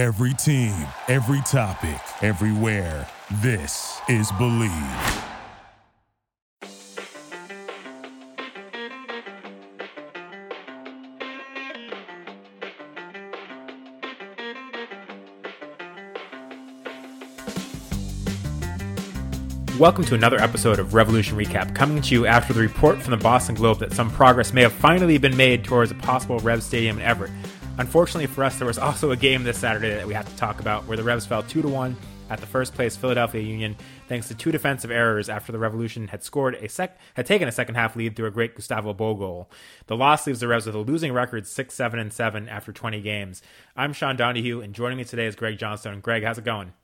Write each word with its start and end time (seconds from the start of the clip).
Every 0.00 0.32
team, 0.32 0.72
every 1.08 1.42
topic, 1.42 2.00
everywhere. 2.22 3.06
This 3.42 4.00
is 4.08 4.32
Believe. 4.38 4.72
Welcome 19.78 20.04
to 20.04 20.14
another 20.14 20.38
episode 20.38 20.78
of 20.78 20.94
Revolution 20.94 21.36
Recap, 21.36 21.74
coming 21.74 22.00
to 22.00 22.14
you 22.14 22.24
after 22.24 22.54
the 22.54 22.60
report 22.60 23.02
from 23.02 23.10
the 23.10 23.18
Boston 23.18 23.54
Globe 23.54 23.80
that 23.80 23.92
some 23.92 24.10
progress 24.10 24.54
may 24.54 24.62
have 24.62 24.72
finally 24.72 25.18
been 25.18 25.36
made 25.36 25.62
towards 25.62 25.90
a 25.90 25.94
possible 25.94 26.38
Rev 26.38 26.62
Stadium 26.62 26.96
in 26.96 27.04
Everett. 27.04 27.32
Unfortunately 27.80 28.26
for 28.26 28.44
us, 28.44 28.58
there 28.58 28.66
was 28.66 28.76
also 28.76 29.10
a 29.10 29.16
game 29.16 29.42
this 29.42 29.56
Saturday 29.56 29.94
that 29.94 30.06
we 30.06 30.12
have 30.12 30.28
to 30.28 30.36
talk 30.36 30.60
about 30.60 30.84
where 30.84 30.98
the 30.98 31.02
Revs 31.02 31.24
fell 31.24 31.42
2 31.42 31.62
to 31.62 31.68
1 31.68 31.96
at 32.28 32.38
the 32.38 32.46
first 32.46 32.74
place 32.74 32.94
Philadelphia 32.94 33.40
Union 33.40 33.74
thanks 34.06 34.28
to 34.28 34.34
two 34.34 34.52
defensive 34.52 34.90
errors 34.90 35.30
after 35.30 35.50
the 35.50 35.58
Revolution 35.58 36.06
had 36.06 36.22
scored 36.22 36.56
a 36.56 36.68
sec 36.68 36.98
had 37.14 37.24
taken 37.24 37.48
a 37.48 37.52
second 37.52 37.76
half 37.76 37.96
lead 37.96 38.14
through 38.14 38.26
a 38.26 38.30
great 38.30 38.54
Gustavo 38.54 38.92
Bou 38.92 39.16
goal. 39.16 39.50
The 39.86 39.96
loss 39.96 40.26
leaves 40.26 40.40
the 40.40 40.48
Revs 40.48 40.66
with 40.66 40.74
a 40.74 40.78
losing 40.78 41.14
record 41.14 41.46
6 41.46 41.74
7 41.74 41.98
and 41.98 42.12
7 42.12 42.50
after 42.50 42.70
20 42.70 43.00
games. 43.00 43.40
I'm 43.74 43.94
Sean 43.94 44.14
Donahue 44.14 44.60
and 44.60 44.74
joining 44.74 44.98
me 44.98 45.04
today 45.04 45.24
is 45.24 45.34
Greg 45.34 45.56
Johnstone. 45.56 46.00
Greg, 46.00 46.22
how's 46.22 46.36
it 46.36 46.44
going? 46.44 46.74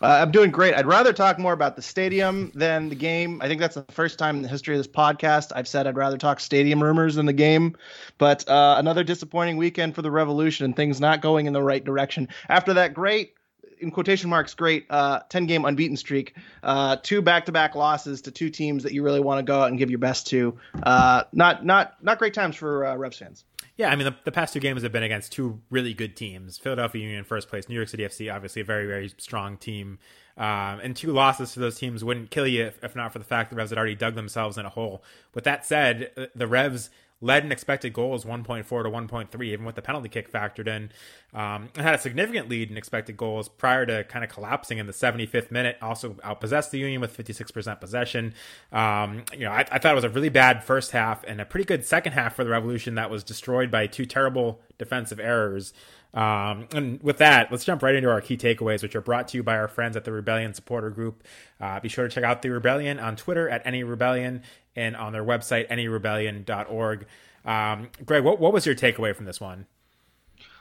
Uh, 0.00 0.06
I'm 0.22 0.30
doing 0.30 0.52
great. 0.52 0.74
I'd 0.74 0.86
rather 0.86 1.12
talk 1.12 1.38
more 1.38 1.52
about 1.52 1.74
the 1.74 1.82
stadium 1.82 2.52
than 2.54 2.88
the 2.88 2.94
game. 2.94 3.40
I 3.42 3.48
think 3.48 3.60
that's 3.60 3.74
the 3.74 3.84
first 3.90 4.18
time 4.18 4.36
in 4.36 4.42
the 4.42 4.48
history 4.48 4.76
of 4.76 4.78
this 4.78 4.86
podcast 4.86 5.50
I've 5.54 5.66
said 5.66 5.88
I'd 5.88 5.96
rather 5.96 6.16
talk 6.16 6.38
stadium 6.38 6.80
rumors 6.80 7.16
than 7.16 7.26
the 7.26 7.32
game. 7.32 7.76
But 8.16 8.48
uh, 8.48 8.76
another 8.78 9.02
disappointing 9.02 9.56
weekend 9.56 9.96
for 9.96 10.02
the 10.02 10.10
Revolution 10.10 10.66
and 10.66 10.76
things 10.76 11.00
not 11.00 11.20
going 11.20 11.46
in 11.46 11.52
the 11.52 11.62
right 11.62 11.84
direction. 11.84 12.28
After 12.48 12.74
that 12.74 12.94
great, 12.94 13.34
in 13.80 13.90
quotation 13.90 14.30
marks, 14.30 14.54
great 14.54 14.86
uh, 14.90 15.20
10 15.28 15.46
game 15.46 15.64
unbeaten 15.64 15.96
streak, 15.96 16.36
uh, 16.62 16.96
two 17.02 17.22
back 17.22 17.46
to 17.46 17.52
back 17.52 17.74
losses 17.74 18.20
to 18.22 18.30
two 18.30 18.50
teams 18.50 18.82
that 18.82 18.92
you 18.92 19.02
really 19.02 19.20
want 19.20 19.38
to 19.38 19.42
go 19.42 19.60
out 19.60 19.68
and 19.68 19.78
give 19.78 19.90
your 19.90 19.98
best 19.98 20.26
to. 20.28 20.56
Uh, 20.82 21.24
not 21.32 21.64
not 21.64 22.02
not 22.02 22.18
great 22.18 22.34
times 22.34 22.56
for 22.56 22.86
uh, 22.86 22.96
Revs 22.96 23.18
fans. 23.18 23.44
Yeah, 23.76 23.90
I 23.90 23.96
mean, 23.96 24.06
the, 24.06 24.16
the, 24.24 24.32
past 24.32 24.52
two 24.52 24.58
games 24.58 24.82
have 24.82 24.90
been 24.90 25.04
against 25.04 25.30
two 25.30 25.60
really 25.70 25.94
good 25.94 26.16
teams. 26.16 26.58
Philadelphia 26.58 27.00
Union 27.00 27.22
first 27.22 27.48
place, 27.48 27.68
New 27.68 27.76
York 27.76 27.88
City 27.88 28.02
FC, 28.02 28.34
obviously 28.34 28.60
a 28.60 28.64
very, 28.64 28.86
very 28.86 29.08
strong 29.18 29.56
team. 29.56 30.00
Um, 30.36 30.80
and 30.82 30.96
two 30.96 31.12
losses 31.12 31.52
to 31.52 31.60
those 31.60 31.78
teams 31.78 32.02
wouldn't 32.02 32.30
kill 32.30 32.46
you 32.46 32.64
if, 32.64 32.82
if, 32.82 32.96
not 32.96 33.12
for 33.12 33.20
the 33.20 33.24
fact 33.24 33.50
the 33.50 33.56
Revs 33.56 33.70
had 33.70 33.78
already 33.78 33.94
dug 33.94 34.16
themselves 34.16 34.58
in 34.58 34.66
a 34.66 34.68
hole. 34.68 35.04
With 35.32 35.44
that 35.44 35.64
said, 35.64 36.10
uh, 36.16 36.26
the 36.34 36.48
Revs 36.48 36.90
led 37.20 37.44
in 37.44 37.50
expected 37.50 37.92
goals 37.92 38.24
1.4 38.24 38.64
to 38.64 38.90
1.3, 38.90 39.44
even 39.44 39.64
with 39.64 39.74
the 39.74 39.82
penalty 39.82 40.08
kick 40.08 40.30
factored 40.30 40.68
in. 40.68 40.90
Um, 41.34 41.68
and 41.74 41.84
had 41.84 41.94
a 41.94 41.98
significant 41.98 42.48
lead 42.48 42.70
in 42.70 42.76
expected 42.76 43.16
goals 43.16 43.48
prior 43.48 43.84
to 43.86 44.04
kind 44.04 44.24
of 44.24 44.30
collapsing 44.30 44.78
in 44.78 44.86
the 44.86 44.92
75th 44.92 45.50
minute. 45.50 45.76
Also 45.82 46.14
outpossessed 46.24 46.70
the 46.70 46.78
Union 46.78 47.00
with 47.00 47.16
56% 47.16 47.80
possession. 47.80 48.34
Um, 48.72 49.24
you 49.32 49.40
know, 49.40 49.50
I, 49.50 49.66
I, 49.70 49.78
thought 49.78 49.92
it 49.92 49.96
was 49.96 50.04
a 50.04 50.08
really 50.08 50.28
bad 50.28 50.64
first 50.64 50.92
half 50.92 51.24
and 51.24 51.40
a 51.40 51.44
pretty 51.44 51.64
good 51.64 51.84
second 51.84 52.12
half 52.12 52.36
for 52.36 52.44
the 52.44 52.50
Revolution 52.50 52.94
that 52.94 53.10
was 53.10 53.24
destroyed 53.24 53.70
by 53.70 53.86
two 53.86 54.06
terrible 54.06 54.60
defensive 54.78 55.18
errors. 55.20 55.74
Um, 56.14 56.68
and 56.72 57.02
with 57.02 57.18
that, 57.18 57.50
let's 57.50 57.64
jump 57.64 57.82
right 57.82 57.94
into 57.94 58.10
our 58.10 58.20
key 58.20 58.36
takeaways, 58.36 58.82
which 58.82 58.96
are 58.96 59.00
brought 59.00 59.28
to 59.28 59.36
you 59.36 59.42
by 59.42 59.56
our 59.56 59.68
friends 59.68 59.96
at 59.96 60.04
the 60.04 60.12
Rebellion 60.12 60.54
Supporter 60.54 60.90
Group. 60.90 61.22
Uh, 61.60 61.80
be 61.80 61.88
sure 61.88 62.08
to 62.08 62.14
check 62.14 62.24
out 62.24 62.42
the 62.42 62.50
Rebellion 62.50 62.98
on 62.98 63.16
Twitter 63.16 63.48
at 63.48 63.64
NERebellion 63.64 64.42
and 64.74 64.96
on 64.96 65.12
their 65.12 65.24
website, 65.24 65.68
nerebellion.org. 65.68 67.06
Um, 67.44 67.90
Greg, 68.04 68.24
what, 68.24 68.40
what 68.40 68.52
was 68.52 68.64
your 68.64 68.74
takeaway 68.74 69.14
from 69.14 69.26
this 69.26 69.40
one? 69.40 69.66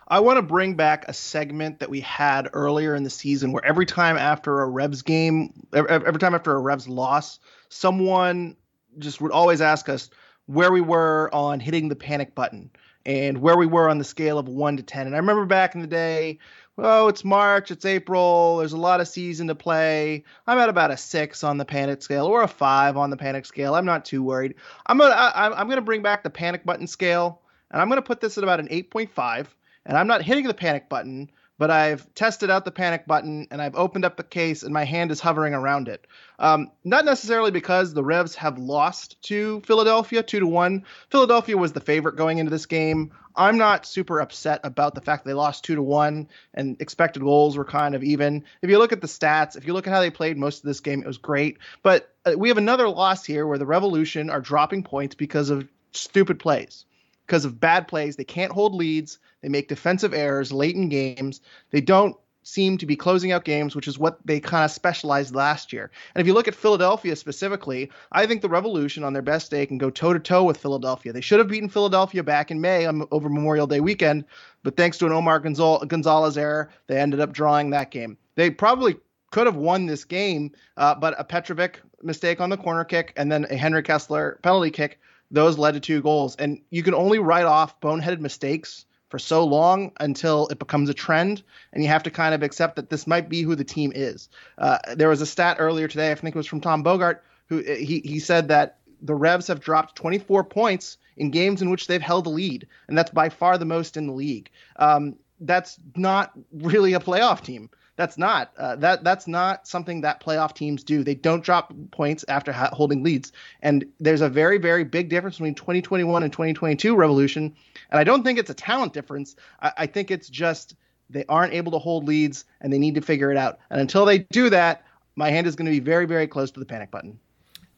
I 0.09 0.22
want 0.22 0.38
to 0.38 0.42
bring 0.42 0.76
back 0.76 1.06
a 1.08 1.14
segment 1.14 1.80
that 1.80 1.89
we 1.89 2.00
had 2.00 2.50
earlier 2.54 2.95
in 2.95 3.04
the 3.04 3.09
season 3.09 3.52
where 3.52 3.66
every 3.66 3.86
time 3.86 4.17
after 4.17 4.61
a 4.61 4.67
Revs 4.67 5.02
game, 5.02 5.67
every 5.73 6.20
time 6.20 6.34
after 6.34 6.56
a 6.56 6.59
Revs 6.59 6.88
loss, 6.88 7.39
someone 7.67 8.56
just 9.00 9.20
would 9.20 9.32
always 9.32 9.59
ask 9.59 9.89
us 9.89 10.10
where 10.45 10.72
we 10.72 10.80
were 10.80 11.30
on 11.33 11.60
hitting 11.60 11.89
the 11.89 11.95
panic 11.95 12.36
button 12.36 12.70
and 13.08 13.40
where 13.40 13.58
we 13.58 13.66
were 13.66 13.90
on 13.90 13.98
the 13.98 14.04
scale 14.04 14.38
of 14.38 14.48
1 14.48 14.78
to 14.78 14.84
10. 14.84 15.08
And 15.08 15.16
I 15.16 15.20
remember 15.20 15.45
back 15.45 15.73
in 15.73 15.82
the 15.82 15.88
day 15.88 16.38
oh, 16.78 17.08
it's 17.08 17.23
March, 17.23 17.72
it's 17.72 17.86
April, 17.86 18.58
there's 18.58 18.73
a 18.73 18.78
lot 18.78 19.02
of 19.02 19.08
season 19.08 19.48
to 19.48 19.56
play. 19.56 20.23
I'm 20.45 20.60
at 20.60 20.70
about 20.70 20.92
a 20.92 20.98
six 20.98 21.44
on 21.44 21.58
the 21.58 21.66
panic 21.66 22.02
scale 22.04 22.26
or 22.26 22.44
a 22.44 22.48
five 22.48 22.98
on 22.98 23.10
the 23.10 23.17
panic 23.17 23.46
scale. 23.46 23.76
I'm 23.76 23.86
not 23.86 24.06
too 24.06 24.22
worried. 24.22 24.56
I'm 24.86 24.98
gonna 24.98 25.16
I, 25.16 25.60
I'm 25.60 25.67
gonna 25.67 25.82
bring 25.82 26.02
back 26.02 26.23
the 26.23 26.30
panic 26.30 26.66
button 26.66 26.88
scale, 26.88 27.42
and 27.72 27.82
I'm 27.82 27.90
gonna 27.90 28.02
put 28.02 28.22
this 28.22 28.38
at 28.38 28.44
about 28.44 28.60
an 28.60 28.67
8.5. 28.67 29.48
And 29.86 29.98
I'm 29.98 30.08
not 30.08 30.22
hitting 30.22 30.46
the 30.46 30.54
panic 30.54 30.90
button, 30.90 31.32
but 31.58 31.72
I've 31.72 32.14
tested 32.14 32.50
out 32.50 32.66
the 32.66 32.72
panic 32.72 33.06
button 33.06 33.48
and 33.52 33.62
I've 33.62 33.76
opened 33.76 34.06
up 34.06 34.18
the 34.18 34.23
case 34.23 34.64
and 34.64 34.73
my 34.73 34.84
hand 34.84 35.12
is 35.12 35.20
hovering 35.20 35.54
around 35.54 35.88
it. 35.88 36.06
Um, 36.40 36.72
not 36.84 37.06
necessarily 37.06 37.52
because 37.52 37.94
the 37.94 38.04
Revs 38.04 38.36
have 38.36 38.58
lost 38.58 39.22
to 39.23 39.62
Philadelphia 39.62 40.23
two 40.23 40.40
to 40.40 40.48
one. 40.48 40.86
Philadelphia 41.10 41.58
was 41.58 41.73
the 41.73 41.80
favorite 41.80 42.16
going 42.16 42.38
into 42.38 42.52
this 42.52 42.66
game. 42.66 43.12
I'm 43.36 43.58
not 43.58 43.86
super 43.86 44.20
upset 44.20 44.62
about 44.64 44.96
the 44.96 45.02
fact 45.02 45.23
they 45.23 45.34
lost 45.34 45.64
two 45.64 45.76
to 45.76 45.82
one 45.82 46.28
and 46.54 46.76
expected 46.80 47.22
goals 47.22 47.56
were 47.56 47.66
kind 47.66 47.94
of 47.94 48.04
even. 48.04 48.46
If 48.62 48.70
you 48.70 48.80
look 48.80 48.94
at 48.94 49.02
the 49.02 49.08
stats, 49.08 49.56
if 49.56 49.67
you 49.67 49.73
look 49.73 49.88
at 49.88 49.94
how 49.94 50.00
they 50.00 50.10
played 50.10 50.38
most 50.38 50.60
of 50.60 50.64
this 50.64 50.80
game, 50.80 51.02
it 51.02 51.08
was 51.08 51.20
great. 51.20 51.60
But 51.84 52.12
uh, 52.26 52.34
we 52.36 52.50
have 52.50 52.58
another 52.58 52.90
loss 52.90 53.23
here 53.23 53.46
where 53.46 53.60
the 53.60 53.66
Revolution 53.66 54.30
are 54.30 54.42
dropping 54.42 54.84
points 54.84 55.14
because 55.14 55.52
of 55.52 55.67
stupid 55.92 56.40
plays 56.40 56.86
because 57.27 57.45
of 57.45 57.60
bad 57.60 57.88
plays. 57.88 58.15
They 58.15 58.23
can't 58.23 58.52
hold 58.52 58.73
leads. 58.73 59.20
They 59.42 59.49
make 59.49 59.67
defensive 59.67 60.14
errors 60.14 60.52
late 60.52 60.76
in 60.76 60.89
games. 60.89 61.42
They 61.71 61.82
don't 61.82 62.15
seem 62.43 62.77
to 62.77 62.86
be 62.86 62.95
closing 62.95 63.33
out 63.33 63.43
games, 63.43 63.76
which 63.76 63.89
is 63.89 63.99
what 63.99 64.26
they 64.26 64.39
kind 64.39 64.64
of 64.64 64.71
specialized 64.71 65.36
last 65.36 65.73
year. 65.73 65.92
And 66.16 66.21
if 66.21 66.26
you 66.26 66.33
look 66.33 66.48
at 66.48 66.55
Philadelphia 66.55 67.14
specifically, 67.17 67.92
I 68.14 68.26
think 68.26 68.42
the 68.42 68.48
Revolution 68.48 69.04
on 69.04 69.11
their 69.11 69.21
best 69.21 69.52
day 69.52 69.66
can 69.66 69.77
go 69.77 69.89
toe 69.89 70.14
to 70.14 70.20
toe 70.20 70.45
with 70.45 70.55
Philadelphia. 70.55 71.11
They 71.11 71.20
should 71.20 71.39
have 71.39 71.49
beaten 71.49 71.67
Philadelphia 71.67 72.23
back 72.23 72.49
in 72.49 72.61
May 72.61 72.86
um, 72.86 73.05
over 73.11 73.27
Memorial 73.27 73.67
Day 73.67 73.82
weekend, 73.82 74.23
but 74.64 74.77
thanks 74.77 74.98
to 74.99 75.05
an 75.05 75.11
Omar 75.11 75.39
Gonzalez 75.42 76.37
error, 76.37 76.70
they 76.87 76.98
ended 76.98 77.20
up 77.20 77.33
drawing 77.33 77.71
that 77.71 77.92
game. 77.92 78.17
They 78.36 78.49
probably 78.49 78.95
could 79.32 79.45
have 79.45 79.58
won 79.58 79.86
this 79.86 80.05
game, 80.05 80.54
uh, 80.77 80.95
but 80.95 81.20
a 81.20 81.26
Petrovic 81.26 81.82
mistake 82.02 82.39
on 82.39 82.49
the 82.49 82.58
corner 82.58 82.86
kick 82.86 83.11
and 83.17 83.30
then 83.30 83.45
a 83.49 83.58
Henry 83.58 83.83
Kessler 83.83 84.39
penalty 84.42 84.71
kick 84.71 85.02
those 85.32 85.58
led 85.58 85.73
to 85.73 85.80
two 85.80 86.02
goals. 86.02 86.36
And 86.36 86.61
you 86.70 86.83
can 86.83 86.93
only 86.93 87.20
write 87.20 87.45
off 87.45 87.80
boneheaded 87.82 88.20
mistakes 88.20 88.86
for 89.10 89.20
so 89.20 89.45
long 89.45 89.92
until 89.99 90.48
it 90.48 90.60
becomes 90.60 90.89
a 90.89 90.93
trend, 90.93 91.43
and 91.71 91.82
you 91.82 91.89
have 91.89 92.04
to 92.04 92.11
kind 92.11 92.36
of 92.36 92.43
accept 92.43 92.76
that 92.76 92.89
this 92.89 93.08
might 93.08 93.30
be 93.30 93.42
who 93.42 93.55
the 93.55 93.64
team 93.64 93.92
is. 93.95 94.30
Uh, 94.58 94.77
there 94.95 95.10
was 95.10 95.21
a 95.21 95.26
stat 95.26 95.58
earlier 95.60 95.87
today, 95.87 96.11
I 96.11 96.16
think 96.16 96.36
it 96.36 96.37
was 96.37 96.48
from 96.48 96.61
Tom 96.61 96.83
Bogert, 96.83 97.20
who 97.48 97.60
uh, 97.60 97.76
he 97.76 98.02
he 98.04 98.20
said 98.20 98.49
that 98.49 98.77
the 99.02 99.16
Revs 99.16 99.48
have 99.48 99.60
dropped 99.60 99.95
24 99.95 100.43
points 100.43 100.98
in 101.16 101.32
games 101.32 101.61
in 101.61 101.70
which 101.70 101.87
they've 101.87 102.02
held 102.02 102.27
a 102.27 102.30
lead, 102.30 102.67
and 102.87 102.98
that's 102.98 103.11
by 103.11 103.30
far 103.30 103.58
the 103.58 103.66
most 103.66 103.95
in 103.95 104.08
the 104.08 104.14
league. 104.14 104.49
Um, 104.76 105.16
that's 105.39 105.77
not 105.95 106.32
really 106.52 106.93
a 106.93 106.99
playoff 106.99 107.42
team. 107.42 107.70
That's 107.98 108.18
not 108.18 108.52
uh, 108.58 108.76
that 108.78 109.04
that's 109.04 109.28
not 109.28 109.68
something 109.68 110.02
that 110.02 110.24
playoff 110.24 110.54
teams 110.54 110.84
do. 110.84 111.04
They 111.04 111.16
don't 111.16 111.44
drop 111.44 111.74
points 111.92 112.24
after 112.30 112.52
ha- 112.52 112.70
holding 112.72 113.04
leads, 113.04 113.34
and 113.64 113.86
there's 114.00 114.22
a 114.22 114.30
very 114.30 114.60
very 114.60 114.84
big 114.84 115.10
difference 115.10 115.38
between 115.38 115.56
2021 115.56 116.24
and 116.24 116.32
2022 116.32 116.96
Revolution. 116.96 117.56
And 117.90 118.00
I 118.00 118.04
don't 118.04 118.24
think 118.24 118.38
it's 118.38 118.52
a 118.52 118.54
talent 118.54 118.94
difference. 118.94 119.36
I, 119.62 119.72
I 119.80 119.86
think 119.88 120.12
it's 120.12 120.30
just 120.30 120.76
they 121.10 121.26
aren't 121.28 121.54
able 121.54 121.72
to 121.72 121.80
hold 121.80 122.08
leads, 122.08 122.46
and 122.62 122.72
they 122.72 122.78
need 122.78 122.94
to 122.96 123.02
figure 123.02 123.32
it 123.32 123.38
out. 123.38 123.60
And 123.72 123.82
until 123.82 124.06
they 124.06 124.20
do 124.20 124.52
that, 124.52 124.86
my 125.16 125.32
hand 125.32 125.48
is 125.48 125.56
going 125.56 125.66
to 125.66 125.72
be 125.72 125.80
very 125.80 126.06
very 126.06 126.28
close 126.28 126.52
to 126.52 126.60
the 126.60 126.68
panic 126.68 126.92
button. 126.92 127.20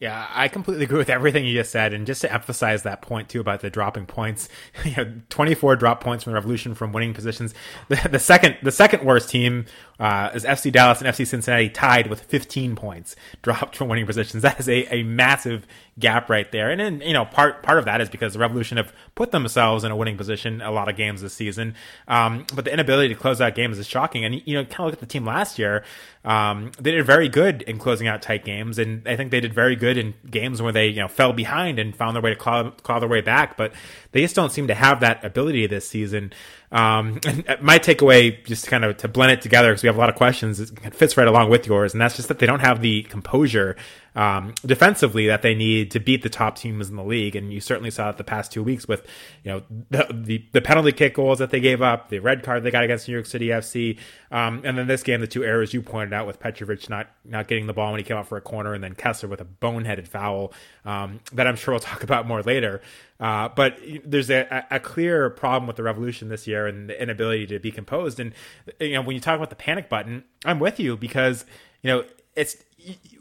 Yeah, 0.00 0.26
I 0.32 0.48
completely 0.48 0.84
agree 0.84 0.96
with 0.96 1.10
everything 1.10 1.44
you 1.44 1.52
just 1.52 1.70
said. 1.70 1.92
And 1.92 2.06
just 2.06 2.22
to 2.22 2.32
emphasize 2.32 2.84
that 2.84 3.02
point 3.02 3.28
too 3.28 3.38
about 3.38 3.60
the 3.60 3.68
dropping 3.68 4.06
points, 4.06 4.48
you 4.84 4.96
know, 4.96 5.12
24 5.28 5.76
drop 5.76 6.02
points 6.02 6.24
from 6.24 6.32
the 6.32 6.36
Revolution 6.36 6.74
from 6.74 6.92
winning 6.92 7.12
positions. 7.12 7.52
The, 7.88 8.08
the 8.10 8.18
second, 8.18 8.56
the 8.62 8.72
second 8.72 9.04
worst 9.04 9.28
team 9.28 9.66
uh, 9.98 10.30
is 10.32 10.44
FC 10.46 10.72
Dallas 10.72 11.02
and 11.02 11.14
FC 11.14 11.26
Cincinnati 11.26 11.68
tied 11.68 12.06
with 12.06 12.22
15 12.22 12.76
points 12.76 13.14
dropped 13.42 13.76
from 13.76 13.88
winning 13.88 14.06
positions. 14.06 14.42
That 14.42 14.58
is 14.58 14.70
a, 14.70 14.94
a 14.94 15.02
massive 15.02 15.66
gap 15.98 16.30
right 16.30 16.50
there. 16.50 16.70
And 16.70 16.80
then, 16.80 17.02
you 17.02 17.12
know, 17.12 17.26
part 17.26 17.62
part 17.62 17.78
of 17.78 17.84
that 17.84 18.00
is 18.00 18.08
because 18.08 18.32
the 18.32 18.38
Revolution 18.38 18.78
have 18.78 18.94
put 19.14 19.32
themselves 19.32 19.84
in 19.84 19.92
a 19.92 19.96
winning 19.96 20.16
position 20.16 20.62
a 20.62 20.70
lot 20.70 20.88
of 20.88 20.96
games 20.96 21.20
this 21.20 21.34
season. 21.34 21.74
Um, 22.08 22.46
but 22.54 22.64
the 22.64 22.72
inability 22.72 23.12
to 23.12 23.20
close 23.20 23.42
out 23.42 23.54
games 23.54 23.78
is 23.78 23.86
shocking. 23.86 24.24
And 24.24 24.40
you 24.46 24.54
know, 24.54 24.64
kind 24.64 24.80
of 24.80 24.86
look 24.86 24.94
at 24.94 25.00
the 25.00 25.06
team 25.06 25.26
last 25.26 25.58
year. 25.58 25.84
Um, 26.24 26.72
they 26.78 26.90
did 26.90 27.04
very 27.04 27.28
good 27.28 27.62
in 27.62 27.78
closing 27.78 28.08
out 28.08 28.22
tight 28.22 28.44
games, 28.44 28.78
and 28.78 29.06
I 29.06 29.16
think 29.16 29.30
they 29.30 29.40
did 29.40 29.54
very 29.54 29.76
good 29.76 29.89
in 29.96 30.14
games 30.30 30.60
where 30.60 30.72
they 30.72 30.88
you 30.88 31.00
know 31.00 31.08
fell 31.08 31.32
behind 31.32 31.78
and 31.78 31.94
found 31.94 32.14
their 32.14 32.22
way 32.22 32.30
to 32.30 32.36
claw, 32.36 32.70
claw 32.70 32.98
their 32.98 33.08
way 33.08 33.20
back. 33.20 33.56
But 33.56 33.72
they 34.12 34.20
just 34.22 34.34
don't 34.34 34.50
seem 34.50 34.68
to 34.68 34.74
have 34.74 35.00
that 35.00 35.24
ability 35.24 35.66
this 35.66 35.88
season. 35.88 36.32
Um, 36.72 37.20
and 37.26 37.44
my 37.60 37.78
takeaway, 37.78 38.44
just 38.44 38.66
kind 38.66 38.84
of 38.84 38.96
to 38.98 39.08
blend 39.08 39.32
it 39.32 39.42
together, 39.42 39.70
because 39.70 39.82
we 39.82 39.88
have 39.88 39.96
a 39.96 40.00
lot 40.00 40.08
of 40.08 40.14
questions, 40.14 40.60
it 40.60 40.94
fits 40.94 41.16
right 41.16 41.28
along 41.28 41.50
with 41.50 41.66
yours, 41.66 41.92
and 41.92 42.00
that's 42.00 42.16
just 42.16 42.28
that 42.28 42.38
they 42.38 42.46
don't 42.46 42.60
have 42.60 42.80
the 42.80 43.02
composure 43.04 43.76
um, 44.14 44.54
defensively 44.64 45.26
that 45.26 45.42
they 45.42 45.54
need 45.54 45.90
to 45.92 46.00
beat 46.00 46.22
the 46.22 46.28
top 46.28 46.56
teams 46.56 46.88
in 46.88 46.96
the 46.96 47.04
league. 47.04 47.36
And 47.36 47.52
you 47.52 47.60
certainly 47.60 47.90
saw 47.90 48.10
it 48.10 48.16
the 48.16 48.24
past 48.24 48.52
two 48.52 48.62
weeks 48.62 48.88
with, 48.88 49.06
you 49.44 49.52
know, 49.52 49.62
the, 49.90 50.06
the, 50.12 50.44
the 50.52 50.60
penalty 50.60 50.92
kick 50.92 51.14
goals 51.14 51.38
that 51.38 51.50
they 51.50 51.60
gave 51.60 51.82
up, 51.82 52.08
the 52.08 52.18
red 52.18 52.42
card 52.42 52.62
they 52.62 52.70
got 52.70 52.84
against 52.84 53.06
New 53.06 53.14
York 53.14 53.26
City 53.26 53.48
FC, 53.48 53.98
um, 54.32 54.62
and 54.64 54.78
then 54.78 54.86
this 54.86 55.02
game, 55.02 55.20
the 55.20 55.26
two 55.26 55.44
errors 55.44 55.74
you 55.74 55.82
pointed 55.82 56.12
out 56.12 56.26
with 56.26 56.38
Petrovic 56.38 56.88
not 56.88 57.08
not 57.24 57.48
getting 57.48 57.66
the 57.66 57.72
ball 57.72 57.92
when 57.92 57.98
he 57.98 58.04
came 58.04 58.16
out 58.16 58.28
for 58.28 58.36
a 58.36 58.40
corner, 58.40 58.74
and 58.74 58.82
then 58.82 58.94
Kessler 58.94 59.28
with 59.28 59.40
a 59.40 59.44
boneheaded 59.44 60.06
foul 60.06 60.52
um, 60.84 61.20
that 61.32 61.46
I'm 61.46 61.56
sure 61.56 61.74
we'll 61.74 61.80
talk 61.80 62.02
about 62.02 62.26
more 62.26 62.42
later. 62.42 62.80
Uh, 63.18 63.48
but 63.48 63.78
there's 64.04 64.30
a, 64.30 64.66
a, 64.70 64.80
clear 64.80 65.28
problem 65.28 65.66
with 65.66 65.76
the 65.76 65.82
revolution 65.82 66.30
this 66.30 66.46
year 66.46 66.66
and 66.66 66.88
the 66.88 67.02
inability 67.02 67.46
to 67.46 67.58
be 67.58 67.70
composed. 67.70 68.18
And 68.18 68.32
you 68.80 68.94
know, 68.94 69.02
when 69.02 69.14
you 69.14 69.20
talk 69.20 69.36
about 69.36 69.50
the 69.50 69.56
panic 69.56 69.90
button, 69.90 70.24
I'm 70.46 70.58
with 70.58 70.80
you 70.80 70.96
because 70.96 71.44
you 71.82 71.90
know 71.90 72.04
it's 72.36 72.56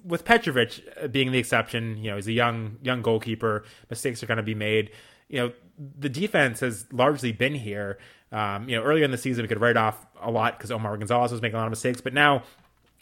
with 0.04 0.26
Petrovic 0.26 1.12
being 1.12 1.32
the 1.32 1.40
exception. 1.40 1.98
You 1.98 2.12
know, 2.12 2.16
he's 2.16 2.28
a 2.28 2.34
young 2.34 2.78
young 2.82 3.02
goalkeeper. 3.02 3.64
Mistakes 3.90 4.24
are 4.24 4.26
going 4.26 4.38
to 4.38 4.44
be 4.44 4.56
made. 4.56 4.92
You 5.28 5.40
know, 5.40 5.54
the 5.98 6.10
defense 6.10 6.60
has 6.62 6.86
largely 6.92 7.32
been 7.32 7.56
here. 7.56 8.00
Um, 8.32 8.70
you 8.70 8.76
know, 8.76 8.84
earlier 8.84 9.04
in 9.04 9.12
the 9.12 9.18
season, 9.18 9.44
we 9.44 9.48
could 9.48 9.62
write 9.62 9.78
off 9.78 10.06
a 10.22 10.30
lot 10.30 10.58
because 10.58 10.72
Omar 10.72 10.98
Gonzalez 10.98 11.32
was 11.32 11.42
making 11.42 11.56
a 11.56 11.60
lot 11.60 11.66
of 11.66 11.72
mistakes, 11.72 12.02
but 12.02 12.14
now 12.14 12.44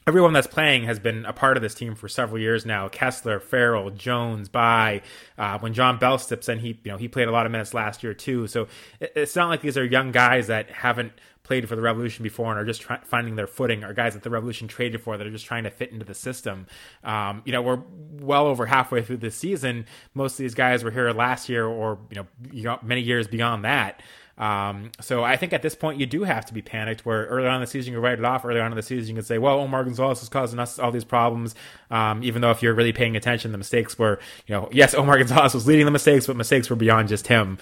everyone 0.07 0.31
that's 0.31 0.47
playing 0.47 0.85
has 0.85 0.99
been 0.99 1.25
a 1.25 1.33
part 1.33 1.57
of 1.57 1.63
this 1.63 1.75
team 1.75 1.93
for 1.93 2.07
several 2.07 2.39
years 2.39 2.65
now. 2.65 2.87
Kessler, 2.87 3.39
Farrell, 3.41 3.91
Jones, 3.91 4.47
Bye. 4.47 5.01
Uh, 5.37 5.59
when 5.59 5.73
John 5.73 5.99
Bell 5.99 6.17
steps 6.17 6.47
in, 6.47 6.59
he 6.59 6.79
you 6.83 6.91
know 6.91 6.97
he 6.97 7.07
played 7.07 7.27
a 7.27 7.31
lot 7.31 7.45
of 7.45 7.51
minutes 7.51 7.73
last 7.73 8.01
year 8.03 8.13
too. 8.13 8.47
So 8.47 8.67
it's 8.99 9.35
not 9.35 9.49
like 9.49 9.61
these 9.61 9.77
are 9.77 9.85
young 9.85 10.11
guys 10.11 10.47
that 10.47 10.71
haven't 10.71 11.11
played 11.47 11.67
for 11.67 11.75
the 11.75 11.81
Revolution 11.81 12.23
before 12.23 12.51
and 12.51 12.59
are 12.59 12.65
just 12.65 12.81
try- 12.81 12.99
finding 13.03 13.35
their 13.35 13.47
footing, 13.47 13.83
or 13.83 13.93
guys 13.93 14.13
that 14.13 14.23
the 14.23 14.29
Revolution 14.29 14.67
traded 14.67 15.01
for 15.01 15.17
that 15.17 15.25
are 15.25 15.31
just 15.31 15.45
trying 15.45 15.63
to 15.63 15.71
fit 15.71 15.91
into 15.91 16.05
the 16.05 16.13
system. 16.13 16.67
Um, 17.03 17.41
you 17.45 17.53
know, 17.53 17.61
we're 17.61 17.81
well 18.19 18.45
over 18.47 18.65
halfway 18.65 19.01
through 19.01 19.17
the 19.17 19.31
season. 19.31 19.85
Most 20.13 20.33
of 20.33 20.39
these 20.39 20.53
guys 20.53 20.83
were 20.83 20.91
here 20.91 21.11
last 21.11 21.47
year, 21.49 21.65
or 21.65 21.97
you 22.11 22.63
know, 22.63 22.79
many 22.83 23.01
years 23.01 23.27
beyond 23.27 23.63
that. 23.63 24.01
Um, 24.37 24.91
so 25.01 25.23
I 25.23 25.35
think 25.35 25.51
at 25.51 25.61
this 25.63 25.73
point 25.73 25.99
you 25.99 26.05
do 26.05 26.23
have 26.23 26.45
to 26.45 26.53
be 26.53 26.61
panicked. 26.61 27.05
Where 27.05 27.25
early 27.25 27.47
on 27.47 27.55
in 27.55 27.61
the 27.61 27.67
season 27.67 27.93
you 27.93 27.99
write 27.99 28.19
it 28.19 28.25
off. 28.25 28.45
Early 28.45 28.59
on 28.59 28.71
in 28.71 28.75
the 28.75 28.83
season 28.83 29.09
you 29.09 29.15
can 29.15 29.25
say, 29.25 29.37
"Well, 29.37 29.59
Omar 29.59 29.83
Gonzalez 29.83 30.21
is 30.21 30.29
causing 30.29 30.59
us 30.59 30.77
all 30.77 30.91
these 30.91 31.03
problems." 31.03 31.55
Um, 31.89 32.23
even 32.23 32.41
though 32.41 32.51
if 32.51 32.61
you're 32.61 32.73
really 32.73 32.93
paying 32.93 33.15
attention, 33.15 33.51
the 33.51 33.57
mistakes 33.57 33.97
were, 33.97 34.19
you 34.45 34.53
know, 34.53 34.69
yes, 34.71 34.93
Omar 34.93 35.17
Gonzalez 35.19 35.53
was 35.53 35.65
leading 35.65 35.85
the 35.85 35.91
mistakes, 35.91 36.27
but 36.27 36.35
mistakes 36.35 36.69
were 36.69 36.75
beyond 36.75 37.07
just 37.07 37.27
him. 37.27 37.57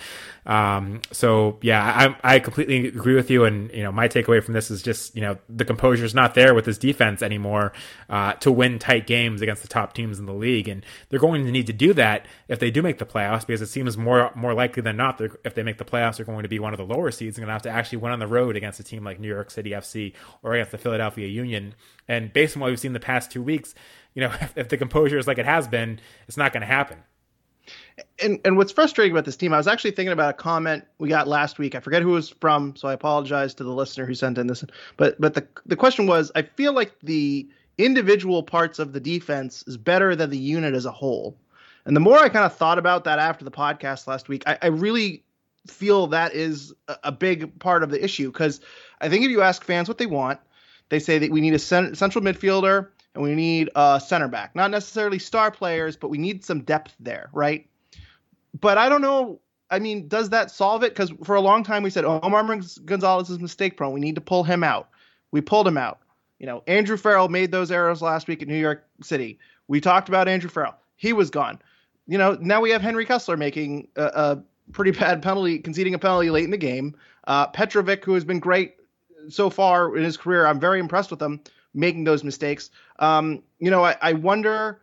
Um, 0.45 1.01
so 1.12 1.57
yeah, 1.62 2.16
I, 2.24 2.36
I 2.36 2.39
completely 2.39 2.88
agree 2.88 3.16
with 3.16 3.31
you. 3.31 3.45
And 3.45 3.71
you 3.71 3.83
know, 3.83 3.92
my 3.92 4.07
takeaway 4.07 4.44
from 4.44 4.54
this 4.54 4.69
is 4.69 4.81
just 4.81 5.16
you 5.16 5.21
know 5.21 5.38
the 5.50 5.66
composure 5.66 6.06
is 6.06 6.13
not 6.13 6.36
there 6.36 6.54
with 6.54 6.66
this 6.66 6.78
defense 6.78 7.21
anymore 7.21 7.74
uh, 8.10 8.33
to 8.33 8.51
win 8.51 8.80
tight 8.80 9.07
games 9.07 9.42
against 9.42 9.62
the 9.62 9.68
top 9.68 9.94
teams 9.94 10.19
in 10.19 10.25
the 10.25 10.33
league, 10.33 10.68
and 10.68 10.86
they're 11.10 11.19
going 11.19 11.45
to 11.45 11.51
need 11.51 11.68
to 11.68 11.74
do 11.74 11.94
that 11.94 12.25
if 12.48 12.60
they 12.60 12.69
do 12.69 12.81
make 12.81 12.98
the 12.98 13.06
playoffs 13.06 13.45
because 13.45 13.62
it 13.62 13.68
seems 13.68 13.98
more 13.98 14.31
more 14.36 14.54
likely 14.54 14.81
than 14.81 14.98
not 14.98 15.19
if 15.44 15.56
they 15.56 15.63
make 15.63 15.78
the 15.78 15.86
playoffs, 15.86 16.18
they're 16.18 16.25
going 16.25 16.44
to 16.44 16.50
be 16.50 16.60
one 16.66 16.74
of 16.74 16.78
the 16.78 16.86
lower 16.86 17.12
seeds 17.12 17.38
and 17.38 17.44
going 17.44 17.48
to 17.48 17.54
have 17.54 17.62
to 17.62 17.70
actually 17.70 18.00
win 18.00 18.12
on 18.12 18.20
the 18.20 18.28
road 18.28 18.58
against 18.58 18.80
a 18.80 18.84
team 18.84 19.04
like 19.04 19.20
New 19.20 19.30
York 19.30 19.50
City 19.50 19.72
FC 19.72 20.14
or 20.44 20.54
against 20.54 20.72
the 20.72 20.78
Philadelphia 20.78 21.28
Union. 21.28 21.74
And 22.08 22.34
based 22.34 22.58
on 22.58 22.62
what 22.62 22.70
we've 22.70 22.80
seen 22.80 22.94
the 22.94 23.00
past 23.00 23.32
two 23.32 23.42
weeks, 23.42 23.74
you 24.14 24.22
know, 24.22 24.32
if, 24.42 24.58
if 24.58 24.70
the 24.70 24.78
composure 24.78 25.18
is 25.18 25.28
like 25.28 25.38
it 25.38 25.46
has 25.46 25.68
been, 25.68 26.00
it's 26.28 26.38
not 26.38 26.52
going 26.52 26.62
to 26.62 26.68
happen 26.68 26.98
and 28.22 28.40
and 28.46 28.58
what's 28.58 28.72
frustrating 28.72 29.12
about 29.12 29.26
this 29.26 29.38
team, 29.38 29.54
I 29.54 29.58
was 29.58 29.68
actually 29.68 29.92
thinking 29.92 30.12
about 30.12 30.30
a 30.30 30.34
comment 30.34 30.86
we 31.00 31.10
got 31.10 31.28
last 31.28 31.60
week. 31.60 31.76
I 31.76 31.80
forget 31.80 32.02
who 32.02 32.12
it 32.12 32.14
was 32.14 32.30
from, 32.30 32.76
so 32.76 32.88
I 32.88 32.94
apologize 32.94 33.54
to 33.56 33.64
the 33.64 33.74
listener 33.74 34.06
who 34.06 34.14
sent 34.14 34.38
in 34.38 34.48
this. 34.48 34.64
But 34.98 35.20
but 35.20 35.34
the 35.34 35.48
the 35.66 35.76
question 35.76 36.08
was, 36.08 36.32
I 36.36 36.44
feel 36.44 36.74
like 36.74 36.94
the 37.02 37.48
individual 37.78 38.44
parts 38.44 38.80
of 38.80 38.94
the 38.94 39.00
defense 39.00 39.64
is 39.68 39.78
better 39.78 40.16
than 40.16 40.30
the 40.30 40.38
unit 40.38 40.74
as 40.74 40.86
a 40.86 40.92
whole. 40.92 41.38
And 41.86 41.96
the 41.96 42.02
more 42.02 42.18
I 42.18 42.30
kind 42.30 42.46
of 42.46 42.56
thought 42.56 42.80
about 42.80 43.04
that 43.04 43.20
after 43.20 43.46
the 43.46 43.52
podcast 43.52 44.08
last 44.08 44.28
week, 44.28 44.44
I, 44.48 44.58
I 44.62 44.68
really 44.68 45.24
feel 45.68 46.08
that 46.08 46.34
is 46.34 46.74
a, 47.04 47.12
big 47.12 47.58
part 47.60 47.84
of 47.84 47.90
the 47.90 48.04
issue 48.04 48.32
because 48.32 48.62
I 49.02 49.10
think 49.10 49.26
if 49.26 49.32
you 49.32 49.42
ask 49.42 49.64
fans 49.64 49.88
what 49.88 49.98
they 49.98 50.06
want, 50.06 50.40
they 50.90 51.00
say 51.00 51.18
that 51.18 51.32
we 51.32 51.42
need 51.42 51.54
a 51.54 51.60
cent- 51.60 51.98
central 51.98 52.24
midfielder 52.24 52.90
and 53.14 53.24
we 53.24 53.36
need 53.36 53.70
a 53.76 54.02
center 54.04 54.28
back. 54.28 54.56
Not 54.56 54.72
necessarily 54.72 55.20
star 55.20 55.52
players, 55.52 55.96
but 55.96 56.10
we 56.10 56.18
need 56.18 56.44
some 56.44 56.62
depth 56.62 56.96
there, 57.00 57.30
right? 57.34 57.68
but 58.60 58.78
I 58.78 58.90
don't 58.90 59.02
know. 59.02 59.40
I 59.70 59.80
mean, 59.80 60.08
does 60.08 60.30
that 60.30 60.52
solve 60.52 60.84
it? 60.84 60.94
Because 60.94 61.12
for 61.24 61.36
a 61.36 61.42
long 61.42 61.64
time 61.64 61.84
we 61.84 61.90
said 61.90 62.06
oh, 62.06 62.20
Omar 62.22 62.44
Gonzalez 62.86 63.30
is 63.30 63.40
mistake 63.40 63.78
prone. 63.78 63.94
We 63.94 64.00
need 64.00 64.16
to 64.16 64.22
pull 64.22 64.44
him 64.44 64.64
out. 64.64 64.90
We 65.32 65.42
pulled 65.42 65.68
him 65.68 65.78
out. 65.78 66.00
You 66.40 66.46
know, 66.46 66.64
Andrew 66.68 66.98
Farrell 66.98 67.30
made 67.30 67.52
those 67.52 67.72
errors 67.72 68.02
last 68.02 68.28
week 68.28 68.42
at 68.42 68.48
New 68.48 68.58
York 68.58 68.86
City. 69.02 69.40
We 69.68 69.82
talked 69.82 70.10
about 70.10 70.28
Andrew 70.28 70.50
Farrell. 70.50 70.76
He 70.96 71.14
was 71.14 71.30
gone. 71.30 71.60
You 72.08 72.18
know, 72.18 72.38
now 72.40 72.62
we 72.62 72.70
have 72.70 72.82
Henry 72.82 73.06
Kessler 73.06 73.38
making 73.38 73.88
a, 73.96 74.04
a 74.04 74.44
pretty 74.72 74.92
bad 74.92 75.22
penalty, 75.22 75.60
conceding 75.60 75.94
a 75.94 76.00
penalty 76.00 76.30
late 76.30 76.46
in 76.46 76.52
the 76.52 76.58
game. 76.58 76.96
Uh, 77.26 77.48
Petrovic, 77.48 78.04
who 78.04 78.14
has 78.14 78.24
been 78.24 78.40
great 78.40 78.76
so 79.30 79.50
far 79.50 79.96
in 79.96 80.04
his 80.04 80.18
career, 80.18 80.46
I'm 80.46 80.60
very 80.60 80.80
impressed 80.80 81.12
with 81.12 81.22
him 81.22 81.42
making 81.74 82.04
those 82.04 82.24
mistakes. 82.24 82.70
Um, 83.00 83.44
you 83.60 83.70
know, 83.72 83.84
I, 83.84 83.96
I 84.02 84.14
wonder 84.14 84.80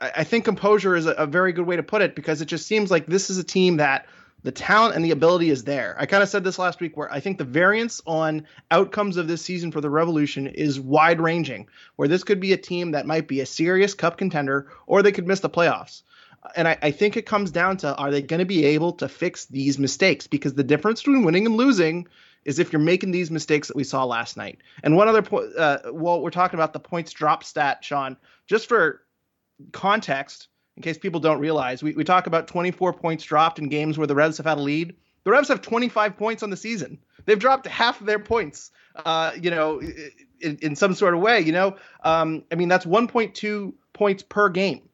I 0.00 0.24
think 0.24 0.44
composure 0.44 0.96
is 0.96 1.06
a, 1.06 1.12
a, 1.12 1.26
very 1.26 1.52
good 1.52 1.66
way 1.66 1.76
to 1.76 1.82
put 1.82 2.02
it 2.02 2.14
because 2.14 2.40
it 2.40 2.46
just 2.46 2.66
seems 2.66 2.90
like 2.90 3.06
this 3.06 3.30
is 3.30 3.38
a 3.38 3.44
team 3.44 3.78
that 3.78 4.06
the 4.42 4.52
talent 4.52 4.94
and 4.94 5.04
the 5.04 5.10
ability 5.10 5.50
is 5.50 5.64
there. 5.64 5.96
I 5.98 6.06
kind 6.06 6.22
of 6.22 6.28
said 6.28 6.44
this 6.44 6.58
last 6.58 6.80
week 6.80 6.96
where 6.96 7.10
I 7.10 7.20
think 7.20 7.38
the 7.38 7.44
variance 7.44 8.02
on 8.06 8.46
outcomes 8.70 9.16
of 9.16 9.26
this 9.26 9.42
season 9.42 9.72
for 9.72 9.80
the 9.80 9.90
Revolution 9.90 10.46
is 10.46 10.78
wide 10.78 11.20
ranging, 11.20 11.68
where 11.96 12.08
this 12.08 12.24
could 12.24 12.40
be 12.40 12.52
a 12.52 12.58
team 12.58 12.90
that 12.90 13.06
might 13.06 13.26
be 13.26 13.40
a 13.40 13.46
serious 13.46 13.94
cup 13.94 14.18
contender 14.18 14.70
or 14.86 15.02
they 15.02 15.12
could 15.12 15.26
miss 15.26 15.40
the 15.40 15.50
playoffs. 15.50 16.02
And 16.54 16.68
I, 16.68 16.78
I 16.82 16.90
think 16.90 17.16
it 17.16 17.26
comes 17.26 17.50
down 17.50 17.76
to 17.78 17.94
are 17.96 18.10
they 18.10 18.22
going 18.22 18.40
to 18.40 18.46
be 18.46 18.64
able 18.64 18.92
to 18.94 19.08
fix 19.08 19.46
these 19.46 19.78
mistakes? 19.78 20.26
Because 20.26 20.54
the 20.54 20.64
difference 20.64 21.02
between 21.02 21.24
winning 21.24 21.46
and 21.46 21.56
losing 21.56 22.06
is 22.44 22.58
if 22.58 22.72
you're 22.72 22.80
making 22.80 23.10
these 23.10 23.30
mistakes 23.30 23.68
that 23.68 23.76
we 23.76 23.84
saw 23.84 24.04
last 24.04 24.36
night. 24.36 24.58
And 24.84 24.96
one 24.96 25.08
other 25.08 25.22
point, 25.22 25.56
uh, 25.58 25.78
well, 25.92 26.22
we're 26.22 26.30
talking 26.30 26.58
about 26.58 26.72
the 26.72 26.80
points 26.80 27.12
drop 27.12 27.42
stat, 27.42 27.84
Sean, 27.84 28.16
just 28.46 28.68
for 28.68 29.02
context, 29.72 30.48
in 30.76 30.82
case 30.82 30.96
people 30.96 31.20
don't 31.20 31.40
realize, 31.40 31.82
we, 31.82 31.92
we 31.92 32.04
talk 32.04 32.26
about 32.26 32.46
24 32.46 32.92
points 32.92 33.24
dropped 33.24 33.58
in 33.58 33.68
games 33.68 33.98
where 33.98 34.06
the 34.06 34.14
Revs 34.14 34.36
have 34.36 34.46
had 34.46 34.58
a 34.58 34.60
lead. 34.60 34.94
The 35.24 35.32
Revs 35.32 35.48
have 35.48 35.60
25 35.60 36.16
points 36.16 36.42
on 36.42 36.50
the 36.50 36.56
season. 36.56 36.98
They've 37.24 37.38
dropped 37.38 37.66
half 37.66 38.00
of 38.00 38.06
their 38.06 38.20
points, 38.20 38.70
uh, 38.94 39.32
you 39.40 39.50
know, 39.50 39.80
in, 40.40 40.58
in, 40.62 40.76
some 40.76 40.94
sort 40.94 41.14
of 41.14 41.20
way, 41.20 41.40
you 41.40 41.50
know. 41.50 41.76
Um, 42.04 42.44
I 42.52 42.54
mean, 42.54 42.68
that's 42.68 42.86
1.2 42.86 43.72
points 43.92 44.22
per 44.22 44.48
game. 44.50 44.85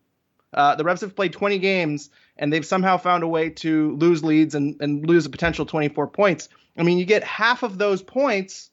Uh, 0.52 0.74
the 0.74 0.84
Revs 0.84 1.00
have 1.00 1.16
played 1.16 1.32
20 1.32 1.58
games, 1.58 2.10
and 2.36 2.52
they've 2.52 2.66
somehow 2.66 2.96
found 2.96 3.22
a 3.22 3.28
way 3.28 3.50
to 3.50 3.96
lose 3.96 4.22
leads 4.22 4.54
and, 4.54 4.80
and 4.80 5.06
lose 5.06 5.26
a 5.26 5.30
potential 5.30 5.66
24 5.66 6.08
points. 6.08 6.48
I 6.76 6.82
mean, 6.82 6.98
you 6.98 7.04
get 7.04 7.24
half 7.24 7.62
of 7.62 7.78
those 7.78 8.02
points, 8.02 8.70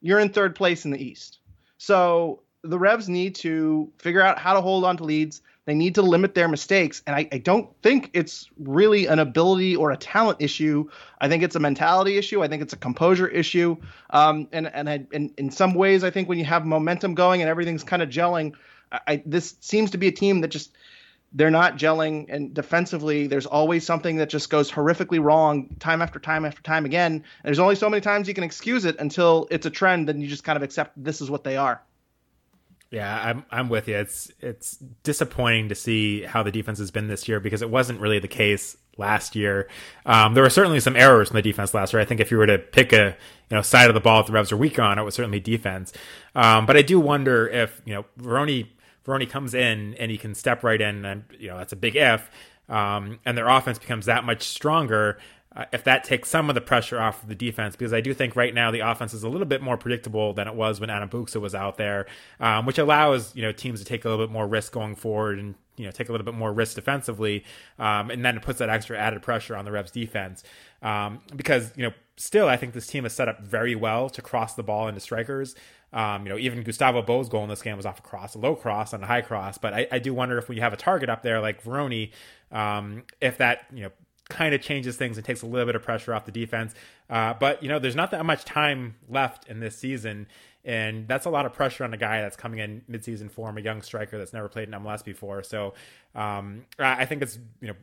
you're 0.00 0.20
in 0.20 0.30
third 0.30 0.54
place 0.54 0.84
in 0.84 0.90
the 0.90 1.02
East. 1.02 1.38
So 1.78 2.42
the 2.62 2.78
Revs 2.78 3.08
need 3.08 3.36
to 3.36 3.90
figure 3.98 4.20
out 4.20 4.38
how 4.38 4.54
to 4.54 4.60
hold 4.60 4.84
on 4.84 4.96
to 4.98 5.04
leads. 5.04 5.42
They 5.66 5.74
need 5.74 5.94
to 5.96 6.02
limit 6.02 6.34
their 6.34 6.48
mistakes. 6.48 7.02
And 7.06 7.14
I, 7.14 7.28
I, 7.30 7.38
don't 7.38 7.70
think 7.82 8.10
it's 8.12 8.48
really 8.58 9.06
an 9.06 9.18
ability 9.18 9.76
or 9.76 9.90
a 9.90 9.96
talent 9.96 10.38
issue. 10.40 10.88
I 11.20 11.28
think 11.28 11.42
it's 11.42 11.54
a 11.54 11.60
mentality 11.60 12.16
issue. 12.16 12.42
I 12.42 12.48
think 12.48 12.62
it's 12.62 12.72
a 12.72 12.78
composure 12.78 13.28
issue. 13.28 13.76
Um, 14.10 14.48
and 14.52 14.66
and, 14.66 14.90
I, 14.90 15.06
in 15.12 15.50
some 15.50 15.74
ways, 15.74 16.02
I 16.02 16.10
think 16.10 16.28
when 16.28 16.38
you 16.38 16.44
have 16.44 16.66
momentum 16.66 17.14
going 17.14 17.40
and 17.40 17.48
everything's 17.48 17.84
kind 17.84 18.02
of 18.02 18.08
gelling, 18.08 18.54
I, 18.90 19.22
this 19.24 19.56
seems 19.60 19.92
to 19.92 19.98
be 19.98 20.08
a 20.08 20.12
team 20.12 20.40
that 20.40 20.48
just 20.48 20.72
they're 21.32 21.50
not 21.50 21.76
gelling. 21.76 22.26
And 22.28 22.52
defensively, 22.52 23.26
there's 23.26 23.46
always 23.46 23.84
something 23.84 24.16
that 24.16 24.28
just 24.28 24.50
goes 24.50 24.70
horrifically 24.70 25.22
wrong 25.22 25.68
time 25.78 26.02
after 26.02 26.18
time 26.18 26.44
after 26.44 26.62
time 26.62 26.84
again. 26.84 27.12
And 27.12 27.24
there's 27.44 27.58
only 27.58 27.76
so 27.76 27.88
many 27.88 28.00
times 28.00 28.28
you 28.28 28.34
can 28.34 28.44
excuse 28.44 28.84
it 28.84 28.96
until 28.98 29.46
it's 29.50 29.66
a 29.66 29.70
trend, 29.70 30.08
then 30.08 30.20
you 30.20 30.28
just 30.28 30.44
kind 30.44 30.56
of 30.56 30.62
accept 30.62 31.02
this 31.02 31.20
is 31.20 31.30
what 31.30 31.44
they 31.44 31.56
are. 31.56 31.82
Yeah, 32.90 33.22
I'm 33.22 33.44
I'm 33.52 33.68
with 33.68 33.86
you. 33.86 33.96
It's 33.96 34.32
it's 34.40 34.76
disappointing 35.04 35.68
to 35.68 35.76
see 35.76 36.22
how 36.22 36.42
the 36.42 36.50
defense 36.50 36.80
has 36.80 36.90
been 36.90 37.06
this 37.06 37.28
year 37.28 37.38
because 37.38 37.62
it 37.62 37.70
wasn't 37.70 38.00
really 38.00 38.18
the 38.18 38.26
case 38.26 38.76
last 38.96 39.36
year. 39.36 39.68
Um, 40.04 40.34
there 40.34 40.42
were 40.42 40.50
certainly 40.50 40.80
some 40.80 40.96
errors 40.96 41.30
in 41.30 41.36
the 41.36 41.42
defense 41.42 41.72
last 41.72 41.92
year. 41.92 42.02
I 42.02 42.04
think 42.04 42.20
if 42.20 42.32
you 42.32 42.36
were 42.36 42.46
to 42.46 42.58
pick 42.58 42.92
a 42.92 43.16
you 43.50 43.56
know 43.56 43.62
side 43.62 43.90
of 43.90 43.94
the 43.94 44.00
ball 44.00 44.22
that 44.22 44.26
the 44.26 44.32
Revs 44.32 44.50
are 44.50 44.56
weak 44.56 44.80
on, 44.80 44.98
it 44.98 45.02
was 45.02 45.14
certainly 45.14 45.38
defense. 45.38 45.92
Um, 46.34 46.66
but 46.66 46.76
I 46.76 46.82
do 46.82 46.98
wonder 46.98 47.46
if 47.46 47.80
you 47.84 47.94
know 47.94 48.06
Varone 48.18 48.66
Varone 49.10 49.28
comes 49.28 49.54
in 49.54 49.94
and 49.94 50.10
he 50.10 50.18
can 50.18 50.34
step 50.34 50.62
right 50.62 50.80
in, 50.80 51.04
and 51.04 51.24
you 51.38 51.48
know 51.48 51.58
that's 51.58 51.72
a 51.72 51.76
big 51.76 51.96
if. 51.96 52.30
Um, 52.68 53.18
and 53.24 53.36
their 53.36 53.48
offense 53.48 53.80
becomes 53.80 54.06
that 54.06 54.22
much 54.24 54.42
stronger 54.44 55.18
uh, 55.54 55.64
if 55.72 55.82
that 55.82 56.04
takes 56.04 56.28
some 56.28 56.48
of 56.48 56.54
the 56.54 56.60
pressure 56.60 57.00
off 57.00 57.24
of 57.24 57.28
the 57.28 57.34
defense, 57.34 57.74
because 57.74 57.92
I 57.92 58.00
do 58.00 58.14
think 58.14 58.36
right 58.36 58.54
now 58.54 58.70
the 58.70 58.80
offense 58.80 59.12
is 59.12 59.24
a 59.24 59.28
little 59.28 59.48
bit 59.48 59.60
more 59.60 59.76
predictable 59.76 60.32
than 60.32 60.46
it 60.46 60.54
was 60.54 60.78
when 60.78 60.90
Adam 60.90 61.08
Buksa 61.08 61.40
was 61.40 61.56
out 61.56 61.76
there, 61.76 62.06
um, 62.38 62.66
which 62.66 62.78
allows 62.78 63.34
you 63.34 63.42
know 63.42 63.50
teams 63.50 63.80
to 63.80 63.84
take 63.84 64.04
a 64.04 64.08
little 64.08 64.24
bit 64.24 64.32
more 64.32 64.46
risk 64.46 64.72
going 64.72 64.94
forward 64.94 65.40
and 65.40 65.56
you 65.76 65.84
know 65.84 65.90
take 65.90 66.08
a 66.08 66.12
little 66.12 66.24
bit 66.24 66.34
more 66.34 66.52
risk 66.52 66.76
defensively, 66.76 67.44
um, 67.80 68.10
and 68.10 68.24
then 68.24 68.36
it 68.36 68.42
puts 68.42 68.60
that 68.60 68.70
extra 68.70 68.96
added 68.96 69.22
pressure 69.22 69.56
on 69.56 69.64
the 69.64 69.72
Revs 69.72 69.90
defense 69.90 70.44
um, 70.82 71.20
because 71.34 71.72
you 71.76 71.82
know 71.82 71.92
still, 72.16 72.48
I 72.48 72.56
think 72.56 72.72
this 72.72 72.86
team 72.86 73.04
is 73.04 73.12
set 73.12 73.28
up 73.28 73.40
very 73.40 73.74
well 73.74 74.08
to 74.10 74.22
cross 74.22 74.54
the 74.54 74.62
ball 74.62 74.86
into 74.86 75.00
strikers. 75.00 75.56
Um, 75.92 76.24
you 76.24 76.28
know, 76.28 76.38
even 76.38 76.62
Gustavo 76.62 77.02
Bou's 77.02 77.28
goal 77.28 77.42
in 77.42 77.48
this 77.48 77.62
game 77.62 77.76
was 77.76 77.86
off 77.86 77.98
a 77.98 78.02
cross, 78.02 78.34
a 78.34 78.38
low 78.38 78.54
cross 78.54 78.92
and 78.92 79.02
a 79.02 79.06
high 79.06 79.22
cross. 79.22 79.58
But 79.58 79.74
I, 79.74 79.88
I 79.90 79.98
do 79.98 80.14
wonder 80.14 80.38
if 80.38 80.48
we 80.48 80.60
have 80.60 80.72
a 80.72 80.76
target 80.76 81.08
up 81.08 81.22
there 81.22 81.40
like 81.40 81.64
Veroni, 81.64 82.12
um, 82.52 83.02
if 83.20 83.38
that 83.38 83.66
you 83.72 83.82
know 83.82 83.90
kind 84.28 84.54
of 84.54 84.62
changes 84.62 84.96
things 84.96 85.18
and 85.18 85.26
takes 85.26 85.42
a 85.42 85.46
little 85.46 85.66
bit 85.66 85.74
of 85.74 85.82
pressure 85.82 86.14
off 86.14 86.24
the 86.24 86.32
defense. 86.32 86.74
Uh, 87.10 87.34
but 87.34 87.62
you 87.62 87.68
know, 87.68 87.78
there's 87.78 87.96
not 87.96 88.12
that 88.12 88.24
much 88.24 88.44
time 88.44 88.94
left 89.08 89.48
in 89.48 89.60
this 89.60 89.76
season, 89.76 90.28
and 90.64 91.08
that's 91.08 91.26
a 91.26 91.30
lot 91.30 91.44
of 91.44 91.52
pressure 91.52 91.84
on 91.84 91.92
a 91.92 91.96
guy 91.96 92.22
that's 92.22 92.36
coming 92.36 92.60
in 92.60 92.82
midseason 92.88 93.30
form, 93.30 93.58
a 93.58 93.60
young 93.60 93.82
striker 93.82 94.16
that's 94.16 94.32
never 94.32 94.48
played 94.48 94.68
in 94.68 94.74
MLS 94.74 95.04
before. 95.04 95.42
So 95.42 95.74
um, 96.14 96.64
I 96.78 97.04
think 97.04 97.22
it's 97.22 97.38
you 97.60 97.68
know 97.68 97.74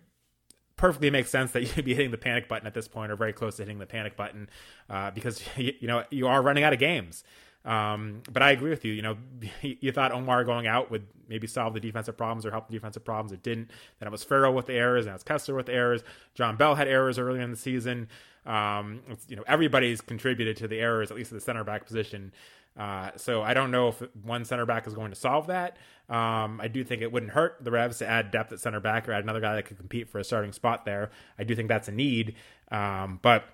perfectly 0.78 1.10
makes 1.10 1.30
sense 1.30 1.52
that 1.52 1.62
you'd 1.76 1.86
be 1.86 1.94
hitting 1.94 2.12
the 2.12 2.18
panic 2.18 2.48
button 2.48 2.68
at 2.68 2.74
this 2.74 2.88
point 2.88 3.12
or 3.12 3.16
very 3.16 3.34
close 3.34 3.58
to 3.58 3.64
hitting 3.64 3.80
the 3.80 3.86
panic 3.86 4.16
button 4.16 4.50
uh, 4.90 5.12
because 5.12 5.44
you, 5.58 5.74
you, 5.80 5.88
know 5.88 6.04
you 6.10 6.28
are 6.28 6.42
running 6.42 6.64
out 6.64 6.74
of 6.74 6.80
games. 6.80 7.24
Um, 7.68 8.22
but 8.32 8.42
I 8.42 8.52
agree 8.52 8.70
with 8.70 8.86
you. 8.86 8.94
You 8.94 9.02
know, 9.02 9.18
you 9.62 9.92
thought 9.92 10.14
Omar 10.14 10.46
going 10.46 10.66
out 10.66 10.90
would 10.90 11.06
maybe 11.28 11.46
solve 11.46 11.74
the 11.74 11.82
defensive 11.82 12.18
problems 12.18 12.46
or 12.46 12.52
help 12.52 12.68
the 12.68 12.74
defensive 12.74 13.04
problems. 13.04 13.34
It 13.34 13.44
didn't. 13.44 13.70
Then 14.00 14.08
it 14.08 14.12
was 14.12 14.24
Farrell 14.24 14.54
with 14.54 14.66
the 14.68 14.74
errors, 14.74 15.06
and 15.06 15.14
it's 15.14 15.24
Kessler 15.24 15.54
with 15.54 15.66
the 15.66 15.74
errors. 15.74 16.02
John 16.34 16.56
Bell 16.56 16.76
had 16.76 16.88
errors 16.88 17.20
early 17.20 17.42
in 17.42 17.52
the 17.52 17.58
season. 17.58 18.08
Um, 18.46 19.02
you 19.28 19.36
know, 19.36 19.44
everybody's 19.46 20.00
contributed 20.00 20.56
to 20.58 20.70
the 20.70 20.80
errors, 20.80 21.12
at 21.12 21.18
least 21.18 21.34
at 21.34 21.36
the 21.36 21.42
center 21.42 21.66
back 21.66 21.86
position. 21.86 22.32
Uh, 22.78 23.10
so 23.18 23.42
I 23.42 23.54
don't 23.54 23.72
know 23.72 23.90
if 23.90 24.02
one 24.24 24.46
center 24.46 24.66
back 24.66 24.88
is 24.88 24.94
going 24.94 25.10
to 25.10 25.16
solve 25.16 25.48
that. 25.48 25.78
Um, 26.10 26.62
I 26.62 26.70
do 26.70 26.84
think 26.86 27.02
it 27.02 27.12
wouldn't 27.12 27.34
hurt 27.34 27.58
the 27.62 27.72
Revs 27.72 27.98
to 27.98 28.08
add 28.08 28.32
depth 28.32 28.54
at 28.54 28.60
center 28.60 28.80
back 28.80 29.10
or 29.10 29.14
add 29.14 29.24
another 29.24 29.42
guy 29.42 29.56
that 29.56 29.66
could 29.66 29.78
compete 29.78 30.08
for 30.08 30.20
a 30.20 30.24
starting 30.24 30.54
spot 30.54 30.86
there. 30.86 31.10
I 31.38 31.44
do 31.44 31.56
think 31.56 31.68
that's 31.68 31.90
a 31.90 31.92
need, 31.92 32.36
um, 32.72 33.20
but 33.22 33.46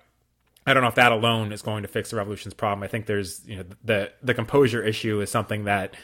I 0.66 0.74
don't 0.74 0.82
know 0.82 0.88
if 0.88 0.94
that 0.94 1.12
alone 1.12 1.52
is 1.52 1.62
going 1.62 1.82
to 1.82 1.88
fix 1.88 2.10
the 2.10 2.16
Revolution's 2.16 2.54
problem. 2.54 2.82
I 2.82 2.88
think 2.88 3.06
there's 3.06 3.42
you 3.46 3.56
know 3.56 3.64
the 3.84 4.12
the 4.22 4.34
composure 4.34 4.82
issue 4.82 5.20
is 5.20 5.30
something 5.30 5.64
that 5.64 5.94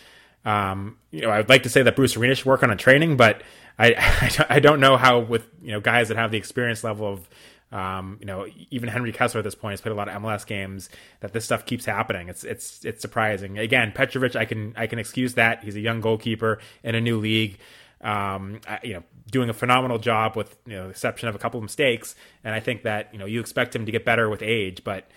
um, 0.45 0.99
you 1.11 1.23
know 1.23 1.31
I 1.31 1.39
would 1.39 1.49
like 1.49 1.63
to 1.65 1.71
say 1.71 1.83
that 1.83 1.97
Bruce 1.97 2.17
Arena 2.17 2.35
should 2.35 2.47
work 2.47 2.63
on 2.63 2.71
a 2.71 2.77
training, 2.77 3.17
but 3.17 3.43
I 3.79 4.45
I 4.51 4.61
don't 4.61 4.81
know 4.81 4.97
how 4.97 5.21
with 5.21 5.47
you 5.63 5.73
know 5.73 5.81
guys 5.81 6.09
that 6.09 6.17
have 6.17 6.31
the 6.31 6.39
experience 6.39 6.85
level 6.85 7.13
of 7.13 7.29
um, 7.73 8.17
you 8.21 8.27
know, 8.27 8.47
even 8.71 8.89
Henry 8.89 9.13
Kessler 9.13 9.39
at 9.39 9.45
this 9.45 9.55
point 9.55 9.75
has 9.75 9.81
played 9.81 9.93
a 9.93 9.95
lot 9.95 10.09
of 10.09 10.21
MLS 10.23 10.45
games. 10.45 10.89
That 11.21 11.33
this 11.33 11.45
stuff 11.45 11.67
keeps 11.67 11.85
happening. 11.85 12.29
It's 12.29 12.43
it's 12.43 12.85
it's 12.85 13.01
surprising. 13.01 13.59
Again, 13.59 13.93
Petrovic, 13.93 14.35
I 14.35 14.45
can 14.45 14.75
I 14.77 14.87
can 14.87 14.99
excuse 14.99 15.35
that. 15.35 15.63
He's 15.63 15.77
a 15.77 15.81
young 15.81 16.01
goalkeeper 16.01 16.59
in 16.83 16.95
a 16.95 17.01
new 17.01 17.19
league. 17.19 17.59
Um, 18.03 18.61
you 18.83 18.95
know, 18.95 19.03
doing 19.31 19.51
a 19.51 19.53
phenomenal 19.53 19.99
job 19.99 20.35
with 20.35 20.57
you 20.67 20.75
know, 20.75 20.85
the 20.85 20.91
exception 20.91 21.29
of 21.29 21.35
a 21.35 21.39
couple 21.39 21.59
of 21.59 21.63
mistakes. 21.63 22.15
And 22.43 22.55
I 22.55 22.61
think 22.61 22.85
that 22.85 23.11
you 23.13 23.19
know 23.19 23.27
you 23.27 23.41
expect 23.41 23.77
him 23.77 23.85
to 23.87 23.93
get 23.93 24.05
better 24.05 24.29
with 24.29 24.43
age, 24.43 24.83
but 24.85 25.09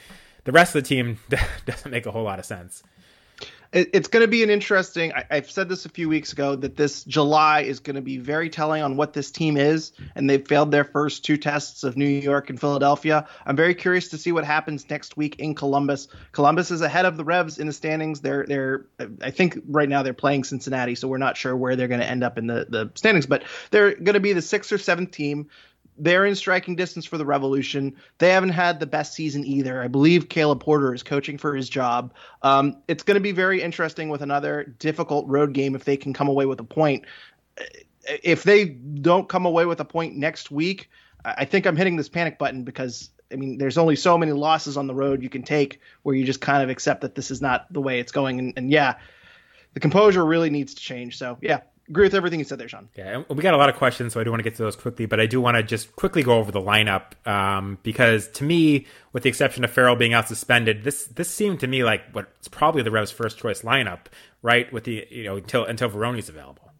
the 0.43 0.51
rest 0.51 0.75
of 0.75 0.83
the 0.83 0.87
team 0.87 1.19
doesn't 1.65 1.89
make 1.89 2.05
a 2.05 2.11
whole 2.11 2.23
lot 2.23 2.39
of 2.39 2.45
sense 2.45 2.83
it's 3.73 4.07
going 4.07 4.21
to 4.21 4.27
be 4.27 4.43
an 4.43 4.51
interesting. 4.51 5.13
I, 5.13 5.25
have 5.35 5.49
said 5.49 5.67
this 5.67 5.85
a 5.85 5.89
few 5.89 6.07
weeks 6.07 6.31
ago 6.31 6.55
that 6.55 6.75
this 6.75 7.03
July 7.03 7.61
is 7.61 7.79
going 7.79 7.95
to 7.95 8.01
be 8.01 8.19
very 8.19 8.49
telling 8.49 8.83
on 8.83 8.97
what 8.97 9.13
this 9.13 9.31
team 9.31 9.57
is, 9.57 9.91
and 10.15 10.29
they've 10.29 10.47
failed 10.47 10.69
their 10.69 10.83
first 10.83 11.25
two 11.25 11.37
tests 11.37 11.83
of 11.83 11.97
New 11.97 12.05
York 12.05 12.51
and 12.51 12.59
Philadelphia. 12.59 13.27
I'm 13.45 13.55
very 13.55 13.73
curious 13.73 14.09
to 14.09 14.17
see 14.19 14.31
what 14.31 14.45
happens 14.45 14.87
next 14.89 15.17
week 15.17 15.39
in 15.39 15.55
Columbus. 15.55 16.07
Columbus 16.31 16.69
is 16.69 16.81
ahead 16.81 17.05
of 17.05 17.17
the 17.17 17.23
Revs 17.23 17.57
in 17.57 17.65
the 17.65 17.73
standings. 17.73 18.21
They're 18.21 18.45
they're 18.45 18.85
I 19.21 19.31
think 19.31 19.59
right 19.67 19.89
now 19.89 20.03
they're 20.03 20.13
playing 20.13 20.43
Cincinnati, 20.43 20.93
so 20.93 21.07
we're 21.07 21.17
not 21.17 21.35
sure 21.35 21.55
where 21.55 21.75
they're 21.75 21.87
going 21.87 22.01
to 22.01 22.09
end 22.09 22.23
up 22.23 22.37
in 22.37 22.45
the 22.45 22.67
the 22.69 22.91
standings, 22.93 23.25
but 23.25 23.43
they're 23.71 23.95
going 23.95 24.13
to 24.13 24.19
be 24.19 24.33
the 24.33 24.41
sixth 24.43 24.71
or 24.71 24.77
seventh 24.77 25.11
team. 25.11 25.49
They're 25.97 26.25
in 26.25 26.35
striking 26.35 26.75
distance 26.75 27.05
for 27.05 27.17
the 27.17 27.25
Revolution. 27.25 27.95
They 28.17 28.29
haven't 28.29 28.49
had 28.49 28.79
the 28.79 28.85
best 28.85 29.13
season 29.13 29.45
either. 29.45 29.81
I 29.81 29.87
believe 29.87 30.29
Caleb 30.29 30.59
Porter 30.59 30.93
is 30.93 31.03
coaching 31.03 31.37
for 31.37 31.55
his 31.55 31.69
job. 31.69 32.13
Um, 32.41 32.77
it's 32.87 33.03
going 33.03 33.15
to 33.15 33.21
be 33.21 33.31
very 33.31 33.61
interesting 33.61 34.09
with 34.09 34.21
another 34.21 34.63
difficult 34.79 35.27
road 35.27 35.53
game 35.53 35.75
if 35.75 35.83
they 35.83 35.97
can 35.97 36.13
come 36.13 36.27
away 36.27 36.45
with 36.45 36.59
a 36.59 36.63
point. 36.63 37.05
If 38.23 38.43
they 38.43 38.65
don't 38.65 39.29
come 39.29 39.45
away 39.45 39.65
with 39.65 39.79
a 39.79 39.85
point 39.85 40.15
next 40.15 40.51
week, 40.51 40.89
I 41.23 41.45
think 41.45 41.65
I'm 41.65 41.75
hitting 41.75 41.95
this 41.95 42.09
panic 42.09 42.37
button 42.37 42.63
because 42.63 43.09
I 43.31 43.35
mean, 43.35 43.57
there's 43.57 43.77
only 43.77 43.95
so 43.95 44.17
many 44.17 44.31
losses 44.31 44.77
on 44.77 44.87
the 44.87 44.93
road 44.93 45.23
you 45.23 45.29
can 45.29 45.43
take 45.43 45.79
where 46.03 46.15
you 46.15 46.23
just 46.23 46.41
kind 46.41 46.61
of 46.61 46.69
accept 46.69 47.01
that 47.01 47.15
this 47.15 47.31
is 47.31 47.41
not 47.41 47.71
the 47.71 47.81
way 47.81 47.99
it's 47.99 48.11
going. 48.11 48.39
And, 48.39 48.53
and 48.57 48.71
yeah, 48.71 48.95
the 49.73 49.79
composure 49.79 50.23
really 50.23 50.51
needs 50.51 50.75
to 50.75 50.81
change. 50.81 51.17
So 51.17 51.37
yeah, 51.41 51.61
agree 51.89 52.05
with 52.05 52.13
everything 52.13 52.39
you 52.39 52.45
said 52.45 52.59
there, 52.59 52.67
Sean. 52.67 52.89
Yeah, 52.95 53.23
we 53.29 53.41
got 53.41 53.53
a 53.53 53.57
lot 53.57 53.69
of 53.69 53.75
questions, 53.75 54.13
so 54.13 54.19
I 54.19 54.23
do 54.23 54.29
want 54.29 54.39
to 54.39 54.43
get 54.43 54.55
to 54.55 54.63
those 54.63 54.75
quickly, 54.75 55.05
but 55.05 55.19
I 55.19 55.25
do 55.25 55.41
want 55.41 55.57
to 55.57 55.63
just 55.63 55.95
quickly 55.95 56.23
go 56.23 56.37
over 56.37 56.51
the 56.51 56.61
lineup 56.61 57.25
um, 57.27 57.77
because 57.83 58.27
to 58.29 58.43
me, 58.43 58.87
with 59.11 59.23
the 59.23 59.29
exception 59.29 59.63
of 59.63 59.71
Farrell 59.71 59.95
being 59.95 60.13
out 60.13 60.27
suspended, 60.27 60.83
this 60.83 61.05
this 61.05 61.29
seemed 61.29 61.59
to 61.61 61.67
me 61.67 61.83
like 61.83 62.01
what's 62.11 62.47
probably 62.47 62.83
the 62.83 62.91
Revs' 62.91 63.11
first 63.11 63.37
choice 63.37 63.61
lineup, 63.61 64.05
right? 64.41 64.71
With 64.71 64.85
the 64.85 65.05
you 65.09 65.23
know 65.23 65.37
until 65.37 65.65
until 65.65 65.89
Veroni's 65.89 66.29
available. 66.29 66.71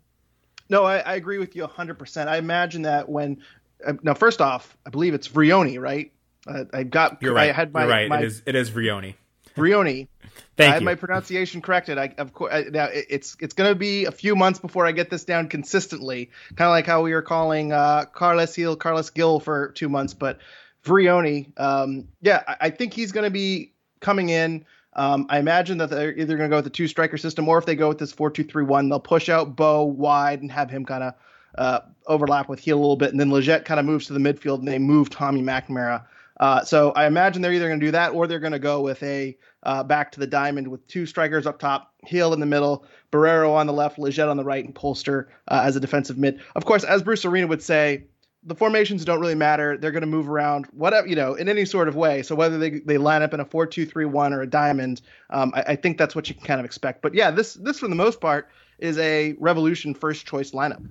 No, 0.70 0.86
I, 0.86 1.00
I 1.00 1.16
agree 1.16 1.38
with 1.38 1.56
you 1.56 1.64
100. 1.64 2.00
percent 2.00 2.30
I 2.30 2.38
imagine 2.38 2.84
that 2.84 3.10
when 3.10 3.42
uh, 3.86 3.94
now, 4.02 4.14
first 4.14 4.42
off, 4.42 4.78
I 4.86 4.90
believe 4.90 5.14
it's 5.14 5.28
Vrioni, 5.28 5.80
right? 5.80 6.12
Uh, 6.48 6.66
I 6.74 6.84
got. 6.84 7.22
You're 7.22 7.34
right. 7.34 7.50
I 7.50 7.54
had 7.54 7.74
my, 7.74 7.82
You're 7.82 7.90
right. 7.90 8.10
My, 8.10 8.20
it 8.20 8.26
is. 8.26 8.42
It 8.46 8.56
is 8.56 8.72
Vrioni. 8.72 9.16
Vrioni. 9.56 10.08
Thank 10.56 10.70
I 10.70 10.74
had 10.76 10.84
my 10.84 10.96
pronunciation 10.96 11.62
corrected. 11.62 11.98
I 11.98 12.14
of 12.18 12.34
course 12.34 12.66
now 12.72 12.88
it's 12.92 13.36
it's 13.40 13.54
going 13.54 13.72
to 13.72 13.76
be 13.76 14.06
a 14.06 14.12
few 14.12 14.36
months 14.36 14.60
before 14.60 14.86
I 14.86 14.92
get 14.92 15.10
this 15.10 15.26
down 15.26 15.50
consistently. 15.50 16.30
Kind 16.56 16.68
of 16.68 16.72
like 16.72 16.86
how 16.86 17.02
we 17.02 17.14
were 17.14 17.24
calling 17.24 17.72
uh, 17.72 18.06
Carles 18.06 18.56
Gil, 18.56 18.76
Carles 18.76 19.10
Gil 19.10 19.40
for 19.40 19.70
two 19.70 19.90
months, 19.90 20.14
but 20.14 20.40
Vrioni, 20.86 21.60
um, 21.60 22.08
yeah, 22.22 22.44
I, 22.48 22.56
I 22.62 22.70
think 22.70 22.94
he's 22.94 23.12
going 23.12 23.24
to 23.24 23.32
be 23.32 23.74
coming 24.00 24.30
in. 24.30 24.66
Um, 24.96 25.26
I 25.30 25.40
imagine 25.40 25.80
that 25.80 25.90
they're 25.90 26.14
either 26.14 26.38
going 26.38 26.50
to 26.50 26.54
go 26.54 26.58
with 26.58 26.66
the 26.66 26.70
two 26.70 26.88
striker 26.88 27.18
system, 27.18 27.50
or 27.50 27.58
if 27.58 27.66
they 27.66 27.76
go 27.76 27.90
with 27.90 27.98
this 27.98 28.12
four 28.12 28.30
two 28.30 28.44
three 28.44 28.64
one, 28.64 28.90
they'll 28.90 29.00
push 29.00 29.30
out 29.30 29.56
Bou 29.56 29.84
wide 29.84 30.42
and 30.42 30.52
have 30.52 30.70
him 30.70 30.86
kind 30.86 31.04
of 31.04 31.14
uh, 31.58 31.80
overlap 32.06 32.48
with 32.48 32.62
Gil 32.62 32.78
a 32.78 32.80
little 32.80 32.96
bit, 32.96 33.12
and 33.12 33.20
then 33.20 33.30
Lletget 33.30 33.66
kind 33.66 33.80
of 33.80 33.88
moves 33.88 34.08
to 34.08 34.14
the 34.14 34.20
midfield 34.20 34.60
and 34.60 34.68
they 34.68 34.78
move 34.78 35.10
Tommy 35.10 35.42
McNamara 35.42 36.06
uh, 36.40 36.64
so 36.64 36.92
I 36.92 37.06
imagine 37.06 37.42
they're 37.42 37.54
either 37.54 37.68
going 37.68 37.80
to 37.80 37.86
do 37.86 37.92
that 37.92 38.14
or 38.14 38.28
they're 38.28 38.40
going 38.40 38.54
to 38.54 38.60
go 38.60 38.82
with 38.82 39.02
a 39.04 39.38
uh, 39.64 39.84
back 39.84 40.12
to 40.14 40.20
the 40.20 40.28
diamond 40.28 40.68
with 40.68 40.86
two 40.88 41.06
strikers 41.06 41.46
up 41.46 41.60
top, 41.60 41.94
Hill 42.04 42.34
in 42.34 42.40
the 42.40 42.46
middle, 42.46 42.86
Borrero 43.12 43.52
on 43.52 43.68
the 43.68 43.74
left, 43.74 43.98
Lletget 43.98 44.30
on 44.30 44.38
the 44.38 44.44
right, 44.44 44.66
and 44.66 44.76
Polster 44.76 45.28
uh, 45.48 45.62
as 45.64 45.76
a 45.76 45.80
defensive 45.80 46.18
mid. 46.18 46.42
Of 46.56 46.66
course, 46.66 46.84
as 46.84 47.02
Bruce 47.02 47.24
Arena 47.24 47.48
would 47.48 47.62
say, 47.62 48.04
the 48.46 48.56
formations 48.56 49.06
don't 49.06 49.22
really 49.22 49.36
matter. 49.36 49.78
They're 49.78 49.92
going 49.92 50.02
to 50.02 50.08
move 50.08 50.28
around, 50.28 50.66
whatever 50.74 51.08
you 51.08 51.16
know, 51.16 51.34
in 51.36 51.48
any 51.48 51.64
sort 51.64 51.88
of 51.88 51.96
way. 51.96 52.24
So 52.24 52.36
whether 52.36 52.58
they, 52.58 52.72
they 52.80 52.98
line 52.98 53.22
up 53.22 53.34
in 53.34 53.40
a 53.40 53.46
four-two-three-one 53.46 54.34
or 54.34 54.42
a 54.42 54.48
diamond, 54.48 55.02
um, 55.30 55.54
I, 55.56 55.62
I 55.62 55.76
think 55.78 55.98
that's 55.98 56.14
what 56.14 56.28
you 56.28 56.36
can 56.36 56.44
kind 56.44 56.60
of 56.60 56.66
expect. 56.66 57.02
But 57.02 57.14
yeah, 57.14 57.32
this 57.32 57.54
this 57.54 57.80
for 57.80 57.88
the 57.88 57.96
most 57.96 58.20
part 58.20 58.50
is 58.80 58.98
a 58.98 59.34
revolution 59.40 59.94
first 59.94 60.26
choice 60.26 60.52
lineup. 60.52 60.86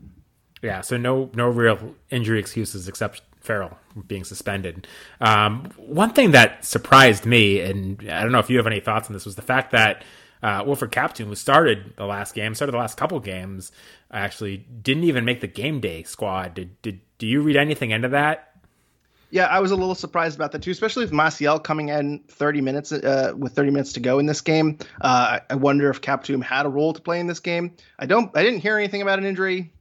Yeah, 0.63 0.81
so 0.81 0.97
no 0.97 1.31
no 1.35 1.49
real 1.49 1.95
injury 2.09 2.39
excuses 2.39 2.89
except 2.89 3.21
Farrell 3.43 3.79
being 4.07 4.25
suspended. 4.25 4.87
Um, 5.21 5.73
one 5.77 6.13
thing 6.13 6.31
that 6.33 6.65
surprised 6.65 7.27
me, 7.27 7.61
and 7.61 8.01
I 8.11 8.23
don't 8.23 8.33
know 8.33 8.39
if 8.39 8.49
you 8.49 8.57
have 8.57 8.67
any 8.67 8.81
thoughts 8.81 9.09
on 9.09 9.13
this, 9.13 9.25
was 9.25 9.37
the 9.37 9.43
fact 9.43 9.73
that 9.73 10.05
uh, 10.43 10.65
Wilfred 10.67 10.91
Kaptoum, 10.91 11.27
who 11.27 11.35
started 11.35 11.95
the 11.97 12.07
last 12.07 12.35
game, 12.35 12.55
started 12.55 12.73
the 12.73 12.79
last 12.79 12.97
couple 12.97 13.19
games, 13.21 13.73
actually 14.11 14.57
didn't 14.57 15.05
even 15.05 15.25
make 15.25 15.41
the 15.41 15.47
game 15.47 15.81
day 15.81 16.03
squad. 16.03 16.55
Did, 16.55 16.81
did 16.83 17.01
do 17.19 17.27
you 17.27 17.43
read 17.43 17.57
anything 17.57 17.91
into 17.91 18.09
that? 18.09 18.49
Yeah, 19.31 19.47
I 19.47 19.61
was 19.61 19.71
a 19.71 19.77
little 19.77 19.95
surprised 19.95 20.37
about 20.37 20.53
that 20.53 20.63
too, 20.63 20.73
especially 20.73 21.05
with 21.05 21.13
Maciel 21.13 21.63
coming 21.63 21.89
in 21.89 22.23
30 22.29 22.61
minutes 22.61 22.93
uh, 22.93 23.33
with 23.35 23.55
30 23.55 23.71
minutes 23.71 23.95
to 23.95 24.01
go 24.01 24.19
in 24.19 24.27
this 24.27 24.43
game. 24.43 24.79
Uh, 25.01 25.39
I 25.49 25.55
wonder 25.55 25.89
if 25.89 26.03
Kaptoum 26.03 26.43
had 26.43 26.67
a 26.67 26.69
role 26.69 26.93
to 26.93 27.01
play 27.01 27.19
in 27.19 27.27
this 27.27 27.41
game. 27.41 27.75
I 27.99 28.05
don't. 28.05 28.31
I 28.37 28.43
didn't 28.43 28.61
hear 28.61 28.77
anything 28.77 29.01
about 29.01 29.19
an 29.19 29.25
injury. 29.25 29.73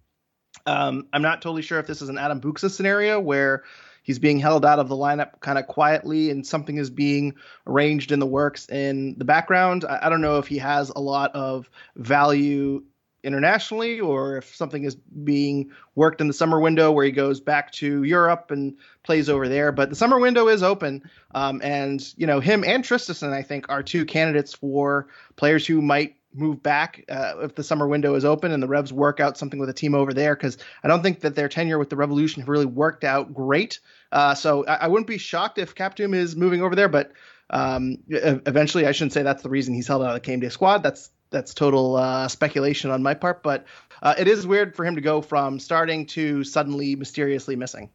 Um, 0.65 1.07
I'm 1.13 1.21
not 1.21 1.41
totally 1.41 1.61
sure 1.61 1.79
if 1.79 1.87
this 1.87 2.01
is 2.01 2.09
an 2.09 2.17
Adam 2.17 2.41
Buksa 2.41 2.69
scenario 2.69 3.19
where 3.19 3.63
he's 4.03 4.19
being 4.19 4.39
held 4.39 4.65
out 4.65 4.79
of 4.79 4.89
the 4.89 4.95
lineup 4.95 5.39
kind 5.39 5.57
of 5.57 5.67
quietly 5.67 6.29
and 6.29 6.45
something 6.45 6.77
is 6.77 6.89
being 6.89 7.35
arranged 7.67 8.11
in 8.11 8.19
the 8.19 8.25
works 8.25 8.67
in 8.69 9.15
the 9.17 9.25
background. 9.25 9.85
I, 9.85 9.99
I 10.03 10.09
don't 10.09 10.21
know 10.21 10.37
if 10.37 10.47
he 10.47 10.57
has 10.57 10.89
a 10.89 10.99
lot 10.99 11.33
of 11.35 11.69
value 11.95 12.83
internationally 13.23 13.99
or 13.99 14.37
if 14.37 14.55
something 14.55 14.83
is 14.83 14.95
being 14.95 15.71
worked 15.95 16.21
in 16.21 16.27
the 16.27 16.33
summer 16.33 16.59
window 16.59 16.91
where 16.91 17.05
he 17.05 17.11
goes 17.11 17.39
back 17.39 17.71
to 17.71 18.03
Europe 18.03 18.49
and 18.49 18.77
plays 19.03 19.29
over 19.29 19.47
there. 19.47 19.71
But 19.71 19.89
the 19.89 19.95
summer 19.95 20.19
window 20.19 20.47
is 20.47 20.63
open. 20.63 21.03
Um, 21.35 21.61
and, 21.63 22.01
you 22.17 22.25
know, 22.25 22.39
him 22.39 22.63
and 22.63 22.83
Traustason, 22.83 23.31
I 23.31 23.43
think, 23.43 23.67
are 23.69 23.83
two 23.83 24.05
candidates 24.05 24.53
for 24.53 25.07
players 25.35 25.65
who 25.67 25.81
might 25.81 26.15
move 26.33 26.61
back 26.63 27.03
uh, 27.09 27.35
if 27.41 27.55
the 27.55 27.63
summer 27.63 27.87
window 27.87 28.15
is 28.15 28.25
open 28.25 28.51
and 28.51 28.61
the 28.61 28.67
Revs 28.67 28.93
work 28.93 29.19
out 29.19 29.37
something 29.37 29.59
with 29.59 29.69
a 29.69 29.73
team 29.73 29.95
over 29.95 30.13
there 30.13 30.35
because 30.35 30.57
I 30.83 30.87
don't 30.87 31.03
think 31.03 31.21
that 31.21 31.35
their 31.35 31.49
tenure 31.49 31.79
with 31.79 31.89
the 31.89 31.95
Revolution 31.95 32.41
have 32.41 32.49
really 32.49 32.65
worked 32.65 33.03
out 33.03 33.33
great. 33.33 33.79
Uh, 34.11 34.35
so 34.35 34.65
I, 34.65 34.75
I, 34.75 34.87
wouldn't 34.87 35.07
be 35.07 35.17
shocked 35.17 35.57
if 35.57 35.75
Kaptoum 35.75 36.13
is 36.13 36.35
moving 36.35 36.61
over 36.61 36.75
there, 36.75 36.89
but 36.89 37.11
um, 37.49 37.97
eventually 38.09 38.85
I 38.85 38.91
shouldn't 38.91 39.13
say 39.13 39.23
that's 39.23 39.43
the 39.43 39.49
reason 39.49 39.73
he's 39.73 39.87
held 39.87 40.03
out 40.03 40.09
of 40.09 40.13
the 40.15 40.19
game 40.19 40.39
day 40.39 40.49
squad. 40.49 40.83
That's 40.83 41.09
that's 41.29 41.53
total 41.53 41.95
uh, 41.95 42.27
speculation 42.27 42.91
on 42.91 43.01
my 43.01 43.13
part, 43.13 43.41
but 43.41 43.65
uh, 44.01 44.15
it 44.17 44.27
is 44.27 44.45
weird 44.45 44.75
for 44.75 44.85
him 44.85 44.95
to 44.95 45.01
go 45.01 45.21
from 45.21 45.59
starting 45.59 46.05
to 46.07 46.43
suddenly 46.43 46.95
mysteriously 46.95 47.55
missing. 47.55 47.89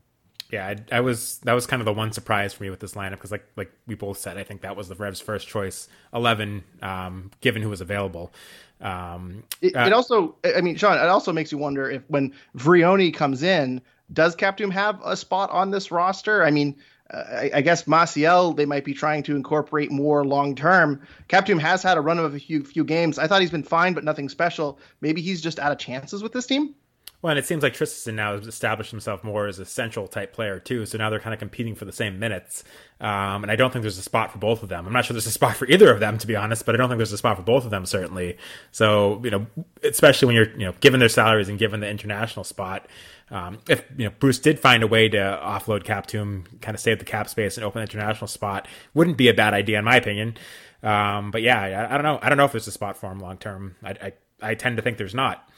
Yeah, 0.51 0.67
I, 0.67 0.97
I, 0.97 1.01
was 1.01 1.39
that 1.39 1.55
was 1.55 1.67
kind 1.67 1.81
of 1.81 1.87
the 1.87 1.93
one 1.93 2.13
surprise 2.13 2.53
for 2.53 2.63
me 2.63 2.71
with 2.71 2.79
this 2.79 2.93
lineup 2.93 3.13
because 3.13 3.33
like 3.33 3.47
like 3.57 3.73
we 3.87 3.95
both 3.97 4.19
said, 4.19 4.39
I 4.39 4.45
think 4.45 4.61
that 4.61 4.77
was 4.77 4.89
the 4.89 4.95
Revs' 4.95 5.21
first 5.21 5.49
choice 5.49 5.89
eleven, 6.15 6.63
um, 6.83 7.31
given 7.41 7.63
who 7.63 7.69
was 7.69 7.81
available. 7.81 8.33
Um, 8.81 9.43
it, 9.63 9.75
uh, 9.75 9.87
it, 9.87 9.93
also, 9.93 10.37
I 10.45 10.61
mean, 10.61 10.77
Sean, 10.77 10.99
it 10.99 11.09
also 11.09 11.33
makes 11.33 11.51
you 11.51 11.59
wonder 11.59 11.91
if 11.91 12.03
when 12.09 12.33
Vrioni 12.57 13.13
comes 13.13 13.43
in, 13.43 13.81
does 14.13 14.37
Kaptoum 14.37 14.71
have 14.71 15.01
a 15.05 15.17
spot 15.17 15.51
on 15.51 15.71
this 15.71 15.91
roster? 15.91 16.45
I 16.45 16.51
mean, 16.51 16.77
uh, 17.11 17.25
I, 17.29 17.51
I, 17.55 17.61
guess 17.63 17.85
Maciel 17.85 18.55
they 18.55 18.67
might 18.67 18.85
be 18.85 18.93
trying 18.93 19.23
to 19.25 19.37
incorporate 19.37 19.91
more 19.91 20.25
long 20.25 20.55
term. 20.55 21.01
Kaptoum 21.29 21.61
has 21.61 21.83
had 21.83 21.97
a 21.97 22.01
run 22.01 22.19
of 22.19 22.35
a 22.35 22.39
few 22.39 22.65
few 22.65 22.85
games. 22.85 23.19
I 23.19 23.27
thought 23.27 23.41
he's 23.41 23.51
been 23.51 23.63
fine, 23.63 23.95
but 23.95 24.05
nothing 24.05 24.29
special. 24.29 24.79
Maybe 25.01 25.23
he's 25.23 25.41
just 25.41 25.59
out 25.59 25.73
of 25.73 25.79
chances 25.79 26.23
with 26.23 26.33
this 26.33 26.47
team. 26.47 26.75
Well, 27.23 27.31
and 27.31 27.39
it 27.39 27.47
seems 27.47 27.63
like 27.63 27.75
Traustason 27.75 28.15
now 28.15 28.37
has 28.37 28.47
established 28.47 28.91
himself 28.91 29.25
more 29.25 29.47
as 29.47 29.59
a 29.59 29.65
central 29.65 30.07
type 30.07 30.33
player 30.33 30.61
too. 30.61 30.85
So 30.87 30.99
now 30.99 31.11
they're 31.11 31.19
kind 31.19 31.33
of 31.33 31.41
competing 31.41 31.75
for 31.75 31.85
the 31.85 31.93
same 31.93 32.19
minutes. 32.19 32.63
Um, 33.01 33.43
and 33.43 33.51
I 33.51 33.57
don't 33.57 33.73
think 33.73 33.83
there's 33.83 33.99
a 33.99 34.03
spot 34.03 34.33
for 34.33 34.39
both 34.39 34.63
of 34.63 34.69
them. 34.69 34.87
I'm 34.87 34.93
not 34.93 35.05
sure 35.05 35.15
there's 35.15 35.27
a 35.27 35.31
spot 35.31 35.57
for 35.57 35.67
either 35.67 35.91
of 35.91 35.99
them, 35.99 36.19
to 36.19 36.27
be 36.27 36.37
honest. 36.37 36.67
But 36.67 36.75
I 36.75 36.79
don't 36.79 36.89
think 36.89 36.99
there's 36.99 37.13
a 37.13 37.19
spot 37.19 37.37
for 37.37 37.43
both 37.43 37.65
of 37.65 37.71
them 37.71 37.87
certainly. 37.87 38.37
So 38.71 39.21
you 39.25 39.31
know, 39.31 39.47
especially 39.83 40.27
when 40.27 40.37
you're 40.37 40.51
you 40.51 40.67
know 40.67 40.75
given 40.81 41.01
their 41.01 41.09
salaries 41.09 41.49
and 41.49 41.59
given 41.59 41.81
the 41.81 41.89
international 41.89 42.45
spot. 42.45 42.87
Um, 43.29 43.59
if 43.69 43.85
you 43.97 44.05
know 44.05 44.13
Bruce 44.19 44.39
did 44.39 44.61
find 44.61 44.83
a 44.83 44.87
way 44.87 45.09
to 45.09 45.17
offload 45.17 45.83
Kaptoum, 45.83 46.61
kind 46.61 46.75
of 46.75 46.81
save 46.81 47.01
the 47.01 47.05
cap 47.05 47.29
space 47.29 47.57
and 47.57 47.65
open 47.65 47.81
the 47.81 47.91
international 47.91 48.29
spot, 48.29 48.69
wouldn't 48.95 49.17
be 49.17 49.29
a 49.29 49.35
bad 49.35 49.53
idea 49.53 49.79
in 49.79 49.85
my 49.85 49.97
opinion. 49.97 50.37
Um, 50.83 51.33
but 51.33 51.43
yeah, 51.43 51.61
I, 51.61 51.95
I, 51.95 51.95
don't 51.95 52.05
know. 52.05 52.19
I 52.23 52.29
don't 52.29 52.39
know 52.39 52.45
if 52.45 52.53
there's 52.53 52.69
a 52.69 52.73
spot 52.73 52.97
for 52.97 53.11
him 53.11 53.19
long 53.19 53.39
term. 53.39 53.75
I, 53.83 53.91
I, 53.91 54.13
I 54.41 54.55
tend 54.55 54.77
to 54.77 54.83
think 54.83 54.99
there's 54.99 55.15
not. 55.15 55.49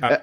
Uh, 0.00 0.18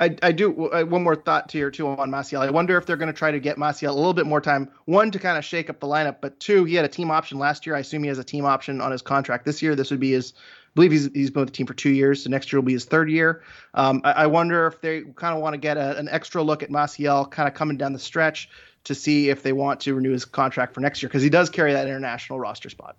I, 0.00 0.16
I 0.22 0.32
do 0.32 0.50
one 0.50 1.04
more 1.04 1.14
thought 1.14 1.48
to 1.50 1.58
your 1.58 1.70
two 1.70 1.86
on 1.86 2.10
Maciel. 2.10 2.40
I 2.40 2.50
wonder 2.50 2.76
if 2.76 2.84
they're 2.84 2.96
going 2.96 3.12
to 3.12 3.16
try 3.16 3.30
to 3.30 3.38
get 3.38 3.58
Maciel 3.58 3.90
a 3.90 3.92
little 3.92 4.12
bit 4.12 4.26
more 4.26 4.40
time. 4.40 4.68
One 4.86 5.12
to 5.12 5.20
kind 5.20 5.38
of 5.38 5.44
shake 5.44 5.70
up 5.70 5.78
the 5.78 5.86
lineup, 5.86 6.16
but 6.20 6.40
two, 6.40 6.64
he 6.64 6.74
had 6.74 6.84
a 6.84 6.88
team 6.88 7.12
option 7.12 7.38
last 7.38 7.64
year. 7.64 7.76
I 7.76 7.78
assume 7.78 8.02
he 8.02 8.08
has 8.08 8.18
a 8.18 8.24
team 8.24 8.44
option 8.44 8.80
on 8.80 8.90
his 8.90 9.02
contract 9.02 9.44
this 9.44 9.62
year. 9.62 9.76
This 9.76 9.90
would 9.90 10.00
be 10.00 10.12
his. 10.12 10.32
I 10.36 10.74
believe 10.74 10.90
he's 10.90 11.08
he's 11.14 11.30
been 11.30 11.40
with 11.42 11.50
the 11.50 11.56
team 11.56 11.66
for 11.66 11.74
two 11.74 11.90
years, 11.90 12.24
so 12.24 12.30
next 12.30 12.52
year 12.52 12.60
will 12.60 12.66
be 12.66 12.72
his 12.72 12.84
third 12.84 13.08
year. 13.08 13.44
Um, 13.74 14.00
I, 14.02 14.12
I, 14.12 14.26
wonder 14.26 14.66
if 14.66 14.80
they 14.80 15.02
kind 15.02 15.36
of 15.36 15.40
want 15.40 15.54
to 15.54 15.58
get 15.58 15.76
a, 15.76 15.96
an 15.96 16.08
extra 16.08 16.42
look 16.42 16.64
at 16.64 16.70
Maciel, 16.70 17.30
kind 17.30 17.46
of 17.46 17.54
coming 17.54 17.76
down 17.76 17.92
the 17.92 18.00
stretch 18.00 18.48
to 18.82 18.94
see 18.96 19.30
if 19.30 19.44
they 19.44 19.52
want 19.52 19.80
to 19.80 19.94
renew 19.94 20.10
his 20.10 20.24
contract 20.24 20.74
for 20.74 20.80
next 20.80 21.00
year 21.02 21.08
because 21.08 21.22
he 21.22 21.30
does 21.30 21.50
carry 21.50 21.72
that 21.72 21.86
international 21.86 22.40
roster 22.40 22.68
spot. 22.68 22.96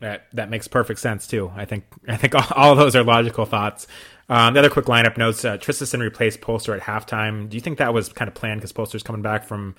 That 0.00 0.26
that 0.32 0.50
makes 0.50 0.68
perfect 0.68 1.00
sense 1.00 1.26
too. 1.26 1.52
I 1.54 1.64
think 1.64 1.84
I 2.08 2.16
think 2.16 2.34
all, 2.34 2.46
all 2.54 2.74
those 2.74 2.96
are 2.96 3.02
logical 3.02 3.44
thoughts. 3.44 3.86
Um, 4.28 4.54
the 4.54 4.60
other 4.60 4.70
quick 4.70 4.86
lineup 4.86 5.16
notes: 5.16 5.44
uh, 5.44 5.58
Traustason 5.58 6.00
replaced 6.00 6.40
Polster 6.40 6.76
at 6.76 6.82
halftime. 6.82 7.48
Do 7.48 7.56
you 7.56 7.60
think 7.60 7.78
that 7.78 7.94
was 7.94 8.08
kind 8.10 8.28
of 8.28 8.34
planned 8.34 8.60
because 8.60 8.72
Polster's 8.72 9.02
coming 9.02 9.22
back 9.22 9.44
from 9.44 9.74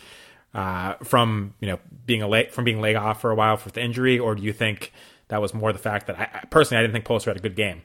uh, 0.53 0.93
from 1.03 1.53
you 1.59 1.67
know 1.67 1.79
being 2.05 2.21
a 2.21 2.27
leg 2.27 2.51
from 2.51 2.63
being 2.63 2.81
laid 2.81 2.95
off 2.95 3.21
for 3.21 3.31
a 3.31 3.35
while 3.35 3.57
for 3.57 3.69
the 3.69 3.81
injury, 3.81 4.17
or 4.17 4.35
do 4.35 4.43
you 4.43 4.53
think 4.53 4.93
that 5.27 5.41
was 5.41 5.53
more 5.53 5.73
the 5.73 5.79
fact 5.79 6.07
that 6.07 6.19
I, 6.19 6.45
personally 6.49 6.79
I 6.79 6.83
didn't 6.83 6.93
think 6.93 7.05
Polster 7.05 7.25
had 7.25 7.37
a 7.37 7.41
good 7.41 7.55
game? 7.55 7.81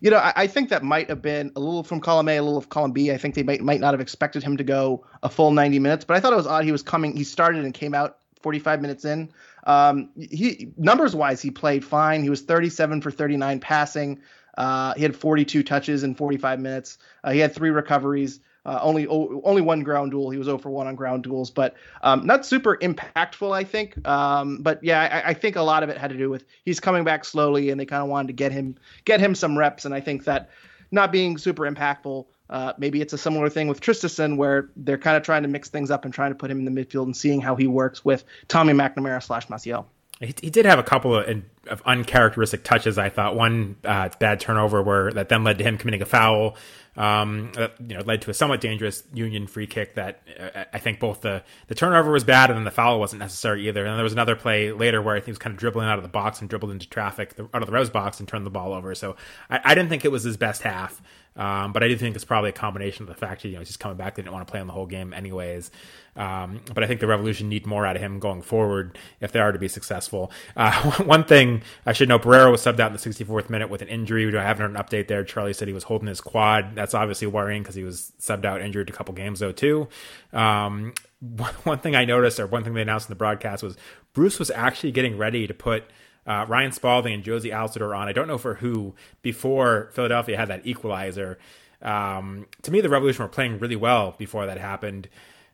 You 0.00 0.10
know, 0.10 0.18
I, 0.18 0.32
I, 0.36 0.46
think 0.46 0.68
that 0.68 0.82
might 0.82 1.08
have 1.08 1.22
been 1.22 1.52
a 1.56 1.60
little 1.60 1.82
from 1.82 2.00
column 2.00 2.28
A, 2.28 2.36
a 2.36 2.42
little 2.42 2.58
of 2.58 2.68
column 2.68 2.92
B. 2.92 3.10
I 3.10 3.16
think 3.16 3.34
they 3.34 3.42
might 3.42 3.62
might 3.62 3.80
not 3.80 3.94
have 3.94 4.00
expected 4.00 4.42
him 4.42 4.58
to 4.58 4.64
go 4.64 5.06
a 5.22 5.30
full 5.30 5.50
90 5.52 5.78
minutes, 5.78 6.04
but 6.04 6.16
I 6.16 6.20
thought 6.20 6.34
it 6.34 6.36
was 6.36 6.46
odd. 6.46 6.64
He 6.64 6.72
was 6.72 6.82
coming, 6.82 7.16
he 7.16 7.24
started 7.24 7.64
and 7.64 7.72
came 7.72 7.94
out 7.94 8.18
45 8.42 8.82
minutes 8.82 9.04
in. 9.06 9.32
Um, 9.66 10.10
he 10.16 10.72
numbers 10.76 11.14
wise, 11.14 11.42
he 11.42 11.50
played 11.50 11.84
fine. 11.84 12.22
He 12.22 12.30
was 12.30 12.40
37 12.42 13.02
for 13.02 13.10
39 13.10 13.60
passing. 13.60 14.20
Uh, 14.56 14.94
he 14.94 15.02
had 15.02 15.14
42 15.14 15.62
touches 15.62 16.02
in 16.02 16.14
45 16.14 16.60
minutes. 16.60 16.98
Uh, 17.22 17.32
he 17.32 17.40
had 17.40 17.54
three 17.54 17.70
recoveries. 17.70 18.40
Uh, 18.64 18.80
only 18.82 19.06
only 19.06 19.62
one 19.62 19.84
ground 19.84 20.10
duel. 20.10 20.28
He 20.30 20.38
was 20.38 20.48
over 20.48 20.68
one 20.68 20.88
on 20.88 20.96
ground 20.96 21.22
duels, 21.22 21.52
but 21.52 21.76
um, 22.02 22.26
not 22.26 22.44
super 22.44 22.76
impactful, 22.78 23.54
I 23.54 23.62
think. 23.62 24.04
Um, 24.08 24.58
but 24.60 24.82
yeah, 24.82 25.22
I, 25.24 25.30
I, 25.30 25.34
think 25.34 25.54
a 25.54 25.62
lot 25.62 25.84
of 25.84 25.88
it 25.88 25.96
had 25.96 26.10
to 26.10 26.16
do 26.16 26.28
with 26.30 26.44
he's 26.64 26.80
coming 26.80 27.04
back 27.04 27.24
slowly, 27.24 27.70
and 27.70 27.78
they 27.78 27.86
kind 27.86 28.02
of 28.02 28.08
wanted 28.08 28.26
to 28.26 28.32
get 28.32 28.50
him 28.50 28.74
get 29.04 29.20
him 29.20 29.36
some 29.36 29.56
reps. 29.56 29.84
And 29.84 29.94
I 29.94 30.00
think 30.00 30.24
that 30.24 30.50
not 30.90 31.12
being 31.12 31.38
super 31.38 31.62
impactful, 31.62 32.26
uh, 32.50 32.72
maybe 32.78 33.00
it's 33.00 33.12
a 33.12 33.18
similar 33.18 33.48
thing 33.48 33.68
with 33.68 33.80
Traustason, 33.80 34.36
where 34.36 34.70
they're 34.76 34.98
kind 34.98 35.16
of 35.16 35.22
trying 35.22 35.42
to 35.42 35.48
mix 35.48 35.68
things 35.68 35.90
up 35.90 36.04
and 36.04 36.14
trying 36.14 36.30
to 36.30 36.36
put 36.36 36.50
him 36.50 36.64
in 36.64 36.72
the 36.72 36.84
midfield 36.84 37.04
and 37.04 37.16
seeing 37.16 37.40
how 37.40 37.56
he 37.56 37.66
works 37.66 38.04
with 38.04 38.24
Tommy 38.48 38.72
McNamara 38.72 39.22
slash 39.22 39.48
Maciel. 39.48 39.86
He, 40.20 40.34
he, 40.40 40.50
did 40.50 40.64
have 40.64 40.78
a 40.78 40.82
couple 40.82 41.14
of, 41.14 41.42
of 41.68 41.82
uncharacteristic 41.84 42.64
touches. 42.64 42.96
I 42.96 43.10
thought 43.10 43.36
one 43.36 43.76
uh, 43.84 44.08
bad 44.18 44.40
turnover 44.40 44.82
where 44.82 45.12
that 45.12 45.28
then 45.28 45.44
led 45.44 45.58
to 45.58 45.64
him 45.64 45.76
committing 45.76 46.00
a 46.00 46.06
foul. 46.06 46.56
Um, 46.96 47.52
that, 47.56 47.74
you 47.78 47.94
know, 47.94 48.02
led 48.02 48.22
to 48.22 48.30
a 48.30 48.34
somewhat 48.34 48.62
dangerous 48.62 49.04
Union 49.12 49.46
free 49.46 49.66
kick 49.66 49.96
that 49.96 50.22
uh, 50.40 50.64
I 50.72 50.78
think 50.78 50.98
both 50.98 51.20
the, 51.20 51.42
the 51.66 51.74
turnover 51.74 52.10
was 52.10 52.24
bad 52.24 52.48
and 52.48 52.56
then 52.56 52.64
the 52.64 52.70
foul 52.70 52.98
wasn't 52.98 53.20
necessary 53.20 53.68
either. 53.68 53.82
And 53.82 53.90
then 53.90 53.96
there 53.96 54.04
was 54.04 54.14
another 54.14 54.34
play 54.34 54.72
later 54.72 55.02
where 55.02 55.14
I 55.14 55.18
think 55.18 55.26
he 55.26 55.30
was 55.32 55.38
kind 55.38 55.52
of 55.52 55.58
dribbling 55.58 55.86
out 55.86 55.98
of 55.98 56.02
the 56.02 56.08
box 56.08 56.40
and 56.40 56.48
dribbled 56.48 56.70
into 56.70 56.88
traffic 56.88 57.34
out 57.38 57.60
of 57.60 57.66
the 57.66 57.72
Rose 57.72 57.90
box 57.90 58.18
and 58.18 58.26
turned 58.26 58.46
the 58.46 58.50
ball 58.50 58.72
over. 58.72 58.94
So 58.94 59.16
I, 59.50 59.60
I 59.62 59.74
didn't 59.74 59.90
think 59.90 60.06
it 60.06 60.10
was 60.10 60.22
his 60.22 60.38
best 60.38 60.62
half. 60.62 61.02
Um, 61.36 61.72
but 61.72 61.82
I 61.82 61.88
do 61.88 61.96
think 61.96 62.16
it's 62.16 62.24
probably 62.24 62.50
a 62.50 62.54
combination 62.54 63.02
of 63.02 63.08
the 63.08 63.14
fact 63.14 63.42
that 63.42 63.48
you 63.48 63.54
know 63.54 63.60
he's 63.60 63.68
just 63.68 63.80
coming 63.80 63.96
back. 63.96 64.14
They 64.14 64.22
didn't 64.22 64.32
want 64.32 64.46
to 64.46 64.50
play 64.50 64.60
on 64.60 64.66
the 64.66 64.72
whole 64.72 64.86
game 64.86 65.12
anyways. 65.12 65.70
Um, 66.16 66.62
but 66.72 66.82
I 66.82 66.86
think 66.86 67.00
the 67.00 67.06
Revolution 67.06 67.50
need 67.50 67.66
more 67.66 67.84
out 67.84 67.94
of 67.94 68.00
him 68.00 68.18
going 68.18 68.40
forward 68.40 68.98
if 69.20 69.32
they 69.32 69.40
are 69.40 69.52
to 69.52 69.58
be 69.58 69.68
successful. 69.68 70.32
Uh, 70.56 70.92
one 71.02 71.24
thing 71.24 71.62
I 71.84 71.92
should 71.92 72.08
know: 72.08 72.18
Borrero 72.18 72.50
was 72.50 72.62
subbed 72.62 72.80
out 72.80 72.90
in 72.90 72.96
the 72.96 73.24
64th 73.24 73.50
minute 73.50 73.68
with 73.68 73.82
an 73.82 73.88
injury. 73.88 74.26
I 74.36 74.42
haven't 74.42 74.62
heard 74.62 74.76
an 74.76 74.82
update 74.82 75.08
there. 75.08 75.24
Charlie 75.24 75.52
said 75.52 75.68
he 75.68 75.74
was 75.74 75.84
holding 75.84 76.08
his 76.08 76.20
quad. 76.20 76.74
That's 76.74 76.94
obviously 76.94 77.26
worrying 77.26 77.62
because 77.62 77.74
he 77.74 77.84
was 77.84 78.12
subbed 78.18 78.44
out 78.44 78.62
injured 78.62 78.88
a 78.88 78.92
couple 78.92 79.14
games 79.14 79.40
though 79.40 79.52
too. 79.52 79.88
Um, 80.32 80.94
one 81.64 81.78
thing 81.78 81.94
I 81.94 82.04
noticed, 82.04 82.40
or 82.40 82.46
one 82.46 82.64
thing 82.64 82.74
they 82.74 82.82
announced 82.82 83.08
in 83.08 83.12
the 83.12 83.16
broadcast, 83.16 83.62
was 83.62 83.76
Bruce 84.14 84.38
was 84.38 84.50
actually 84.50 84.92
getting 84.92 85.18
ready 85.18 85.46
to 85.46 85.54
put 85.54 85.84
uh, 86.26 86.44
Ryan 86.48 86.72
Spaulding 86.72 87.14
and 87.14 87.24
Jozy 87.24 87.52
Altidore 87.52 87.96
on. 87.96 88.08
I 88.08 88.12
don't 88.12 88.28
know 88.28 88.38
for 88.38 88.54
who 88.54 88.94
before 89.22 89.90
Philadelphia 89.92 90.36
had 90.36 90.48
that 90.48 90.66
equalizer. 90.66 91.38
Um, 91.82 92.46
to 92.62 92.70
me, 92.70 92.80
the 92.80 92.88
Revolution 92.88 93.22
were 93.22 93.28
playing 93.28 93.58
really 93.58 93.76
well 93.76 94.14
before 94.18 94.46
that 94.46 94.58
happened. 94.58 95.08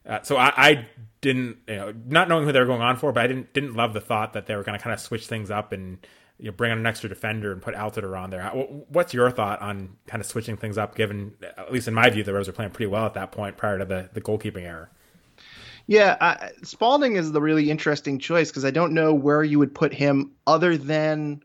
Uh, 0.07 0.23
so 0.23 0.37
I, 0.37 0.53
I, 0.57 0.87
didn't, 1.21 1.59
you 1.69 1.77
know, 1.77 1.95
not 2.07 2.29
knowing 2.29 2.45
who 2.45 2.53
they 2.53 2.59
were 2.59 2.67
going 2.67 2.83
on 2.83 2.97
for, 2.97 3.13
but 3.13 3.23
I 3.23 3.27
didn't 3.29 3.53
didn't 3.55 3.75
love 3.75 3.95
the 3.95 4.01
thought 4.01 4.33
that 4.33 4.47
they 4.47 4.57
were 4.57 4.65
going 4.65 4.77
to 4.77 4.83
kind 4.83 4.93
of 4.93 4.99
switch 4.99 5.29
things 5.29 5.53
up 5.53 5.71
and 5.71 6.05
you 6.39 6.47
know, 6.47 6.53
bring 6.53 6.73
on 6.73 6.79
an 6.79 6.87
extra 6.87 7.09
defender 7.09 7.53
and 7.53 7.63
put 7.63 7.77
Altidore 7.77 8.19
on 8.19 8.31
there. 8.31 8.45
What's 8.89 9.15
your 9.15 9.31
thought 9.31 9.63
on 9.63 9.97
kind 10.09 10.21
of 10.21 10.27
switching 10.27 10.57
things 10.57 10.77
up? 10.77 10.97
Given, 10.97 11.35
at 11.57 11.73
least 11.73 11.87
in 11.87 11.95
my 11.95 12.11
view, 12.11 12.25
the 12.25 12.33
Revs 12.33 12.49
were 12.49 12.53
playing 12.53 12.73
pretty 12.73 12.89
well 12.89 13.07
at 13.07 13.15
that 13.15 13.31
point 13.31 13.57
prior 13.57 13.79
to 13.79 13.85
the 13.85 14.11
the 14.13 14.21
goalkeeping 14.21 14.65
error. 14.65 14.91
Yeah, 15.87 16.17
uh, 16.21 16.49
Spaulding 16.63 17.17
is 17.17 17.33
the 17.33 17.41
really 17.41 17.71
interesting 17.71 18.19
choice 18.19 18.51
because 18.51 18.65
I 18.65 18.71
don't 18.71 18.95
know 18.95 19.15
where 19.15 19.43
you 19.43 19.59
would 19.59 19.75
put 19.75 19.93
him 19.93 20.33
other 20.47 20.77
than 20.77 21.43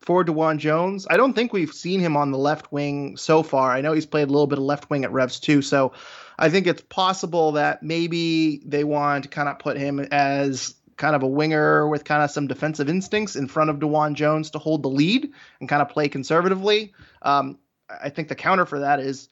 for 0.00 0.24
DeJuan 0.24 0.58
Jones. 0.58 1.06
I 1.08 1.16
don't 1.16 1.32
think 1.32 1.52
we've 1.52 1.72
seen 1.72 2.00
him 2.00 2.16
on 2.16 2.30
the 2.30 2.38
left 2.38 2.70
wing 2.72 3.16
so 3.16 3.42
far. 3.42 3.70
I 3.70 3.80
know 3.80 3.92
he's 3.92 4.06
played 4.06 4.28
a 4.28 4.32
little 4.32 4.46
bit 4.46 4.58
of 4.58 4.64
left 4.64 4.90
wing 4.90 5.04
at 5.04 5.12
Revs 5.12 5.40
too, 5.40 5.62
so 5.62 5.92
I 6.38 6.50
think 6.50 6.66
it's 6.66 6.82
possible 6.82 7.52
that 7.52 7.82
maybe 7.82 8.62
they 8.66 8.84
want 8.84 9.24
to 9.24 9.30
kind 9.30 9.48
of 9.48 9.58
put 9.58 9.76
him 9.76 10.00
as 10.00 10.74
kind 10.96 11.16
of 11.16 11.22
a 11.22 11.26
winger 11.26 11.88
with 11.88 12.04
kind 12.04 12.22
of 12.22 12.30
some 12.30 12.46
defensive 12.46 12.88
instincts 12.88 13.34
in 13.34 13.48
front 13.48 13.70
of 13.70 13.76
DeJuan 13.78 14.14
Jones 14.14 14.50
to 14.50 14.58
hold 14.58 14.82
the 14.82 14.88
lead 14.88 15.30
and 15.60 15.68
kind 15.68 15.82
of 15.82 15.88
play 15.88 16.08
conservatively. 16.08 16.92
Um, 17.22 17.58
I 17.88 18.10
think 18.10 18.28
the 18.28 18.34
counter 18.34 18.66
for 18.66 18.80
that 18.80 19.00
is 19.00 19.28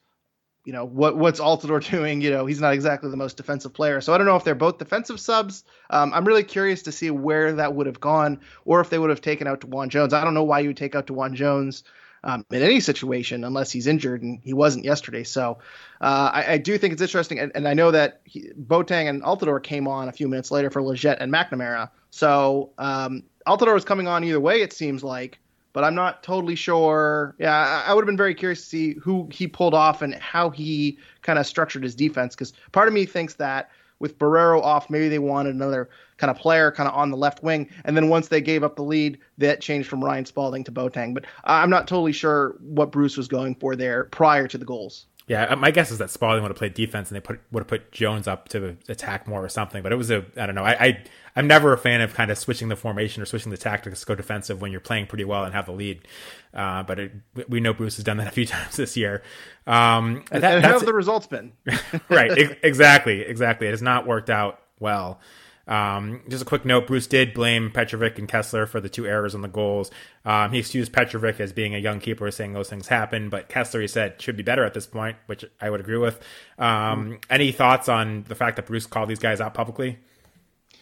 you 0.65 0.73
know 0.73 0.85
what 0.85 1.17
what's 1.17 1.39
Altidore 1.39 1.89
doing? 1.91 2.21
You 2.21 2.31
know 2.31 2.45
he's 2.45 2.61
not 2.61 2.73
exactly 2.73 3.09
the 3.09 3.17
most 3.17 3.37
defensive 3.37 3.73
player, 3.73 4.01
so 4.01 4.13
I 4.13 4.17
don't 4.17 4.27
know 4.27 4.35
if 4.35 4.43
they're 4.43 4.55
both 4.55 4.77
defensive 4.77 5.19
subs. 5.19 5.63
Um, 5.89 6.13
I'm 6.13 6.25
really 6.25 6.43
curious 6.43 6.83
to 6.83 6.91
see 6.91 7.11
where 7.11 7.53
that 7.53 7.75
would 7.75 7.87
have 7.87 7.99
gone, 7.99 8.39
or 8.65 8.81
if 8.81 8.89
they 8.89 8.99
would 8.99 9.09
have 9.09 9.21
taken 9.21 9.47
out 9.47 9.61
DeJuan 9.61 9.89
Jones. 9.89 10.13
I 10.13 10.23
don't 10.23 10.33
know 10.33 10.43
why 10.43 10.59
you 10.59 10.69
would 10.69 10.77
take 10.77 10.95
out 10.95 11.07
DeJuan 11.07 11.33
Jones 11.33 11.83
um, 12.23 12.45
in 12.51 12.61
any 12.61 12.79
situation 12.79 13.43
unless 13.43 13.71
he's 13.71 13.87
injured, 13.87 14.23
and 14.23 14.39
he 14.43 14.53
wasn't 14.53 14.85
yesterday. 14.85 15.23
So 15.23 15.59
uh, 16.01 16.31
I, 16.33 16.53
I, 16.53 16.57
do 16.57 16.77
think 16.77 16.93
it's 16.93 17.01
interesting, 17.01 17.39
and, 17.39 17.51
and 17.53 17.67
I 17.67 17.73
know 17.73 17.91
that 17.91 18.21
he, 18.23 18.49
Boateng 18.57 19.09
and 19.09 19.21
Altidore 19.23 19.61
came 19.61 19.87
on 19.87 20.07
a 20.07 20.11
few 20.11 20.27
minutes 20.27 20.49
later 20.49 20.69
for 20.69 20.81
Lletget 20.81 21.17
and 21.19 21.31
McNamara. 21.31 21.89
So 22.11 22.71
um, 22.77 23.23
Altidore 23.45 23.73
was 23.73 23.85
coming 23.85 24.07
on 24.07 24.23
either 24.23 24.39
way, 24.39 24.61
it 24.61 24.71
seems 24.71 25.03
like 25.03 25.39
but 25.73 25.83
I'm 25.83 25.95
not 25.95 26.23
totally 26.23 26.55
sure. 26.55 27.35
Yeah, 27.39 27.55
I, 27.55 27.89
I 27.91 27.93
would 27.93 28.01
have 28.01 28.07
been 28.07 28.17
very 28.17 28.35
curious 28.35 28.61
to 28.61 28.65
see 28.67 28.93
who 28.93 29.27
he 29.31 29.47
pulled 29.47 29.73
off 29.73 30.01
and 30.01 30.15
how 30.15 30.49
he 30.49 30.97
kind 31.21 31.39
of 31.39 31.45
structured 31.45 31.83
his 31.83 31.95
defense. 31.95 32.35
Because 32.35 32.53
part 32.71 32.87
of 32.87 32.93
me 32.93 33.05
thinks 33.05 33.33
that 33.35 33.71
with 33.99 34.17
Borrero 34.19 34.61
off, 34.61 34.89
maybe 34.89 35.09
they 35.09 35.19
wanted 35.19 35.55
another 35.55 35.89
kind 36.17 36.29
of 36.29 36.37
player 36.37 36.71
kind 36.71 36.87
of 36.87 36.95
on 36.95 37.09
the 37.09 37.17
left 37.17 37.41
wing. 37.41 37.69
And 37.85 37.97
then 37.97 38.09
once 38.09 38.27
they 38.27 38.41
gave 38.41 38.63
up 38.63 38.75
the 38.75 38.83
lead, 38.83 39.17
that 39.37 39.61
changed 39.61 39.89
from 39.89 40.03
Ryan 40.03 40.25
Spaulding 40.25 40.63
to 40.65 40.71
Boateng. 40.71 41.13
But 41.13 41.25
I'm 41.43 41.69
not 41.69 41.87
totally 41.87 42.11
sure 42.11 42.55
what 42.59 42.91
Bruce 42.91 43.17
was 43.17 43.27
going 43.27 43.55
for 43.55 43.75
there 43.75 44.05
prior 44.05 44.47
to 44.47 44.57
the 44.57 44.65
goals. 44.65 45.07
Yeah, 45.27 45.55
my 45.55 45.71
guess 45.71 45.89
is 45.89 45.99
that 45.99 46.09
Spaulding 46.09 46.43
would 46.43 46.49
have 46.49 46.57
played 46.57 46.73
defense 46.73 47.09
and 47.09 47.15
they 47.15 47.21
put 47.21 47.39
would 47.51 47.61
have 47.61 47.67
put 47.67 47.91
Jones 47.93 48.27
up 48.27 48.49
to 48.49 48.75
attack 48.89 49.25
more 49.25 49.43
or 49.43 49.47
something. 49.47 49.81
But 49.81 49.93
it 49.93 49.95
was 49.95 50.11
a 50.11 50.25
I 50.35 50.45
don't 50.45 50.55
know. 50.55 50.65
I, 50.65 50.71
I 50.73 51.03
I'm 51.35 51.47
never 51.47 51.71
a 51.71 51.77
fan 51.77 52.01
of 52.01 52.13
kind 52.13 52.29
of 52.29 52.37
switching 52.37 52.67
the 52.67 52.75
formation 52.75 53.23
or 53.23 53.25
switching 53.25 53.49
the 53.49 53.57
tactics 53.57 54.01
to 54.01 54.05
go 54.05 54.15
defensive 54.15 54.61
when 54.61 54.71
you're 54.71 54.81
playing 54.81 55.07
pretty 55.07 55.23
well 55.23 55.45
and 55.45 55.53
have 55.53 55.65
the 55.65 55.71
lead. 55.71 56.07
Uh, 56.53 56.83
but 56.83 56.99
it, 56.99 57.11
we 57.47 57.59
know 57.59 57.73
Bruce 57.73 57.95
has 57.95 58.03
done 58.03 58.17
that 58.17 58.27
a 58.27 58.31
few 58.31 58.45
times 58.47 58.75
this 58.75 58.97
year. 58.97 59.23
Um, 59.65 60.25
and, 60.31 60.43
that, 60.43 60.55
and 60.57 60.65
how 60.65 60.73
have 60.73 60.85
the 60.85 60.93
results 60.93 61.27
been? 61.27 61.53
right, 62.09 62.31
exactly, 62.63 63.21
exactly. 63.21 63.67
It 63.67 63.71
has 63.71 63.81
not 63.81 64.05
worked 64.05 64.29
out 64.29 64.59
well. 64.79 65.19
Um, 65.67 66.21
just 66.27 66.41
a 66.41 66.45
quick 66.45 66.65
note: 66.65 66.87
Bruce 66.87 67.07
did 67.07 67.33
blame 67.33 67.71
Petrovic 67.71 68.19
and 68.19 68.27
Kessler 68.27 68.65
for 68.65 68.81
the 68.81 68.89
two 68.89 69.05
errors 69.05 69.33
on 69.33 69.41
the 69.41 69.47
goals. 69.47 69.91
Um, 70.25 70.51
he 70.51 70.59
excused 70.59 70.91
Petrovic 70.91 71.39
as 71.39 71.53
being 71.53 71.73
a 71.73 71.77
young 71.77 71.99
keeper, 71.99 72.29
saying 72.31 72.53
those 72.53 72.69
things 72.69 72.87
happen, 72.87 73.29
but 73.29 73.49
Kessler 73.49 73.81
he 73.81 73.87
said 73.87 74.21
should 74.21 74.35
be 74.35 74.43
better 74.43 74.65
at 74.65 74.73
this 74.73 74.85
point, 74.85 75.17
which 75.27 75.45
I 75.61 75.69
would 75.69 75.79
agree 75.79 75.97
with. 75.97 76.19
Um, 76.59 77.19
any 77.29 77.51
thoughts 77.51 77.87
on 77.87 78.25
the 78.27 78.35
fact 78.35 78.57
that 78.57 78.65
Bruce 78.65 78.85
called 78.85 79.09
these 79.09 79.19
guys 79.19 79.39
out 79.39 79.53
publicly? 79.53 79.99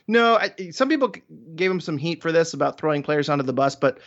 No, 0.08 0.36
I, 0.36 0.72
some 0.72 0.89
people 0.89 1.13
gave 1.56 1.70
him 1.70 1.80
some 1.80 1.98
heat 1.98 2.22
for 2.22 2.32
this 2.32 2.54
about 2.54 2.80
throwing 2.80 3.04
players 3.04 3.30
onto 3.30 3.44
the 3.44 3.54
bus, 3.54 3.76
but 3.76 4.00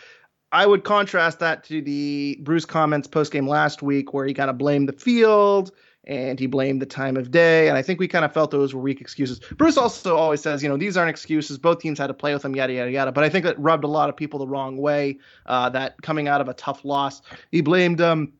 I 0.51 0.65
would 0.65 0.83
contrast 0.83 1.39
that 1.39 1.63
to 1.65 1.81
the 1.81 2.37
Bruce 2.41 2.65
comments 2.65 3.07
post 3.07 3.31
game 3.31 3.47
last 3.47 3.81
week, 3.81 4.13
where 4.13 4.25
he 4.25 4.33
kind 4.33 4.49
of 4.49 4.57
blamed 4.57 4.89
the 4.89 4.93
field 4.93 5.71
and 6.07 6.39
he 6.39 6.47
blamed 6.47 6.81
the 6.81 6.85
time 6.85 7.17
of 7.17 7.31
day. 7.31 7.67
And 7.67 7.77
I 7.77 7.81
think 7.81 7.99
we 7.99 8.07
kind 8.07 8.25
of 8.25 8.33
felt 8.33 8.51
those 8.51 8.73
were 8.73 8.81
weak 8.81 9.01
excuses. 9.01 9.39
Bruce 9.57 9.77
also 9.77 10.15
always 10.15 10.41
says, 10.41 10.61
you 10.61 10.69
know, 10.69 10.77
these 10.77 10.97
aren't 10.97 11.09
excuses. 11.09 11.57
Both 11.57 11.79
teams 11.79 11.99
had 11.99 12.07
to 12.07 12.13
play 12.13 12.33
with 12.33 12.43
them, 12.43 12.55
yada, 12.55 12.73
yada, 12.73 12.91
yada. 12.91 13.11
But 13.11 13.23
I 13.23 13.29
think 13.29 13.45
that 13.45 13.59
rubbed 13.59 13.83
a 13.83 13.87
lot 13.87 14.09
of 14.09 14.15
people 14.15 14.39
the 14.39 14.47
wrong 14.47 14.77
way, 14.77 15.19
uh, 15.45 15.69
that 15.69 16.01
coming 16.01 16.27
out 16.27 16.41
of 16.41 16.47
a 16.47 16.53
tough 16.53 16.85
loss, 16.85 17.21
he 17.51 17.61
blamed, 17.61 18.01
um, 18.01 18.33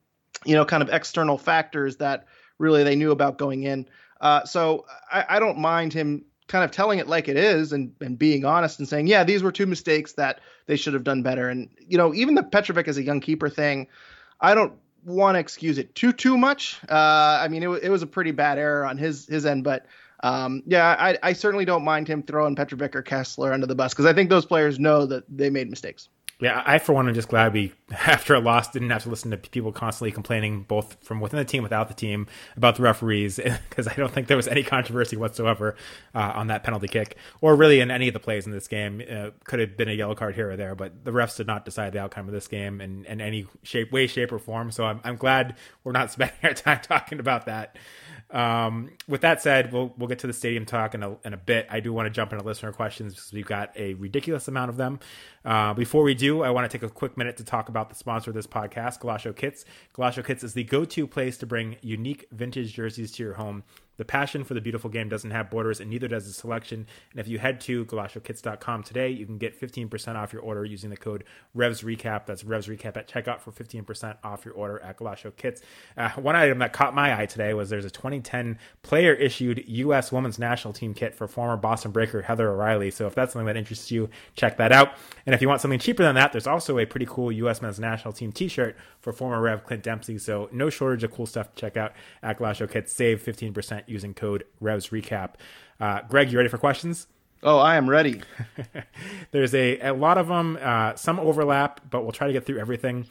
you 0.46 0.56
know, 0.56 0.66
kind 0.66 0.84
of 0.84 0.90
external 0.90 1.38
factors 1.38 1.98
that 1.98 2.26
really 2.60 2.84
they 2.84 2.96
knew 2.96 3.12
about 3.12 3.38
going 3.38 3.64
in. 3.64 3.88
Uh, 4.22 4.44
so 4.46 4.86
I, 5.12 5.26
I 5.30 5.40
don't 5.40 5.58
mind 5.58 5.92
him 5.94 6.26
kind 6.48 6.64
of 6.64 6.70
telling 6.72 7.00
it 7.00 7.08
like 7.08 7.28
it 7.28 7.38
is 7.38 7.74
and, 7.74 7.92
and 8.02 8.20
being 8.20 8.46
honest 8.46 8.78
and 8.80 8.88
saying, 8.88 9.08
yeah, 9.08 9.24
these 9.24 9.42
were 9.42 9.52
two 9.52 9.66
mistakes 9.66 10.14
that 10.14 10.40
they 10.68 10.76
should 10.76 10.94
have 10.94 11.04
done 11.04 11.24
better. 11.24 11.50
And, 11.50 11.70
you 11.80 11.98
know, 11.98 12.14
even 12.14 12.36
the 12.36 12.44
Petrovic 12.44 12.88
as 12.88 12.98
a 12.98 13.04
young 13.04 13.20
keeper 13.20 13.50
thing, 13.50 13.88
I 14.40 14.54
don't 14.54 14.74
want 15.06 15.36
to 15.36 15.40
excuse 15.40 15.78
it 15.78 15.94
too 15.96 16.12
too 16.12 16.38
much. 16.38 16.80
Uh, 16.90 17.40
I 17.42 17.48
mean, 17.48 17.64
it, 17.64 17.70
it 17.84 17.90
was 17.90 18.02
a 18.02 18.08
pretty 18.08 18.32
bad 18.32 18.58
error 18.58 18.86
on 18.86 18.98
his 18.98 19.26
his 19.28 19.46
end, 19.46 19.64
but 19.64 19.86
um, 20.22 20.64
yeah, 20.66 20.96
I, 20.98 21.18
I 21.22 21.34
certainly 21.34 21.66
don't 21.66 21.84
mind 21.84 22.08
him 22.08 22.24
throwing 22.24 22.56
Petrovic 22.56 22.96
or 22.96 23.02
Kessler 23.02 23.54
under 23.54 23.68
the 23.68 23.76
bus 23.76 23.94
because 23.94 24.06
I 24.06 24.14
think 24.14 24.30
those 24.30 24.46
players 24.46 24.80
know 24.80 25.06
that 25.06 25.24
they 25.30 25.50
made 25.50 25.70
mistakes. 25.70 26.10
Yeah, 26.42 26.62
I 26.66 26.80
for 26.80 26.92
one 26.92 27.08
am 27.08 27.14
just 27.14 27.30
glad 27.30 27.54
we, 27.54 27.74
after 27.92 28.36
a 28.36 28.40
loss, 28.40 28.70
didn't 28.70 28.90
have 28.90 29.04
to 29.04 29.10
listen 29.10 29.32
to 29.32 29.38
people 29.38 29.72
constantly 29.72 30.12
complaining, 30.12 30.64
both 30.64 30.98
from 31.02 31.22
within 31.22 31.38
the 31.38 31.46
team, 31.46 31.64
without 31.64 31.88
the 31.88 31.94
team, 31.94 32.28
about 32.58 32.76
the 32.76 32.84
referees, 32.84 33.38
because 33.70 33.88
I 33.88 33.94
don't 33.94 34.12
think 34.12 34.28
there 34.28 34.36
was 34.36 34.48
any 34.48 34.62
controversy 34.62 35.16
whatsoever 35.16 35.76
uh, 36.14 36.34
on 36.36 36.48
that 36.48 36.64
penalty 36.64 36.90
kick, 36.90 37.16
or 37.40 37.56
really 37.56 37.80
in 37.80 37.90
any 37.90 38.10
of 38.10 38.14
the 38.14 38.20
plays 38.20 38.46
in 38.46 38.52
this 38.52 38.68
game. 38.68 39.02
Uh, 39.10 39.30
could 39.46 39.60
have 39.60 39.78
been 39.78 39.88
a 39.88 39.94
yellow 39.94 40.14
card 40.14 40.36
here 40.36 40.52
or 40.52 40.58
there, 40.58 40.76
but 40.76 41.06
the 41.06 41.12
refs 41.12 41.38
did 41.38 41.48
not 41.48 41.64
decide 41.64 41.94
the 41.94 42.00
outcome 42.00 42.28
of 42.28 42.34
this 42.34 42.50
game 42.50 42.82
in, 42.82 43.06
in 43.06 43.22
any 43.22 43.48
shape, 43.64 43.94
way, 43.94 44.06
shape, 44.06 44.34
or 44.34 44.40
form. 44.40 44.72
So 44.72 44.84
I'm, 44.84 45.00
I'm 45.06 45.16
glad 45.16 45.56
we're 45.86 45.94
not 45.94 46.12
spending 46.12 46.36
our 46.44 46.54
time 46.54 46.82
talking 46.82 47.22
about 47.22 47.46
that. 47.46 47.78
Um, 48.36 48.90
with 49.08 49.22
that 49.22 49.42
said, 49.42 49.72
we'll 49.72 49.94
we'll 49.98 50.10
get 50.10 50.20
to 50.20 50.28
the 50.28 50.34
stadium 50.34 50.66
talk 50.66 50.94
in 50.94 51.04
a, 51.04 51.16
in 51.24 51.34
a 51.34 51.38
bit. 51.38 51.68
I 51.70 51.80
do 51.80 51.94
want 51.94 52.08
to 52.08 52.10
jump 52.10 52.34
into 52.34 52.44
listener 52.44 52.74
questions 52.74 53.14
because 53.14 53.32
we've 53.32 53.46
got 53.46 53.72
a 53.78 53.94
ridiculous 53.94 54.50
amount 54.50 54.70
of 54.70 54.76
them. 54.76 55.00
Uh, 55.46 55.74
before 55.74 56.04
we 56.04 56.14
do, 56.14 56.44
I 56.44 56.50
want 56.50 56.70
to 56.70 56.78
take 56.78 56.86
a 56.86 56.92
quick 56.92 57.16
minute 57.18 57.38
to 57.38 57.46
talk 57.46 57.70
about 57.70 57.88
the 57.88 57.96
sponsor 57.96 58.32
of 58.32 58.36
this 58.36 58.46
podcast, 58.46 59.00
Golaco 59.00 59.34
Kits. 59.34 59.64
Golaco 59.96 60.26
Kits 60.26 60.44
is 60.44 60.54
the 60.54 60.66
go-to 60.66 61.08
place 61.08 61.38
to 61.38 61.46
bring 61.46 61.78
unique 61.82 62.28
vintage 62.34 62.74
jerseys 62.74 63.14
to 63.14 63.24
your 63.24 63.36
home 63.36 63.64
the 63.98 64.06
passion 64.06 64.44
for 64.44 64.54
the 64.54 64.62
beautiful 64.62 64.90
game 64.90 65.10
doesn't 65.10 65.32
have 65.32 65.50
borders, 65.50 65.80
and 65.80 65.90
neither 65.90 66.08
does 66.08 66.26
the 66.28 66.34
selection. 66.34 66.86
And 67.12 67.20
if 67.20 67.28
you 67.28 67.40
head 67.40 67.62
to 67.62 67.86
golacokits.com 67.86 68.84
today, 68.84 69.10
you 69.10 69.26
can 69.26 69.38
get 69.38 69.60
15% 69.60 70.16
off 70.16 70.34
your 70.34 70.42
order 70.42 70.66
using 70.66 70.90
the 70.90 70.98
code 70.98 71.24
RevsRecap. 71.56 72.26
That's 72.26 72.44
RevsRecap 72.44 72.98
at 72.98 73.08
checkout 73.08 73.42
for 73.42 73.52
15% 73.52 74.18
off 74.24 74.46
your 74.46 74.54
order 74.54 74.82
at 74.82 74.98
Golaco 74.98 75.36
Kits. 75.36 75.62
Uh, 75.98 76.10
one 76.12 76.36
item 76.36 76.60
that 76.60 76.74
caught 76.74 76.94
my 76.94 77.20
eye 77.20 77.26
today 77.26 77.54
was 77.54 77.70
there's 77.70 77.86
a 77.86 77.90
2010 77.90 78.58
player 78.84 79.14
issued 79.14 79.64
U.S. 79.68 80.12
Women's 80.12 80.40
National 80.40 80.74
Team 80.74 80.94
kit 80.94 81.16
for 81.16 81.28
former 81.28 81.58
Boston 81.58 81.92
Breaker 81.92 82.22
Heather 82.22 82.50
O'Reilly. 82.50 82.92
So 82.92 83.08
if 83.08 83.16
that's 83.16 83.34
something 83.34 83.48
that 83.48 83.58
interests 83.58 83.92
you, 83.92 84.10
check 84.36 84.58
that 84.58 84.72
out. 84.72 84.94
And 85.26 85.34
if 85.34 85.42
you 85.42 85.48
want 85.48 85.62
something 85.62 85.80
cheaper 85.80 86.04
than 86.04 86.16
that, 86.16 86.32
there's 86.32 86.48
also 86.48 86.78
a 86.78 86.86
pretty 86.86 87.06
cool 87.06 87.32
U.S. 87.32 87.62
Men's 87.62 87.80
National 87.80 88.14
Team 88.14 88.32
t 88.32 88.48
shirt 88.48 88.76
for 89.00 89.14
former 89.14 89.42
Rev 89.42 89.64
Clint 89.64 89.84
Dempsey. 89.84 90.18
So 90.18 90.50
no 90.52 90.70
shortage 90.70 91.04
of 91.04 91.12
cool 91.12 91.26
stuff 91.26 91.54
to 91.54 91.60
check 91.60 91.78
out 91.78 91.94
at 92.22 92.40
Golaco 92.40 92.70
Kits. 92.70 92.94
Save 92.94 93.24
15% 93.24 93.85
using 93.88 94.14
code 94.14 94.46
Revs 94.60 94.90
Recap. 94.90 95.36
Uh, 95.80 96.02
Greg, 96.10 96.32
you 96.32 96.38
ready 96.38 96.50
for 96.50 96.58
questions? 96.58 97.08
Oh, 97.44 97.60
I 97.60 97.76
am 97.76 97.90
ready. 97.90 98.22
There's 99.32 99.54
a, 99.54 99.80
a 99.80 99.94
lot 99.94 100.18
of 100.18 100.28
them, 100.28 100.58
uh, 100.62 100.96
some 100.96 101.20
overlap, 101.20 101.82
but 101.90 102.04
we'll 102.04 102.12
try 102.12 102.28
to 102.28 102.34
get 102.34 102.46
through 102.46 102.60
everything. 102.60 103.06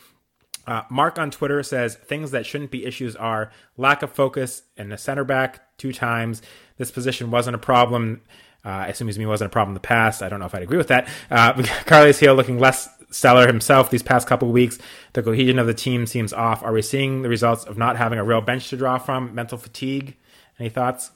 Uh, 0.66 0.82
Mark 0.90 1.18
on 1.18 1.30
Twitter 1.30 1.62
says 1.62 1.94
things 1.94 2.30
that 2.30 2.46
shouldn't 2.46 2.70
be 2.70 2.86
issues 2.86 3.14
are 3.16 3.50
lack 3.76 4.02
of 4.02 4.10
focus 4.10 4.62
in 4.76 4.88
the 4.88 4.96
center 4.96 5.24
back 5.24 5.76
two 5.76 5.92
times. 5.92 6.42
This 6.78 6.90
position 6.90 7.30
wasn't 7.30 7.54
a 7.54 7.58
problem. 7.58 8.22
Uh, 8.64 8.68
I 8.68 8.86
assume 8.88 9.08
he 9.08 9.26
wasn't 9.26 9.50
a 9.50 9.52
problem 9.52 9.72
in 9.72 9.74
the 9.74 9.80
past. 9.80 10.22
I 10.22 10.28
don't 10.28 10.40
know 10.40 10.46
if 10.46 10.54
I'd 10.54 10.62
agree 10.62 10.78
with 10.78 10.88
that. 10.88 11.06
Uh, 11.30 11.62
Carles 11.86 12.18
Gil 12.18 12.34
looking 12.34 12.58
less 12.58 12.88
stellar 13.10 13.46
himself 13.46 13.90
these 13.90 14.02
past 14.02 14.26
couple 14.26 14.50
weeks. 14.50 14.78
The 15.12 15.22
cohesion 15.22 15.58
of 15.58 15.66
the 15.66 15.74
team 15.74 16.06
seems 16.06 16.32
off. 16.32 16.62
Are 16.62 16.72
we 16.72 16.82
seeing 16.82 17.22
the 17.22 17.28
results 17.28 17.64
of 17.64 17.76
not 17.76 17.96
having 17.96 18.18
a 18.18 18.24
real 18.24 18.40
bench 18.40 18.70
to 18.70 18.76
draw 18.76 18.98
from? 18.98 19.34
Mental 19.34 19.58
fatigue? 19.58 20.16
Any 20.58 20.68
thoughts? 20.68 21.10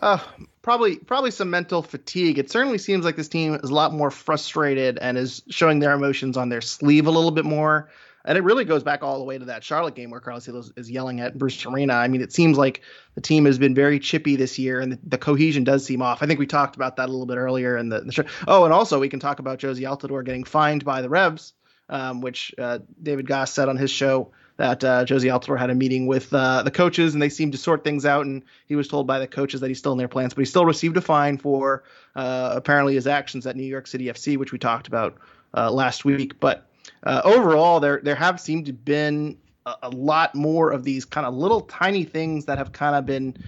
Uh, 0.00 0.18
probably 0.62 0.96
probably 0.96 1.30
some 1.30 1.50
mental 1.50 1.82
fatigue. 1.82 2.38
It 2.38 2.50
certainly 2.50 2.78
seems 2.78 3.04
like 3.04 3.16
this 3.16 3.28
team 3.28 3.54
is 3.54 3.70
a 3.70 3.74
lot 3.74 3.92
more 3.92 4.10
frustrated 4.10 4.98
and 4.98 5.18
is 5.18 5.42
showing 5.50 5.78
their 5.78 5.92
emotions 5.92 6.36
on 6.36 6.48
their 6.48 6.60
sleeve 6.60 7.06
a 7.06 7.10
little 7.10 7.30
bit 7.30 7.44
more. 7.44 7.90
And 8.24 8.36
it 8.36 8.44
really 8.44 8.66
goes 8.66 8.82
back 8.82 9.02
all 9.02 9.18
the 9.18 9.24
way 9.24 9.38
to 9.38 9.46
that 9.46 9.64
Charlotte 9.64 9.94
game 9.94 10.10
where 10.10 10.20
Carlos 10.20 10.46
is, 10.46 10.72
is 10.76 10.90
yelling 10.90 11.20
at 11.20 11.38
Bruce 11.38 11.64
Arena. 11.64 11.94
I 11.94 12.06
mean, 12.06 12.20
it 12.20 12.32
seems 12.32 12.58
like 12.58 12.82
the 13.14 13.20
team 13.22 13.46
has 13.46 13.58
been 13.58 13.74
very 13.74 13.98
chippy 13.98 14.36
this 14.36 14.58
year, 14.58 14.78
and 14.78 14.92
the, 14.92 14.98
the 15.04 15.18
cohesion 15.18 15.64
does 15.64 15.86
seem 15.86 16.02
off. 16.02 16.22
I 16.22 16.26
think 16.26 16.38
we 16.38 16.46
talked 16.46 16.76
about 16.76 16.96
that 16.96 17.08
a 17.08 17.12
little 17.12 17.26
bit 17.26 17.38
earlier 17.38 17.78
in 17.78 17.88
the, 17.88 18.00
the 18.00 18.12
show. 18.12 18.24
Oh, 18.46 18.64
and 18.64 18.74
also 18.74 19.00
we 19.00 19.08
can 19.08 19.20
talk 19.20 19.38
about 19.38 19.58
Jozy 19.58 19.82
Altidore 19.82 20.22
getting 20.22 20.44
fined 20.44 20.84
by 20.84 21.00
the 21.00 21.08
Revs, 21.08 21.54
um, 21.88 22.20
which 22.20 22.54
uh, 22.58 22.80
David 23.02 23.26
Goss 23.26 23.54
said 23.54 23.70
on 23.70 23.78
his 23.78 23.90
show 23.90 24.32
that 24.60 24.84
uh, 24.84 25.06
Jozy 25.06 25.32
Altidore 25.32 25.58
had 25.58 25.70
a 25.70 25.74
meeting 25.74 26.06
with 26.06 26.34
uh, 26.34 26.62
the 26.62 26.70
coaches 26.70 27.14
and 27.14 27.22
they 27.22 27.30
seemed 27.30 27.52
to 27.52 27.58
sort 27.58 27.82
things 27.82 28.04
out. 28.04 28.26
And 28.26 28.42
he 28.66 28.76
was 28.76 28.88
told 28.88 29.06
by 29.06 29.18
the 29.18 29.26
coaches 29.26 29.62
that 29.62 29.68
he's 29.68 29.78
still 29.78 29.92
in 29.92 29.96
their 29.96 30.06
plans, 30.06 30.34
but 30.34 30.42
he 30.42 30.44
still 30.44 30.66
received 30.66 30.98
a 30.98 31.00
fine 31.00 31.38
for 31.38 31.82
uh, 32.14 32.52
apparently 32.56 32.94
his 32.94 33.06
actions 33.06 33.46
at 33.46 33.56
New 33.56 33.62
York 33.62 33.86
City 33.86 34.04
FC, 34.04 34.36
which 34.36 34.52
we 34.52 34.58
talked 34.58 34.86
about 34.86 35.16
uh, 35.56 35.70
last 35.70 36.04
week. 36.04 36.38
But 36.40 36.66
uh, 37.04 37.22
overall, 37.24 37.80
there 37.80 38.02
there 38.02 38.14
have 38.14 38.38
seemed 38.38 38.66
to 38.66 38.74
been 38.74 39.38
a, 39.64 39.76
a 39.84 39.88
lot 39.88 40.34
more 40.34 40.72
of 40.72 40.84
these 40.84 41.06
kind 41.06 41.26
of 41.26 41.32
little 41.32 41.62
tiny 41.62 42.04
things 42.04 42.44
that 42.44 42.58
have 42.58 42.70
kind 42.72 42.94
of 42.94 43.06
been 43.06 43.38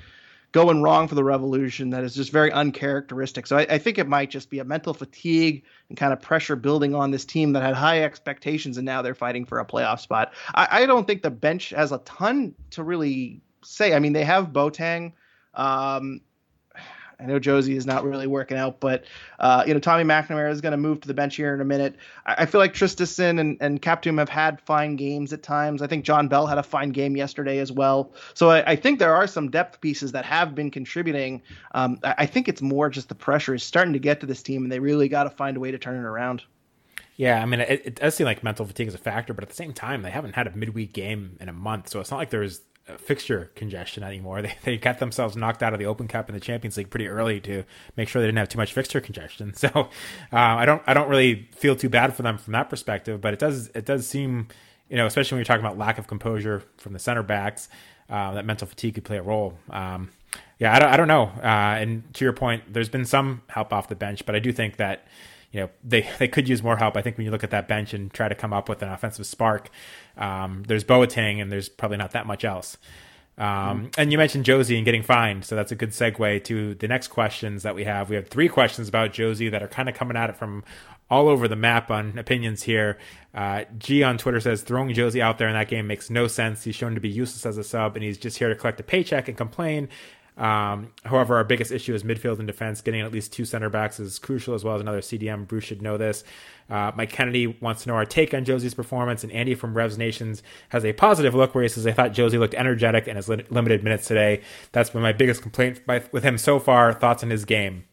going 0.53 0.83
wrong 0.83 1.09
for 1.09 1.15
the 1.15 1.25
Revolution 1.25 1.91
that 1.91 2.05
is 2.05 2.15
just 2.15 2.31
very 2.31 2.53
uncharacteristic. 2.53 3.47
So 3.47 3.57
I, 3.57 3.67
I, 3.71 3.79
think 3.79 3.99
it 3.99 4.07
might 4.07 4.31
just 4.31 4.51
be 4.51 4.59
a 4.59 4.65
mental 4.65 4.93
fatigue 4.93 5.65
and 5.89 5.97
kind 5.97 6.13
of 6.13 6.21
pressure 6.21 6.57
building 6.57 6.95
on 6.95 7.11
this 7.11 7.25
team 7.25 7.55
that 7.55 7.63
had 7.63 7.75
high 7.75 8.03
expectations 8.03 8.77
and 8.77 8.85
now 8.85 9.01
they're 9.01 9.15
fighting 9.15 9.47
for 9.47 9.59
a 9.59 9.65
playoff 9.65 10.01
spot. 10.01 10.35
I, 10.55 10.83
I 10.83 10.87
don't 10.87 11.07
think 11.07 11.23
the 11.23 11.31
bench 11.31 11.71
has 11.71 11.91
a 11.91 11.99
ton 11.99 12.55
to 12.71 12.85
really 12.85 13.41
say. 13.65 13.95
I 13.95 13.99
mean, 13.99 14.13
they 14.13 14.25
have 14.25 14.49
Boateng. 14.49 15.13
Um, 15.55 16.21
I 17.23 17.27
know 17.27 17.39
Jozy 17.39 17.77
is 17.77 17.87
not 17.87 18.05
really 18.05 18.27
working 18.27 18.57
out, 18.57 18.81
but 18.81 19.05
uh, 19.39 19.65
you 19.67 19.75
know 19.75 19.81
Tommy 19.81 20.05
McNamara 20.05 20.51
is 20.51 20.61
going 20.61 20.73
to 20.73 20.77
move 20.79 21.01
to 21.03 21.09
the 21.09 21.15
bench 21.15 21.37
here 21.37 21.55
in 21.55 21.61
a 21.61 21.65
minute. 21.65 21.97
I, 22.27 22.35
I 22.39 22.47
feel 22.47 22.61
like 22.61 22.75
Traustason 22.75 23.39
and, 23.39 23.57
and 23.61 23.81
Kaptoum 23.81 24.19
have 24.19 24.29
had 24.29 24.61
fine 24.61 24.97
games 24.97 25.33
at 25.33 25.43
times. 25.43 25.83
I 25.83 25.87
think 25.87 26.05
John 26.05 26.29
Bell 26.29 26.47
had 26.47 26.59
a 26.59 26.63
fine 26.63 26.91
game 26.91 27.17
yesterday 27.17 27.59
as 27.59 27.71
well. 27.71 28.13
So 28.35 28.51
I, 28.51 28.73
I 28.73 28.77
think 28.77 28.99
there 28.99 29.15
are 29.15 29.27
some 29.27 29.51
depth 29.51 29.81
pieces 29.81 30.13
that 30.13 30.25
have 30.25 30.55
been 30.55 30.71
contributing. 30.71 31.43
Um, 31.73 31.99
I, 32.03 32.15
I 32.19 32.27
think 32.27 32.49
it's 32.49 32.63
more 32.63 32.91
just 32.91 33.09
the 33.09 33.15
pressure 33.15 33.55
is 33.55 33.63
starting 33.63 33.93
to 33.93 34.01
get 34.01 34.21
to 34.21 34.27
this 34.27 34.43
team, 34.43 34.65
and 34.65 34.73
they 34.73 34.81
really 34.81 35.09
got 35.09 35.25
to 35.25 35.31
find 35.31 35.57
a 35.57 35.61
way 35.61 35.71
to 35.71 35.79
turn 35.79 35.97
it 35.97 36.07
around. 36.07 36.43
Yeah, 37.17 37.41
I 37.41 37.45
mean, 37.45 37.61
it, 37.61 37.83
it, 37.85 37.95
does 37.97 38.15
seem 38.15 38.25
like 38.25 38.43
mental 38.43 38.67
fatigue 38.67 38.89
is 38.89 38.95
a 38.95 38.99
factor, 38.99 39.35
but 39.35 39.45
at 39.45 39.51
the 39.51 39.55
same 39.55 39.73
time, 39.73 40.03
they 40.03 40.11
haven't 40.11 40.35
had 40.35 40.47
a 40.47 40.57
midweek 40.57 40.93
game 40.93 41.37
in 41.41 41.49
a 41.49 41.53
month, 41.53 41.89
so 41.89 42.01
it's 42.01 42.11
not 42.11 42.17
like 42.17 42.31
there's 42.31 42.63
fixture 42.99 43.51
congestion 43.55 44.03
anymore. 44.03 44.43
They 44.43 44.57
they 44.65 44.77
got 44.77 44.99
themselves 44.99 45.37
knocked 45.37 45.63
out 45.63 45.73
of 45.73 45.79
the 45.79 45.87
Open 45.87 46.09
Cup 46.09 46.29
and 46.29 46.37
the 46.37 46.41
Champions 46.41 46.77
League 46.77 46.91
pretty 46.91 47.09
early 47.09 47.41
to 47.43 47.65
make 47.97 48.09
sure 48.09 48.21
they 48.21 48.29
didn't 48.29 48.39
have 48.39 48.49
too 48.49 48.59
much 48.59 48.73
fixture 48.73 49.01
congestion. 49.01 49.55
So 49.63 49.69
uh, 49.69 49.87
I 50.33 50.65
don't 50.65 50.83
I 50.87 50.95
don't 50.95 51.09
really 51.09 51.49
feel 51.55 51.77
too 51.77 51.89
bad 51.89 52.15
for 52.15 52.23
them 52.23 52.39
from 52.39 52.53
that 52.55 52.69
perspective. 52.69 53.21
But 53.21 53.35
it 53.35 53.39
does 53.39 53.69
it 53.75 53.85
does 53.85 54.07
seem 54.07 54.49
you 54.89 54.97
know 54.97 55.07
especially 55.07 55.37
when 55.37 55.41
you're 55.41 55.47
talking 55.47 55.65
about 55.65 55.79
lack 55.79 55.99
of 55.99 56.07
composure 56.07 56.63
from 56.79 56.93
the 56.93 56.99
center 56.99 57.23
backs 57.23 57.69
uh, 58.11 58.35
that 58.35 58.45
mental 58.45 58.67
fatigue 58.67 58.95
could 58.95 59.05
play 59.05 59.19
a 59.19 59.23
role. 59.23 59.59
Um, 59.71 60.11
yeah, 60.59 60.75
I 60.75 60.79
don't 60.79 60.93
I 60.93 60.97
don't 60.97 61.09
know. 61.09 61.25
Uh, 61.43 61.77
and 61.81 62.13
to 62.15 62.25
your 62.25 62.33
point, 62.33 62.73
there's 62.73 62.89
been 62.89 63.05
some 63.05 63.43
help 63.49 63.73
off 63.73 63.89
the 63.89 63.95
bench, 63.95 64.27
but 64.27 64.35
I 64.35 64.39
do 64.39 64.53
think 64.53 64.77
that 64.77 65.07
you 65.53 65.61
know 65.61 65.71
they 65.85 66.09
they 66.19 66.29
could 66.29 66.49
use 66.49 66.63
more 66.63 66.77
help. 66.77 66.97
I 66.97 67.03
think 67.03 67.17
when 67.17 67.25
you 67.25 67.31
look 67.31 67.45
at 67.45 67.51
that 67.51 67.69
bench 67.69 67.95
and 67.95 68.13
try 68.13 68.29
to 68.29 68.35
come 68.35 68.53
up 68.53 68.69
with 68.69 68.83
an 68.83 68.89
offensive 68.89 69.27
spark, 69.27 69.71
um, 70.17 70.65
there's 70.67 70.85
Boateng 70.85 71.41
and 71.41 71.53
there's 71.53 71.69
probably 71.69 71.99
not 71.99 72.13
that 72.13 72.27
much 72.27 72.45
else. 72.45 72.77
Um, 73.39 73.91
and 73.97 74.13
you 74.13 74.19
mentioned 74.19 74.45
Jozy 74.45 74.77
and 74.77 74.85
getting 74.85 75.03
fined, 75.03 75.45
so 75.47 75.57
that's 75.57 75.73
a 75.73 75.75
good 75.75 75.91
segue 75.91 76.45
to 76.45 76.75
the 76.75 76.87
next 76.87 77.09
questions 77.09 77.63
that 77.63 77.75
we 77.75 77.85
have. 77.85 78.11
We 78.11 78.17
have 78.17 78.29
three 78.29 78.49
questions 78.49 78.89
about 78.89 79.13
Jozy 79.13 79.51
that 79.51 79.63
are 79.63 79.69
kind 79.69 79.89
of 79.89 79.95
coming 79.95 80.19
at 80.19 80.29
it 80.29 80.37
from 80.37 80.65
all 81.09 81.29
over 81.29 81.49
the 81.49 81.57
map 81.57 81.91
on 81.91 82.19
opinions 82.19 82.63
here. 82.63 82.99
Uh, 83.35 83.65
G 83.79 84.03
on 84.03 84.19
Twitter 84.19 84.41
says 84.41 84.63
throwing 84.63 84.95
Jozy 84.95 85.21
out 85.21 85.39
there 85.39 85.49
in 85.49 85.55
that 85.55 85.69
game 85.69 85.87
makes 85.87 86.11
no 86.11 86.27
sense. 86.27 86.63
He's 86.63 86.75
shown 86.75 86.95
to 86.95 87.01
be 87.01 87.09
useless 87.09 87.47
as 87.47 87.57
a 87.57 87.65
sub, 87.65 87.97
and 87.97 88.05
he's 88.05 88.19
just 88.19 88.39
here 88.39 88.49
to 88.49 88.55
collect 88.55 88.81
a 88.81 88.83
paycheck 88.83 89.29
and 89.29 89.37
complain. 89.37 89.89
Um, 90.37 90.93
however, 91.05 91.37
our 91.37 91.45
biggest 91.45 91.71
issue 91.73 91.95
is 91.95 92.05
midfield 92.05 92.39
and 92.39 92.47
defense. 92.47 92.81
Getting 92.81 93.03
at 93.03 93.13
least 93.13 93.33
two 93.33 93.45
center 93.45 93.69
backs 93.69 94.01
is 94.01 94.19
crucial, 94.19 94.55
as 94.55 94.65
well 94.65 94.75
as 94.75 94.81
another 94.81 95.01
CDM. 95.01 95.47
Bruce 95.47 95.65
should 95.65 95.83
know 95.83 95.99
this. 95.99 96.25
Uh, 96.71 96.91
Mike 96.95 97.11
Kennedy 97.11 97.47
wants 97.61 97.83
to 97.83 97.91
know 97.91 97.95
our 97.95 98.07
take 98.07 98.33
on 98.33 98.45
Jozy's 98.45 98.75
performance, 98.75 99.23
and 99.23 99.33
Andy 99.33 99.55
from 99.55 99.75
Revs 99.75 99.99
Nations 99.99 100.43
has 100.71 100.85
a 100.85 100.93
positive 100.95 101.35
look 101.35 101.55
where 101.55 101.63
he 101.63 101.69
says, 101.69 101.87
"I 101.87 101.93
thought 101.93 102.13
Jozy 102.13 102.39
looked 102.39 102.55
energetic 102.55 103.07
in 103.07 103.17
his 103.17 103.29
li- 103.29 103.45
limited 103.51 103.85
minutes 103.85 104.09
today. 104.09 104.41
That's 104.73 104.91
been 104.91 105.03
my 105.03 105.13
biggest 105.13 105.43
complaint 105.43 105.85
by, 105.85 106.03
with 106.13 106.25
him 106.25 106.39
so 106.39 106.59
far. 106.59 106.93
Thoughts 106.93 107.23
on 107.23 107.31
his 107.31 107.45
game?" 107.45 107.85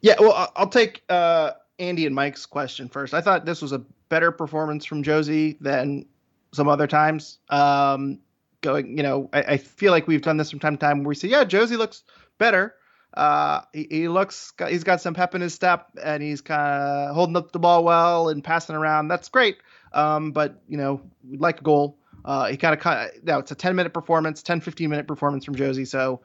Yeah, 0.00 0.14
well, 0.20 0.52
I'll 0.54 0.68
take 0.68 1.02
uh, 1.08 1.52
Andy 1.80 2.06
and 2.06 2.14
Mike's 2.14 2.46
question 2.46 2.88
first. 2.88 3.14
I 3.14 3.20
thought 3.20 3.44
this 3.44 3.60
was 3.60 3.72
a 3.72 3.82
better 4.08 4.30
performance 4.30 4.84
from 4.84 5.02
Jozy 5.02 5.58
than 5.60 6.06
some 6.52 6.68
other 6.68 6.86
times. 6.86 7.38
Um, 7.50 8.20
going, 8.60 8.96
you 8.96 9.02
know, 9.02 9.28
I, 9.32 9.42
I, 9.42 9.56
feel 9.56 9.92
like 9.92 10.06
we've 10.06 10.22
done 10.22 10.36
this 10.36 10.50
from 10.50 10.58
time 10.58 10.76
to 10.76 10.80
time 10.80 10.98
where 10.98 11.08
we 11.08 11.14
say, 11.14 11.28
yeah, 11.28 11.44
Jozy 11.44 11.76
looks 11.76 12.02
better. 12.38 12.74
Uh, 13.14 13.62
he, 13.72 13.86
he, 13.90 14.08
looks, 14.08 14.52
he's 14.68 14.84
got 14.84 15.00
some 15.00 15.14
pep 15.14 15.34
in 15.34 15.40
his 15.40 15.54
step 15.54 15.88
and 16.02 16.22
he's 16.22 16.40
kind 16.40 16.60
of 16.60 17.14
holding 17.14 17.36
up 17.36 17.52
the 17.52 17.58
ball 17.58 17.84
well 17.84 18.28
and 18.28 18.44
passing 18.44 18.76
around. 18.76 19.08
That's 19.08 19.28
great. 19.28 19.58
Um, 19.92 20.32
but 20.32 20.60
you 20.68 20.76
know, 20.76 21.00
we'd 21.28 21.40
like 21.40 21.60
a 21.60 21.64
goal. 21.64 21.98
Uh, 22.24 22.46
he 22.46 22.56
kind 22.56 22.78
of, 22.78 23.24
now 23.24 23.38
it's 23.38 23.50
a 23.50 23.54
10 23.54 23.76
minute 23.76 23.94
performance, 23.94 24.42
10, 24.42 24.60
15 24.60 24.90
minute 24.90 25.06
performance 25.06 25.44
from 25.44 25.54
Jozy. 25.54 25.86
So 25.86 26.20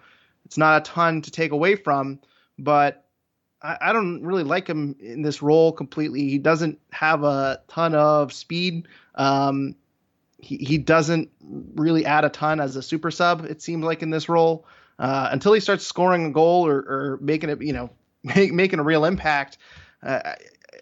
it's 0.46 0.58
not 0.58 0.82
a 0.82 0.92
ton 0.92 1.22
to 1.22 1.32
take 1.32 1.52
away 1.52 1.76
from, 1.76 2.20
but 2.60 3.06
I, 3.62 3.78
I 3.80 3.94
don't 3.94 4.24
really 4.24 4.44
like 4.44 4.68
him 4.68 4.96
in 5.00 5.22
this 5.22 5.42
role 5.42 5.72
completely. 5.72 6.30
He 6.30 6.38
doesn't 6.38 6.80
have 6.92 7.24
a 7.24 7.62
ton 7.68 7.96
of 7.96 8.34
speed. 8.34 8.88
Um, 9.16 9.76
he, 10.44 10.58
he 10.58 10.78
doesn't 10.78 11.30
really 11.76 12.06
add 12.06 12.26
a 12.26 12.30
ton 12.30 12.60
as 12.60 12.76
a 12.76 12.82
super 12.82 13.12
sub. 13.12 13.46
It 13.46 13.62
seems 13.62 13.84
like 13.84 14.02
in 14.02 14.10
this 14.10 14.30
role 14.30 14.66
uh, 15.00 15.30
until 15.32 15.54
he 15.54 15.60
starts 15.60 15.86
scoring 15.86 16.26
a 16.26 16.32
goal 16.32 16.68
or, 16.68 16.78
or 16.78 17.20
making 17.22 17.50
it, 17.50 17.62
you 17.62 17.74
know, 17.74 17.90
make, 18.24 18.54
making 18.54 18.80
a 18.80 18.84
real 18.84 19.06
impact. 19.06 19.58
Uh, 20.02 20.20
I, 20.24 20.36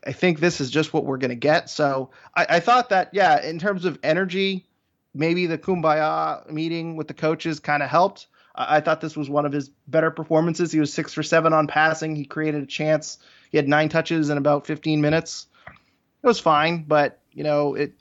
I 0.07 0.11
think 0.13 0.39
this 0.39 0.59
is 0.59 0.71
just 0.71 0.93
what 0.93 1.05
we're 1.05 1.17
going 1.17 1.29
to 1.29 1.35
get. 1.35 1.69
So 1.69 2.09
I, 2.35 2.45
I, 2.49 2.59
thought 2.59 2.89
that, 2.89 3.09
yeah, 3.13 3.43
in 3.43 3.59
terms 3.59 3.85
of 3.85 3.99
energy, 4.01 4.65
maybe 5.13 5.45
the 5.45 5.57
Kumbaya 5.57 6.49
meeting 6.49 6.95
with 6.95 7.07
the 7.07 7.13
coaches 7.13 7.59
kind 7.59 7.83
of 7.83 7.89
helped. 7.89 8.27
I, 8.55 8.77
I 8.77 8.81
thought 8.81 9.01
this 9.01 9.15
was 9.15 9.29
one 9.29 9.45
of 9.45 9.51
his 9.51 9.69
better 9.87 10.09
performances. 10.09 10.71
He 10.71 10.79
was 10.79 10.91
six 10.91 11.13
for 11.13 11.23
seven 11.23 11.53
on 11.53 11.67
passing. 11.67 12.15
He 12.15 12.25
created 12.25 12.63
a 12.63 12.67
chance. 12.67 13.19
He 13.51 13.57
had 13.57 13.67
nine 13.67 13.89
touches 13.89 14.29
in 14.29 14.37
about 14.37 14.65
15 14.65 15.01
minutes. 15.01 15.47
It 15.67 16.27
was 16.27 16.39
fine, 16.39 16.83
but 16.83 17.19
you 17.33 17.43
know 17.43 17.75
it 17.75 17.93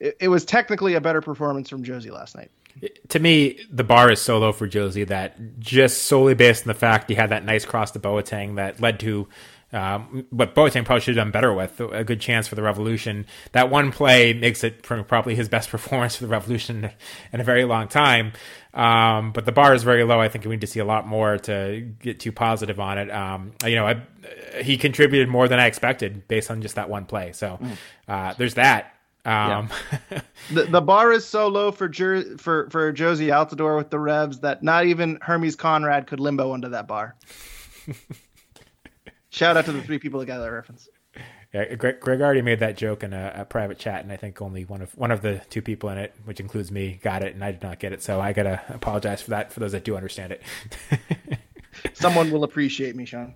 it, 0.00 0.16
it 0.20 0.28
was 0.28 0.44
technically 0.44 0.94
a 0.94 1.00
better 1.00 1.20
performance 1.20 1.68
from 1.68 1.84
Jozy 1.84 2.10
last 2.10 2.36
night. 2.36 2.50
To 3.08 3.18
me, 3.18 3.60
the 3.70 3.84
bar 3.84 4.10
is 4.10 4.20
so 4.20 4.38
low 4.38 4.52
for 4.52 4.68
Jozy 4.68 5.06
that 5.08 5.58
just 5.58 6.04
solely 6.04 6.34
based 6.34 6.64
on 6.64 6.68
the 6.68 6.78
fact 6.78 7.08
he 7.08 7.16
had 7.16 7.30
that 7.30 7.44
nice 7.44 7.64
cross 7.64 7.90
to 7.92 7.98
Boateng 7.98 8.56
that 8.56 8.80
led 8.80 9.00
to 9.00 9.26
um, 9.72 10.26
what 10.30 10.54
Boateng 10.54 10.84
probably 10.84 11.00
should 11.00 11.16
have 11.16 11.26
done 11.26 11.30
better 11.30 11.52
with 11.52 11.80
a 11.80 12.04
good 12.04 12.20
chance 12.20 12.48
for 12.48 12.54
the 12.54 12.62
Revolution. 12.62 13.26
That 13.52 13.68
one 13.68 13.92
play 13.92 14.32
makes 14.32 14.64
it 14.64 14.82
probably 14.82 15.34
his 15.34 15.48
best 15.48 15.68
performance 15.70 16.16
for 16.16 16.24
the 16.24 16.30
Revolution 16.30 16.90
in 17.32 17.40
a 17.40 17.44
very 17.44 17.64
long 17.64 17.88
time. 17.88 18.32
Um, 18.72 19.32
but 19.32 19.44
the 19.44 19.52
bar 19.52 19.74
is 19.74 19.82
very 19.82 20.04
low. 20.04 20.20
I 20.20 20.28
think 20.28 20.44
we 20.44 20.52
need 20.52 20.60
to 20.60 20.66
see 20.66 20.80
a 20.80 20.84
lot 20.84 21.06
more 21.06 21.36
to 21.38 21.80
get 22.00 22.20
too 22.20 22.32
positive 22.32 22.78
on 22.78 22.98
it. 22.98 23.10
Um, 23.10 23.52
you 23.64 23.74
know, 23.74 23.86
I, 23.86 24.02
he 24.62 24.78
contributed 24.78 25.28
more 25.28 25.48
than 25.48 25.58
I 25.58 25.66
expected 25.66 26.28
based 26.28 26.50
on 26.50 26.62
just 26.62 26.76
that 26.76 26.88
one 26.88 27.04
play. 27.04 27.32
So 27.32 27.58
mm. 27.60 27.76
uh, 28.06 28.34
there's 28.38 28.54
that. 28.54 28.94
Um, 29.28 29.68
yeah. 30.10 30.20
the 30.52 30.62
the 30.64 30.80
bar 30.80 31.12
is 31.12 31.26
so 31.26 31.48
low 31.48 31.70
for 31.70 31.86
Jer- 31.86 32.38
for 32.38 32.70
for 32.70 32.90
Jozy 32.94 33.26
Altidore 33.26 33.76
with 33.76 33.90
the 33.90 33.98
Revs 33.98 34.40
that 34.40 34.62
not 34.62 34.86
even 34.86 35.18
Hermes 35.20 35.54
Conrad 35.54 36.06
could 36.06 36.18
limbo 36.18 36.54
under 36.54 36.70
that 36.70 36.88
bar. 36.88 37.14
Shout 39.30 39.58
out 39.58 39.66
to 39.66 39.72
the 39.72 39.82
three 39.82 39.98
people 39.98 40.18
that 40.20 40.26
got 40.26 40.38
that 40.38 40.50
reference. 40.50 40.88
Yeah, 41.52 41.74
Greg, 41.74 42.00
Greg 42.00 42.22
already 42.22 42.40
made 42.40 42.60
that 42.60 42.78
joke 42.78 43.02
in 43.02 43.12
a, 43.12 43.32
a, 43.36 43.44
private 43.44 43.78
chat, 43.78 44.02
and 44.02 44.12
I 44.12 44.16
think 44.16 44.40
only 44.40 44.64
one 44.64 44.80
of 44.80 44.96
one 44.96 45.10
of 45.10 45.20
the 45.20 45.42
two 45.50 45.60
people 45.60 45.90
in 45.90 45.98
it, 45.98 46.14
which 46.24 46.40
includes 46.40 46.70
me, 46.70 46.98
got 47.02 47.22
it, 47.22 47.34
and 47.34 47.44
I 47.44 47.52
did 47.52 47.62
not 47.62 47.78
get 47.78 47.92
it. 47.92 48.02
So 48.02 48.22
I 48.22 48.32
gotta 48.32 48.62
apologize 48.70 49.20
for 49.20 49.30
that 49.30 49.52
for 49.52 49.60
those 49.60 49.72
that 49.72 49.84
do 49.84 49.94
understand 49.94 50.32
it. 50.32 50.42
Someone 51.92 52.30
will 52.30 52.44
appreciate 52.44 52.96
me, 52.96 53.04
Sean. 53.04 53.34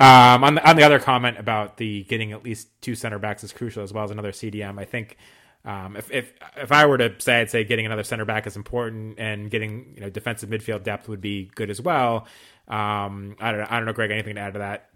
Um, 0.00 0.44
on 0.44 0.54
the 0.54 0.68
on 0.68 0.76
the 0.76 0.82
other 0.82 0.98
comment 0.98 1.38
about 1.38 1.76
the 1.76 2.04
getting 2.04 2.32
at 2.32 2.44
least 2.44 2.68
two 2.80 2.94
center 2.94 3.18
backs 3.18 3.44
is 3.44 3.52
crucial 3.52 3.82
as 3.82 3.92
well 3.92 4.04
as 4.04 4.10
another 4.10 4.32
CDM. 4.32 4.78
I 4.78 4.84
think 4.84 5.16
um, 5.64 5.96
if 5.96 6.10
if 6.10 6.32
if 6.56 6.72
I 6.72 6.86
were 6.86 6.98
to 6.98 7.14
say, 7.18 7.40
I'd 7.40 7.50
say 7.50 7.64
getting 7.64 7.86
another 7.86 8.02
center 8.02 8.24
back 8.24 8.46
is 8.46 8.56
important, 8.56 9.18
and 9.18 9.50
getting 9.50 9.92
you 9.94 10.02
know 10.02 10.10
defensive 10.10 10.50
midfield 10.50 10.82
depth 10.82 11.08
would 11.08 11.20
be 11.20 11.50
good 11.54 11.70
as 11.70 11.80
well. 11.80 12.26
Um, 12.68 13.36
I 13.40 13.50
don't 13.50 13.60
know, 13.60 13.66
I 13.68 13.76
don't 13.76 13.86
know, 13.86 13.92
Greg. 13.92 14.10
Anything 14.10 14.34
to 14.34 14.40
add 14.40 14.52
to 14.54 14.58
that? 14.60 14.90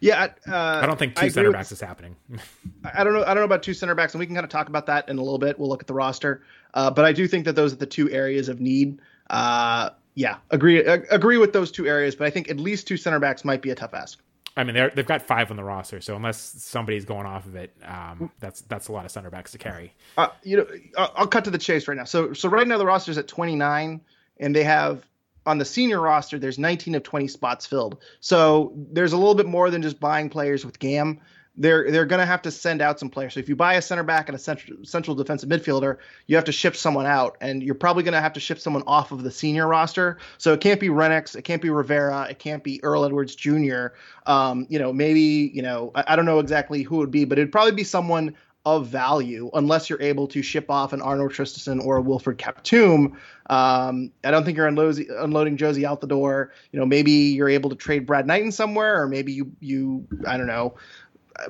Yeah, 0.00 0.28
uh, 0.48 0.80
I 0.82 0.86
don't 0.86 0.98
think 0.98 1.14
two 1.14 1.30
center 1.30 1.52
backs 1.52 1.70
is 1.70 1.80
happening. 1.80 2.16
I 2.94 3.04
don't 3.04 3.12
know. 3.12 3.22
I 3.22 3.26
don't 3.26 3.36
know 3.36 3.44
about 3.44 3.62
two 3.62 3.74
center 3.74 3.94
backs, 3.94 4.12
and 4.14 4.18
we 4.18 4.26
can 4.26 4.34
kind 4.34 4.44
of 4.44 4.50
talk 4.50 4.68
about 4.68 4.86
that 4.86 5.08
in 5.08 5.18
a 5.18 5.22
little 5.22 5.38
bit. 5.38 5.58
We'll 5.58 5.68
look 5.68 5.82
at 5.82 5.86
the 5.86 5.94
roster, 5.94 6.42
uh, 6.74 6.90
but 6.90 7.04
I 7.04 7.12
do 7.12 7.28
think 7.28 7.44
that 7.44 7.54
those 7.54 7.72
are 7.72 7.76
the 7.76 7.86
two 7.86 8.10
areas 8.10 8.48
of 8.48 8.60
need. 8.60 9.00
Uh, 9.30 9.90
yeah, 10.18 10.38
agree 10.50 10.80
agree 10.80 11.36
with 11.36 11.52
those 11.52 11.70
two 11.70 11.86
areas, 11.86 12.16
but 12.16 12.26
I 12.26 12.30
think 12.30 12.50
at 12.50 12.58
least 12.58 12.88
two 12.88 12.96
center 12.96 13.20
backs 13.20 13.44
might 13.44 13.62
be 13.62 13.70
a 13.70 13.76
tough 13.76 13.94
ask. 13.94 14.18
I 14.56 14.64
mean, 14.64 14.74
they've 14.74 15.06
got 15.06 15.22
five 15.22 15.52
on 15.52 15.56
the 15.56 15.62
roster, 15.62 16.00
so 16.00 16.16
unless 16.16 16.40
somebody's 16.40 17.04
going 17.04 17.24
off 17.24 17.46
of 17.46 17.54
it, 17.54 17.72
um, 17.84 18.28
that's 18.40 18.62
that's 18.62 18.88
a 18.88 18.92
lot 18.92 19.04
of 19.04 19.12
center 19.12 19.30
backs 19.30 19.52
to 19.52 19.58
carry. 19.58 19.94
Uh, 20.16 20.26
you 20.42 20.56
know, 20.56 20.66
I'll 20.96 21.28
cut 21.28 21.44
to 21.44 21.52
the 21.52 21.58
chase 21.58 21.86
right 21.86 21.96
now. 21.96 22.02
So 22.02 22.32
so 22.32 22.48
right 22.48 22.66
now 22.66 22.78
the 22.78 22.84
roster 22.84 23.12
is 23.12 23.18
at 23.18 23.28
29, 23.28 24.00
and 24.40 24.56
they 24.56 24.64
have 24.64 25.06
on 25.46 25.58
the 25.58 25.64
senior 25.64 26.00
roster 26.00 26.36
there's 26.36 26.58
19 26.58 26.96
of 26.96 27.04
20 27.04 27.28
spots 27.28 27.64
filled. 27.64 28.02
So 28.18 28.72
there's 28.74 29.12
a 29.12 29.16
little 29.16 29.36
bit 29.36 29.46
more 29.46 29.70
than 29.70 29.82
just 29.82 30.00
buying 30.00 30.30
players 30.30 30.66
with 30.66 30.80
GAM 30.80 31.20
they're 31.58 31.90
they're 31.90 32.06
going 32.06 32.20
to 32.20 32.26
have 32.26 32.42
to 32.42 32.50
send 32.50 32.80
out 32.80 32.98
some 32.98 33.10
players. 33.10 33.34
So 33.34 33.40
if 33.40 33.48
you 33.48 33.56
buy 33.56 33.74
a 33.74 33.82
center 33.82 34.04
back 34.04 34.28
and 34.28 34.36
a 34.36 34.38
central, 34.38 34.84
central 34.84 35.16
defensive 35.16 35.48
midfielder, 35.48 35.98
you 36.26 36.36
have 36.36 36.44
to 36.44 36.52
ship 36.52 36.76
someone 36.76 37.04
out, 37.04 37.36
and 37.40 37.62
you're 37.62 37.74
probably 37.74 38.04
going 38.04 38.14
to 38.14 38.20
have 38.20 38.32
to 38.34 38.40
ship 38.40 38.60
someone 38.60 38.84
off 38.86 39.12
of 39.12 39.22
the 39.22 39.30
senior 39.30 39.66
roster. 39.66 40.18
So 40.38 40.52
it 40.52 40.60
can't 40.60 40.80
be 40.80 40.88
Rennicks, 40.88 41.36
it 41.36 41.42
can't 41.42 41.60
be 41.60 41.70
Rivera, 41.70 42.28
it 42.30 42.38
can't 42.38 42.62
be 42.62 42.82
Earl 42.82 43.04
Edwards 43.04 43.34
Jr. 43.34 43.88
Um, 44.26 44.66
you 44.70 44.78
know, 44.78 44.92
maybe 44.92 45.50
you 45.52 45.62
know 45.62 45.90
I, 45.94 46.04
I 46.08 46.16
don't 46.16 46.26
know 46.26 46.38
exactly 46.38 46.82
who 46.82 46.96
it 46.96 46.98
would 47.00 47.10
be, 47.10 47.24
but 47.24 47.38
it'd 47.38 47.52
probably 47.52 47.72
be 47.72 47.84
someone 47.84 48.36
of 48.66 48.86
value 48.86 49.50
unless 49.54 49.88
you're 49.88 50.02
able 50.02 50.26
to 50.26 50.42
ship 50.42 50.70
off 50.70 50.92
an 50.92 51.00
Arnold 51.00 51.32
Traustason 51.32 51.82
or 51.82 51.96
a 51.96 52.02
Wilfred 52.02 52.36
Kaptoum. 52.36 53.16
Um, 53.48 54.12
I 54.22 54.30
don't 54.30 54.44
think 54.44 54.58
you're 54.58 54.66
unloading, 54.66 55.06
unloading 55.10 55.56
Jozy 55.56 55.84
out 55.84 56.02
the 56.02 56.06
door. 56.06 56.52
You 56.70 56.78
know, 56.78 56.84
maybe 56.84 57.12
you're 57.12 57.48
able 57.48 57.70
to 57.70 57.76
trade 57.76 58.04
Brad 58.04 58.26
Knighton 58.26 58.52
somewhere, 58.52 59.00
or 59.00 59.08
maybe 59.08 59.32
you 59.32 59.52
you 59.60 60.06
I 60.26 60.36
don't 60.36 60.48
know 60.48 60.74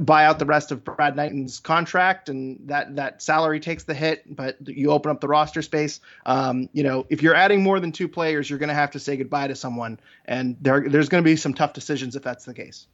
buy 0.00 0.24
out 0.24 0.38
the 0.38 0.46
rest 0.46 0.72
of 0.72 0.84
Brad 0.84 1.16
Knighton's 1.16 1.60
contract, 1.60 2.28
and 2.28 2.68
that 2.68 2.96
that 2.96 3.22
salary 3.22 3.60
takes 3.60 3.84
the 3.84 3.94
hit, 3.94 4.24
but 4.34 4.56
you 4.66 4.90
open 4.90 5.10
up 5.10 5.20
the 5.20 5.28
roster 5.28 5.62
space. 5.62 6.00
Um, 6.26 6.68
you 6.72 6.82
know, 6.82 7.06
if 7.08 7.22
you're 7.22 7.34
adding 7.34 7.62
more 7.62 7.80
than 7.80 7.92
two 7.92 8.08
players, 8.08 8.48
you're 8.48 8.58
going 8.58 8.68
to 8.68 8.74
have 8.74 8.92
to 8.92 9.00
say 9.00 9.16
goodbye 9.16 9.48
to 9.48 9.54
someone, 9.54 10.00
and 10.24 10.56
there 10.60 10.88
there's 10.88 11.08
going 11.08 11.22
to 11.22 11.28
be 11.28 11.36
some 11.36 11.54
tough 11.54 11.72
decisions 11.72 12.16
if 12.16 12.22
that's 12.22 12.44
the 12.44 12.54
case. 12.54 12.86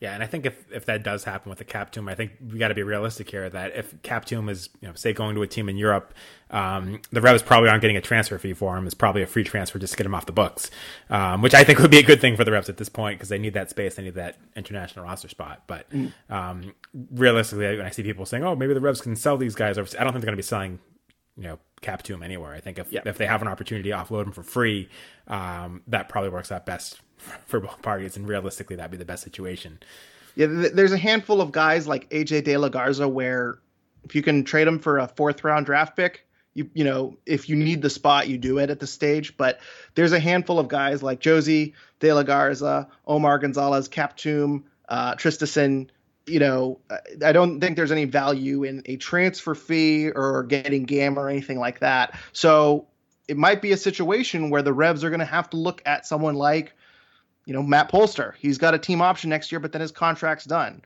Yeah, 0.00 0.14
and 0.14 0.22
I 0.22 0.26
think 0.26 0.46
if, 0.46 0.70
if 0.70 0.84
that 0.86 1.02
does 1.02 1.24
happen 1.24 1.50
with 1.50 1.58
the 1.58 1.64
Kaptoum, 1.64 2.08
I 2.08 2.14
think 2.14 2.30
we 2.52 2.56
got 2.56 2.68
to 2.68 2.74
be 2.74 2.84
realistic 2.84 3.28
here 3.28 3.50
that 3.50 3.74
if 3.74 4.00
Kaptoum 4.02 4.48
is, 4.48 4.68
you 4.80 4.86
know, 4.86 4.94
say 4.94 5.12
going 5.12 5.34
to 5.34 5.42
a 5.42 5.46
team 5.48 5.68
in 5.68 5.76
Europe, 5.76 6.14
um, 6.50 7.00
the 7.10 7.20
Revs 7.20 7.42
probably 7.42 7.68
aren't 7.68 7.80
getting 7.80 7.96
a 7.96 8.00
transfer 8.00 8.38
fee 8.38 8.52
for 8.52 8.76
him. 8.76 8.86
It's 8.86 8.94
probably 8.94 9.22
a 9.22 9.26
free 9.26 9.42
transfer 9.42 9.76
just 9.76 9.94
to 9.94 9.96
get 9.96 10.06
him 10.06 10.14
off 10.14 10.26
the 10.26 10.32
books, 10.32 10.70
um, 11.10 11.42
which 11.42 11.52
I 11.52 11.64
think 11.64 11.80
would 11.80 11.90
be 11.90 11.98
a 11.98 12.04
good 12.04 12.20
thing 12.20 12.36
for 12.36 12.44
the 12.44 12.52
Revs 12.52 12.68
at 12.68 12.76
this 12.76 12.88
point 12.88 13.18
because 13.18 13.28
they 13.28 13.38
need 13.38 13.54
that 13.54 13.70
space, 13.70 13.96
they 13.96 14.04
need 14.04 14.14
that 14.14 14.36
international 14.54 15.04
roster 15.04 15.28
spot. 15.28 15.64
But 15.66 15.86
um, 16.30 16.74
realistically, 17.10 17.78
when 17.78 17.86
I 17.86 17.90
see 17.90 18.04
people 18.04 18.24
saying, 18.24 18.44
"Oh, 18.44 18.54
maybe 18.54 18.74
the 18.74 18.80
Revs 18.80 19.00
can 19.00 19.16
sell 19.16 19.36
these 19.36 19.56
guys," 19.56 19.78
I 19.78 19.82
don't 19.82 19.88
think 19.88 19.96
they're 19.98 20.12
going 20.12 20.26
to 20.26 20.36
be 20.36 20.42
selling, 20.42 20.78
you 21.36 21.42
know, 21.42 21.58
Kaptoum 21.82 22.24
anywhere. 22.24 22.54
I 22.54 22.60
think 22.60 22.78
if 22.78 22.92
if 22.92 23.18
they 23.18 23.26
have 23.26 23.42
an 23.42 23.48
opportunity 23.48 23.90
to 23.90 23.96
offload 23.96 24.26
him 24.26 24.32
for 24.32 24.44
free, 24.44 24.88
um, 25.26 25.82
that 25.88 26.08
probably 26.08 26.30
works 26.30 26.52
out 26.52 26.66
best 26.66 27.00
for 27.18 27.60
both 27.60 27.82
parties, 27.82 28.16
and 28.16 28.26
realistically, 28.28 28.76
that'd 28.76 28.90
be 28.90 28.96
the 28.96 29.04
best 29.04 29.22
situation. 29.22 29.78
Yeah, 30.34 30.46
there's 30.46 30.92
a 30.92 30.98
handful 30.98 31.40
of 31.40 31.52
guys 31.52 31.86
like 31.86 32.08
AJ 32.10 32.44
De 32.44 32.56
La 32.56 32.68
Garza 32.68 33.08
where 33.08 33.58
if 34.04 34.14
you 34.14 34.22
can 34.22 34.44
trade 34.44 34.66
them 34.66 34.78
for 34.78 34.98
a 34.98 35.08
fourth 35.08 35.42
round 35.42 35.66
draft 35.66 35.96
pick, 35.96 36.26
you 36.54 36.70
you 36.74 36.84
know 36.84 37.16
if 37.26 37.48
you 37.48 37.56
need 37.56 37.82
the 37.82 37.90
spot, 37.90 38.28
you 38.28 38.38
do 38.38 38.58
it 38.58 38.70
at 38.70 38.80
the 38.80 38.86
stage. 38.86 39.36
But 39.36 39.60
there's 39.94 40.12
a 40.12 40.20
handful 40.20 40.58
of 40.58 40.68
guys 40.68 41.02
like 41.02 41.20
Jozy 41.20 41.74
De 42.00 42.12
La 42.12 42.22
Garza, 42.22 42.88
Omar 43.06 43.38
Gonzalez, 43.38 43.88
Kaptoum, 43.88 44.62
uh, 44.88 45.14
Traustason, 45.16 45.88
you 46.28 46.38
know, 46.38 46.78
I 47.24 47.32
don't 47.32 47.60
think 47.60 47.76
there's 47.76 47.92
any 47.92 48.04
value 48.04 48.64
in 48.64 48.82
a 48.86 48.96
transfer 48.96 49.54
fee 49.54 50.10
or 50.10 50.44
getting 50.44 50.84
GAM 50.84 51.18
or 51.18 51.28
anything 51.28 51.58
like 51.58 51.80
that. 51.80 52.18
So 52.32 52.86
it 53.26 53.36
might 53.36 53.62
be 53.62 53.72
a 53.72 53.76
situation 53.76 54.50
where 54.50 54.62
the 54.62 54.72
Revs 54.72 55.04
are 55.04 55.10
going 55.10 55.20
to 55.20 55.26
have 55.26 55.50
to 55.50 55.56
look 55.56 55.82
at 55.86 56.06
someone 56.06 56.34
like, 56.34 56.74
you 57.48 57.54
know, 57.54 57.62
Matt 57.62 57.90
Polster. 57.90 58.34
He's 58.38 58.58
got 58.58 58.74
a 58.74 58.78
team 58.78 59.00
option 59.00 59.30
next 59.30 59.50
year, 59.50 59.58
but 59.58 59.72
then 59.72 59.80
his 59.80 59.90
contract's 59.90 60.44
done. 60.44 60.82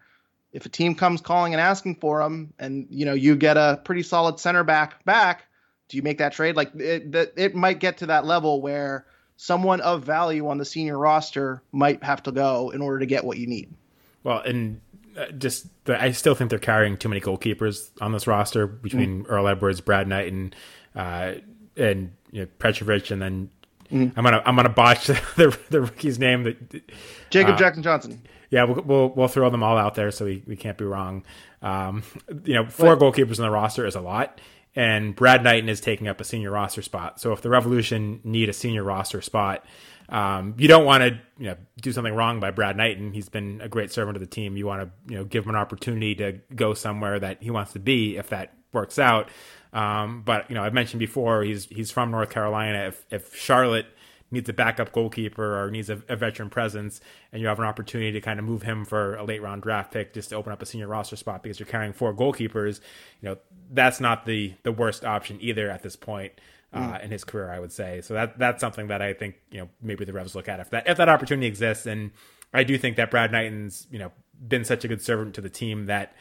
If 0.52 0.64
a 0.64 0.68
team 0.68 0.94
comes 0.94 1.20
calling 1.20 1.52
and 1.52 1.60
asking 1.60 1.96
for 1.96 2.22
him, 2.22 2.54
and 2.60 2.86
you 2.88 3.04
know 3.04 3.14
you 3.14 3.34
get 3.34 3.56
a 3.56 3.80
pretty 3.84 4.04
solid 4.04 4.38
center 4.38 4.62
back 4.62 5.04
back, 5.04 5.46
do 5.88 5.96
you 5.96 6.04
make 6.04 6.18
that 6.18 6.32
trade? 6.32 6.54
Like 6.54 6.72
it, 6.76 7.32
it 7.36 7.56
might 7.56 7.80
get 7.80 7.98
to 7.98 8.06
that 8.06 8.26
level 8.26 8.62
where 8.62 9.06
someone 9.36 9.80
of 9.80 10.04
value 10.04 10.46
on 10.48 10.58
the 10.58 10.64
senior 10.64 10.98
roster 10.98 11.64
might 11.72 12.00
have 12.04 12.22
to 12.22 12.30
go 12.30 12.70
in 12.70 12.80
order 12.80 13.00
to 13.00 13.06
get 13.06 13.24
what 13.24 13.38
you 13.38 13.48
need. 13.48 13.74
Well, 14.22 14.38
and 14.38 14.80
uh, 15.18 15.32
just 15.32 15.66
the, 15.86 16.00
I 16.00 16.12
still 16.12 16.36
think 16.36 16.50
they're 16.50 16.60
carrying 16.60 16.96
too 16.96 17.08
many 17.08 17.20
goalkeepers 17.20 17.90
on 18.00 18.12
this 18.12 18.28
roster 18.28 18.68
between 18.68 19.24
mm. 19.24 19.26
Earl 19.28 19.48
Edwards, 19.48 19.80
Brad 19.80 20.06
Knight, 20.06 20.32
and 20.32 20.54
uh, 20.94 21.32
and 21.76 22.12
you 22.30 22.42
know, 22.42 22.48
Petrovic, 22.60 23.10
and 23.10 23.20
then 23.20 23.50
mm. 23.92 24.12
I'm 24.16 24.24
gonna 24.24 24.42
I'm 24.44 24.56
gonna 24.56 24.68
botch 24.68 25.06
the, 25.06 25.20
the, 25.36 25.58
the 25.70 25.80
rookie's 25.82 26.18
name 26.18 26.44
that 26.44 26.82
Jacob 27.30 27.54
uh, 27.54 27.58
Jackson 27.58 27.82
Johnson. 27.82 28.22
Yeah, 28.50 28.64
we'll, 28.64 28.82
we'll, 28.82 29.08
we'll 29.08 29.28
throw 29.28 29.48
them 29.48 29.62
all 29.62 29.78
out 29.78 29.94
there 29.94 30.10
so 30.10 30.26
we, 30.26 30.42
we 30.46 30.56
can't 30.56 30.76
be 30.76 30.84
wrong. 30.84 31.24
Um, 31.62 32.02
you 32.44 32.52
know, 32.52 32.66
four 32.66 32.96
but, 32.96 33.14
goalkeepers 33.14 33.38
on 33.38 33.46
the 33.46 33.50
roster 33.50 33.86
is 33.86 33.94
a 33.94 34.00
lot, 34.02 34.42
and 34.76 35.16
Brad 35.16 35.42
Knighton 35.42 35.70
is 35.70 35.80
taking 35.80 36.06
up 36.06 36.20
a 36.20 36.24
senior 36.24 36.50
roster 36.50 36.82
spot. 36.82 37.18
So 37.18 37.32
if 37.32 37.40
the 37.40 37.48
Revolution 37.48 38.20
need 38.24 38.50
a 38.50 38.52
senior 38.52 38.82
roster 38.82 39.22
spot, 39.22 39.64
um, 40.10 40.54
you 40.58 40.68
don't 40.68 40.84
want 40.84 41.02
to 41.02 41.18
you 41.38 41.46
know 41.46 41.56
do 41.80 41.92
something 41.92 42.14
wrong 42.14 42.40
by 42.40 42.50
Brad 42.50 42.76
Knighton. 42.76 43.12
He's 43.12 43.30
been 43.30 43.62
a 43.62 43.68
great 43.68 43.90
servant 43.90 44.16
of 44.16 44.20
the 44.20 44.26
team. 44.26 44.56
You 44.58 44.66
want 44.66 44.82
to 44.82 45.12
you 45.12 45.18
know 45.18 45.24
give 45.24 45.44
him 45.44 45.50
an 45.50 45.56
opportunity 45.56 46.14
to 46.16 46.38
go 46.54 46.74
somewhere 46.74 47.18
that 47.18 47.42
he 47.42 47.50
wants 47.50 47.72
to 47.72 47.78
be 47.78 48.18
if 48.18 48.28
that 48.28 48.52
works 48.72 48.98
out. 48.98 49.30
Um, 49.72 50.22
but 50.22 50.50
you 50.50 50.54
know 50.54 50.62
I've 50.62 50.74
mentioned 50.74 51.00
before 51.00 51.42
he's 51.42 51.66
he's 51.66 51.90
from 51.90 52.10
North 52.10 52.30
Carolina. 52.30 52.88
If 52.88 53.06
if 53.10 53.34
Charlotte 53.34 53.86
needs 54.30 54.48
a 54.48 54.52
backup 54.52 54.92
goalkeeper 54.92 55.62
or 55.62 55.70
needs 55.70 55.90
a, 55.90 56.02
a, 56.08 56.16
veteran 56.16 56.48
presence, 56.48 57.02
and 57.32 57.42
you 57.42 57.48
have 57.48 57.58
an 57.58 57.66
opportunity 57.66 58.12
to 58.12 58.20
kind 58.20 58.38
of 58.38 58.46
move 58.46 58.62
him 58.62 58.84
for 58.84 59.14
a 59.16 59.24
late 59.24 59.42
round 59.42 59.62
draft 59.62 59.92
pick 59.92 60.14
just 60.14 60.30
to 60.30 60.36
open 60.36 60.52
up 60.52 60.62
a 60.62 60.66
senior 60.66 60.88
roster 60.88 61.16
spot 61.16 61.42
because 61.42 61.60
you're 61.60 61.66
carrying 61.66 61.92
four 61.92 62.14
goalkeepers, 62.14 62.80
you 63.20 63.28
know 63.28 63.36
that's 63.70 64.00
not 64.00 64.26
the 64.26 64.54
the 64.62 64.72
worst 64.72 65.04
option 65.04 65.38
either 65.40 65.70
at 65.70 65.82
this 65.82 65.96
point 65.96 66.32
uh, 66.72 66.92
mm. 66.92 67.04
in 67.04 67.10
his 67.10 67.24
career, 67.24 67.50
I 67.50 67.58
would 67.58 67.72
say. 67.72 68.00
So 68.00 68.14
that 68.14 68.38
that's 68.38 68.60
something 68.60 68.88
that 68.88 69.02
I 69.02 69.12
think 69.12 69.36
you 69.50 69.60
know 69.60 69.68
maybe 69.80 70.04
the 70.04 70.12
Revs 70.12 70.34
look 70.34 70.48
at 70.48 70.60
if 70.60 70.70
that 70.70 70.88
if 70.88 70.96
that 70.96 71.08
opportunity 71.08 71.46
exists, 71.46 71.86
and 71.86 72.10
I 72.52 72.64
do 72.64 72.78
think 72.78 72.96
that 72.96 73.10
Brad 73.10 73.32
Knighton's 73.32 73.86
you 73.90 73.98
know 73.98 74.12
been 74.46 74.64
such 74.64 74.84
a 74.84 74.88
good 74.88 75.02
servant 75.02 75.34
to 75.34 75.40
the 75.40 75.50
team 75.50 75.86
that 75.86 76.14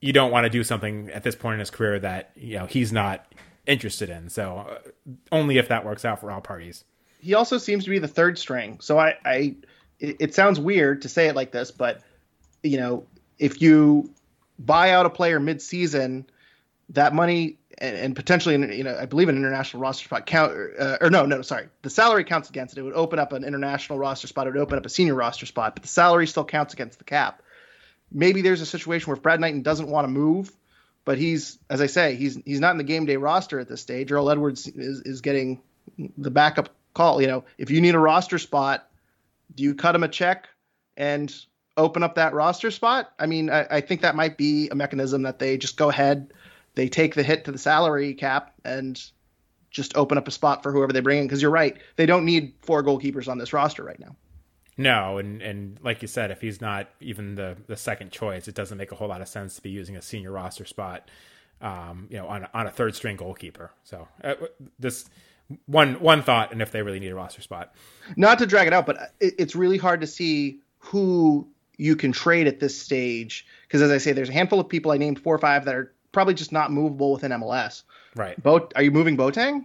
you 0.00 0.12
don't 0.12 0.30
want 0.30 0.44
to 0.44 0.50
do 0.50 0.62
something 0.62 1.10
at 1.10 1.22
this 1.22 1.34
point 1.34 1.54
in 1.54 1.60
his 1.60 1.70
career 1.70 1.98
that 1.98 2.30
you 2.36 2.58
know 2.58 2.66
he's 2.66 2.92
not 2.92 3.26
interested 3.66 4.10
in. 4.10 4.28
So 4.28 4.66
uh, 4.68 5.14
only 5.32 5.58
if 5.58 5.68
that 5.68 5.84
works 5.84 6.04
out 6.04 6.20
for 6.20 6.30
all 6.30 6.40
parties. 6.40 6.84
He 7.20 7.34
also 7.34 7.58
seems 7.58 7.84
to 7.84 7.90
be 7.90 7.98
the 7.98 8.08
third 8.08 8.38
string. 8.38 8.78
So 8.80 8.98
I, 8.98 9.16
I 9.24 9.56
it, 9.98 10.16
it 10.20 10.34
sounds 10.34 10.60
weird 10.60 11.02
to 11.02 11.08
say 11.08 11.28
it 11.28 11.34
like 11.34 11.52
this, 11.52 11.70
but 11.70 12.02
you 12.62 12.78
know 12.78 13.06
if 13.38 13.62
you 13.62 14.10
buy 14.58 14.90
out 14.90 15.06
a 15.06 15.10
player 15.10 15.38
mid-season, 15.38 16.26
that 16.88 17.14
money 17.14 17.56
and, 17.80 17.96
and, 17.96 18.16
potentially, 18.16 18.56
you 18.76 18.82
know, 18.82 18.96
I 18.98 19.06
believe 19.06 19.28
an 19.28 19.36
international 19.36 19.80
roster 19.80 20.04
spot 20.04 20.26
count, 20.26 20.52
uh, 20.80 20.98
or 21.00 21.10
no, 21.10 21.24
no, 21.26 21.42
sorry, 21.42 21.68
the 21.82 21.90
salary 21.90 22.24
counts 22.24 22.50
against 22.50 22.76
it. 22.76 22.80
It 22.80 22.82
would 22.82 22.94
open 22.94 23.20
up 23.20 23.32
an 23.32 23.44
international 23.44 24.00
roster 24.00 24.26
spot. 24.26 24.48
It 24.48 24.54
would 24.54 24.60
open 24.60 24.78
up 24.78 24.84
a 24.84 24.88
senior 24.88 25.14
roster 25.14 25.46
spot, 25.46 25.76
but 25.76 25.82
the 25.82 25.88
salary 25.88 26.26
still 26.26 26.44
counts 26.44 26.74
against 26.74 26.98
the 26.98 27.04
cap. 27.04 27.42
Maybe 28.10 28.42
there's 28.42 28.60
a 28.60 28.66
situation 28.66 29.10
where 29.10 29.20
Brad 29.20 29.40
Knighton 29.40 29.62
doesn't 29.62 29.88
want 29.88 30.06
to 30.06 30.08
move, 30.08 30.50
but 31.04 31.18
he's, 31.18 31.58
as 31.68 31.80
I 31.80 31.86
say, 31.86 32.14
he's 32.16 32.38
he's 32.44 32.60
not 32.60 32.72
in 32.72 32.78
the 32.78 32.84
game 32.84 33.06
day 33.06 33.16
roster 33.16 33.58
at 33.60 33.68
this 33.68 33.80
stage. 33.80 34.10
Earl 34.10 34.30
Edwards 34.30 34.66
is 34.66 35.02
is 35.02 35.20
getting 35.20 35.60
the 36.16 36.30
backup 36.30 36.70
call. 36.94 37.20
You 37.20 37.28
know, 37.28 37.44
if 37.58 37.70
you 37.70 37.80
need 37.80 37.94
a 37.94 37.98
roster 37.98 38.38
spot, 38.38 38.88
do 39.54 39.62
you 39.62 39.74
cut 39.74 39.94
him 39.94 40.04
a 40.04 40.08
check 40.08 40.48
and 40.96 41.34
open 41.76 42.02
up 42.02 42.14
that 42.16 42.34
roster 42.34 42.70
spot? 42.70 43.12
I 43.18 43.26
mean, 43.26 43.50
I, 43.50 43.66
I 43.70 43.80
think 43.80 44.00
that 44.02 44.16
might 44.16 44.36
be 44.36 44.68
a 44.68 44.74
mechanism 44.74 45.22
that 45.22 45.38
they 45.38 45.58
just 45.58 45.76
go 45.76 45.90
ahead 45.90 46.32
they 46.78 46.88
take 46.88 47.16
the 47.16 47.24
hit 47.24 47.44
to 47.46 47.50
the 47.50 47.58
salary 47.58 48.14
cap 48.14 48.54
and 48.64 49.02
just 49.68 49.96
open 49.96 50.16
up 50.16 50.28
a 50.28 50.30
spot 50.30 50.62
for 50.62 50.70
whoever 50.72 50.92
they 50.92 51.00
bring 51.00 51.18
in. 51.18 51.26
Because 51.26 51.42
you're 51.42 51.50
right, 51.50 51.76
they 51.96 52.06
don't 52.06 52.24
need 52.24 52.54
four 52.62 52.84
goalkeepers 52.84 53.26
on 53.26 53.36
this 53.36 53.52
roster 53.52 53.82
right 53.82 53.98
now. 53.98 54.14
No, 54.78 55.18
and 55.18 55.42
and 55.42 55.78
like 55.82 56.02
you 56.02 56.08
said, 56.08 56.30
if 56.30 56.40
he's 56.40 56.60
not 56.60 56.88
even 57.00 57.34
the 57.34 57.56
the 57.66 57.76
second 57.76 58.12
choice, 58.12 58.46
it 58.46 58.54
doesn't 58.54 58.78
make 58.78 58.92
a 58.92 58.94
whole 58.94 59.08
lot 59.08 59.20
of 59.20 59.28
sense 59.28 59.56
to 59.56 59.62
be 59.62 59.70
using 59.70 59.96
a 59.96 60.02
senior 60.02 60.30
roster 60.30 60.64
spot, 60.64 61.10
um, 61.60 62.06
you 62.08 62.16
know, 62.16 62.28
on 62.28 62.46
on 62.54 62.68
a 62.68 62.70
third 62.70 62.94
string 62.94 63.16
goalkeeper. 63.16 63.72
So 63.82 64.06
uh, 64.22 64.34
this 64.78 65.04
one 65.66 65.94
one 65.94 66.22
thought, 66.22 66.52
and 66.52 66.62
if 66.62 66.70
they 66.70 66.82
really 66.82 67.00
need 67.00 67.10
a 67.10 67.16
roster 67.16 67.42
spot, 67.42 67.74
not 68.16 68.38
to 68.38 68.46
drag 68.46 68.68
it 68.68 68.72
out, 68.72 68.86
but 68.86 69.12
it, 69.18 69.34
it's 69.36 69.56
really 69.56 69.78
hard 69.78 70.00
to 70.00 70.06
see 70.06 70.60
who 70.78 71.48
you 71.76 71.96
can 71.96 72.12
trade 72.12 72.46
at 72.46 72.60
this 72.60 72.80
stage 72.80 73.46
because, 73.66 73.82
as 73.82 73.90
I 73.90 73.98
say, 73.98 74.12
there's 74.12 74.28
a 74.28 74.32
handful 74.32 74.60
of 74.60 74.68
people 74.68 74.92
I 74.92 74.96
named 74.96 75.20
four 75.20 75.34
or 75.34 75.38
five 75.38 75.64
that 75.64 75.74
are 75.74 75.92
probably 76.12 76.34
just 76.34 76.52
not 76.52 76.70
movable 76.70 77.12
within 77.12 77.32
MLS. 77.32 77.82
Right. 78.14 78.40
Boat 78.40 78.72
are 78.76 78.82
you 78.82 78.92
moving 78.92 79.16
Boateng? 79.16 79.64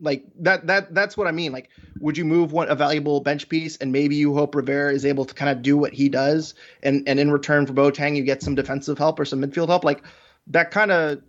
Like 0.00 0.24
that 0.40 0.66
that 0.66 0.94
that's 0.94 1.16
what 1.16 1.26
I 1.26 1.32
mean. 1.32 1.52
Like, 1.52 1.70
would 2.00 2.16
you 2.16 2.24
move 2.24 2.52
one 2.52 2.68
a 2.68 2.74
valuable 2.74 3.20
bench 3.20 3.48
piece 3.48 3.76
and 3.76 3.92
maybe 3.92 4.16
you 4.16 4.34
hope 4.34 4.54
Rivera 4.54 4.92
is 4.92 5.04
able 5.04 5.24
to 5.24 5.34
kind 5.34 5.50
of 5.50 5.62
do 5.62 5.76
what 5.76 5.92
he 5.92 6.08
does 6.08 6.54
and 6.82 7.06
and 7.08 7.20
in 7.20 7.30
return 7.30 7.66
for 7.66 7.72
Boateng 7.72 8.16
you 8.16 8.22
get 8.22 8.42
some 8.42 8.54
defensive 8.54 8.98
help 8.98 9.18
or 9.18 9.24
some 9.24 9.42
midfield 9.42 9.68
help? 9.68 9.84
Like 9.84 10.02
that 10.48 10.70
kind 10.70 10.90
of 10.90 11.22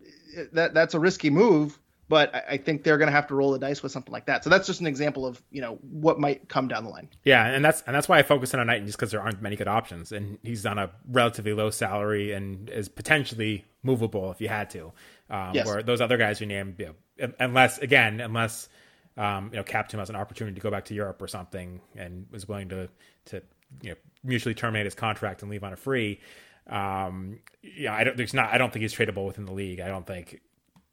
that 0.54 0.74
that's 0.74 0.94
a 0.94 1.00
risky 1.00 1.30
move 1.30 1.78
but 2.12 2.36
I, 2.36 2.44
I 2.50 2.58
think 2.58 2.84
they're 2.84 2.98
going 2.98 3.08
to 3.08 3.14
have 3.14 3.28
to 3.28 3.36
roll 3.36 3.54
the 3.54 3.58
dice 3.58 3.82
with 3.82 3.94
something 3.94 4.12
like 4.12 4.26
that. 4.26 4.44
So 4.44 4.50
that's 4.50 4.68
just 4.68 4.82
an 4.82 4.86
example 4.86 5.26
of 5.26 5.42
you 5.50 5.62
know 5.62 5.80
what 5.82 6.20
might 6.20 6.50
come 6.50 6.68
down 6.68 6.84
the 6.84 6.90
line. 6.90 7.08
Yeah, 7.24 7.48
and 7.48 7.64
that's 7.64 7.82
and 7.88 7.96
that's 7.96 8.10
why 8.10 8.20
I 8.20 8.24
focus 8.24 8.54
in 8.54 8.60
on 8.60 8.68
Knighton 8.68 8.86
just 8.86 8.98
because 8.98 9.12
there 9.12 9.22
aren't 9.22 9.42
many 9.42 9.56
good 9.56 9.70
options, 9.70 10.12
and 10.12 10.38
he's 10.44 10.66
on 10.66 10.78
a 10.78 10.92
relatively 11.10 11.54
low 11.54 11.70
salary 11.70 12.34
and 12.34 12.70
is 12.70 12.90
potentially 12.90 13.64
movable 13.82 14.30
if 14.30 14.42
you 14.42 14.50
had 14.50 14.70
to. 14.72 14.92
Um, 15.30 15.52
yes. 15.54 15.66
Where 15.66 15.82
those 15.82 16.02
other 16.02 16.18
guys 16.18 16.42
you 16.42 16.48
name, 16.48 16.76
you 16.78 16.88
know, 16.88 16.96
unless 17.40 17.78
again, 17.80 18.20
unless 18.20 18.70
um, 19.18 19.50
you 19.52 19.58
know 19.58 19.64
Kaptoum 19.64 20.00
has 20.00 20.10
an 20.10 20.16
opportunity 20.16 20.56
to 20.56 20.62
go 20.62 20.72
back 20.72 20.86
to 20.86 20.94
Europe 20.94 21.22
or 21.22 21.28
something 21.28 21.82
and 21.96 22.26
was 22.32 22.48
willing 22.48 22.70
to 22.70 22.90
to 23.26 23.42
you 23.82 23.92
know 23.92 23.96
mutually 24.24 24.54
terminate 24.54 24.86
his 24.86 24.96
contract 24.96 25.42
and 25.42 25.52
leave 25.52 25.64
on 25.64 25.74
a 25.74 25.78
free. 25.78 26.20
Um, 26.68 27.40
yeah, 27.62 27.94
I 27.94 28.04
don't. 28.04 28.18
There's 28.18 28.34
not. 28.34 28.54
I 28.54 28.58
don't 28.58 28.72
think 28.72 28.82
he's 28.82 28.94
tradable 28.94 29.26
within 29.26 29.46
the 29.46 29.54
league. 29.54 29.80
I 29.80 29.88
don't 29.88 30.06
think 30.06 30.42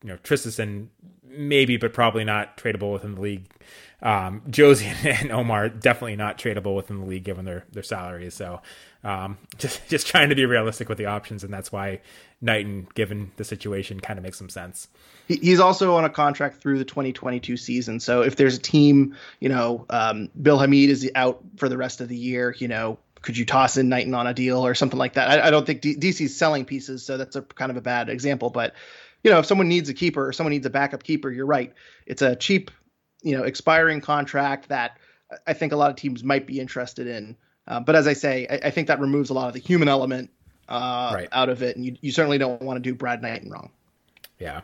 you 0.02 0.08
know 0.08 0.16
Traustason 0.18 0.88
maybe, 1.24 1.76
but 1.76 1.92
probably 1.92 2.24
not 2.24 2.56
tradable 2.56 2.92
within 2.92 3.14
the 3.14 3.20
league. 3.20 3.50
Um, 4.00 4.42
Jozy 4.48 4.86
and 5.20 5.30
Omar 5.30 5.68
definitely 5.68 6.16
not 6.16 6.38
tradable 6.38 6.76
within 6.76 7.00
the 7.00 7.06
league 7.06 7.24
given 7.24 7.44
their 7.44 7.64
their 7.72 7.82
salaries. 7.82 8.34
So 8.34 8.60
um, 9.04 9.38
just 9.58 9.86
just 9.88 10.06
trying 10.06 10.28
to 10.30 10.34
be 10.34 10.46
realistic 10.46 10.88
with 10.88 10.98
the 10.98 11.06
options, 11.06 11.44
and 11.44 11.52
that's 11.52 11.72
why 11.72 12.00
Knighton, 12.40 12.86
given 12.94 13.32
the 13.36 13.44
situation, 13.44 14.00
kind 14.00 14.18
of 14.18 14.22
makes 14.22 14.38
some 14.38 14.48
sense. 14.48 14.88
He's 15.26 15.60
also 15.60 15.96
on 15.96 16.04
a 16.04 16.10
contract 16.10 16.62
through 16.62 16.78
the 16.78 16.84
2022 16.84 17.56
season. 17.56 18.00
So 18.00 18.22
if 18.22 18.36
there's 18.36 18.56
a 18.56 18.60
team, 18.60 19.16
you 19.40 19.48
know, 19.48 19.84
um, 19.90 20.30
Bill 20.40 20.58
Hamid 20.58 20.88
is 20.88 21.10
out 21.14 21.42
for 21.56 21.68
the 21.68 21.76
rest 21.76 22.00
of 22.00 22.08
the 22.08 22.16
year, 22.16 22.54
you 22.58 22.68
know, 22.68 22.98
could 23.20 23.36
you 23.36 23.44
toss 23.44 23.76
in 23.76 23.88
Knighton 23.88 24.14
on 24.14 24.26
a 24.26 24.34
deal 24.34 24.64
or 24.64 24.74
something 24.74 24.98
like 24.98 25.14
that? 25.14 25.28
I, 25.28 25.48
I 25.48 25.50
don't 25.50 25.66
think 25.66 25.80
D- 25.80 25.96
DC's 25.96 26.36
selling 26.36 26.64
pieces, 26.64 27.04
so 27.04 27.16
that's 27.16 27.36
a 27.36 27.42
kind 27.42 27.70
of 27.70 27.76
a 27.76 27.80
bad 27.80 28.08
example. 28.08 28.50
But 28.50 28.74
you 29.24 29.30
know, 29.30 29.40
if 29.40 29.46
someone 29.46 29.68
needs 29.68 29.88
a 29.88 29.94
keeper 29.94 30.28
or 30.28 30.32
someone 30.32 30.52
needs 30.52 30.66
a 30.66 30.70
backup 30.70 31.02
keeper, 31.02 31.30
you're 31.30 31.46
right. 31.46 31.74
It's 32.06 32.22
a 32.22 32.36
cheap, 32.36 32.70
you 33.22 33.36
know, 33.36 33.42
expiring 33.42 34.00
contract 34.00 34.68
that 34.68 34.98
I 35.46 35.52
think 35.52 35.72
a 35.72 35.76
lot 35.76 35.90
of 35.90 35.96
teams 35.96 36.22
might 36.22 36.46
be 36.46 36.60
interested 36.60 37.06
in. 37.06 37.36
Uh, 37.66 37.80
but 37.80 37.96
as 37.96 38.06
I 38.06 38.14
say, 38.14 38.46
I, 38.48 38.68
I, 38.68 38.70
think 38.70 38.88
that 38.88 38.98
removes 38.98 39.28
a 39.28 39.34
lot 39.34 39.48
of 39.48 39.52
the 39.52 39.60
human 39.60 39.88
element 39.88 40.30
uh, 40.68 41.12
right. 41.14 41.28
out 41.32 41.48
of 41.48 41.62
it, 41.62 41.76
and 41.76 41.84
you, 41.84 41.96
you 42.00 42.12
certainly 42.12 42.38
don't 42.38 42.62
want 42.62 42.76
to 42.76 42.80
do 42.82 42.94
Brad 42.94 43.22
Knighton 43.22 43.50
wrong. 43.50 43.70
Yeah. 44.38 44.62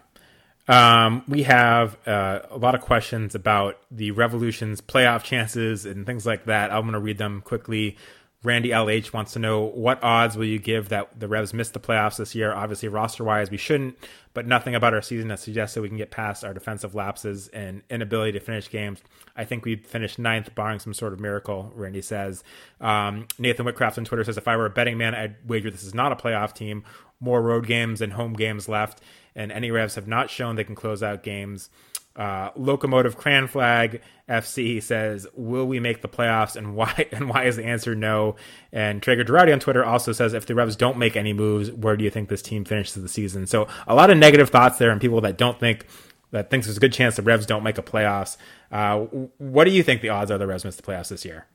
Um, 0.66 1.24
we 1.28 1.42
have 1.42 1.96
uh, 2.06 2.40
a 2.50 2.56
lot 2.56 2.74
of 2.74 2.80
questions 2.80 3.34
about 3.34 3.78
the 3.90 4.12
Revolution's 4.12 4.80
playoff 4.80 5.22
chances 5.22 5.84
and 5.84 6.06
things 6.06 6.24
like 6.24 6.46
that. 6.46 6.72
I'm 6.72 6.82
going 6.82 6.94
to 6.94 7.00
read 7.00 7.18
them 7.18 7.42
quickly. 7.42 7.96
Randy 8.44 8.68
LH 8.68 9.14
wants 9.14 9.32
to 9.32 9.38
know 9.38 9.62
what 9.62 10.04
odds 10.04 10.36
will 10.36 10.44
you 10.44 10.58
give 10.58 10.90
that 10.90 11.18
the 11.18 11.26
Revs 11.26 11.54
missed 11.54 11.72
the 11.72 11.80
playoffs 11.80 12.18
this 12.18 12.34
year? 12.34 12.52
Obviously, 12.52 12.88
roster 12.88 13.24
wise, 13.24 13.50
we 13.50 13.56
shouldn't, 13.56 13.96
but 14.34 14.46
nothing 14.46 14.74
about 14.74 14.92
our 14.92 15.00
season 15.00 15.28
that 15.28 15.40
suggests 15.40 15.74
that 15.74 15.80
we 15.80 15.88
can 15.88 15.96
get 15.96 16.10
past 16.10 16.44
our 16.44 16.52
defensive 16.52 16.94
lapses 16.94 17.48
and 17.48 17.82
inability 17.88 18.32
to 18.32 18.40
finish 18.40 18.68
games. 18.68 19.00
I 19.34 19.44
think 19.44 19.64
we'd 19.64 19.86
finish 19.86 20.18
ninth, 20.18 20.54
barring 20.54 20.78
some 20.78 20.92
sort 20.92 21.14
of 21.14 21.20
miracle, 21.20 21.72
Randy 21.74 22.02
says. 22.02 22.44
Um, 22.82 23.26
Nathan 23.38 23.64
Whitcraft 23.64 23.96
on 23.96 24.04
Twitter 24.04 24.24
says, 24.24 24.36
If 24.36 24.46
I 24.46 24.58
were 24.58 24.66
a 24.66 24.70
betting 24.70 24.98
man, 24.98 25.14
I'd 25.14 25.36
wager 25.48 25.70
this 25.70 25.82
is 25.82 25.94
not 25.94 26.12
a 26.12 26.16
playoff 26.16 26.52
team. 26.52 26.84
More 27.20 27.40
road 27.40 27.66
games 27.66 28.02
and 28.02 28.12
home 28.12 28.34
games 28.34 28.68
left, 28.68 29.00
and 29.34 29.50
any 29.52 29.70
Revs 29.70 29.94
have 29.94 30.06
not 30.06 30.28
shown 30.28 30.56
they 30.56 30.64
can 30.64 30.74
close 30.74 31.02
out 31.02 31.22
games. 31.22 31.70
Uh, 32.16 32.50
Locomotive 32.54 33.16
Cran 33.16 33.48
Flag 33.48 34.00
FC 34.28 34.80
says, 34.82 35.26
"Will 35.34 35.66
we 35.66 35.80
make 35.80 36.00
the 36.00 36.08
playoffs?" 36.08 36.54
and 36.56 36.76
why? 36.76 37.08
And 37.12 37.28
why 37.28 37.44
is 37.44 37.56
the 37.56 37.64
answer 37.64 37.94
no? 37.94 38.36
And 38.72 39.02
Traeger 39.02 39.24
Girardi 39.24 39.52
on 39.52 39.60
Twitter 39.60 39.84
also 39.84 40.12
says, 40.12 40.32
"If 40.32 40.46
the 40.46 40.54
Revs 40.54 40.76
don't 40.76 40.96
make 40.96 41.16
any 41.16 41.32
moves, 41.32 41.72
where 41.72 41.96
do 41.96 42.04
you 42.04 42.10
think 42.10 42.28
this 42.28 42.42
team 42.42 42.64
finishes 42.64 43.02
the 43.02 43.08
season?" 43.08 43.46
So 43.46 43.66
a 43.86 43.94
lot 43.94 44.10
of 44.10 44.18
negative 44.18 44.50
thoughts 44.50 44.78
there, 44.78 44.90
and 44.90 45.00
people 45.00 45.20
that 45.22 45.36
don't 45.36 45.58
think 45.58 45.86
that 46.30 46.50
thinks 46.50 46.66
there's 46.66 46.76
a 46.76 46.80
good 46.80 46.92
chance 46.92 47.16
the 47.16 47.22
Revs 47.22 47.46
don't 47.46 47.62
make 47.62 47.78
a 47.78 47.82
playoffs. 47.82 48.36
Uh, 48.70 49.00
what 49.38 49.64
do 49.64 49.70
you 49.70 49.82
think 49.82 50.00
the 50.00 50.08
odds 50.08 50.30
are 50.30 50.38
the 50.38 50.46
Revs 50.46 50.64
miss 50.64 50.76
the 50.76 50.82
playoffs 50.82 51.08
this 51.08 51.24
year? 51.24 51.46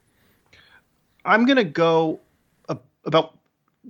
I'm 1.23 1.45
gonna 1.45 1.63
go 1.63 2.19
about 3.05 3.38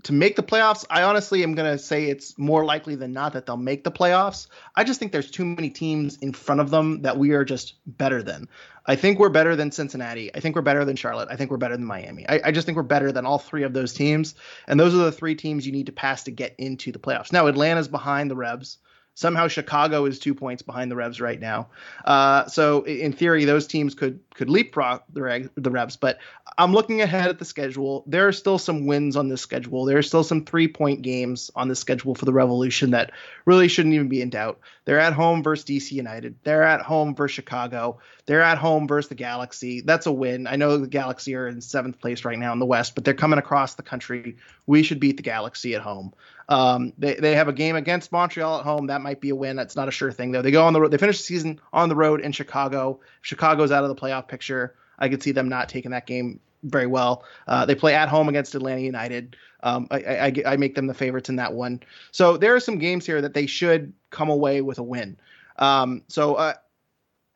to 0.03 0.13
make 0.13 0.35
the 0.35 0.43
playoffs, 0.43 0.85
I 0.89 1.01
honestly 1.03 1.43
am 1.43 1.55
going 1.55 1.71
to 1.71 1.77
say 1.77 2.05
it's 2.05 2.37
more 2.37 2.63
likely 2.63 2.95
than 2.95 3.11
not 3.11 3.33
that 3.33 3.45
they'll 3.45 3.57
make 3.57 3.83
the 3.83 3.91
playoffs. 3.91 4.47
I 4.75 4.83
just 4.83 4.99
think 4.99 5.11
there's 5.11 5.31
too 5.31 5.45
many 5.45 5.69
teams 5.69 6.17
in 6.17 6.31
front 6.31 6.61
of 6.61 6.69
them 6.69 7.01
that 7.01 7.17
we 7.17 7.31
are 7.31 7.43
just 7.43 7.75
better 7.85 8.21
than. 8.21 8.47
I 8.85 8.95
think 8.95 9.19
we're 9.19 9.29
better 9.29 9.55
than 9.55 9.71
Cincinnati. 9.71 10.33
I 10.33 10.39
think 10.39 10.55
we're 10.55 10.61
better 10.61 10.85
than 10.85 10.95
Charlotte. 10.95 11.29
I 11.31 11.35
think 11.35 11.51
we're 11.51 11.57
better 11.57 11.75
than 11.75 11.85
Miami. 11.85 12.27
I, 12.29 12.39
I 12.45 12.51
just 12.51 12.65
think 12.65 12.75
we're 12.75 12.83
better 12.83 13.11
than 13.11 13.25
all 13.25 13.39
three 13.39 13.63
of 13.63 13.73
those 13.73 13.93
teams. 13.93 14.35
And 14.67 14.79
those 14.79 14.93
are 14.93 14.97
the 14.97 15.11
three 15.11 15.35
teams 15.35 15.65
you 15.65 15.71
need 15.71 15.87
to 15.87 15.91
pass 15.91 16.23
to 16.23 16.31
get 16.31 16.55
into 16.57 16.91
the 16.91 16.99
playoffs. 16.99 17.33
Now, 17.33 17.47
Atlanta's 17.47 17.87
behind 17.87 18.29
the 18.29 18.35
Revs. 18.35 18.77
Somehow 19.19 19.49
Chicago 19.49 20.05
is 20.05 20.17
two 20.17 20.33
points 20.33 20.61
behind 20.61 20.89
the 20.89 20.95
Revs 20.95 21.19
right 21.19 21.41
now. 21.41 21.67
Uh, 22.05 22.45
so 22.45 22.83
in 22.83 23.11
theory, 23.11 23.43
those 23.43 23.67
teams 23.67 23.93
could 23.93 24.21
could 24.33 24.49
leapfrog 24.49 25.01
the, 25.11 25.21
Reg, 25.21 25.49
the 25.55 25.69
Revs. 25.69 25.97
But 25.97 26.19
I'm 26.57 26.71
looking 26.71 27.01
ahead 27.01 27.27
at 27.27 27.37
the 27.37 27.43
schedule. 27.43 28.05
There 28.07 28.29
are 28.29 28.31
still 28.31 28.57
some 28.57 28.85
wins 28.85 29.17
on 29.17 29.27
this 29.27 29.41
schedule. 29.41 29.83
There 29.83 29.97
are 29.97 30.03
still 30.03 30.23
some 30.23 30.45
three 30.45 30.69
point 30.69 31.01
games 31.01 31.51
on 31.53 31.67
the 31.67 31.75
schedule 31.75 32.15
for 32.15 32.23
the 32.23 32.31
Revolution 32.31 32.91
that 32.91 33.11
really 33.43 33.67
shouldn't 33.67 33.93
even 33.93 34.07
be 34.07 34.21
in 34.21 34.29
doubt. 34.29 34.61
They're 34.85 35.01
at 35.01 35.11
home 35.11 35.43
versus 35.43 35.65
DC 35.65 35.91
United. 35.91 36.35
They're 36.43 36.63
at 36.63 36.79
home 36.79 37.13
versus 37.13 37.35
Chicago. 37.35 37.99
They're 38.29 38.43
at 38.43 38.59
home 38.59 38.87
versus 38.87 39.09
the 39.09 39.15
Galaxy. 39.15 39.81
That's 39.81 40.05
a 40.05 40.11
win. 40.11 40.45
I 40.45 40.55
know 40.55 40.77
the 40.77 40.85
Galaxy 40.85 41.33
are 41.33 41.47
in 41.47 41.61
seventh 41.61 41.99
place 41.99 42.23
right 42.23 42.37
now 42.37 42.53
in 42.53 42.59
the 42.59 42.65
West, 42.67 42.93
but 42.93 43.03
they're 43.03 43.15
coming 43.15 43.39
across 43.39 43.73
the 43.73 43.81
country. 43.81 44.37
We 44.67 44.83
should 44.83 44.99
beat 44.99 45.17
the 45.17 45.23
Galaxy 45.23 45.73
at 45.73 45.81
home. 45.81 46.13
Um, 46.47 46.93
they, 46.99 47.15
they 47.15 47.33
have 47.33 47.47
a 47.47 47.53
game 47.53 47.75
against 47.75 48.11
Montreal 48.11 48.59
at 48.59 48.63
home. 48.63 48.85
That 48.85 49.01
might 49.01 49.19
be 49.19 49.31
a 49.31 49.35
win. 49.35 49.55
That's 49.55 49.75
not 49.75 49.87
a 49.87 49.91
sure 49.91 50.11
thing 50.11 50.31
though. 50.31 50.43
They 50.43 50.51
go 50.51 50.63
on 50.63 50.73
the 50.73 50.81
road. 50.81 50.91
They 50.91 50.99
finish 50.99 51.17
the 51.17 51.23
season 51.23 51.59
on 51.73 51.89
the 51.89 51.95
road 51.95 52.21
in 52.21 52.31
Chicago. 52.31 52.99
Chicago's 53.23 53.71
out 53.71 53.83
of 53.83 53.89
the 53.89 53.95
playoff 53.95 54.27
picture. 54.27 54.75
I 54.99 55.09
could 55.09 55.23
see 55.23 55.31
them 55.31 55.49
not 55.49 55.67
taking 55.67 55.89
that 55.89 56.05
game 56.05 56.39
very 56.61 56.85
well. 56.85 57.23
Uh, 57.47 57.65
they 57.65 57.73
play 57.73 57.95
at 57.95 58.09
home 58.09 58.29
against 58.29 58.53
Atlanta 58.53 58.81
United. 58.81 59.37
Um, 59.63 59.87
I, 59.89 59.97
I, 59.97 60.33
I, 60.45 60.57
make 60.57 60.75
them 60.75 60.85
the 60.85 60.93
favorites 60.93 61.29
in 61.29 61.37
that 61.37 61.53
one. 61.53 61.81
So 62.11 62.37
there 62.37 62.53
are 62.53 62.59
some 62.59 62.77
games 62.77 63.07
here 63.07 63.21
that 63.21 63.33
they 63.33 63.47
should 63.47 63.91
come 64.11 64.29
away 64.29 64.61
with 64.61 64.77
a 64.77 64.83
win. 64.83 65.17
Um, 65.57 66.03
so 66.07 66.35
uh, 66.35 66.53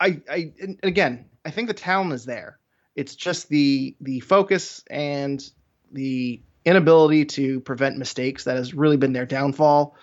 I, 0.04 0.20
I 0.30 0.52
again, 0.82 1.26
I 1.44 1.50
think 1.50 1.68
the 1.68 1.74
talent 1.74 2.12
is 2.12 2.24
there. 2.24 2.58
It's 2.94 3.14
just 3.14 3.48
the 3.48 3.96
the 4.00 4.20
focus 4.20 4.84
and 4.90 5.42
the 5.92 6.42
inability 6.64 7.24
to 7.24 7.60
prevent 7.60 7.96
mistakes 7.96 8.44
that 8.44 8.56
has 8.56 8.74
really 8.74 8.96
been 8.96 9.12
their 9.12 9.26
downfall. 9.26 9.96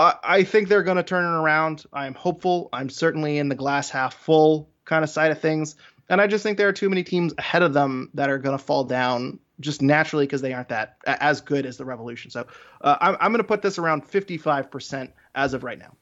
I 0.00 0.44
think 0.44 0.68
they're 0.68 0.84
going 0.84 0.98
to 0.98 1.02
turn 1.02 1.24
it 1.24 1.36
around. 1.36 1.84
I'm 1.92 2.14
hopeful. 2.14 2.68
I'm 2.72 2.88
certainly 2.88 3.38
in 3.38 3.48
the 3.48 3.56
glass 3.56 3.90
half 3.90 4.14
full 4.14 4.70
kind 4.84 5.02
of 5.02 5.10
side 5.10 5.32
of 5.32 5.40
things. 5.40 5.74
And 6.08 6.20
I 6.20 6.28
just 6.28 6.44
think 6.44 6.56
there 6.56 6.68
are 6.68 6.72
too 6.72 6.88
many 6.88 7.02
teams 7.02 7.34
ahead 7.36 7.62
of 7.62 7.72
them 7.72 8.10
that 8.14 8.30
are 8.30 8.38
going 8.38 8.56
to 8.56 8.62
fall 8.62 8.84
down 8.84 9.40
just 9.58 9.82
naturally 9.82 10.24
because 10.24 10.40
they 10.40 10.52
aren't 10.52 10.68
that 10.68 10.98
as 11.04 11.40
good 11.40 11.66
as 11.66 11.78
the 11.78 11.84
Revolution. 11.84 12.30
So 12.30 12.46
uh, 12.80 12.96
I'm, 13.00 13.16
I'm 13.20 13.32
going 13.32 13.42
to 13.42 13.48
put 13.48 13.60
this 13.60 13.76
around 13.78 14.06
55% 14.06 15.10
as 15.34 15.52
of 15.54 15.64
right 15.64 15.78
now. 15.78 15.96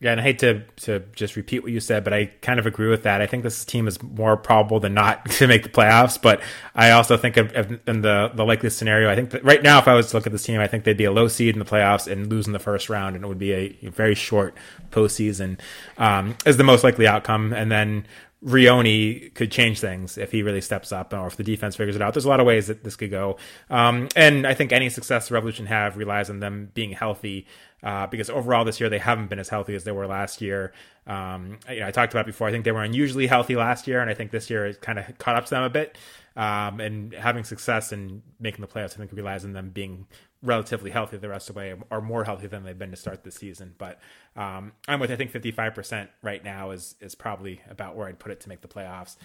Yeah, 0.00 0.12
and 0.12 0.20
I 0.20 0.22
hate 0.22 0.38
to 0.40 0.62
to 0.82 1.00
just 1.12 1.34
repeat 1.34 1.64
what 1.64 1.72
you 1.72 1.80
said, 1.80 2.04
but 2.04 2.12
I 2.12 2.26
kind 2.40 2.60
of 2.60 2.66
agree 2.66 2.88
with 2.88 3.02
that. 3.02 3.20
I 3.20 3.26
think 3.26 3.42
this 3.42 3.64
team 3.64 3.88
is 3.88 4.00
more 4.00 4.36
probable 4.36 4.78
than 4.78 4.94
not 4.94 5.28
to 5.32 5.48
make 5.48 5.64
the 5.64 5.68
playoffs, 5.68 6.20
but 6.20 6.40
I 6.74 6.92
also 6.92 7.16
think 7.16 7.36
of, 7.36 7.52
of, 7.56 7.80
in 7.88 8.02
the 8.02 8.30
the 8.32 8.44
likeliest 8.44 8.78
scenario, 8.78 9.10
I 9.10 9.16
think 9.16 9.30
that 9.30 9.42
right 9.42 9.60
now, 9.60 9.78
if 9.78 9.88
I 9.88 9.94
was 9.94 10.10
to 10.10 10.16
look 10.16 10.26
at 10.26 10.32
this 10.32 10.44
team, 10.44 10.60
I 10.60 10.68
think 10.68 10.84
they'd 10.84 10.96
be 10.96 11.04
a 11.04 11.10
low 11.10 11.26
seed 11.26 11.54
in 11.54 11.58
the 11.58 11.64
playoffs 11.64 12.10
and 12.10 12.30
lose 12.30 12.46
in 12.46 12.52
the 12.52 12.60
first 12.60 12.88
round, 12.88 13.16
and 13.16 13.24
it 13.24 13.28
would 13.28 13.38
be 13.38 13.52
a, 13.52 13.88
very 13.88 14.14
short 14.14 14.54
postseason 14.92 15.58
um, 15.96 16.36
is 16.46 16.56
the 16.56 16.64
most 16.64 16.84
likely 16.84 17.06
outcome. 17.08 17.52
And 17.52 17.72
then 17.72 18.06
Vrioni 18.44 19.34
could 19.34 19.50
change 19.50 19.80
things 19.80 20.16
if 20.16 20.30
he 20.30 20.42
really 20.42 20.60
steps 20.60 20.92
up 20.92 21.12
or 21.12 21.26
if 21.26 21.36
the 21.36 21.42
defense 21.42 21.74
figures 21.74 21.96
it 21.96 22.02
out. 22.02 22.14
There's 22.14 22.24
a 22.24 22.28
lot 22.28 22.38
of 22.38 22.46
ways 22.46 22.68
that 22.68 22.84
this 22.84 22.94
could 22.94 23.10
go. 23.10 23.36
Um, 23.68 24.08
and 24.14 24.46
I 24.46 24.54
think 24.54 24.70
any 24.70 24.90
success 24.90 25.28
the 25.28 25.34
Revolution 25.34 25.66
have 25.66 25.96
relies 25.96 26.30
on 26.30 26.38
them 26.38 26.70
being 26.74 26.92
healthy 26.92 27.46
uh, 27.82 28.06
because 28.06 28.28
overall 28.30 28.64
this 28.64 28.80
year 28.80 28.88
they 28.88 28.98
haven't 28.98 29.28
been 29.28 29.38
as 29.38 29.48
healthy 29.48 29.74
as 29.74 29.84
they 29.84 29.92
were 29.92 30.06
last 30.06 30.40
year. 30.40 30.72
Um, 31.06 31.58
you 31.70 31.80
know, 31.80 31.86
I 31.86 31.90
talked 31.90 32.12
about 32.12 32.26
before, 32.26 32.48
I 32.48 32.50
think 32.50 32.64
they 32.64 32.72
were 32.72 32.82
unusually 32.82 33.26
healthy 33.26 33.56
last 33.56 33.86
year, 33.86 34.00
and 34.00 34.10
I 34.10 34.14
think 34.14 34.30
this 34.30 34.50
year 34.50 34.66
it 34.66 34.80
kind 34.80 34.98
of 34.98 35.18
caught 35.18 35.36
up 35.36 35.44
to 35.46 35.50
them 35.50 35.62
a 35.62 35.70
bit. 35.70 35.96
Um, 36.36 36.80
and 36.80 37.14
having 37.14 37.44
success 37.44 37.90
and 37.90 38.22
making 38.38 38.60
the 38.60 38.68
playoffs, 38.68 38.94
I 38.94 38.98
think 38.98 39.12
relies 39.12 39.44
on 39.44 39.52
them 39.52 39.70
being 39.70 40.06
relatively 40.42 40.90
healthy 40.90 41.16
the 41.16 41.28
rest 41.28 41.48
of 41.48 41.54
the 41.54 41.58
way, 41.58 41.74
or 41.90 42.00
more 42.00 42.24
healthy 42.24 42.46
than 42.46 42.62
they've 42.62 42.78
been 42.78 42.90
to 42.90 42.96
start 42.96 43.24
the 43.24 43.32
season. 43.32 43.74
But 43.76 43.98
um, 44.36 44.72
I'm 44.86 45.00
with 45.00 45.10
I 45.10 45.16
think 45.16 45.32
55% 45.32 46.08
right 46.22 46.44
now 46.44 46.70
is 46.70 46.94
is 47.00 47.14
probably 47.14 47.60
about 47.68 47.96
where 47.96 48.06
I'd 48.06 48.18
put 48.18 48.30
it 48.30 48.40
to 48.40 48.48
make 48.48 48.60
the 48.60 48.68
playoffs. 48.68 49.16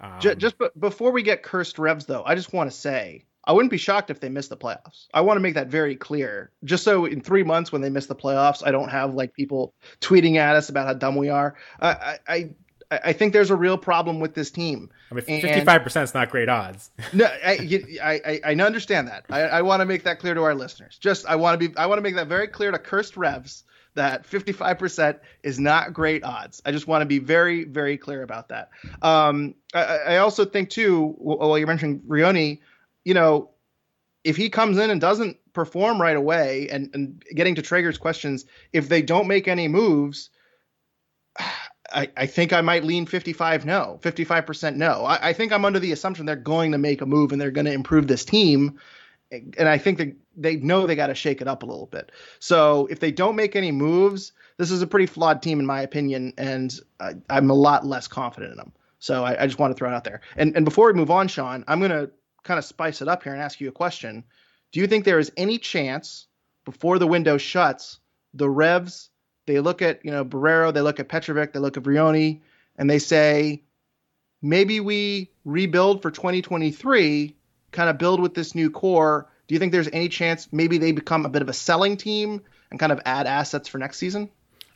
Um, 0.00 0.18
just, 0.18 0.38
just 0.38 0.58
b- 0.58 0.68
before 0.78 1.12
we 1.12 1.22
get 1.22 1.42
cursed 1.42 1.78
Revs, 1.78 2.06
though, 2.06 2.22
I 2.24 2.34
just 2.34 2.52
want 2.52 2.70
to 2.70 2.76
say 2.76 3.24
I 3.44 3.52
wouldn't 3.52 3.70
be 3.70 3.78
shocked 3.78 4.10
if 4.10 4.20
they 4.20 4.28
missed 4.28 4.50
the 4.50 4.56
playoffs. 4.56 5.08
I 5.12 5.20
want 5.22 5.36
to 5.36 5.40
make 5.40 5.54
that 5.54 5.66
very 5.66 5.96
clear, 5.96 6.50
just 6.64 6.84
so 6.84 7.06
in 7.06 7.20
three 7.20 7.42
months 7.42 7.72
when 7.72 7.82
they 7.82 7.90
miss 7.90 8.06
the 8.06 8.14
playoffs, 8.14 8.62
I 8.64 8.70
don't 8.70 8.88
have 8.88 9.14
like 9.14 9.34
people 9.34 9.74
tweeting 10.00 10.36
at 10.36 10.54
us 10.54 10.68
about 10.68 10.86
how 10.86 10.94
dumb 10.94 11.16
we 11.16 11.28
are. 11.28 11.56
I, 11.80 12.18
I, 12.28 12.50
I 12.90 13.12
think 13.12 13.32
there's 13.32 13.50
a 13.50 13.56
real 13.56 13.78
problem 13.78 14.20
with 14.20 14.34
this 14.34 14.50
team. 14.50 14.90
I 15.10 15.14
mean, 15.14 15.24
fifty-five 15.24 15.82
percent 15.82 16.04
is 16.04 16.14
not 16.14 16.30
great 16.30 16.48
odds. 16.48 16.90
no, 17.12 17.24
I, 17.24 17.80
I, 18.02 18.40
I, 18.44 18.54
understand 18.54 19.08
that. 19.08 19.24
I, 19.30 19.42
I 19.42 19.62
want 19.62 19.80
to 19.80 19.86
make 19.86 20.04
that 20.04 20.18
clear 20.18 20.34
to 20.34 20.42
our 20.42 20.54
listeners. 20.54 20.98
Just, 20.98 21.26
I 21.26 21.36
want 21.36 21.60
to 21.60 21.68
be, 21.68 21.76
I 21.76 21.86
want 21.86 21.98
to 21.98 22.02
make 22.02 22.16
that 22.16 22.28
very 22.28 22.48
clear 22.48 22.70
to 22.70 22.78
cursed 22.78 23.16
revs 23.16 23.64
that 23.94 24.26
fifty-five 24.26 24.78
percent 24.78 25.18
is 25.42 25.58
not 25.58 25.92
great 25.92 26.22
odds. 26.22 26.62
I 26.64 26.72
just 26.72 26.86
want 26.86 27.02
to 27.02 27.06
be 27.06 27.18
very, 27.18 27.64
very 27.64 27.96
clear 27.96 28.22
about 28.22 28.48
that. 28.48 28.70
Um, 29.00 29.54
I, 29.74 29.82
I 29.84 30.16
also 30.18 30.44
think 30.44 30.70
too, 30.70 31.14
while 31.18 31.58
you're 31.58 31.66
mentioning 31.66 32.00
Vrioni, 32.00 32.60
you 33.04 33.14
know, 33.14 33.50
if 34.24 34.36
he 34.36 34.50
comes 34.50 34.78
in 34.78 34.90
and 34.90 35.00
doesn't 35.00 35.36
perform 35.52 36.00
right 36.00 36.16
away, 36.16 36.68
and 36.70 36.90
and 36.94 37.22
getting 37.34 37.54
to 37.56 37.62
Traeger's 37.62 37.98
questions, 37.98 38.44
if 38.72 38.88
they 38.88 39.02
don't 39.02 39.28
make 39.28 39.48
any 39.48 39.68
moves 39.68 40.30
I, 41.94 42.08
I 42.16 42.26
think 42.26 42.52
I 42.54 42.62
might 42.62 42.84
lean 42.84 43.04
55 43.04 43.66
no, 43.66 43.98
55% 44.02 44.76
no. 44.76 45.04
I, 45.04 45.28
I 45.28 45.32
think 45.32 45.52
I'm 45.52 45.64
under 45.64 45.78
the 45.78 45.92
assumption 45.92 46.24
they're 46.24 46.36
going 46.36 46.72
to 46.72 46.78
make 46.78 47.02
a 47.02 47.06
move 47.06 47.32
and 47.32 47.40
they're 47.40 47.50
going 47.50 47.66
to 47.66 47.72
improve 47.72 48.06
this 48.06 48.24
team. 48.24 48.78
And 49.30 49.68
I 49.68 49.78
think 49.78 49.98
that 49.98 50.14
they 50.36 50.56
know 50.56 50.86
they 50.86 50.94
got 50.94 51.08
to 51.08 51.14
shake 51.14 51.40
it 51.40 51.48
up 51.48 51.62
a 51.62 51.66
little 51.66 51.86
bit. 51.86 52.12
So 52.38 52.86
if 52.90 53.00
they 53.00 53.10
don't 53.10 53.36
make 53.36 53.56
any 53.56 53.72
moves, 53.72 54.32
this 54.56 54.70
is 54.70 54.82
a 54.82 54.86
pretty 54.86 55.06
flawed 55.06 55.42
team 55.42 55.58
in 55.58 55.66
my 55.66 55.80
opinion, 55.82 56.34
and 56.36 56.78
I, 57.00 57.14
am 57.30 57.50
a 57.50 57.54
lot 57.54 57.86
less 57.86 58.08
confident 58.08 58.52
in 58.52 58.58
them. 58.58 58.72
So 58.98 59.24
I, 59.24 59.42
I 59.42 59.46
just 59.46 59.58
want 59.58 59.72
to 59.72 59.78
throw 59.78 59.90
it 59.90 59.94
out 59.94 60.04
there. 60.04 60.20
And 60.36 60.54
and 60.54 60.64
before 60.64 60.86
we 60.86 60.92
move 60.92 61.10
on, 61.10 61.28
Sean, 61.28 61.64
I'm 61.66 61.78
going 61.78 61.90
to 61.90 62.10
kind 62.42 62.58
of 62.58 62.64
spice 62.64 63.02
it 63.02 63.08
up 63.08 63.22
here 63.22 63.32
and 63.32 63.42
ask 63.42 63.60
you 63.60 63.68
a 63.68 63.72
question. 63.72 64.24
Do 64.72 64.80
you 64.80 64.86
think 64.86 65.04
there 65.04 65.18
is 65.18 65.32
any 65.36 65.58
chance 65.58 66.26
before 66.64 66.98
the 66.98 67.06
window 67.06 67.38
shuts, 67.38 67.98
the 68.34 68.48
Revs 68.48 69.10
they 69.46 69.60
look 69.60 69.82
at 69.82 70.04
you 70.04 70.10
know 70.10 70.24
Borrero, 70.24 70.72
they 70.72 70.80
look 70.80 71.00
at 71.00 71.08
Petrovic, 71.08 71.52
they 71.52 71.58
look 71.58 71.76
at 71.76 71.82
Vrioni, 71.82 72.40
and 72.76 72.88
they 72.88 72.98
say 72.98 73.62
maybe 74.40 74.80
we 74.80 75.30
rebuild 75.44 76.02
for 76.02 76.10
2023, 76.10 77.36
kind 77.72 77.90
of 77.90 77.98
build 77.98 78.20
with 78.20 78.34
this 78.34 78.54
new 78.54 78.70
core. 78.70 79.28
Do 79.48 79.54
you 79.54 79.58
think 79.58 79.72
there's 79.72 79.88
any 79.92 80.08
chance 80.08 80.48
maybe 80.52 80.78
they 80.78 80.92
become 80.92 81.26
a 81.26 81.28
bit 81.28 81.42
of 81.42 81.48
a 81.48 81.52
selling 81.52 81.96
team 81.96 82.42
and 82.70 82.78
kind 82.78 82.92
of 82.92 83.00
add 83.04 83.26
assets 83.26 83.68
for 83.68 83.78
next 83.78 83.98
season? 83.98 84.30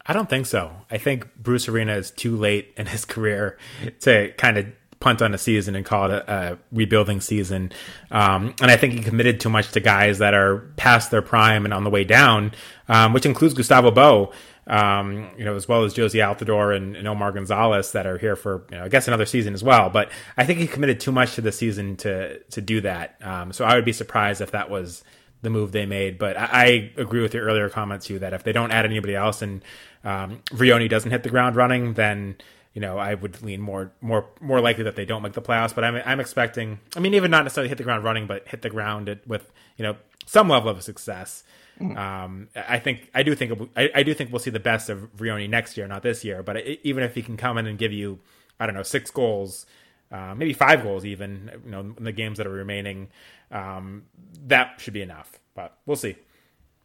I 0.05 0.12
don't 0.12 0.29
think 0.29 0.47
so. 0.47 0.73
I 0.91 0.99
think 0.99 1.35
Bruce 1.37 1.69
Arena 1.69 1.95
is 1.95 2.11
too 2.11 2.37
late 2.37 2.75
in 2.77 2.87
his 2.87 3.05
career 3.05 3.59
to 4.01 4.33
kind 4.33 4.59
of 4.59 4.67
punt 5.01 5.22
on 5.22 5.34
a 5.34 5.38
season 5.38 5.76
and 5.76 5.84
call 5.84 6.11
it 6.11 6.12
a, 6.12 6.32
a 6.32 6.59
rebuilding 6.72 7.20
season. 7.20 7.72
Um, 8.11 8.55
and 8.61 8.70
I 8.70 8.76
think 8.76 8.94
he 8.94 9.01
committed 9.01 9.40
too 9.40 9.51
much 9.51 9.72
to 9.72 9.80
guys 9.80 10.18
that 10.18 10.34
are 10.34 10.59
past 10.76 11.11
their 11.11 11.22
prime 11.22 11.64
and 11.64 11.74
on 11.74 11.84
the 11.84 11.90
way 11.90 12.05
down, 12.05 12.53
um, 12.88 13.12
which 13.12 13.26
includes 13.26 13.55
Gustavo 13.55 13.90
Bou 13.90 14.32
um, 14.66 15.30
you 15.38 15.44
know, 15.44 15.55
as 15.55 15.68
well 15.68 15.84
as 15.84 15.94
Jozy 15.94 16.20
Altidore 16.20 16.76
and, 16.76 16.97
and, 16.97 17.07
Omar 17.07 17.30
Gonzalez 17.32 17.92
that 17.92 18.07
are 18.07 18.18
here 18.18 18.34
for, 18.34 18.64
you 18.70 18.76
know, 18.76 18.84
I 18.84 18.88
guess 18.88 19.07
another 19.07 19.26
season 19.26 19.55
as 19.55 19.62
well. 19.62 19.90
But 19.90 20.11
I 20.36 20.44
think 20.44 20.59
he 20.59 20.66
committed 20.66 20.99
too 20.99 21.12
much 21.12 21.36
to 21.36 21.40
the 21.40 21.53
season 21.53 21.97
to 21.99 22.40
to 22.40 22.61
do 22.61 22.80
that. 22.80 23.16
Um, 23.22 23.53
so 23.53 23.64
I 23.64 23.76
would 23.76 23.84
be 23.84 23.92
surprised 23.92 24.40
if 24.40 24.51
that 24.51 24.68
was 24.68 25.05
the 25.42 25.51
move 25.51 25.70
they 25.70 25.86
made. 25.86 26.18
But 26.18 26.36
I, 26.36 26.49
I 26.51 26.92
agree 26.97 27.22
with 27.22 27.32
your 27.32 27.44
earlier 27.44 27.68
comments, 27.68 28.07
too, 28.07 28.18
that 28.18 28.32
if 28.32 28.42
they 28.42 28.53
don't 28.53 28.72
add 28.72 28.84
anybody 28.84 29.14
else 29.14 29.40
and 29.40 29.62
um, 30.03 30.42
Vrioni 30.47 30.88
doesn't 30.88 31.12
hit 31.12 31.22
the 31.22 31.30
ground 31.30 31.55
running, 31.55 31.94
then 31.94 32.36
you 32.77 32.83
know, 32.83 32.99
I 32.99 33.14
would 33.14 33.43
lean 33.43 33.62
more 33.62 33.91
more 34.03 34.27
more 34.39 34.61
likely 34.61 34.85
that 34.85 34.97
they 34.97 35.07
don't 35.07 35.22
make 35.22 35.33
the 35.33 35.41
playoffs. 35.41 35.74
But 35.74 35.83
I'm 35.83 35.97
I'm 36.05 36.20
expecting. 36.20 36.79
I 36.95 37.01
mean, 37.01 37.14
even 37.14 37.31
not 37.31 37.43
necessarily 37.43 37.70
hit 37.70 37.79
the 37.79 37.85
ground 37.85 38.05
running, 38.05 38.27
but 38.27 38.47
hit 38.47 38.61
the 38.61 38.68
ground 38.68 39.18
with 39.27 39.51
you 39.79 39.83
know 39.83 39.97
some 40.27 40.51
level 40.51 40.68
of 40.68 40.83
success. 40.83 41.43
Mm. 41.81 41.97
Um, 41.97 42.49
I 42.55 42.79
think 42.79 43.11
I 43.14 43.22
do 43.22 43.35
think 43.35 43.70
I, 43.77 43.91
I, 43.95 44.03
do 44.03 44.12
think 44.12 44.31
we'll 44.31 44.41
see 44.41 44.51
the 44.51 44.61
best 44.61 44.91
of 44.91 45.16
Vrioni 45.16 45.49
next 45.49 45.79
year, 45.79 45.87
not 45.87 46.03
this 46.03 46.22
year. 46.22 46.43
But 46.43 46.66
even 46.83 47.03
if 47.03 47.14
he 47.14 47.22
can 47.22 47.39
come 47.39 47.57
in 47.57 47.66
and 47.66 47.79
give 47.79 47.95
you, 47.95 48.18
I 48.61 48.66
don't 48.66 48.74
know, 48.74 48.83
six 48.83 49.11
goals, 49.11 49.64
uh, 50.12 50.35
maybe 50.37 50.53
five 50.53 50.83
goals, 50.83 51.07
even 51.07 51.51
you 51.64 51.70
know, 51.70 51.81
in 51.81 52.05
the 52.05 52.12
games 52.12 52.37
that 52.37 52.47
are 52.47 52.51
remaining, 52.51 53.09
um, 53.51 54.05
that 54.49 54.83
should 54.83 54.93
be 54.93 55.03
enough. 55.03 55.33
But 55.55 55.79
we'll 55.87 55.97
see. 55.97 56.16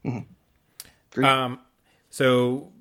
Mm-hmm. 0.06 1.26
Um, 1.26 1.60
so 2.10 2.72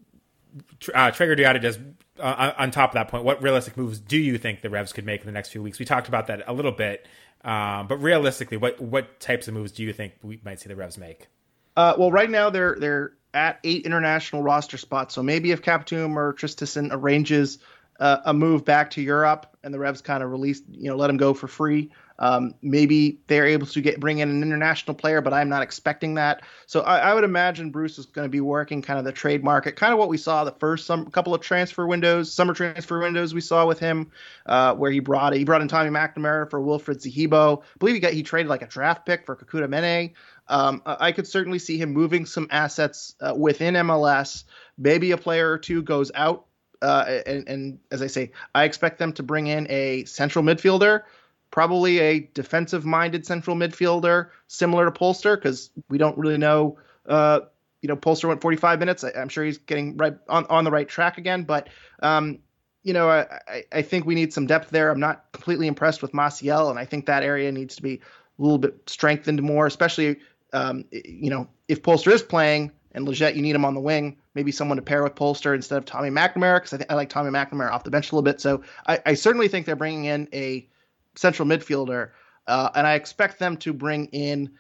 uh, 0.95 1.11
Traeger 1.11 1.35
Diata 1.35 1.59
just 1.59 1.81
uh, 2.21 2.55
on 2.59 2.71
top 2.71 2.91
of 2.91 2.95
that 2.95 3.09
point, 3.09 3.25
what 3.25 3.43
realistic 3.43 3.77
moves 3.77 3.99
do 3.99 4.19
you 4.19 4.39
think 4.39 4.61
the 4.61 4.71
Revs 4.71 4.93
could 4.93 5.07
make 5.07 5.21
in 5.21 5.27
the 5.27 5.33
next 5.33 5.51
few 5.51 5.63
weeks? 5.63 5.79
We 5.79 5.85
talked 5.85 6.09
about 6.09 6.27
that 6.29 6.43
a 6.47 6.53
little 6.53 6.73
bit, 6.73 7.07
um, 7.45 7.87
but 7.87 7.97
realistically, 7.99 8.57
what 8.57 8.81
what 8.81 9.21
types 9.21 9.49
of 9.49 9.55
moves 9.55 9.73
do 9.73 9.83
you 9.83 9.93
think 9.93 10.15
we 10.23 10.41
might 10.45 10.61
see 10.61 10.69
the 10.69 10.77
Revs 10.77 10.99
make? 10.99 11.29
Uh, 11.77 11.95
well, 11.99 12.13
right 12.13 12.31
now 12.31 12.51
they're 12.51 12.77
they're 12.79 13.13
at 13.33 13.59
eight 13.65 13.87
international 13.87 14.43
roster 14.43 14.77
spots, 14.77 15.15
so 15.15 15.23
maybe 15.23 15.51
if 15.51 15.63
Kaptoum 15.63 16.17
or 16.17 16.35
Traustason 16.35 16.89
arranges 16.91 17.59
uh, 18.01 18.19
a 18.25 18.35
move 18.35 18.65
back 18.65 18.91
to 18.91 19.03
Europe 19.03 19.57
and 19.63 19.73
the 19.73 19.79
Revs 19.79 20.01
kind 20.01 20.23
of 20.23 20.31
release, 20.31 20.63
you 20.71 20.91
know, 20.91 20.97
let 20.97 21.11
him 21.11 21.17
go 21.17 21.35
for 21.35 21.47
free. 21.47 21.91
Um, 22.21 22.55
maybe 22.63 23.19
they're 23.27 23.47
able 23.47 23.67
to 23.67 23.81
get 23.81 23.99
bring 23.99 24.19
in 24.19 24.29
an 24.29 24.43
international 24.43 24.95
player, 24.95 25.21
but 25.21 25.33
I'm 25.33 25.49
not 25.49 25.63
expecting 25.63 26.15
that. 26.15 26.43
So 26.67 26.83
I, 26.83 26.99
I 26.99 27.15
would 27.15 27.25
imagine 27.25 27.71
Bruce 27.71 27.99
is 27.99 28.07
going 28.07 28.27
to 28.27 28.31
be 28.31 28.41
working 28.41 28.83
kind 28.83 28.99
of 28.99 29.05
the 29.05 29.13
trade 29.13 29.43
market, 29.43 29.75
kind 29.77 29.93
of 29.93 29.99
what 29.99 30.09
we 30.09 30.19
saw 30.19 30.45
the 30.45 30.53
first 30.53 30.87
some 30.87 31.11
couple 31.11 31.35
of 31.35 31.41
transfer 31.41 31.87
windows, 31.87 32.33
summer 32.33 32.53
transfer 32.53 33.01
windows 33.01 33.33
we 33.33 33.41
saw 33.41 33.67
with 33.67 33.79
him, 33.79 34.11
uh, 34.47 34.75
where 34.75 34.91
he 34.91 35.01
brought 35.01 35.33
he 35.33 35.45
brought 35.45 35.63
in 35.63 35.69
Tommy 35.69 35.91
McNamara 35.91 36.49
for 36.51 36.61
Wilfried 36.61 37.03
Zahibo. 37.03 37.63
I 37.63 37.65
believe 37.79 37.95
he 37.95 38.01
got 38.01 38.13
he 38.13 38.23
traded 38.23 38.49
like 38.49 38.63
a 38.63 38.67
draft 38.67 39.07
pick 39.07 39.25
for 39.25 39.35
Kekuta 39.35 39.69
Manneh. 39.69 40.13
Um, 40.49 40.83
I 40.85 41.13
could 41.13 41.29
certainly 41.29 41.61
see 41.61 41.79
him 41.79 41.93
moving 41.93 42.27
some 42.27 42.49
assets 42.51 43.15
uh, 43.21 43.35
within 43.37 43.75
MLS. 43.75 44.45
Maybe 44.77 45.13
a 45.13 45.17
player 45.17 45.51
or 45.51 45.59
two 45.59 45.81
goes 45.81 46.11
out 46.15 46.47
uh, 46.83 47.21
and, 47.27 47.49
and, 47.49 47.79
as 47.91 48.03
I 48.03 48.07
say, 48.07 48.33
I 48.55 48.65
expect 48.65 48.99
them 48.99 49.13
to 49.15 49.23
bring 49.23 49.49
in 49.49 49.67
a 49.71 50.05
central 50.05 50.45
midfielder 50.45 51.03
probably 51.51 51.99
a 51.99 52.21
defensive 52.35 52.85
minded 52.85 53.27
central 53.27 53.57
midfielder 53.57 54.29
similar 54.47 54.85
to 54.85 54.91
Polster 54.91 55.37
because 55.37 55.71
we 55.89 55.99
don't 55.99 56.17
really 56.17 56.39
know. 56.39 56.79
Uh, 57.07 57.41
you 57.83 57.89
know, 57.89 57.97
Polster 57.97 58.29
went 58.29 58.41
45 58.41 58.79
minutes. 58.79 59.05
I, 59.05 59.11
am 59.17 59.29
sure 59.29 59.45
he's 59.45 59.59
getting 59.59 59.97
right 59.97 60.17
on, 60.29 60.47
on 60.47 60.65
the 60.65 60.71
right 60.71 60.89
track 60.89 61.19
again, 61.19 61.45
but 61.45 61.69
um, 62.03 62.39
you 62.83 62.93
know, 62.93 63.11
I, 63.11 63.65
I 63.73 63.83
think 63.83 64.07
we 64.07 64.15
need 64.15 64.33
some 64.33 64.47
depth 64.47 64.71
there. 64.71 64.91
I'm 64.91 65.01
not 65.01 65.25
completely 65.33 65.67
impressed 65.67 66.03
with 66.03 66.13
Maciel, 66.13 66.71
and 66.71 66.79
I 66.79 66.85
think 66.85 67.07
that 67.07 67.23
area 67.23 67.51
needs 67.53 67.77
to 67.77 67.83
be 67.83 67.95
a 67.95 68.43
little 68.43 68.59
bit 68.59 68.89
strengthened 68.89 69.43
more, 69.43 69.67
especially 69.67 70.17
um, 70.53 70.85
you 70.91 71.31
know, 71.31 71.49
if 71.69 71.83
Polster 71.83 72.13
is 72.13 72.23
playing 72.23 72.73
and 72.93 73.07
Lletget, 73.07 73.37
you 73.37 73.43
need 73.43 73.55
him 73.55 73.65
on 73.65 73.75
the 73.75 73.81
wing, 73.81 74.17
maybe 74.35 74.51
someone 74.51 74.77
to 74.77 74.83
pair 74.83 75.03
with 75.03 75.15
Polster 75.15 75.55
instead 75.55 75.79
of 75.79 75.85
Tommy 75.85 76.11
McNamara, 76.11 76.57
because 76.57 76.73
I, 76.73 76.77
th- 76.79 76.91
I 76.91 76.95
like 76.95 77.09
Tommy 77.09 77.31
McNamara 77.31 77.71
off 77.71 77.85
the 77.85 77.91
bench 77.91 78.11
a 78.11 78.15
little 78.15 78.25
bit. 78.25 78.41
So 78.41 78.63
I, 78.87 79.01
I 79.07 79.15
certainly 79.15 79.49
think 79.49 79.67
they're 79.67 79.77
bringing 79.77 80.07
in 80.07 80.29
a 80.33 80.69
central 81.17 81.49
midfielder, 81.49 82.11
uh, 82.47 82.71
and 82.75 82.87
I 82.87 82.95
expect 82.95 83.39
them 83.39 83.57
to 83.59 83.73
bring 83.73 84.07
in 84.07 84.51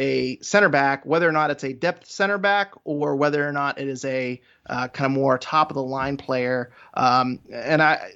a 0.00 0.38
center 0.40 0.70
back, 0.70 1.04
whether 1.04 1.28
or 1.28 1.32
not 1.32 1.50
it's 1.50 1.62
a 1.62 1.74
depth 1.74 2.06
center 2.06 2.38
back 2.38 2.72
or 2.84 3.16
whether 3.16 3.46
or 3.46 3.52
not 3.52 3.78
it 3.78 3.86
is 3.86 4.04
a 4.06 4.40
uh, 4.68 4.88
kind 4.88 5.06
of 5.06 5.12
more 5.12 5.36
top 5.36 5.70
of 5.70 5.74
the 5.74 5.82
line 5.82 6.16
player. 6.16 6.72
Um, 6.94 7.38
and 7.52 7.82
I, 7.82 8.12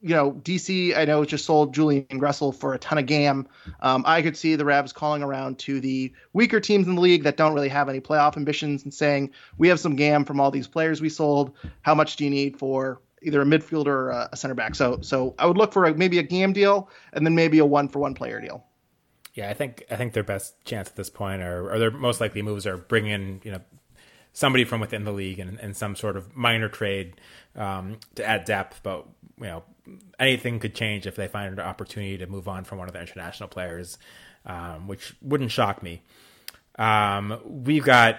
you 0.00 0.14
know, 0.14 0.32
DC, 0.32 0.96
I 0.96 1.04
know 1.04 1.24
just 1.26 1.44
sold 1.44 1.74
Julian 1.74 2.06
Gressel 2.10 2.54
for 2.54 2.72
a 2.72 2.78
ton 2.78 2.96
of 2.96 3.06
GAM. 3.06 3.48
Um, 3.80 4.02
I 4.06 4.22
could 4.22 4.36
see 4.36 4.56
the 4.56 4.64
Revs 4.64 4.92
calling 4.92 5.22
around 5.22 5.58
to 5.60 5.78
the 5.78 6.12
weaker 6.32 6.60
teams 6.60 6.86
in 6.86 6.94
the 6.94 7.00
league 7.00 7.24
that 7.24 7.36
don't 7.36 7.52
really 7.52 7.68
have 7.68 7.88
any 7.90 8.00
playoff 8.00 8.36
ambitions 8.36 8.84
and 8.84 8.94
saying, 8.94 9.30
we 9.58 9.68
have 9.68 9.80
some 9.80 9.96
GAM 9.96 10.24
from 10.24 10.40
all 10.40 10.50
these 10.50 10.68
players 10.68 11.02
we 11.02 11.10
sold. 11.10 11.52
How 11.82 11.94
much 11.94 12.16
do 12.16 12.24
you 12.24 12.30
need 12.30 12.58
for 12.58 13.00
either 13.26 13.42
a 13.42 13.44
midfielder 13.44 13.86
or 13.86 14.10
a 14.10 14.36
center 14.36 14.54
back. 14.54 14.74
So 14.74 15.00
so 15.02 15.34
I 15.38 15.46
would 15.46 15.58
look 15.58 15.72
for 15.72 15.84
a, 15.84 15.94
maybe 15.94 16.18
a 16.18 16.22
GAM 16.22 16.52
deal 16.52 16.88
and 17.12 17.26
then 17.26 17.34
maybe 17.34 17.58
a 17.58 17.66
one 17.66 17.88
for 17.88 17.98
one 17.98 18.14
player 18.14 18.40
deal. 18.40 18.64
Yeah, 19.34 19.50
I 19.50 19.54
think 19.54 19.84
I 19.90 19.96
think 19.96 20.14
their 20.14 20.22
best 20.22 20.64
chance 20.64 20.88
at 20.88 20.96
this 20.96 21.10
point, 21.10 21.42
or, 21.42 21.70
or 21.70 21.78
their 21.78 21.90
most 21.90 22.20
likely 22.20 22.40
moves, 22.40 22.66
are 22.66 22.78
bringing 22.78 23.12
in 23.12 23.40
you 23.44 23.52
know 23.52 23.60
somebody 24.32 24.64
from 24.64 24.80
within 24.80 25.04
the 25.04 25.12
league 25.12 25.38
and, 25.38 25.58
and 25.60 25.76
some 25.76 25.96
sort 25.96 26.16
of 26.16 26.34
minor 26.34 26.68
trade 26.68 27.20
um, 27.54 27.98
to 28.14 28.24
add 28.24 28.44
depth. 28.44 28.80
But 28.82 29.06
you 29.38 29.46
know 29.46 29.64
anything 30.18 30.58
could 30.58 30.74
change 30.74 31.06
if 31.06 31.16
they 31.16 31.28
find 31.28 31.52
an 31.52 31.60
opportunity 31.60 32.16
to 32.18 32.26
move 32.26 32.48
on 32.48 32.64
from 32.64 32.78
one 32.78 32.88
of 32.88 32.94
their 32.94 33.02
international 33.02 33.48
players, 33.48 33.98
um, 34.46 34.86
which 34.86 35.14
wouldn't 35.20 35.50
shock 35.50 35.82
me. 35.82 36.02
Um, 36.78 37.38
we've 37.44 37.84
got 37.84 38.18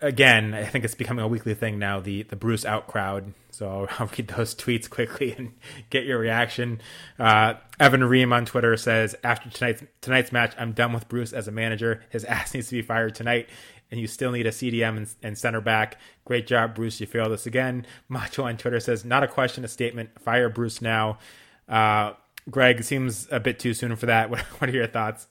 again, 0.00 0.54
I 0.54 0.64
think 0.64 0.84
it's 0.84 0.94
becoming 0.94 1.24
a 1.24 1.28
weekly 1.28 1.54
thing 1.54 1.78
now. 1.78 2.00
The 2.00 2.22
the 2.24 2.36
Bruce 2.36 2.64
out 2.64 2.86
crowd. 2.86 3.32
So 3.50 3.88
I'll 3.98 4.06
read 4.16 4.28
those 4.28 4.54
tweets 4.54 4.88
quickly 4.88 5.32
and 5.38 5.52
get 5.90 6.04
your 6.04 6.18
reaction. 6.18 6.80
Uh, 7.18 7.54
Evan 7.80 8.04
Ream 8.04 8.32
on 8.32 8.44
Twitter 8.44 8.76
says, 8.76 9.14
"After 9.24 9.50
tonight's 9.50 9.82
tonight's 10.00 10.32
match, 10.32 10.54
I'm 10.58 10.72
done 10.72 10.92
with 10.92 11.08
Bruce 11.08 11.32
as 11.32 11.48
a 11.48 11.52
manager. 11.52 12.02
His 12.10 12.24
ass 12.24 12.54
needs 12.54 12.68
to 12.68 12.76
be 12.76 12.82
fired 12.82 13.14
tonight." 13.14 13.48
And 13.90 13.98
you 13.98 14.06
still 14.06 14.32
need 14.32 14.46
a 14.46 14.50
CDM 14.50 14.98
and, 14.98 15.08
and 15.22 15.38
center 15.38 15.62
back. 15.62 15.96
Great 16.26 16.46
job, 16.46 16.74
Bruce. 16.74 17.00
You 17.00 17.06
failed 17.06 17.32
us 17.32 17.46
again. 17.46 17.86
Macho 18.06 18.44
on 18.44 18.58
Twitter 18.58 18.80
says, 18.80 19.04
"Not 19.04 19.22
a 19.22 19.28
question, 19.28 19.64
a 19.64 19.68
statement. 19.68 20.10
Fire 20.20 20.48
Bruce 20.48 20.82
now." 20.82 21.18
Uh, 21.68 22.12
Greg 22.50 22.82
seems 22.82 23.28
a 23.30 23.40
bit 23.40 23.58
too 23.58 23.74
soon 23.74 23.94
for 23.96 24.06
that. 24.06 24.30
What, 24.30 24.40
what 24.40 24.70
are 24.70 24.74
your 24.74 24.86
thoughts? 24.86 25.26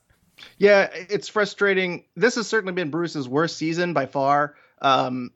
Yeah, 0.58 0.90
it's 0.92 1.28
frustrating. 1.28 2.06
This 2.16 2.36
has 2.36 2.48
certainly 2.48 2.74
been 2.74 2.90
Bruce's 2.90 3.28
worst 3.28 3.58
season 3.58 3.94
by 3.94 4.06
far. 4.06 4.56
Um, 4.82 5.32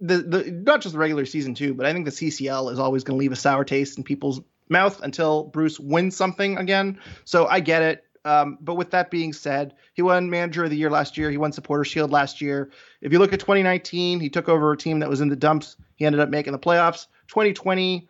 the 0.00 0.18
the 0.18 0.50
not 0.50 0.80
just 0.80 0.94
the 0.94 0.98
regular 0.98 1.24
season 1.24 1.54
too, 1.54 1.74
but 1.74 1.86
I 1.86 1.92
think 1.92 2.04
the 2.04 2.10
CCL 2.10 2.72
is 2.72 2.78
always 2.78 3.04
going 3.04 3.16
to 3.16 3.20
leave 3.20 3.32
a 3.32 3.36
sour 3.36 3.64
taste 3.64 3.98
in 3.98 4.04
people's 4.04 4.40
mouth 4.68 5.00
until 5.02 5.44
Bruce 5.44 5.78
wins 5.78 6.16
something 6.16 6.58
again. 6.58 6.98
So 7.24 7.46
I 7.46 7.60
get 7.60 7.82
it. 7.82 8.04
Um, 8.24 8.58
but 8.60 8.76
with 8.76 8.90
that 8.92 9.10
being 9.10 9.32
said, 9.32 9.74
he 9.94 10.02
won 10.02 10.30
Manager 10.30 10.64
of 10.64 10.70
the 10.70 10.76
Year 10.76 10.90
last 10.90 11.18
year. 11.18 11.30
He 11.30 11.36
won 11.36 11.52
Supporter 11.52 11.84
Shield 11.84 12.12
last 12.12 12.40
year. 12.40 12.70
If 13.00 13.12
you 13.12 13.18
look 13.18 13.32
at 13.32 13.40
2019, 13.40 14.20
he 14.20 14.28
took 14.28 14.48
over 14.48 14.72
a 14.72 14.76
team 14.76 15.00
that 15.00 15.08
was 15.08 15.20
in 15.20 15.28
the 15.28 15.36
dumps. 15.36 15.76
He 15.96 16.06
ended 16.06 16.20
up 16.20 16.28
making 16.28 16.52
the 16.52 16.58
playoffs. 16.58 17.06
2020, 17.28 18.08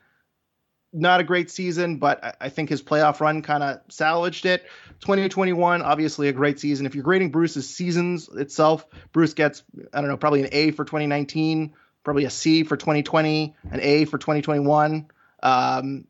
not 0.93 1.21
a 1.21 1.25
great 1.25 1.51
season, 1.51 1.97
but 1.97 2.37
I 2.41 2.49
think 2.49 2.69
his 2.69 2.83
playoff 2.83 3.21
run 3.21 3.43
kind 3.43 3.63
of 3.63 3.81
salvaged 3.89 4.47
it. 4.47 4.65
2021, 5.01 5.83
obviously 5.83 6.29
a 6.29 6.33
great 6.33 6.61
season. 6.61 6.87
If 6.87 6.95
you're 6.95 7.05
grading 7.05 7.31
Bruce's 7.31 7.69
seasons 7.69 8.29
itself, 8.29 8.87
Bruce 9.13 9.35
gets, 9.35 9.63
I 9.93 10.01
don't 10.01 10.09
know, 10.09 10.17
probably 10.17 10.43
an 10.43 10.49
A 10.53 10.71
for 10.71 10.85
2019, 10.85 11.73
probably 12.05 12.25
a 12.25 12.31
C 12.31 12.63
for 12.63 12.77
2020, 12.77 13.55
an 13.71 13.81
A 13.81 14.05
for 14.05 14.19
2021. 14.19 15.09
Um, 15.43 16.05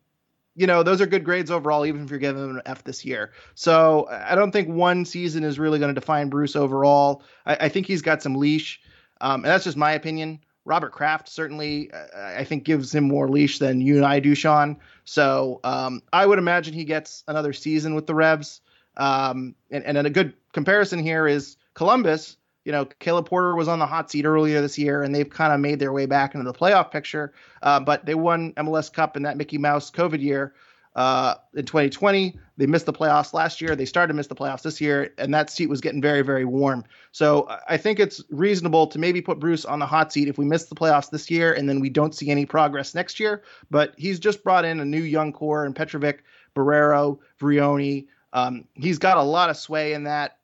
you 0.54 0.66
know, 0.66 0.82
those 0.82 1.00
are 1.00 1.06
good 1.06 1.24
grades 1.24 1.50
overall, 1.50 1.86
even 1.86 2.04
if 2.04 2.10
you're 2.10 2.18
giving 2.18 2.42
him 2.42 2.56
an 2.56 2.62
F 2.66 2.84
this 2.84 3.04
year. 3.04 3.32
So 3.54 4.06
I 4.10 4.34
don't 4.34 4.52
think 4.52 4.68
one 4.68 5.04
season 5.04 5.44
is 5.44 5.58
really 5.58 5.78
going 5.78 5.94
to 5.94 5.98
define 5.98 6.28
Bruce 6.28 6.56
overall. 6.56 7.22
I, 7.46 7.56
I, 7.62 7.68
think 7.70 7.86
he's 7.86 8.02
got 8.02 8.22
some 8.22 8.34
leash, 8.34 8.80
um, 9.22 9.36
and 9.36 9.44
that's 9.44 9.64
just 9.64 9.78
my 9.78 9.92
opinion. 9.92 10.40
Robert 10.64 10.92
Kraft 10.92 11.28
certainly, 11.28 11.90
uh, 11.92 12.06
I 12.14 12.44
think, 12.44 12.64
gives 12.64 12.94
him 12.94 13.04
more 13.04 13.28
leash 13.28 13.58
than 13.58 13.80
you 13.80 13.96
and 13.96 14.04
I 14.04 14.20
do, 14.20 14.34
Sean. 14.34 14.76
So 15.04 15.60
um, 15.64 16.02
I 16.12 16.24
would 16.24 16.38
imagine 16.38 16.74
he 16.74 16.84
gets 16.84 17.24
another 17.26 17.52
season 17.52 17.94
with 17.94 18.06
the 18.06 18.14
Revs. 18.14 18.60
Um, 18.96 19.54
and, 19.70 19.84
and 19.84 20.06
a 20.06 20.10
good 20.10 20.34
comparison 20.52 21.00
here 21.00 21.26
is 21.26 21.56
Columbus. 21.74 22.36
You 22.64 22.70
know, 22.70 22.84
Caleb 22.84 23.26
Porter 23.26 23.56
was 23.56 23.66
on 23.66 23.80
the 23.80 23.86
hot 23.86 24.10
seat 24.10 24.24
earlier 24.24 24.60
this 24.60 24.78
year, 24.78 25.02
and 25.02 25.12
they've 25.12 25.28
kind 25.28 25.52
of 25.52 25.58
made 25.58 25.80
their 25.80 25.92
way 25.92 26.06
back 26.06 26.34
into 26.34 26.44
the 26.44 26.56
playoff 26.56 26.92
picture. 26.92 27.32
Uh, 27.60 27.80
but 27.80 28.06
they 28.06 28.14
won 28.14 28.52
MLS 28.52 28.92
Cup 28.92 29.16
in 29.16 29.24
that 29.24 29.36
Mickey 29.36 29.58
Mouse 29.58 29.90
COVID 29.90 30.20
year 30.20 30.54
uh, 30.94 31.34
in 31.54 31.64
2020. 31.64 32.36
They 32.56 32.66
missed 32.66 32.86
the 32.86 32.92
playoffs 32.92 33.32
last 33.32 33.60
year. 33.60 33.74
They 33.74 33.84
started 33.84 34.08
to 34.08 34.14
miss 34.14 34.26
the 34.26 34.34
playoffs 34.34 34.62
this 34.62 34.80
year, 34.80 35.12
and 35.18 35.32
that 35.32 35.50
seat 35.50 35.68
was 35.68 35.80
getting 35.80 36.02
very, 36.02 36.22
very 36.22 36.44
warm. 36.44 36.84
So 37.12 37.48
I 37.68 37.76
think 37.76 37.98
it's 37.98 38.22
reasonable 38.30 38.86
to 38.88 38.98
maybe 38.98 39.20
put 39.20 39.38
Bruce 39.38 39.64
on 39.64 39.78
the 39.78 39.86
hot 39.86 40.12
seat 40.12 40.28
if 40.28 40.38
we 40.38 40.44
miss 40.44 40.66
the 40.66 40.74
playoffs 40.74 41.10
this 41.10 41.30
year 41.30 41.54
and 41.54 41.68
then 41.68 41.80
we 41.80 41.88
don't 41.88 42.14
see 42.14 42.30
any 42.30 42.46
progress 42.46 42.94
next 42.94 43.18
year. 43.18 43.42
But 43.70 43.94
he's 43.96 44.18
just 44.18 44.44
brought 44.44 44.64
in 44.64 44.80
a 44.80 44.84
new 44.84 45.02
young 45.02 45.32
core 45.32 45.64
in 45.64 45.74
Petrovic, 45.74 46.24
Borrero, 46.54 47.18
Vrioni. 47.40 48.06
Um, 48.32 48.64
he's 48.74 48.98
got 48.98 49.16
a 49.16 49.22
lot 49.22 49.50
of 49.50 49.56
sway 49.56 49.94
in 49.94 50.04
that 50.04 50.38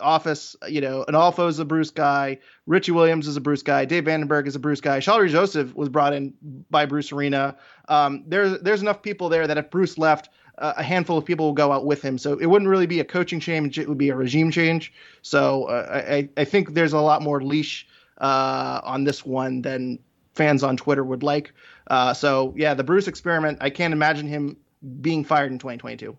office, 0.00 0.56
you 0.68 0.80
know, 0.80 1.04
Onalfo 1.08 1.48
is 1.48 1.58
a 1.58 1.64
Bruce 1.64 1.90
guy, 1.90 2.38
Richie 2.66 2.92
Williams 2.92 3.26
is 3.26 3.36
a 3.36 3.40
Bruce 3.40 3.62
guy, 3.62 3.84
Dave 3.84 4.04
van 4.04 4.20
den 4.20 4.28
Bergh 4.28 4.46
is 4.46 4.56
a 4.56 4.58
Bruce 4.58 4.80
guy, 4.80 4.98
Shalrie 4.98 5.28
Joseph 5.28 5.74
was 5.74 5.88
brought 5.88 6.12
in 6.12 6.34
by 6.70 6.86
Bruce 6.86 7.12
Arena. 7.12 7.56
Um, 7.88 8.24
there's 8.26 8.60
there's 8.60 8.82
enough 8.82 9.02
people 9.02 9.28
there 9.28 9.46
that 9.46 9.58
if 9.58 9.70
Bruce 9.70 9.98
left, 9.98 10.30
uh, 10.58 10.74
a 10.76 10.82
handful 10.82 11.18
of 11.18 11.24
people 11.24 11.46
will 11.46 11.52
go 11.54 11.72
out 11.72 11.86
with 11.86 12.02
him. 12.02 12.18
So 12.18 12.38
it 12.38 12.46
wouldn't 12.46 12.68
really 12.68 12.86
be 12.86 13.00
a 13.00 13.04
coaching 13.04 13.40
change; 13.40 13.78
it 13.78 13.88
would 13.88 13.98
be 13.98 14.10
a 14.10 14.16
regime 14.16 14.50
change. 14.50 14.92
So 15.22 15.64
uh, 15.64 16.02
I 16.08 16.28
I 16.36 16.44
think 16.44 16.74
there's 16.74 16.92
a 16.92 17.00
lot 17.00 17.22
more 17.22 17.42
leash 17.42 17.86
uh, 18.18 18.80
on 18.84 19.04
this 19.04 19.24
one 19.24 19.62
than 19.62 19.98
fans 20.34 20.62
on 20.62 20.76
Twitter 20.76 21.04
would 21.04 21.22
like. 21.22 21.52
Uh, 21.88 22.14
so 22.14 22.54
yeah, 22.56 22.74
the 22.74 22.84
Bruce 22.84 23.08
experiment. 23.08 23.58
I 23.60 23.70
can't 23.70 23.92
imagine 23.92 24.26
him 24.26 24.56
being 25.00 25.24
fired 25.24 25.52
in 25.52 25.58
2022. 25.58 26.16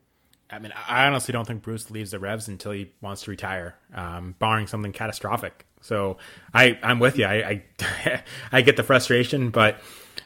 I 0.53 0.59
mean, 0.59 0.73
I 0.87 1.07
honestly 1.07 1.31
don't 1.31 1.45
think 1.45 1.63
Bruce 1.63 1.89
leaves 1.89 2.11
the 2.11 2.19
Revs 2.19 2.47
until 2.47 2.71
he 2.71 2.91
wants 3.01 3.23
to 3.23 3.31
retire, 3.31 3.75
um, 3.93 4.35
barring 4.39 4.67
something 4.67 4.91
catastrophic. 4.91 5.65
So 5.81 6.17
I, 6.53 6.79
I'm 6.83 6.99
with 6.99 7.17
you. 7.17 7.25
I, 7.25 7.61
I, 7.81 8.23
I 8.51 8.61
get 8.61 8.77
the 8.77 8.83
frustration, 8.83 9.49
but 9.49 9.79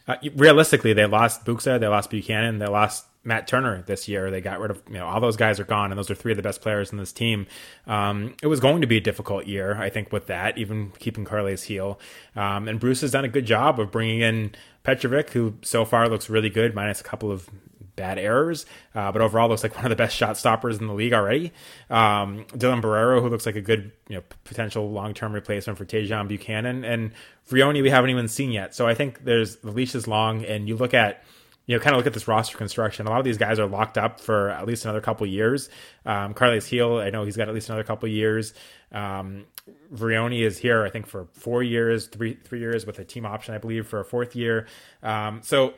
uh, 0.07 0.15
realistically, 0.35 0.93
they 0.93 1.05
lost 1.05 1.45
Buksa, 1.45 1.79
they 1.79 1.87
lost 1.87 2.09
Buchanan, 2.09 2.59
they 2.59 2.67
lost 2.67 3.05
Matt 3.23 3.47
Turner 3.47 3.81
this 3.81 4.07
year. 4.07 4.31
They 4.31 4.39
got 4.39 4.59
rid 4.59 4.71
of, 4.71 4.81
you 4.87 4.95
know, 4.95 5.05
all 5.05 5.19
those 5.19 5.35
guys 5.35 5.59
are 5.59 5.65
gone, 5.65 5.91
and 5.91 5.97
those 5.97 6.09
are 6.09 6.15
three 6.15 6.31
of 6.31 6.37
the 6.37 6.43
best 6.43 6.61
players 6.61 6.91
in 6.91 6.97
this 6.97 7.11
team. 7.11 7.45
Um, 7.85 8.35
it 8.41 8.47
was 8.47 8.61
going 8.61 8.81
to 8.81 8.87
be 8.87 8.97
a 8.97 9.01
difficult 9.01 9.47
year, 9.47 9.75
I 9.75 9.89
think, 9.89 10.13
with 10.13 10.27
that, 10.27 10.57
even 10.57 10.93
keeping 10.99 11.25
Carles 11.25 11.65
Gil. 11.65 11.99
Um, 12.35 12.67
and 12.69 12.79
Bruce 12.79 13.01
has 13.01 13.11
done 13.11 13.25
a 13.25 13.29
good 13.29 13.45
job 13.45 13.79
of 13.79 13.91
bringing 13.91 14.21
in 14.21 14.55
Petrovic, 14.83 15.31
who 15.31 15.55
so 15.61 15.83
far 15.83 16.07
looks 16.07 16.29
really 16.29 16.49
good, 16.49 16.73
minus 16.73 17.01
a 17.01 17.03
couple 17.03 17.29
of 17.29 17.49
bad 17.97 18.17
errors, 18.17 18.65
uh, 18.95 19.11
but 19.11 19.21
overall 19.21 19.49
looks 19.49 19.63
like 19.63 19.75
one 19.75 19.83
of 19.83 19.89
the 19.89 19.97
best 19.97 20.15
shot 20.15 20.37
stoppers 20.37 20.77
in 20.77 20.87
the 20.87 20.93
league 20.93 21.11
already. 21.11 21.51
Um, 21.89 22.45
Dylan 22.53 22.81
Borrero, 22.81 23.21
who 23.21 23.27
looks 23.27 23.45
like 23.45 23.57
a 23.57 23.61
good 23.61 23.91
you 24.07 24.15
know 24.15 24.23
potential 24.45 24.89
long 24.89 25.13
term 25.13 25.33
replacement 25.33 25.77
for 25.77 25.83
Tajon 25.83 26.29
Buchanan, 26.29 26.85
and 26.85 27.11
Vrioni 27.49 27.83
we 27.83 27.89
haven't 27.89 28.11
even 28.11 28.29
seen 28.29 28.51
yet. 28.51 28.73
So 28.73 28.87
I 28.87 28.93
think 28.93 29.25
there's 29.25 29.57
the 29.57 29.71
leash 29.71 29.95
is 29.95 30.07
long, 30.07 30.45
and 30.45 30.69
you 30.69 30.77
look 30.77 30.93
at 30.93 31.25
you 31.67 31.75
know, 31.75 31.83
kind 31.83 31.93
of 31.93 31.97
look 31.97 32.07
at 32.07 32.13
this 32.13 32.29
roster 32.29 32.57
construction. 32.57 33.07
A 33.07 33.09
lot 33.09 33.19
of 33.19 33.25
these 33.25 33.37
guys 33.37 33.59
are 33.59 33.67
locked 33.67 33.97
up 33.97 34.21
for 34.21 34.49
at 34.49 34.65
least 34.65 34.85
another 34.85 35.01
couple 35.01 35.27
years. 35.27 35.69
Um, 36.05 36.33
Carles 36.33 36.67
Gil, 36.67 36.97
I 36.97 37.09
know 37.09 37.25
he's 37.25 37.35
got 37.35 37.49
at 37.49 37.53
least 37.53 37.67
another 37.67 37.83
couple 37.83 38.07
years. 38.07 38.53
Um, 38.93 39.45
Vrioni 39.93 40.45
is 40.45 40.57
here, 40.57 40.85
I 40.85 40.89
think, 40.89 41.07
for 41.07 41.27
four 41.33 41.61
years, 41.61 42.07
three 42.07 42.37
three 42.41 42.59
years 42.59 42.85
with 42.85 42.99
a 42.99 43.03
team 43.03 43.25
option, 43.25 43.53
I 43.53 43.57
believe, 43.57 43.85
for 43.85 43.99
a 43.99 44.05
fourth 44.05 44.33
year. 44.33 44.65
Um, 45.03 45.41
so 45.43 45.73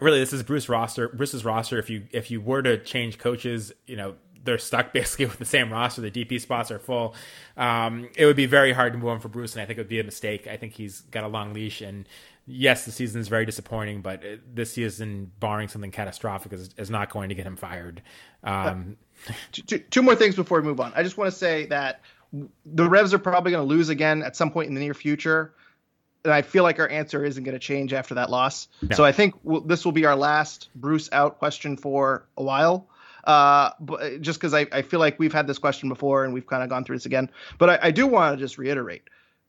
really 0.00 0.20
this 0.20 0.32
is 0.32 0.42
Bruce 0.42 0.68
roster 0.68 1.08
Bruce's 1.08 1.44
roster. 1.44 1.78
If 1.78 1.90
you 1.90 2.04
if 2.10 2.30
you 2.30 2.40
were 2.40 2.62
to 2.62 2.78
change 2.78 3.18
coaches 3.18 3.72
you 3.86 3.96
know 3.96 4.14
they're 4.44 4.58
stuck 4.58 4.92
basically 4.92 5.26
with 5.26 5.38
the 5.38 5.44
same 5.44 5.72
roster. 5.72 6.00
The 6.00 6.10
DP 6.10 6.40
spots 6.40 6.70
are 6.70 6.78
full. 6.78 7.14
Um, 7.56 8.08
it 8.16 8.26
would 8.26 8.36
be 8.36 8.46
very 8.46 8.72
hard 8.72 8.92
to 8.92 8.98
move 8.98 9.08
on 9.08 9.20
for 9.20 9.28
Bruce 9.28 9.54
and 9.54 9.62
I 9.62 9.66
think 9.66 9.78
it 9.78 9.82
would 9.82 9.88
be 9.88 10.00
a 10.00 10.04
mistake. 10.04 10.46
I 10.46 10.56
think 10.56 10.74
he's 10.74 11.00
got 11.02 11.24
a 11.24 11.28
long 11.28 11.52
leash 11.52 11.80
and 11.80 12.08
yes 12.44 12.84
the 12.84 12.90
season 12.90 13.20
is 13.20 13.28
very 13.28 13.46
disappointing 13.46 14.02
but 14.02 14.20
this 14.52 14.72
season 14.72 15.30
barring 15.38 15.68
something 15.68 15.92
catastrophic 15.92 16.52
is, 16.52 16.70
is 16.76 16.90
not 16.90 17.08
going 17.08 17.28
to 17.28 17.34
get 17.34 17.46
him 17.46 17.56
fired. 17.56 18.02
Um, 18.42 18.96
two, 19.52 19.78
two 19.78 20.02
more 20.02 20.16
things 20.16 20.34
before 20.34 20.60
we 20.60 20.66
move 20.66 20.80
on. 20.80 20.92
I 20.96 21.02
just 21.02 21.16
want 21.16 21.30
to 21.30 21.36
say 21.36 21.66
that 21.66 22.00
the 22.64 22.88
Revs 22.88 23.12
are 23.12 23.18
probably 23.18 23.52
going 23.52 23.66
to 23.66 23.68
lose 23.68 23.88
again 23.90 24.22
at 24.22 24.36
some 24.36 24.50
point 24.50 24.68
in 24.68 24.74
the 24.74 24.80
near 24.80 24.94
future 24.94 25.54
and 26.24 26.32
I 26.32 26.42
feel 26.42 26.62
like 26.62 26.78
our 26.78 26.88
answer 26.88 27.24
isn't 27.24 27.42
going 27.42 27.54
to 27.54 27.58
change 27.58 27.92
after 27.92 28.14
that 28.14 28.30
loss. 28.30 28.68
No. 28.82 28.96
So 28.96 29.04
I 29.04 29.12
think 29.12 29.34
we'll, 29.42 29.60
this 29.60 29.84
will 29.84 29.92
be 29.92 30.04
our 30.04 30.16
last 30.16 30.68
Bruce 30.74 31.08
out 31.12 31.38
question 31.38 31.76
for 31.76 32.26
a 32.36 32.42
while. 32.42 32.88
Uh, 33.24 33.70
but 33.80 34.20
just 34.20 34.40
because 34.40 34.54
I, 34.54 34.66
I 34.72 34.82
feel 34.82 35.00
like 35.00 35.18
we've 35.18 35.32
had 35.32 35.46
this 35.46 35.58
question 35.58 35.88
before 35.88 36.24
and 36.24 36.34
we've 36.34 36.46
kind 36.46 36.62
of 36.62 36.68
gone 36.68 36.84
through 36.84 36.96
this 36.96 37.06
again. 37.06 37.30
But 37.58 37.70
I, 37.70 37.78
I 37.82 37.90
do 37.90 38.06
want 38.06 38.36
to 38.36 38.44
just 38.44 38.58
reiterate 38.58 39.02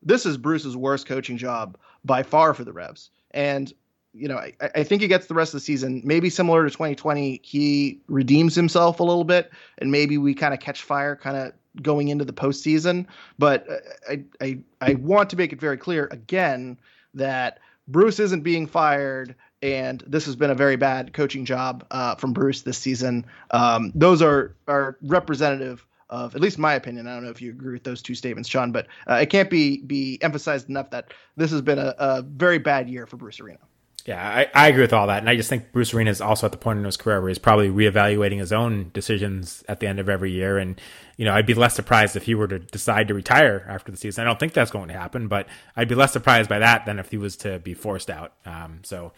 this 0.06 0.26
is 0.26 0.38
Bruce's 0.38 0.76
worst 0.76 1.08
coaching 1.08 1.38
job 1.38 1.78
by 2.04 2.24
far 2.24 2.54
for 2.54 2.64
the 2.64 2.74
Revs. 2.74 3.10
And 3.32 3.72
you 4.14 4.28
know, 4.28 4.38
I, 4.38 4.54
I, 4.76 4.84
think 4.84 5.02
he 5.02 5.08
gets 5.08 5.26
the 5.26 5.34
rest 5.34 5.56
of 5.56 5.60
the 5.60 5.66
season. 5.66 6.02
Maybe 6.06 6.30
similar 6.30 6.64
to 6.64 6.70
2020, 6.70 7.42
he 7.44 8.00
redeems 8.08 8.54
himself 8.54 9.00
a 9.00 9.04
little 9.04 9.24
bit, 9.24 9.52
and 9.80 9.92
maybe 9.92 10.20
we 10.20 10.36
kind 10.36 10.54
of 10.54 10.60
catch 10.60 10.84
fire, 10.84 11.16
kind 11.16 11.36
of 11.36 11.54
going 11.82 12.10
into 12.10 12.26
the 12.26 12.34
postseason. 12.34 13.06
But 13.40 13.68
I, 14.10 14.24
I, 14.42 14.60
I 14.82 14.94
want 14.96 15.30
to 15.32 15.36
make 15.36 15.54
it 15.54 15.60
very 15.60 15.78
clear 15.78 16.08
again 16.12 16.78
that 17.14 17.60
Bruce 17.88 18.20
isn't 18.20 18.42
being 18.42 18.68
fired, 18.68 19.36
and 19.62 20.04
this 20.08 20.26
has 20.26 20.36
been 20.36 20.52
a 20.52 20.56
very 20.56 20.76
bad 20.76 21.14
coaching 21.14 21.46
job 21.46 21.86
uh, 21.92 22.16
from 22.16 22.34
Bruce 22.34 22.62
this 22.62 22.78
season. 22.78 23.26
Um, 23.52 23.92
those 23.96 24.22
are 24.22 24.56
are 24.68 24.98
representative 25.02 25.86
of 26.10 26.36
at 26.36 26.42
least 26.42 26.60
my 26.60 26.76
opinion. 26.76 27.08
I 27.08 27.16
don't 27.16 27.24
know 27.24 27.32
if 27.32 27.42
you 27.42 27.50
agree 27.50 27.74
with 27.74 27.84
those 27.84 28.02
two 28.02 28.16
statements, 28.16 28.48
Sean, 28.48 28.72
but 28.72 28.88
uh, 29.10 29.16
it 29.16 29.30
can't 29.30 29.50
be 29.50 29.82
be 29.82 30.20
emphasized 30.22 30.70
enough 30.70 30.92
that 30.92 31.14
this 31.36 31.52
has 31.52 31.62
been 31.62 31.80
a, 31.80 31.96
a 31.98 32.22
very 32.22 32.60
bad 32.60 32.90
year 32.90 33.08
for 33.08 33.18
Bruce 33.18 33.40
Arena. 33.40 33.60
Yeah, 34.06 34.22
I, 34.22 34.48
I, 34.54 34.68
agree 34.68 34.82
with 34.82 34.92
all 34.92 35.08
that, 35.08 35.20
and 35.20 35.30
I 35.30 35.38
just 35.38 35.48
think 35.48 35.72
Bruce 35.72 35.94
Arena 35.94 36.12
is 36.12 36.20
also 36.20 36.46
at 36.46 36.52
the 36.52 36.58
point 36.58 36.78
in 36.78 36.84
his 36.84 36.98
career 36.98 37.22
where 37.22 37.30
he's 37.30 37.40
probably 37.40 37.70
reevaluating 37.70 38.40
his 38.40 38.52
own 38.52 38.92
decisions 38.94 39.64
at 39.70 39.80
the 39.80 39.88
end 39.88 39.98
of 39.98 40.10
every 40.10 40.30
year. 40.30 40.58
And 40.58 40.80
you 41.16 41.24
know, 41.24 41.34
I'd 41.34 41.46
be 41.46 41.54
less 41.54 41.74
surprised 41.74 42.18
if 42.18 42.24
he 42.24 42.36
were 42.36 42.50
to 42.50 42.60
decide 42.60 43.08
to 43.08 43.14
retire 43.14 43.66
after 43.70 43.94
the 43.94 43.98
season. 43.98 44.24
I 44.24 44.28
don't 44.28 44.40
think 44.40 44.52
that's 44.52 44.72
going 44.72 44.90
to 44.90 44.94
happen, 44.94 45.30
but 45.30 45.48
I'd 45.78 45.88
be 45.88 45.96
less 45.96 46.12
surprised 46.12 46.50
by 46.50 46.60
that 46.60 46.86
than 46.86 47.00
if 47.00 47.12
he 47.12 47.18
was 47.18 47.38
to 47.38 47.60
be 47.60 47.74
forced 47.74 48.10
out. 48.10 48.34
Um, 48.46 48.82
so 48.84 49.14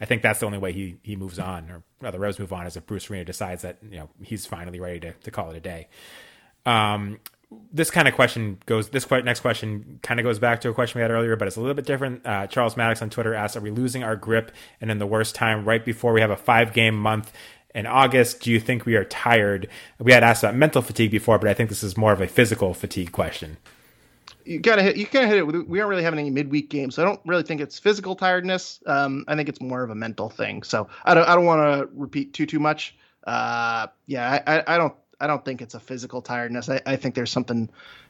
I 0.00 0.06
think 0.06 0.22
that's 0.22 0.40
the 0.40 0.46
only 0.46 0.58
way 0.58 0.72
he 0.72 0.96
he 1.02 1.14
moves 1.14 1.38
on, 1.38 1.82
or, 2.00 2.10
the 2.10 2.18
Revs 2.18 2.38
move 2.38 2.54
on, 2.54 2.66
is 2.66 2.74
if 2.76 2.86
Bruce 2.86 3.10
Arena 3.10 3.26
decides 3.26 3.60
that 3.62 3.78
you 3.82 3.98
know 3.98 4.08
he's 4.22 4.46
finally 4.46 4.80
ready 4.80 4.98
to 5.00 5.12
to 5.12 5.30
call 5.30 5.50
it 5.50 5.56
a 5.56 5.60
day. 5.60 5.88
Um, 6.64 7.20
this 7.72 7.90
kind 7.90 8.06
of 8.06 8.14
question 8.14 8.58
goes. 8.66 8.90
This 8.90 9.10
next 9.10 9.40
question 9.40 9.98
kind 10.02 10.20
of 10.20 10.24
goes 10.24 10.38
back 10.38 10.60
to 10.62 10.68
a 10.68 10.74
question 10.74 10.98
we 10.98 11.02
had 11.02 11.10
earlier, 11.10 11.36
but 11.36 11.48
it's 11.48 11.56
a 11.56 11.60
little 11.60 11.74
bit 11.74 11.86
different. 11.86 12.26
Uh, 12.26 12.46
Charles 12.46 12.76
Maddox 12.76 13.02
on 13.02 13.10
Twitter 13.10 13.34
asks, 13.34 13.56
"Are 13.56 13.60
we 13.60 13.70
losing 13.70 14.02
our 14.02 14.16
grip 14.16 14.52
and 14.80 14.90
in 14.90 14.98
the 14.98 15.06
worst 15.06 15.34
time 15.34 15.64
right 15.64 15.84
before 15.84 16.12
we 16.12 16.20
have 16.20 16.30
a 16.30 16.36
five 16.36 16.72
game 16.72 16.96
month?" 16.96 17.32
In 17.74 17.86
August, 17.86 18.40
do 18.40 18.50
you 18.50 18.60
think 18.60 18.84
we 18.84 18.96
are 18.96 19.04
tired? 19.04 19.68
We 19.98 20.12
had 20.12 20.22
asked 20.22 20.42
about 20.42 20.54
mental 20.54 20.82
fatigue 20.82 21.10
before, 21.10 21.38
but 21.38 21.48
I 21.48 21.54
think 21.54 21.70
this 21.70 21.82
is 21.82 21.96
more 21.96 22.12
of 22.12 22.20
a 22.20 22.26
physical 22.26 22.74
fatigue 22.74 23.12
question. 23.12 23.56
You 24.44 24.58
gotta 24.58 24.82
hit. 24.82 24.96
You 24.96 25.06
gotta 25.06 25.26
hit 25.26 25.38
it. 25.38 25.68
We 25.68 25.80
aren't 25.80 25.88
really 25.88 26.02
having 26.02 26.18
any 26.18 26.30
midweek 26.30 26.68
games, 26.68 26.96
so 26.96 27.02
I 27.02 27.06
don't 27.06 27.20
really 27.24 27.44
think 27.44 27.60
it's 27.60 27.78
physical 27.78 28.16
tiredness. 28.16 28.82
Um, 28.86 29.24
I 29.28 29.36
think 29.36 29.48
it's 29.48 29.60
more 29.60 29.82
of 29.82 29.90
a 29.90 29.94
mental 29.94 30.28
thing. 30.28 30.62
So 30.62 30.88
I 31.04 31.14
don't. 31.14 31.26
I 31.28 31.34
don't 31.34 31.46
want 31.46 31.60
to 31.80 31.88
repeat 31.94 32.34
too 32.34 32.46
too 32.46 32.58
much. 32.58 32.94
Uh, 33.24 33.86
yeah, 34.06 34.42
I, 34.46 34.74
I 34.74 34.78
don't 34.78 34.94
I 35.22 35.28
don't 35.28 35.44
think 35.44 35.62
it's 35.62 35.74
a 35.74 35.80
physical 35.80 36.20
tiredness. 36.20 36.68
I, 36.68 36.80
I 36.84 36.96
think 36.96 37.14
there's 37.14 37.30
something 37.30 37.68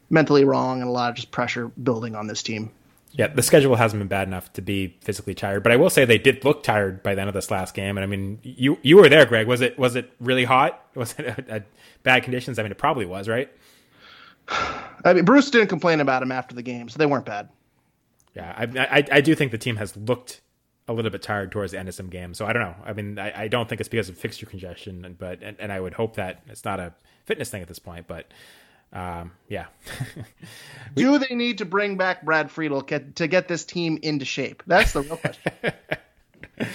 mentally 0.09 0.45
wrong 0.45 0.81
and 0.81 0.89
a 0.89 0.93
lot 0.93 1.11
of 1.11 1.17
just 1.17 1.31
pressure 1.31 1.69
building 1.69 2.17
on 2.17 2.27
this 2.27 2.43
team. 2.43 2.71
Yeah, 3.13 3.27
the 3.27 3.43
schedule 3.43 3.77
hasn't 3.77 4.01
been 4.01 4.09
bad 4.09 4.27
enough 4.27 4.51
to 4.55 4.63
be 4.63 4.97
physically 5.03 5.35
tired, 5.35 5.63
but 5.63 5.71
I 5.71 5.77
will 5.77 5.91
say 5.91 6.07
they 6.07 6.17
did 6.17 6.43
look 6.47 6.63
tired 6.63 7.03
by 7.03 7.15
the 7.15 7.21
end 7.21 7.29
of 7.29 7.35
this 7.35 7.51
last 7.51 7.75
game. 7.75 7.99
And 7.99 8.05
I 8.05 8.07
mean, 8.07 8.39
you 8.43 8.79
you 8.83 8.97
were 8.97 9.11
there, 9.11 9.27
Greg. 9.27 9.47
Was 9.47 9.61
it 9.61 9.79
was 9.79 9.97
it 9.97 10.11
really 10.19 10.45
hot? 10.45 10.83
Was 10.95 11.15
it 11.19 11.27
a, 11.27 11.57
a 11.57 11.63
bad 12.03 12.23
conditions? 12.23 12.59
I 12.59 12.63
mean, 12.63 12.73
it 12.73 12.79
probably 12.79 13.07
was, 13.07 13.27
right? 13.27 13.51
I 14.49 15.15
mean, 15.15 15.25
Bruce 15.25 15.51
didn't 15.51 15.69
complain 15.69 16.01
about 16.01 16.23
him 16.23 16.31
after 16.31 16.55
the 16.55 16.63
game, 16.63 16.91
so 16.91 16.99
they 16.99 17.07
weren't 17.07 17.25
bad. 17.25 17.49
Yeah, 18.35 18.55
I, 18.57 18.99
I, 18.99 19.05
I 19.11 19.21
do 19.23 19.35
think 19.35 19.53
the 19.53 19.59
team 19.59 19.77
has 19.77 19.97
looked 19.97 20.42
a 20.89 20.93
little 20.93 21.11
bit 21.11 21.23
tired 21.23 21.53
towards 21.53 21.73
the 21.73 21.79
end 21.79 21.89
of 21.89 21.95
some 21.95 22.09
games. 22.09 22.39
So 22.39 22.47
I 22.47 22.53
don't 22.53 22.63
know. 22.63 22.75
I 22.85 22.93
mean, 22.93 23.19
I, 23.19 23.43
I 23.43 23.49
don't 23.49 23.69
think 23.69 23.81
it's 23.81 23.89
because 23.89 24.09
of 24.09 24.19
fixture 24.19 24.47
congestion, 24.47 25.17
but 25.19 25.43
and, 25.43 25.57
and, 25.61 25.73
I 25.73 25.81
would 25.81 25.95
hope 25.95 26.17
that 26.17 26.43
it's 26.49 26.65
not 26.65 26.81
a 26.81 26.93
fitness 27.25 27.51
thing 27.51 27.63
at 27.63 27.69
this 27.69 27.79
point. 27.79 28.07
But 28.09 28.27
um, 28.93 29.33
yeah. 29.49 29.67
we, 30.97 31.03
Do 31.03 31.19
they 31.19 31.35
need 31.35 31.59
to 31.59 31.65
bring 31.65 31.97
back 31.97 32.23
Brad 32.23 32.51
Friedel 32.51 32.83
to 32.83 33.27
get 33.29 33.49
this 33.49 33.65
team 33.65 33.99
into 34.03 34.25
shape? 34.25 34.63
That's 34.67 34.93
the 34.93 35.03
real 35.03 35.17
question. 35.17 35.53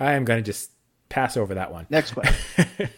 I 0.00 0.12
am 0.12 0.24
going 0.24 0.42
to 0.42 0.44
just 0.44 0.70
pass 1.08 1.36
over 1.36 1.54
that 1.54 1.72
one. 1.72 1.86
Next 1.88 2.12
question. 2.12 2.88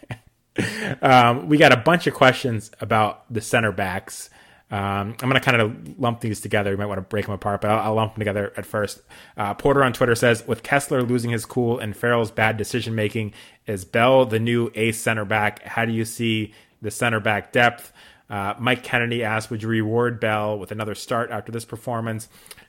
um, 1.03 1.49
we 1.49 1.59
got 1.59 1.73
a 1.73 1.77
bunch 1.77 2.07
of 2.07 2.15
questions 2.15 2.71
about 2.81 3.33
the 3.33 3.41
center 3.41 3.73
backs. 3.73 4.31
Um, 4.71 5.15
I'm 5.21 5.29
going 5.29 5.35
to 5.35 5.41
kind 5.41 5.61
of 5.61 5.99
lump 6.01 6.21
these 6.21 6.41
together. 6.41 6.71
You 6.71 6.77
might 6.77 6.87
want 6.87 6.99
to 6.99 7.03
break 7.03 7.27
them 7.27 7.35
apart, 7.35 7.61
but 7.61 7.71
I'll, 7.71 7.81
I'll 7.81 7.95
lump 7.95 8.15
them 8.15 8.21
together 8.21 8.53
at 8.57 8.67
first. 8.67 9.03
Uh, 9.37 9.55
Porter 9.55 9.85
on 9.85 9.93
Twitter 9.93 10.15
says, 10.15 10.47
with 10.47 10.63
Kessler 10.63 11.03
losing 11.03 11.31
his 11.31 11.45
cool 11.45 11.79
and 11.79 11.97
Farrell's 11.97 12.31
bad 12.31 12.57
decision 12.57 12.95
making, 12.95 13.35
is 13.67 13.85
Bell 13.85 14.27
the 14.27 14.41
new 14.41 14.71
ace 14.75 15.01
center 15.01 15.25
back? 15.25 15.63
How 15.63 15.85
do 15.85 15.93
you 15.93 16.05
see 16.05 16.55
the 16.81 16.91
center 16.91 17.21
back 17.21 17.53
depth? 17.53 17.93
Uh, 18.29 18.55
Mike 18.59 18.83
Kennedy 18.83 19.23
asked, 19.23 19.51
would 19.51 19.63
you 19.63 19.69
reward 19.69 20.19
Bell 20.19 20.59
with 20.59 20.73
another 20.73 20.95
start 20.95 21.31
after 21.31 21.53
this 21.53 21.65
performance? 21.65 22.29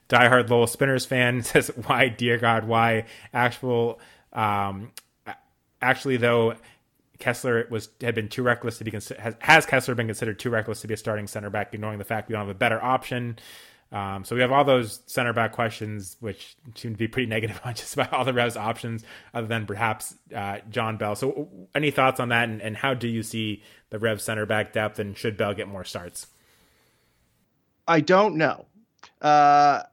Diehard 0.09 0.49
Lowell 0.49 0.67
Spinners 0.67 1.05
fan 1.05 1.41
says, 1.43 1.71
why, 1.85 2.09
dear 2.09 2.37
God, 2.37 2.65
why? 2.65 3.05
Actual, 3.33 3.99
um, 4.33 4.91
actually, 5.81 6.17
though, 6.17 6.55
Kessler 7.19 7.67
was 7.69 7.89
had 8.01 8.15
been 8.15 8.29
too 8.29 8.43
reckless 8.43 8.77
to 8.79 8.83
be 8.83 8.91
has, 8.91 9.13
has 9.39 9.65
Kessler 9.65 9.95
been 9.95 10.07
considered 10.07 10.39
too 10.39 10.49
reckless 10.49 10.81
to 10.81 10.87
be 10.87 10.93
a 10.93 10.97
starting 10.97 11.27
center 11.27 11.49
back, 11.49 11.73
ignoring 11.73 11.99
the 11.99 12.05
fact 12.05 12.29
we 12.29 12.33
don't 12.33 12.47
have 12.47 12.55
a 12.55 12.57
better 12.57 12.83
option. 12.83 13.37
Um, 13.91 14.25
so 14.25 14.35
we 14.35 14.41
have 14.41 14.51
all 14.51 14.63
those 14.63 14.99
center 15.05 15.31
back 15.31 15.53
questions, 15.53 16.17
which 16.19 16.57
seem 16.75 16.91
to 16.91 16.97
be 16.97 17.07
pretty 17.07 17.27
negative 17.27 17.61
on 17.65 17.75
just 17.75 17.93
about 17.93 18.11
all 18.11 18.25
the 18.25 18.33
Revs 18.33 18.57
options, 18.57 19.03
other 19.33 19.47
than 19.47 19.65
perhaps 19.65 20.15
uh, 20.35 20.59
John 20.69 20.97
Bell. 20.97 21.15
So 21.15 21.49
any 21.73 21.91
thoughts 21.91 22.19
on 22.19 22.29
that, 22.29 22.49
and, 22.49 22.61
and 22.61 22.75
how 22.75 22.93
do 22.93 23.07
you 23.07 23.23
see 23.23 23.63
the 23.91 23.99
Revs 23.99 24.23
center 24.23 24.45
back 24.45 24.73
depth, 24.73 24.99
and 24.99 25.17
should 25.17 25.37
Bell 25.37 25.53
get 25.53 25.67
more 25.67 25.83
starts? 25.83 26.27
I 27.87 28.01
don't 28.01 28.35
know. 28.35 28.65
Uh, 29.21 29.83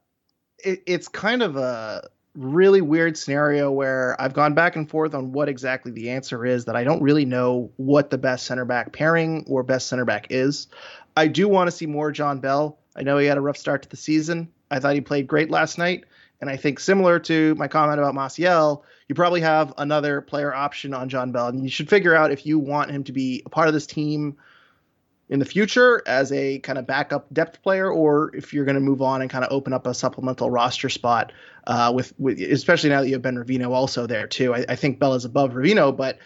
it, 0.58 0.82
it's 0.86 1.08
kind 1.08 1.42
of 1.42 1.56
a 1.56 2.08
really 2.34 2.80
weird 2.80 3.16
scenario 3.16 3.70
where 3.70 4.20
I've 4.20 4.32
gone 4.32 4.54
back 4.54 4.76
and 4.76 4.88
forth 4.88 5.14
on 5.14 5.32
what 5.32 5.48
exactly 5.48 5.92
the 5.92 6.10
answer 6.10 6.46
is 6.46 6.64
that 6.64 6.76
I 6.76 6.84
don't 6.84 7.02
really 7.02 7.24
know 7.24 7.70
what 7.76 8.10
the 8.10 8.18
best 8.18 8.46
center 8.46 8.64
back 8.64 8.92
pairing 8.92 9.44
or 9.48 9.62
best 9.62 9.88
center 9.88 10.04
back 10.04 10.28
is. 10.30 10.68
I 11.16 11.26
do 11.26 11.46
want 11.46 11.68
to 11.68 11.76
see 11.76 11.86
more 11.86 12.10
John 12.10 12.40
Bell. 12.40 12.78
I 12.96 13.02
know 13.02 13.18
he 13.18 13.26
had 13.26 13.38
a 13.38 13.42
rough 13.42 13.58
start 13.58 13.82
to 13.82 13.88
the 13.88 13.96
season. 13.96 14.48
I 14.70 14.80
thought 14.80 14.94
he 14.94 15.00
played 15.00 15.26
great 15.26 15.50
last 15.50 15.76
night. 15.76 16.04
And 16.40 16.50
I 16.50 16.56
think 16.56 16.80
similar 16.80 17.18
to 17.20 17.54
my 17.54 17.68
comment 17.68 18.00
about 18.00 18.14
Maciel, 18.14 18.82
you 19.08 19.14
probably 19.14 19.42
have 19.42 19.72
another 19.78 20.20
player 20.20 20.52
option 20.52 20.92
on 20.92 21.08
John 21.08 21.30
Bell. 21.30 21.48
And 21.48 21.62
you 21.62 21.68
should 21.68 21.88
figure 21.88 22.16
out 22.16 22.32
if 22.32 22.46
you 22.46 22.58
want 22.58 22.90
him 22.90 23.04
to 23.04 23.12
be 23.12 23.42
a 23.46 23.48
part 23.48 23.68
of 23.68 23.74
this 23.74 23.86
team 23.86 24.36
in 25.32 25.38
the 25.38 25.46
future 25.46 26.02
as 26.06 26.30
a 26.30 26.58
kind 26.58 26.78
of 26.78 26.86
backup 26.86 27.26
depth 27.32 27.62
player, 27.62 27.90
or 27.90 28.36
if 28.36 28.52
you're 28.52 28.66
going 28.66 28.74
to 28.74 28.82
move 28.82 29.00
on 29.00 29.22
and 29.22 29.30
kind 29.30 29.42
of 29.42 29.50
open 29.50 29.72
up 29.72 29.86
a 29.86 29.94
supplemental 29.94 30.50
roster 30.50 30.90
spot 30.90 31.32
uh, 31.66 31.90
with, 31.94 32.12
with, 32.18 32.38
especially 32.38 32.90
now 32.90 33.00
that 33.00 33.08
you 33.08 33.14
have 33.14 33.22
Ben 33.22 33.36
Reveno 33.36 33.70
also 33.70 34.06
there 34.06 34.26
too. 34.26 34.54
I, 34.54 34.66
I 34.68 34.76
think 34.76 34.98
Bell 34.98 35.14
is 35.14 35.24
above 35.24 35.52
Reveno, 35.52 35.96
but 35.96 36.18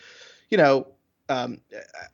you 0.51 0.59
know, 0.59 0.89
um, 1.29 1.61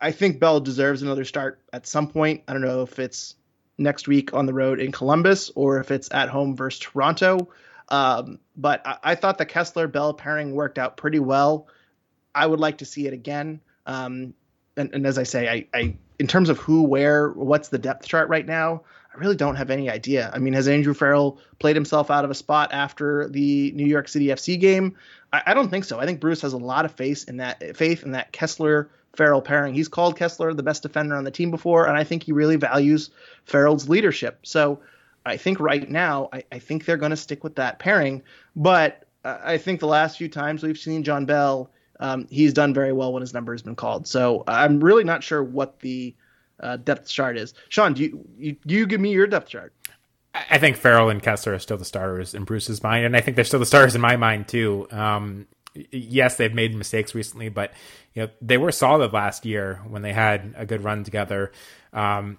I 0.02 0.12
think 0.12 0.38
Bell 0.38 0.60
deserves 0.60 1.00
another 1.00 1.24
start 1.24 1.62
at 1.72 1.86
some 1.86 2.08
point. 2.08 2.42
I 2.46 2.52
don't 2.52 2.60
know 2.60 2.82
if 2.82 2.98
it's 2.98 3.36
next 3.78 4.06
week 4.06 4.34
on 4.34 4.44
the 4.44 4.52
road 4.52 4.78
in 4.78 4.92
Columbus 4.92 5.50
or 5.54 5.78
if 5.78 5.90
it's 5.90 6.10
at 6.12 6.28
home 6.28 6.54
versus 6.54 6.80
Toronto. 6.80 7.48
Um, 7.88 8.38
but 8.54 8.86
I, 8.86 8.98
I, 9.02 9.14
thought 9.14 9.38
the 9.38 9.46
Kessler 9.46 9.88
Bell 9.88 10.12
pairing 10.12 10.52
worked 10.52 10.78
out 10.78 10.98
pretty 10.98 11.20
well. 11.20 11.68
I 12.34 12.46
would 12.46 12.60
like 12.60 12.78
to 12.78 12.84
see 12.84 13.06
it 13.06 13.14
again. 13.14 13.60
Um, 13.86 14.34
and, 14.76 14.92
and, 14.94 15.06
as 15.06 15.18
I 15.18 15.22
say, 15.22 15.48
I, 15.48 15.66
I, 15.78 15.96
in 16.22 16.28
terms 16.28 16.48
of 16.48 16.58
who, 16.58 16.84
where, 16.84 17.30
what's 17.30 17.70
the 17.70 17.78
depth 17.78 18.06
chart 18.06 18.28
right 18.28 18.46
now, 18.46 18.82
I 19.12 19.18
really 19.18 19.34
don't 19.34 19.56
have 19.56 19.70
any 19.70 19.90
idea. 19.90 20.30
I 20.32 20.38
mean, 20.38 20.52
has 20.52 20.68
Andrew 20.68 20.94
Farrell 20.94 21.40
played 21.58 21.74
himself 21.74 22.12
out 22.12 22.24
of 22.24 22.30
a 22.30 22.34
spot 22.34 22.72
after 22.72 23.28
the 23.28 23.72
New 23.72 23.88
York 23.88 24.06
City 24.06 24.26
FC 24.26 24.58
game? 24.58 24.94
I, 25.32 25.42
I 25.46 25.54
don't 25.54 25.68
think 25.68 25.84
so. 25.84 25.98
I 25.98 26.06
think 26.06 26.20
Bruce 26.20 26.42
has 26.42 26.52
a 26.52 26.58
lot 26.58 26.84
of 26.84 26.92
faith 26.92 27.24
in 27.26 27.38
that 27.38 27.76
faith 27.76 28.04
in 28.04 28.12
that 28.12 28.30
Kessler 28.30 28.88
Farrell 29.16 29.42
pairing. 29.42 29.74
He's 29.74 29.88
called 29.88 30.16
Kessler 30.16 30.54
the 30.54 30.62
best 30.62 30.84
defender 30.84 31.16
on 31.16 31.24
the 31.24 31.32
team 31.32 31.50
before, 31.50 31.88
and 31.88 31.98
I 31.98 32.04
think 32.04 32.22
he 32.22 32.30
really 32.30 32.54
values 32.54 33.10
Farrell's 33.44 33.88
leadership. 33.88 34.38
So 34.44 34.78
I 35.26 35.38
think 35.38 35.58
right 35.58 35.90
now, 35.90 36.28
I, 36.32 36.44
I 36.52 36.60
think 36.60 36.84
they're 36.84 36.96
going 36.96 37.10
to 37.10 37.16
stick 37.16 37.42
with 37.42 37.56
that 37.56 37.80
pairing. 37.80 38.22
But 38.54 39.08
uh, 39.24 39.38
I 39.42 39.58
think 39.58 39.80
the 39.80 39.88
last 39.88 40.18
few 40.18 40.28
times 40.28 40.62
we've 40.62 40.78
seen 40.78 41.02
John 41.02 41.26
Bell, 41.26 41.68
um, 42.02 42.26
he's 42.30 42.52
done 42.52 42.74
very 42.74 42.92
well 42.92 43.12
when 43.12 43.20
his 43.20 43.32
number 43.32 43.52
has 43.52 43.62
been 43.62 43.76
called. 43.76 44.08
So 44.08 44.42
I'm 44.48 44.82
really 44.82 45.04
not 45.04 45.22
sure 45.22 45.42
what 45.42 45.78
the 45.78 46.14
uh, 46.58 46.76
depth 46.76 47.08
chart 47.08 47.38
is. 47.38 47.54
Sean, 47.68 47.94
do 47.94 48.02
you, 48.02 48.28
you, 48.36 48.56
you 48.64 48.86
give 48.86 49.00
me 49.00 49.12
your 49.12 49.28
depth 49.28 49.48
chart? 49.48 49.72
I 50.34 50.58
think 50.58 50.76
Farrell 50.76 51.10
and 51.10 51.22
Kessler 51.22 51.54
are 51.54 51.58
still 51.60 51.76
the 51.76 51.84
starters 51.84 52.34
in 52.34 52.42
Bruce's 52.42 52.82
mind, 52.82 53.04
and 53.04 53.16
I 53.16 53.20
think 53.20 53.36
they're 53.36 53.44
still 53.44 53.60
the 53.60 53.66
starters 53.66 53.94
in 53.94 54.00
my 54.00 54.16
mind 54.16 54.48
too. 54.48 54.88
Um, 54.90 55.46
yes, 55.92 56.36
they've 56.36 56.52
made 56.52 56.74
mistakes 56.74 57.14
recently, 57.14 57.50
but 57.50 57.72
you 58.14 58.22
know 58.22 58.28
they 58.40 58.56
were 58.56 58.72
solid 58.72 59.12
last 59.12 59.44
year 59.44 59.80
when 59.86 60.02
they 60.02 60.12
had 60.12 60.54
a 60.56 60.66
good 60.66 60.82
run 60.82 61.04
together. 61.04 61.52
Um, 61.92 62.38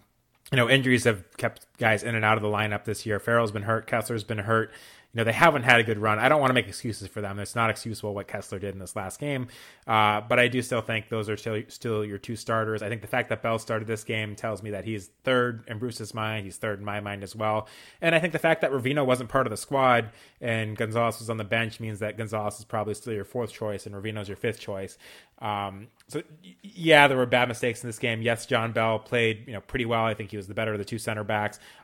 you 0.51 0.57
know, 0.57 0.69
injuries 0.69 1.03
have 1.03 1.23
kept 1.37 1.65
guys 1.77 2.03
in 2.03 2.15
and 2.15 2.25
out 2.25 2.37
of 2.37 2.43
the 2.43 2.49
lineup 2.49 2.85
this 2.85 3.05
year. 3.05 3.19
Farrell's 3.19 3.51
been 3.51 3.63
hurt, 3.63 3.87
Kessler's 3.87 4.23
been 4.23 4.39
hurt 4.39 4.71
you 5.13 5.19
know, 5.19 5.25
they 5.25 5.33
haven't 5.33 5.61
had 5.61 5.79
a 5.79 5.83
good 5.83 5.99
run. 5.99 6.17
I 6.17 6.27
don't 6.27 6.39
want 6.39 6.49
to 6.49 6.55
make 6.55 6.67
excuses 6.67 7.07
for 7.07 7.21
them. 7.21 7.37
It's 7.37 7.55
not 7.55 7.69
excusable 7.69 8.15
what 8.15 8.27
Kessler 8.27 8.57
did 8.57 8.73
in 8.73 8.79
this 8.79 8.95
last 8.95 9.19
game. 9.19 9.47
Uh, 9.85 10.21
but 10.21 10.39
I 10.39 10.47
do 10.47 10.59
still 10.63 10.81
think 10.81 11.09
those 11.09 11.29
are 11.29 11.37
still, 11.37 11.61
still 11.67 12.03
your 12.03 12.17
two 12.17 12.35
starters. 12.35 12.81
I 12.81 12.89
think 12.89 13.01
the 13.01 13.07
fact 13.07 13.29
that 13.29 13.43
Bell 13.43 13.59
started 13.59 13.87
this 13.87 14.03
game 14.03 14.35
tells 14.35 14.63
me 14.63 14.71
that 14.71 14.85
he's 14.85 15.11
third 15.23 15.65
in 15.67 15.77
Bruce's 15.77 16.15
mind. 16.15 16.45
He's 16.45 16.57
third 16.57 16.79
in 16.79 16.85
my 16.85 16.99
mind 16.99 17.21
as 17.21 17.35
well. 17.35 17.67
And 18.01 18.15
I 18.15 18.19
think 18.19 18.33
the 18.33 18.39
fact 18.39 18.61
that 18.61 18.71
Reveno 18.71 19.05
wasn't 19.05 19.29
part 19.29 19.45
of 19.45 19.51
the 19.51 19.57
squad 19.57 20.09
and 20.41 20.75
Gonzalez 20.75 21.19
was 21.19 21.29
on 21.29 21.37
the 21.37 21.43
bench 21.43 21.79
means 21.79 21.99
that 21.99 22.17
Gonzalez 22.17 22.57
is 22.57 22.65
probably 22.65 22.95
still 22.95 23.13
your 23.13 23.23
fourth 23.23 23.51
choice 23.53 23.85
and 23.85 23.93
Reveno's 23.93 24.27
your 24.27 24.37
fifth 24.37 24.59
choice. 24.59 24.97
Um, 25.43 25.89
so 26.07 26.23
yeah, 26.61 27.07
there 27.07 27.17
were 27.17 27.25
bad 27.25 27.49
mistakes 27.49 27.83
in 27.83 27.89
this 27.89 27.99
game. 27.99 28.21
Yes, 28.21 28.45
John 28.45 28.71
Bell 28.71 28.97
played 28.97 29.45
you 29.45 29.53
know 29.53 29.61
pretty 29.61 29.85
well. 29.85 30.05
I 30.05 30.13
think 30.13 30.31
he 30.31 30.37
was 30.37 30.47
the 30.47 30.53
better 30.53 30.71
of 30.71 30.79
the 30.79 30.85
two 30.85 30.97
center 30.97 31.23
backs, 31.23 31.32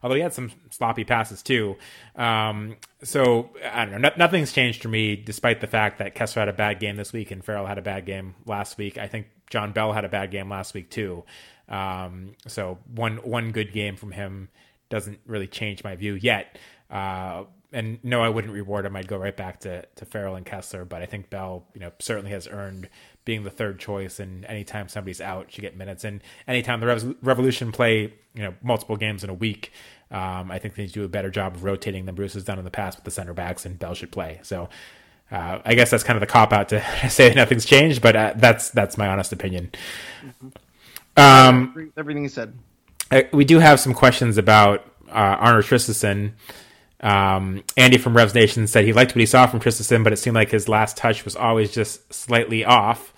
although 0.04 0.16
he 0.16 0.22
had 0.22 0.34
some 0.34 0.52
sloppy 0.70 1.04
passes 1.04 1.42
too. 1.42 1.76
Um, 2.16 2.78
so 3.04 3.50
I 3.72 3.86
don't 3.86 4.02
know. 4.02 4.10
No, 4.10 4.16
nothing's 4.18 4.52
changed 4.52 4.82
for 4.82 4.90
me, 4.90 5.16
despite 5.16 5.62
the 5.62 5.68
fact 5.68 6.00
that 6.00 6.16
Kessler 6.16 6.42
had 6.42 6.50
a 6.50 6.54
bad 6.54 6.80
game 6.80 6.96
this 6.96 7.14
week 7.14 7.32
and 7.32 7.44
Farrell 7.44 7.66
had 7.66 7.78
a 7.78 7.82
bad 7.82 8.06
game 8.06 8.36
last 8.46 8.78
week. 8.78 8.98
I 8.98 9.08
think 9.08 9.28
John 9.50 9.72
Bell 9.72 9.94
had 9.94 10.06
a 10.06 10.10
bad 10.10 10.32
game 10.32 10.50
last 10.50 10.74
week 10.74 10.90
too. 10.90 11.24
Um, 11.68 12.36
so 12.48 12.80
one 12.94 13.18
one 13.18 13.52
good 13.52 13.74
game 13.74 13.96
from 13.96 14.12
him 14.12 14.50
doesn't 14.90 15.20
really 15.26 15.48
change 15.48 15.84
my 15.84 15.96
view 15.96 16.16
yet. 16.16 16.58
Uh, 16.90 17.44
and 17.72 18.00
no, 18.04 18.22
I 18.22 18.30
wouldn't 18.30 18.54
reward 18.54 18.86
him. 18.86 18.96
I'd 18.96 19.08
go 19.08 19.18
right 19.18 19.36
back 19.36 19.60
to, 19.62 19.86
to 19.96 20.06
Farrell 20.06 20.36
and 20.36 20.46
Kessler, 20.46 20.86
but 20.86 21.02
I 21.02 21.06
think 21.06 21.30
Bell, 21.30 21.66
you 21.74 21.80
know, 21.80 21.92
certainly 22.00 22.32
has 22.32 22.48
earned 22.48 22.90
being 23.26 23.44
the 23.44 23.50
third 23.50 23.80
choice. 23.80 24.20
And 24.20 24.46
anytime 24.46 24.90
somebody's 24.90 25.22
out, 25.22 25.58
you 25.58 25.62
get 25.62 25.78
minutes. 25.78 26.04
And 26.04 26.22
anytime 26.48 26.80
the 26.80 27.16
Revolution 27.22 27.72
play, 27.72 28.14
you 28.34 28.44
know, 28.44 28.54
multiple 28.62 28.98
games 28.98 29.24
in 29.24 29.30
a 29.30 29.34
week, 29.34 29.72
um, 30.12 30.50
I 30.52 30.60
think 30.60 30.76
they 30.76 30.88
do 30.88 31.04
a 31.04 31.08
better 31.08 31.30
job 31.30 31.56
of 31.56 31.64
rotating 31.64 32.06
than 32.06 32.16
Bruce 32.16 32.34
has 32.34 32.44
done 32.44 32.58
in 32.58 32.66
the 32.66 32.72
past 32.72 32.98
with 32.98 33.06
the 33.06 33.12
center 33.12 33.34
backs, 33.34 33.66
and 33.66 33.78
Bell 33.78 33.94
should 33.94 34.12
play. 34.12 34.40
So 34.42 34.70
uh, 35.32 35.60
I 35.64 35.76
guess 35.76 35.92
that's 35.92 36.04
kind 36.04 36.18
of 36.18 36.22
the 36.22 36.28
cop 36.28 36.52
out 36.52 36.70
to 36.70 36.84
say 37.10 37.34
nothing's 37.34 37.66
changed, 37.66 38.02
but 38.02 38.16
uh, 38.16 38.34
that's 38.36 38.70
that's 38.72 38.98
my 38.98 39.08
honest 39.08 39.32
opinion. 39.32 39.72
Um, 41.16 41.92
everything 41.98 42.24
you 42.24 42.30
said. 42.30 42.58
Uh, 43.12 43.24
we 43.34 43.46
do 43.46 43.60
have 43.60 43.80
some 43.80 43.94
questions 43.94 44.38
about 44.38 44.86
uh, 45.10 45.38
Arnor 45.38 45.64
Traustason. 45.64 46.34
Um, 47.02 47.64
Andy 47.78 47.98
from 47.98 48.16
Revs 48.16 48.36
Nation 48.36 48.68
said 48.68 48.84
he 48.86 48.94
liked 48.94 49.12
what 49.12 49.20
he 49.20 49.26
saw 49.26 49.48
from 49.48 49.60
Traustason, 49.60 50.04
but 50.04 50.14
it 50.14 50.18
seemed 50.18 50.36
like 50.36 50.52
his 50.52 50.68
last 50.68 50.98
touch 50.98 51.24
was 51.24 51.36
always 51.36 51.72
just 51.72 52.14
slightly 52.14 52.66
off. 52.66 53.14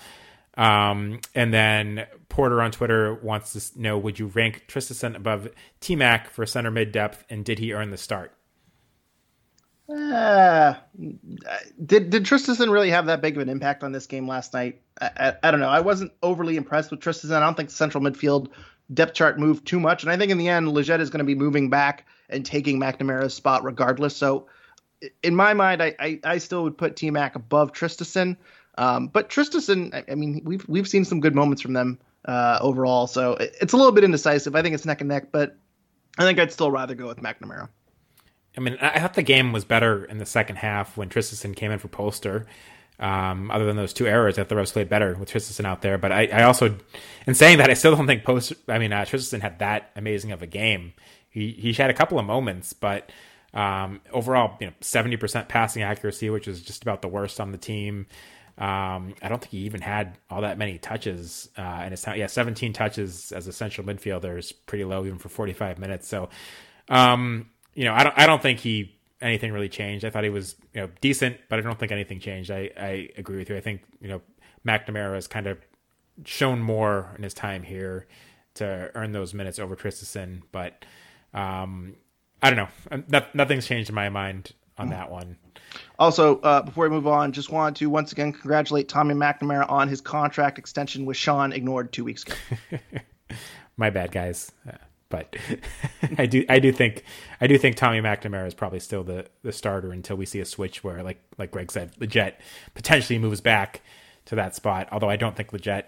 Um, 0.56 1.22
and 1.34 1.54
then 1.54 2.06
Porter 2.30 2.62
on 2.62 2.72
Twitter 2.72 3.16
wants 3.16 3.54
to 3.54 3.82
know: 3.82 3.98
Would 3.98 4.20
you 4.20 4.28
rank 4.28 4.66
Traustason 4.68 5.16
above 5.16 5.50
T 5.80 5.96
Mac 5.96 6.30
for 6.30 6.46
center 6.46 6.72
mid 6.72 6.92
depth, 6.92 7.24
and 7.30 7.44
did 7.44 7.60
he 7.60 7.74
earn 7.74 7.90
the 7.90 7.98
start? 7.98 8.34
Uh, 9.90 10.76
did 11.86 12.10
did 12.10 12.24
Traustason 12.24 12.72
really 12.72 12.92
have 12.92 13.08
that 13.08 13.22
big 13.22 13.36
of 13.36 13.42
an 13.42 13.50
impact 13.50 13.84
on 13.84 13.92
this 13.92 14.06
game 14.06 14.28
last 14.28 14.54
night? 14.54 14.82
I, 15.02 15.10
I, 15.18 15.34
I, 15.44 15.52
don't 15.52 15.60
know. 15.60 15.70
I 15.70 15.82
wasn't 15.82 16.14
overly 16.22 16.56
impressed 16.56 16.92
with 16.92 17.00
Traustason. 17.00 17.34
I 17.34 17.40
don't 17.40 17.56
think 17.56 17.70
the 17.70 17.76
central 17.76 18.04
midfield 18.04 18.50
depth 18.94 19.14
chart 19.14 19.40
moved 19.40 19.66
too 19.66 19.80
much, 19.80 20.04
and 20.04 20.12
I 20.12 20.18
think 20.18 20.32
in 20.32 20.38
the 20.38 20.48
end, 20.48 20.68
Lletget 20.68 21.00
is 21.00 21.10
going 21.10 21.20
to 21.20 21.26
be 21.26 21.36
moving 21.36 21.70
back 21.70 22.06
and 22.32 22.46
taking 22.46 22.80
McNamara's 22.80 23.34
spot 23.34 23.64
regardless. 23.64 24.16
So, 24.16 24.48
in 25.24 25.36
my 25.36 25.54
mind, 25.54 25.82
I 25.82 25.96
I, 26.00 26.20
I 26.24 26.38
still 26.38 26.64
would 26.64 26.78
put 26.78 26.96
T 26.96 27.10
Mac 27.12 27.36
above 27.36 27.74
Traustason. 27.74 28.38
Um, 28.78 29.08
but 29.08 29.30
Traustason, 29.30 29.94
I, 29.94 30.12
I, 30.12 30.16
mean, 30.16 30.42
we've 30.46 30.68
we've 30.68 30.88
seen 30.88 31.06
some 31.06 31.20
good 31.20 31.36
moments 31.36 31.62
from 31.62 31.74
them 31.74 32.00
uh, 32.26 32.60
overall. 32.62 33.08
So 33.08 33.34
it, 33.34 33.56
it's 33.62 33.74
a 33.74 33.78
little 33.78 33.92
bit 33.92 34.04
indecisive. 34.04 34.56
I 34.56 34.62
think 34.62 34.76
it's 34.76 34.86
neck 34.86 35.02
and 35.02 35.10
neck, 35.10 35.28
but 35.32 35.58
I 36.18 36.24
think 36.24 36.40
I'd 36.40 36.52
still 36.52 36.72
rather 36.72 36.96
go 36.96 37.08
with 37.08 37.18
McNamara. 37.18 37.70
I 38.58 38.60
mean, 38.60 38.78
I 38.82 39.00
thought 39.00 39.14
the 39.14 39.24
game 39.24 39.54
was 39.54 39.64
better 39.64 40.04
in 40.06 40.18
the 40.18 40.26
second 40.26 40.58
half 40.58 40.98
when 40.98 41.08
Traustason 41.10 41.56
came 41.56 41.72
in 41.72 41.80
for 41.80 41.88
Polster. 41.88 42.46
Um, 43.00 43.50
other 43.50 43.66
than 43.66 43.78
those 43.78 43.94
two 43.94 44.08
errors, 44.08 44.38
I 44.38 44.42
thought 44.42 44.50
the 44.50 44.56
Revs 44.58 44.74
played 44.74 44.90
better 44.90 45.16
with 45.16 45.32
Traustason 45.32 45.66
out 45.66 45.82
there. 45.82 45.98
But 45.98 46.12
I, 46.12 46.28
I, 46.28 46.44
also, 46.44 46.78
in 47.26 47.34
saying 47.34 47.58
that, 47.58 47.70
I 47.70 47.74
still 47.74 47.96
don't 47.96 48.06
think 48.06 48.24
Post. 48.24 48.54
I 48.68 48.78
mean, 48.78 48.94
uh, 48.94 49.06
Traustason 49.06 49.42
had 49.42 49.60
that 49.60 49.92
amazing 49.96 50.32
of 50.32 50.42
a 50.42 50.48
game. 50.48 50.94
He 51.32 51.52
he 51.52 51.74
had 51.74 51.90
a 51.90 51.94
couple 51.94 52.20
of 52.20 52.26
moments, 52.26 52.74
but 52.74 53.12
um, 53.54 54.02
overall, 54.12 54.58
you 54.60 54.68
know, 54.68 54.74
seventy 54.82 55.18
percent 55.18 55.50
passing 55.50 55.82
accuracy, 55.82 56.30
which 56.30 56.48
is 56.48 56.62
just 56.62 56.84
about 56.84 57.02
the 57.02 57.08
worst 57.08 57.40
on 57.40 57.52
the 57.52 57.58
team. 57.58 58.06
Um, 58.58 59.16
I 59.24 59.30
don't 59.30 59.40
think 59.40 59.52
he 59.52 59.60
even 59.60 59.82
had 59.82 60.18
all 60.30 60.42
that 60.42 60.58
many 60.58 60.78
touches 60.78 61.50
uh, 61.58 61.84
in 61.86 61.92
his 61.92 62.02
time. 62.02 62.20
Yeah, 62.20 62.28
17 62.28 62.74
touches 62.74 63.32
as 63.32 63.48
a 63.48 63.54
central 63.54 63.88
midfielder 63.88 64.38
is 64.38 64.52
pretty 64.52 64.84
low 64.84 65.04
even 65.06 65.18
for 65.18 65.30
45 65.30 65.80
minutes. 65.80 66.08
So, 66.08 66.30
um, 66.90 67.50
you 67.74 67.86
know, 67.86 67.94
I 67.94 68.04
don't 68.04 68.18
I 68.18 68.28
don't 68.28 68.42
think 68.42 68.60
he 68.60 68.96
anything 69.22 69.52
really 69.54 69.70
changed. 69.70 70.04
I 70.06 70.10
thought 70.10 70.24
he 70.24 70.30
was 70.30 70.56
you 70.74 70.82
know 70.82 70.90
decent, 71.00 71.38
but 71.50 71.60
I 71.60 71.62
don't 71.62 71.80
think 71.80 71.92
anything 71.92 72.20
changed. 72.20 72.52
I 72.52 72.70
I 72.78 73.10
agree 73.18 73.38
with 73.38 73.50
you. 73.50 73.58
I 73.58 73.62
think 73.62 73.82
you 74.02 74.10
know 74.10 74.22
McNamara 74.66 75.16
has 75.16 75.28
kind 75.28 75.48
of 75.48 75.58
shown 76.26 76.60
more 76.60 77.10
in 77.18 77.24
his 77.24 77.34
time 77.34 77.64
here 77.64 78.08
to 78.56 78.92
earn 78.96 79.12
those 79.12 79.34
minutes 79.34 79.60
over 79.60 79.76
Traustason, 79.76 80.42
but 80.52 80.86
um, 81.34 81.96
I 82.42 82.52
don't 82.52 82.58
know. 82.58 83.04
No, 83.08 83.26
nothing's 83.34 83.68
changed 83.68 83.90
in 83.90 83.96
my 83.96 84.10
mind 84.10 84.52
on 84.78 84.90
that 84.90 85.12
one. 85.12 85.38
Also, 86.00 86.40
uh, 86.40 86.62
before 86.64 86.86
we 86.86 86.90
move 86.90 87.08
on, 87.08 87.32
just 87.32 87.52
wanted 87.52 87.78
to 87.78 87.90
once 87.90 88.12
again 88.12 88.34
congratulate 88.34 88.90
Tommy 88.90 89.14
McNamara 89.14 89.70
on 89.70 89.88
his 89.88 90.02
contract 90.02 90.58
extension 90.58 91.06
with 91.06 91.18
Sean 91.18 91.54
ignored 91.54 91.94
two 91.94 92.04
weeks 92.04 92.24
ago. 92.24 92.80
my 93.78 93.90
bad, 93.90 94.12
guys. 94.12 94.52
Uh, 94.68 94.78
but 95.10 95.36
I 96.18 96.26
do 96.26 96.44
I 96.50 96.60
do 96.60 96.72
think 96.72 97.04
I 97.40 97.48
do 97.48 97.58
think 97.58 97.76
Tommy 97.76 98.02
McNamara 98.02 98.48
is 98.48 98.54
probably 98.54 98.80
still 98.80 99.04
the 99.04 99.28
the 99.44 99.52
starter 99.52 99.92
until 99.92 100.16
we 100.16 100.26
see 100.26 100.40
a 100.40 100.46
switch 100.46 100.84
where 100.84 101.04
like 101.04 101.22
like 101.38 101.52
Greg 101.52 101.72
said, 101.72 101.94
Lletget 101.98 102.34
potentially 102.74 103.20
moves 103.20 103.42
back 103.42 103.82
to 104.26 104.36
that 104.36 104.56
spot. 104.56 104.88
Although 104.92 105.10
I 105.10 105.18
don't 105.18 105.36
think 105.36 105.52
Lletget 105.52 105.84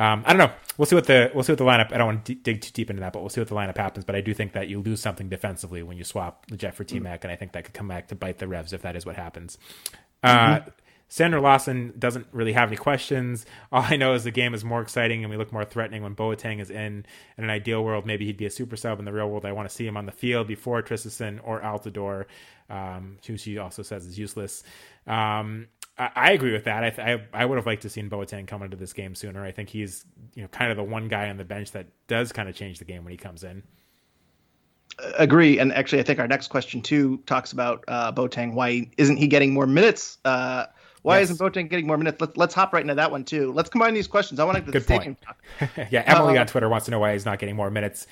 um, 0.00 0.24
I 0.24 0.32
don't 0.32 0.38
know. 0.38 0.50
We'll 0.78 0.86
see 0.86 0.94
what 0.94 1.06
the 1.06 1.30
we'll 1.34 1.44
see 1.44 1.52
what 1.52 1.58
the 1.58 1.64
lineup. 1.64 1.92
I 1.92 1.98
don't 1.98 2.06
want 2.06 2.24
to 2.24 2.34
d- 2.34 2.40
dig 2.42 2.62
too 2.62 2.70
deep 2.72 2.88
into 2.88 3.00
that, 3.00 3.12
but 3.12 3.20
we'll 3.20 3.28
see 3.28 3.42
what 3.42 3.48
the 3.48 3.54
lineup 3.54 3.76
happens. 3.76 4.06
But 4.06 4.16
I 4.16 4.22
do 4.22 4.32
think 4.32 4.54
that 4.54 4.66
you 4.68 4.80
lose 4.80 5.02
something 5.02 5.28
defensively 5.28 5.82
when 5.82 5.98
you 5.98 6.04
swap 6.04 6.46
the 6.46 6.56
Jet 6.56 6.74
for 6.74 6.84
T 6.84 6.98
Mac, 6.98 7.18
mm-hmm. 7.18 7.26
and 7.26 7.32
I 7.32 7.36
think 7.36 7.52
that 7.52 7.64
could 7.64 7.74
come 7.74 7.86
back 7.86 8.08
to 8.08 8.14
bite 8.14 8.38
the 8.38 8.48
Revs 8.48 8.72
if 8.72 8.80
that 8.80 8.96
is 8.96 9.04
what 9.04 9.16
happens. 9.16 9.58
Uh, 10.22 10.56
mm-hmm. 10.56 10.68
Sandra 11.10 11.40
Lawson 11.40 11.92
doesn't 11.98 12.28
really 12.32 12.52
have 12.52 12.68
any 12.68 12.76
questions. 12.76 13.44
All 13.72 13.82
I 13.82 13.96
know 13.96 14.14
is 14.14 14.22
the 14.22 14.30
game 14.30 14.54
is 14.54 14.64
more 14.64 14.80
exciting 14.80 15.24
and 15.24 15.30
we 15.30 15.36
look 15.36 15.52
more 15.52 15.64
threatening 15.64 16.04
when 16.04 16.14
Boateng 16.14 16.60
is 16.60 16.70
in. 16.70 17.04
In 17.36 17.44
an 17.44 17.50
ideal 17.50 17.84
world, 17.84 18.06
maybe 18.06 18.26
he'd 18.26 18.36
be 18.36 18.46
a 18.46 18.50
super 18.50 18.76
sub. 18.76 19.00
In 19.00 19.04
the 19.04 19.12
real 19.12 19.28
world, 19.28 19.44
I 19.44 19.50
want 19.50 19.68
to 19.68 19.74
see 19.74 19.84
him 19.84 19.96
on 19.96 20.06
the 20.06 20.12
field 20.12 20.46
before 20.46 20.80
Traustason 20.82 21.40
or 21.42 21.60
Altidore, 21.60 22.26
um, 22.70 23.18
who 23.26 23.36
she 23.36 23.58
also 23.58 23.82
says 23.82 24.06
is 24.06 24.20
useless. 24.20 24.62
Um, 25.08 25.66
I, 26.00 26.10
I, 26.16 26.30
agree 26.32 26.52
with 26.52 26.64
that. 26.64 26.98
I, 26.98 27.12
I, 27.12 27.42
I 27.42 27.44
would 27.44 27.56
have 27.56 27.66
liked 27.66 27.82
to 27.82 27.90
seen 27.90 28.08
Boateng 28.08 28.46
come 28.46 28.62
into 28.62 28.76
this 28.76 28.92
game 28.92 29.14
sooner. 29.14 29.44
I 29.44 29.52
think 29.52 29.68
he's 29.68 30.04
you 30.34 30.42
know 30.42 30.48
kind 30.48 30.70
of 30.70 30.76
the 30.76 30.82
one 30.82 31.08
guy 31.08 31.28
on 31.28 31.36
the 31.36 31.44
bench 31.44 31.72
that 31.72 31.86
does 32.08 32.32
kind 32.32 32.48
of 32.48 32.54
change 32.54 32.78
the 32.78 32.84
game 32.84 33.04
when 33.04 33.10
he 33.10 33.16
comes 33.16 33.44
in 33.44 33.62
agree. 35.18 35.58
And 35.58 35.72
actually, 35.72 36.00
I 36.00 36.02
think 36.02 36.18
our 36.18 36.28
next 36.28 36.48
question 36.48 36.82
too 36.82 37.18
talks 37.26 37.52
about 37.52 37.84
uh, 37.88 38.12
Boateng. 38.12 38.54
Why 38.54 38.90
isn't 38.96 39.16
he 39.16 39.26
getting 39.26 39.52
more 39.52 39.66
minutes? 39.66 40.18
Uh, 40.24 40.66
why 41.02 41.18
yes. 41.18 41.30
isn't 41.30 41.44
Boateng 41.44 41.70
getting 41.70 41.86
more 41.86 41.96
minutes? 41.96 42.20
Let's 42.20 42.36
let's 42.36 42.54
hop 42.54 42.72
right 42.72 42.82
into 42.82 42.94
that 42.94 43.10
one 43.10 43.24
too. 43.24 43.52
Let's 43.52 43.70
combine 43.70 43.94
these 43.94 44.06
questions. 44.06 44.40
I 44.40 44.44
want 44.44 44.64
to 44.64 44.72
Good 44.72 44.86
point. 44.86 45.18
yeah, 45.90 46.02
Emily 46.06 46.36
uh, 46.36 46.42
on 46.42 46.46
Twitter 46.46 46.68
wants 46.68 46.86
to 46.86 46.90
know 46.90 46.98
why 46.98 47.12
he's 47.12 47.24
not 47.24 47.38
getting 47.38 47.56
more 47.56 47.70
minutes. 47.70 48.06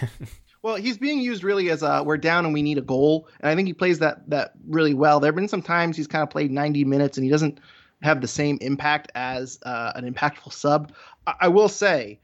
well, 0.66 0.74
he's 0.74 0.98
being 0.98 1.20
used 1.20 1.44
really 1.44 1.70
as 1.70 1.84
a 1.84 2.02
we're 2.02 2.16
down 2.16 2.44
and 2.44 2.52
we 2.52 2.60
need 2.60 2.76
a 2.76 2.82
goal, 2.82 3.28
and 3.38 3.48
I 3.48 3.54
think 3.54 3.68
he 3.68 3.72
plays 3.72 4.00
that 4.00 4.28
that 4.30 4.50
really 4.66 4.94
well. 4.94 5.20
There 5.20 5.28
have 5.28 5.36
been 5.36 5.46
some 5.46 5.62
times 5.62 5.96
he's 5.96 6.08
kind 6.08 6.24
of 6.24 6.30
played 6.30 6.50
90 6.50 6.84
minutes 6.84 7.16
and 7.16 7.24
he 7.24 7.30
doesn't 7.30 7.60
have 8.02 8.20
the 8.20 8.26
same 8.26 8.58
impact 8.60 9.12
as 9.14 9.60
uh, 9.62 9.92
an 9.94 10.12
impactful 10.12 10.52
sub. 10.52 10.90
I, 11.24 11.34
I 11.42 11.48
will 11.48 11.68
say, 11.68 12.18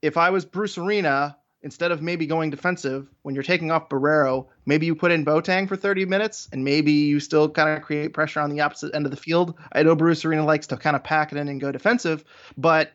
if 0.00 0.16
I 0.16 0.30
was 0.30 0.46
Bruce 0.46 0.78
Arena, 0.78 1.36
instead 1.60 1.92
of 1.92 2.00
maybe 2.00 2.24
going 2.26 2.48
defensive 2.48 3.06
when 3.20 3.34
you're 3.34 3.44
taking 3.44 3.70
off 3.70 3.90
Borrero, 3.90 4.46
maybe 4.64 4.86
you 4.86 4.94
put 4.94 5.12
in 5.12 5.22
Boateng 5.22 5.68
for 5.68 5.76
30 5.76 6.06
minutes 6.06 6.48
and 6.52 6.64
maybe 6.64 6.92
you 6.92 7.20
still 7.20 7.50
kind 7.50 7.76
of 7.76 7.82
create 7.82 8.14
pressure 8.14 8.40
on 8.40 8.48
the 8.48 8.62
opposite 8.62 8.94
end 8.94 9.04
of 9.04 9.10
the 9.10 9.18
field. 9.18 9.58
I 9.72 9.82
know 9.82 9.94
Bruce 9.94 10.24
Arena 10.24 10.46
likes 10.46 10.68
to 10.68 10.78
kind 10.78 10.96
of 10.96 11.04
pack 11.04 11.32
it 11.32 11.36
in 11.36 11.48
and 11.48 11.60
go 11.60 11.70
defensive, 11.70 12.24
but 12.56 12.92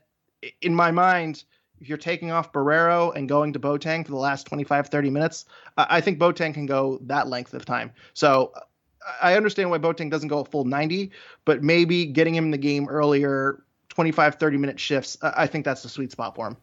in 0.64 0.74
my 0.74 0.90
mind, 0.90 1.44
if 1.80 1.90
you're 1.90 1.98
taking 1.98 2.32
off 2.32 2.52
Borrero 2.52 3.16
and 3.16 3.30
going 3.30 3.54
to 3.54 3.60
Boateng 3.60 4.06
for 4.06 4.12
the 4.12 4.18
last 4.18 4.46
25, 4.48 4.88
30 4.88 5.10
minutes, 5.10 5.46
I 5.78 6.02
think 6.02 6.20
Boateng 6.20 6.54
can 6.54 6.66
go 6.66 7.00
that 7.04 7.28
length 7.28 7.54
of 7.54 7.66
time. 7.66 7.92
So 8.14 8.54
I 9.22 9.36
understand 9.36 9.70
why 9.70 9.78
Boateng 9.78 10.10
doesn't 10.10 10.28
go 10.28 10.40
a 10.40 10.46
full 10.46 10.66
90, 10.66 11.12
but 11.46 11.64
maybe 11.64 12.06
getting 12.06 12.36
him 12.36 12.46
in 12.46 12.52
the 12.52 12.58
game 12.58 12.88
earlier, 12.90 13.64
25, 13.90 14.36
30 14.36 14.58
minute 14.58 14.80
shifts, 14.80 15.18
I 15.22 15.48
think 15.48 15.66
that's 15.66 15.84
the 15.84 15.90
sweet 15.90 16.12
spot 16.12 16.36
for 16.36 16.48
him. 16.48 16.58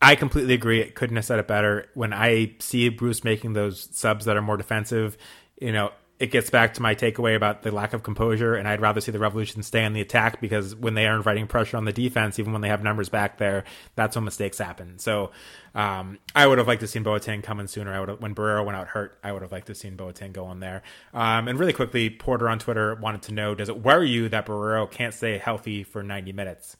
I 0.00 0.14
completely 0.14 0.54
agree. 0.54 0.80
It 0.80 0.94
couldn't 0.94 1.16
have 1.16 1.24
said 1.24 1.40
it 1.40 1.48
better. 1.48 1.88
When 1.94 2.12
I 2.12 2.54
see 2.60 2.88
Bruce 2.88 3.24
making 3.24 3.54
those 3.54 3.88
subs 3.92 4.26
that 4.26 4.36
are 4.36 4.42
more 4.42 4.56
defensive, 4.56 5.16
you 5.60 5.72
know, 5.72 5.90
it 6.18 6.32
gets 6.32 6.50
back 6.50 6.74
to 6.74 6.82
my 6.82 6.94
takeaway 6.94 7.36
about 7.36 7.62
the 7.62 7.70
lack 7.70 7.92
of 7.92 8.02
composure, 8.02 8.56
and 8.56 8.66
I'd 8.66 8.80
rather 8.80 9.00
see 9.00 9.12
the 9.12 9.20
Revolution 9.20 9.62
stay 9.62 9.84
on 9.84 9.92
the 9.92 10.00
attack 10.00 10.40
because 10.40 10.74
when 10.74 10.94
they 10.94 11.06
are 11.06 11.14
inviting 11.14 11.46
pressure 11.46 11.76
on 11.76 11.84
the 11.84 11.92
defense, 11.92 12.38
even 12.38 12.52
when 12.52 12.60
they 12.60 12.68
have 12.68 12.82
numbers 12.82 13.08
back 13.08 13.38
there, 13.38 13.64
that's 13.94 14.16
when 14.16 14.24
mistakes 14.24 14.58
happen. 14.58 14.98
So 14.98 15.30
um, 15.76 16.18
I 16.34 16.46
would 16.46 16.58
have 16.58 16.66
liked 16.66 16.80
to 16.80 16.88
seen 16.88 17.04
Boateng 17.04 17.42
come 17.44 17.60
in 17.60 17.68
sooner. 17.68 17.94
I 17.94 18.00
would 18.00 18.08
have, 18.08 18.20
when 18.20 18.34
Borrero 18.34 18.64
went 18.64 18.76
out 18.76 18.88
hurt, 18.88 19.18
I 19.22 19.30
would 19.30 19.42
have 19.42 19.52
liked 19.52 19.68
to 19.68 19.74
seen 19.76 19.96
Boateng 19.96 20.32
go 20.32 20.50
in 20.50 20.58
there. 20.58 20.82
Um, 21.14 21.46
and 21.46 21.58
really 21.58 21.72
quickly, 21.72 22.10
Porter 22.10 22.48
on 22.48 22.58
Twitter 22.58 22.96
wanted 22.96 23.22
to 23.22 23.32
know: 23.32 23.54
Does 23.54 23.68
it 23.68 23.80
worry 23.80 24.08
you 24.08 24.28
that 24.30 24.46
Borrero 24.46 24.90
can't 24.90 25.14
stay 25.14 25.38
healthy 25.38 25.84
for 25.84 26.02
90 26.02 26.32
minutes? 26.32 26.76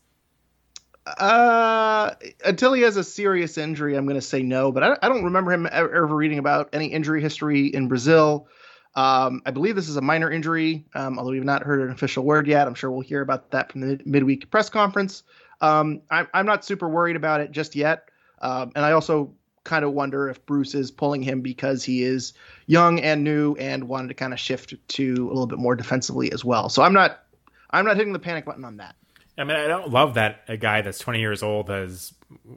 Uh, 1.16 2.14
until 2.44 2.72
he 2.72 2.82
has 2.82 2.96
a 2.96 3.04
serious 3.04 3.56
injury, 3.56 3.96
I'm 3.96 4.04
going 4.04 4.20
to 4.20 4.20
say 4.20 4.42
no. 4.42 4.72
But 4.72 4.82
I, 4.82 4.96
I, 5.00 5.08
don't 5.08 5.24
remember 5.24 5.52
him 5.52 5.66
ever, 5.70 5.94
ever, 5.94 6.14
reading 6.14 6.38
about 6.38 6.70
any 6.74 6.88
injury 6.88 7.22
history 7.22 7.68
in 7.68 7.88
Brazil. 7.88 8.48
Um, 8.94 9.42
I 9.46 9.50
believe 9.50 9.76
this 9.76 9.88
is 9.88 9.96
a 9.96 10.00
minor 10.00 10.30
injury, 10.30 10.84
um, 10.94 11.18
although 11.18 11.30
we've 11.30 11.44
not 11.44 11.62
heard 11.62 11.80
an 11.80 11.90
official 11.90 12.24
word 12.24 12.46
yet. 12.46 12.66
I'm 12.66 12.74
sure 12.74 12.90
we'll 12.90 13.00
hear 13.00 13.20
about 13.20 13.50
that 13.52 13.70
from 13.70 13.82
the 13.82 14.00
midweek 14.04 14.50
press 14.50 14.68
conference. 14.68 15.22
Um, 15.60 16.02
I, 16.10 16.26
I'm, 16.34 16.46
not 16.46 16.64
super 16.64 16.88
worried 16.88 17.16
about 17.16 17.40
it 17.40 17.50
just 17.50 17.74
yet. 17.74 18.08
Um, 18.40 18.72
and 18.74 18.84
I 18.84 18.92
also 18.92 19.32
kind 19.64 19.84
of 19.84 19.92
wonder 19.92 20.28
if 20.28 20.44
Bruce 20.46 20.74
is 20.74 20.90
pulling 20.90 21.22
him 21.22 21.42
because 21.42 21.84
he 21.84 22.02
is 22.02 22.32
young 22.66 23.00
and 23.00 23.24
new 23.24 23.54
and 23.56 23.84
wanted 23.84 24.08
to 24.08 24.14
kind 24.14 24.32
of 24.32 24.40
shift 24.40 24.74
to 24.88 25.12
a 25.26 25.28
little 25.28 25.46
bit 25.46 25.58
more 25.58 25.76
defensively 25.76 26.32
as 26.32 26.44
well. 26.44 26.68
So 26.68 26.82
I'm 26.82 26.92
not 26.92 27.24
I'm 27.70 27.84
not 27.84 27.96
hitting 27.96 28.12
the 28.12 28.18
panic 28.18 28.44
button 28.44 28.64
on 28.64 28.78
that. 28.78 28.94
I 29.36 29.44
mean, 29.44 29.56
I 29.56 29.68
don't 29.68 29.90
love 29.90 30.14
that 30.14 30.42
a 30.48 30.56
guy 30.56 30.82
that's 30.82 30.98
20 30.98 31.20
years 31.20 31.42
old 31.44 31.68
has, 31.68 32.12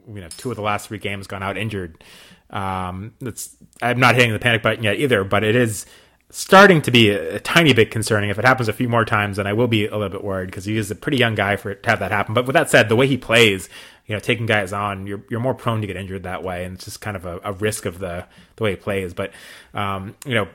you 0.08 0.20
know, 0.20 0.28
two 0.36 0.50
of 0.50 0.56
the 0.56 0.62
last 0.62 0.88
three 0.88 0.98
games 0.98 1.28
gone 1.28 1.42
out 1.42 1.56
injured. 1.56 2.02
Um, 2.50 3.14
that's 3.20 3.56
I'm 3.80 4.00
not 4.00 4.14
hitting 4.14 4.32
the 4.32 4.38
panic 4.38 4.62
button 4.62 4.82
yet 4.82 4.98
either, 4.98 5.22
but 5.22 5.44
it 5.44 5.54
is 5.54 5.86
starting 6.32 6.80
to 6.80 6.90
be 6.90 7.10
a, 7.10 7.36
a, 7.36 7.40
tiny 7.40 7.74
bit 7.74 7.90
concerning. 7.90 8.30
If 8.30 8.38
it 8.38 8.44
happens 8.44 8.66
a 8.66 8.72
few 8.72 8.88
more 8.88 9.04
times, 9.04 9.36
then 9.36 9.46
I 9.46 9.52
will 9.52 9.68
be 9.68 9.86
a 9.86 9.92
little 9.92 10.08
bit 10.08 10.24
worried 10.24 10.46
because 10.46 10.64
he 10.64 10.78
is 10.78 10.90
a 10.90 10.94
pretty 10.94 11.18
young 11.18 11.34
guy 11.34 11.56
for 11.56 11.70
it 11.70 11.82
to 11.82 11.90
have 11.90 11.98
that 12.00 12.10
happen. 12.10 12.32
But 12.34 12.46
with 12.46 12.54
that 12.54 12.70
said, 12.70 12.88
the 12.88 12.96
way 12.96 13.06
he 13.06 13.18
plays, 13.18 13.68
you 14.06 14.14
know, 14.16 14.18
taking 14.18 14.46
guys 14.46 14.72
on, 14.72 15.06
you're 15.06 15.22
you're 15.30 15.40
more 15.40 15.54
prone 15.54 15.82
to 15.82 15.86
get 15.86 15.96
injured 15.96 16.22
that 16.22 16.42
way, 16.42 16.64
and 16.64 16.74
it's 16.76 16.86
just 16.86 17.02
kind 17.02 17.16
of 17.16 17.26
a, 17.26 17.38
a 17.44 17.52
risk 17.52 17.84
of 17.84 17.98
the 17.98 18.26
the 18.56 18.64
way 18.64 18.70
he 18.70 18.76
plays. 18.76 19.12
But 19.12 19.32
um, 19.74 20.16
you 20.24 20.34
know, 20.34 20.48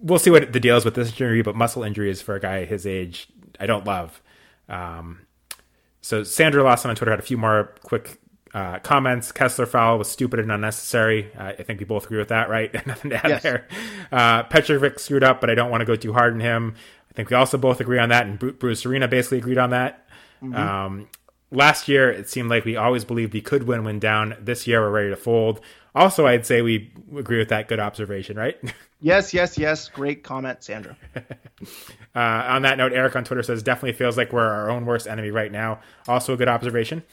we'll 0.00 0.18
see 0.18 0.30
what 0.30 0.52
the 0.52 0.60
deal 0.60 0.78
is 0.78 0.84
with 0.84 0.94
this 0.94 1.10
injury. 1.10 1.42
But 1.42 1.54
muscle 1.54 1.84
injuries 1.84 2.22
for 2.22 2.34
a 2.34 2.40
guy 2.40 2.64
his 2.64 2.86
age, 2.86 3.28
I 3.60 3.66
don't 3.66 3.84
love. 3.84 4.22
Um, 4.68 5.20
so 6.00 6.22
Sandra 6.22 6.62
Lawson 6.62 6.88
on 6.88 6.96
Twitter 6.96 7.12
had 7.12 7.20
a 7.20 7.22
few 7.22 7.36
more 7.36 7.74
quick 7.82 8.18
uh, 8.54 8.78
comments. 8.80 9.32
Kessler 9.32 9.66
foul 9.66 9.98
was 9.98 10.10
stupid 10.10 10.40
and 10.40 10.50
unnecessary. 10.50 11.30
Uh, 11.38 11.52
I 11.58 11.62
think 11.62 11.80
we 11.80 11.84
both 11.84 12.06
agree 12.06 12.18
with 12.18 12.28
that, 12.28 12.48
right? 12.48 12.74
Nothing 12.86 13.10
to 13.10 13.16
add 13.16 13.30
yes. 13.30 13.42
there. 13.42 13.68
Uh, 14.10 14.42
Petrovic 14.44 14.98
screwed 14.98 15.24
up, 15.24 15.40
but 15.40 15.50
I 15.50 15.54
don't 15.54 15.70
want 15.70 15.80
to 15.80 15.84
go 15.84 15.96
too 15.96 16.12
hard 16.12 16.34
on 16.34 16.40
him. 16.40 16.74
I 17.10 17.14
think 17.14 17.30
we 17.30 17.36
also 17.36 17.58
both 17.58 17.80
agree 17.80 17.98
on 17.98 18.10
that, 18.10 18.26
and 18.26 18.38
Bruce 18.58 18.86
Arena 18.86 19.08
basically 19.08 19.38
agreed 19.38 19.58
on 19.58 19.70
that. 19.70 20.06
Mm-hmm. 20.42 20.54
Um, 20.54 21.08
last 21.50 21.88
year, 21.88 22.10
it 22.10 22.28
seemed 22.28 22.50
like 22.50 22.64
we 22.64 22.76
always 22.76 23.04
believed 23.04 23.32
we 23.32 23.40
could 23.40 23.64
win 23.64 23.84
when 23.84 23.98
down. 23.98 24.36
This 24.40 24.66
year, 24.66 24.80
we're 24.80 24.90
ready 24.90 25.10
to 25.10 25.16
fold. 25.16 25.60
Also, 25.94 26.26
I'd 26.26 26.46
say 26.46 26.62
we 26.62 26.92
agree 27.16 27.38
with 27.38 27.48
that. 27.48 27.68
Good 27.68 27.80
observation, 27.80 28.36
right? 28.36 28.56
Yes, 29.00 29.32
yes, 29.32 29.56
yes. 29.56 29.88
Great 29.88 30.24
comment, 30.24 30.64
Sandra. 30.64 30.96
uh, 31.14 32.18
on 32.18 32.62
that 32.62 32.78
note, 32.78 32.92
Eric 32.92 33.14
on 33.14 33.22
Twitter 33.22 33.44
says 33.44 33.62
definitely 33.62 33.92
feels 33.92 34.16
like 34.16 34.32
we're 34.32 34.42
our 34.42 34.70
own 34.70 34.86
worst 34.86 35.06
enemy 35.06 35.30
right 35.30 35.52
now. 35.52 35.78
Also, 36.08 36.34
a 36.34 36.36
good 36.36 36.48
observation. 36.48 37.04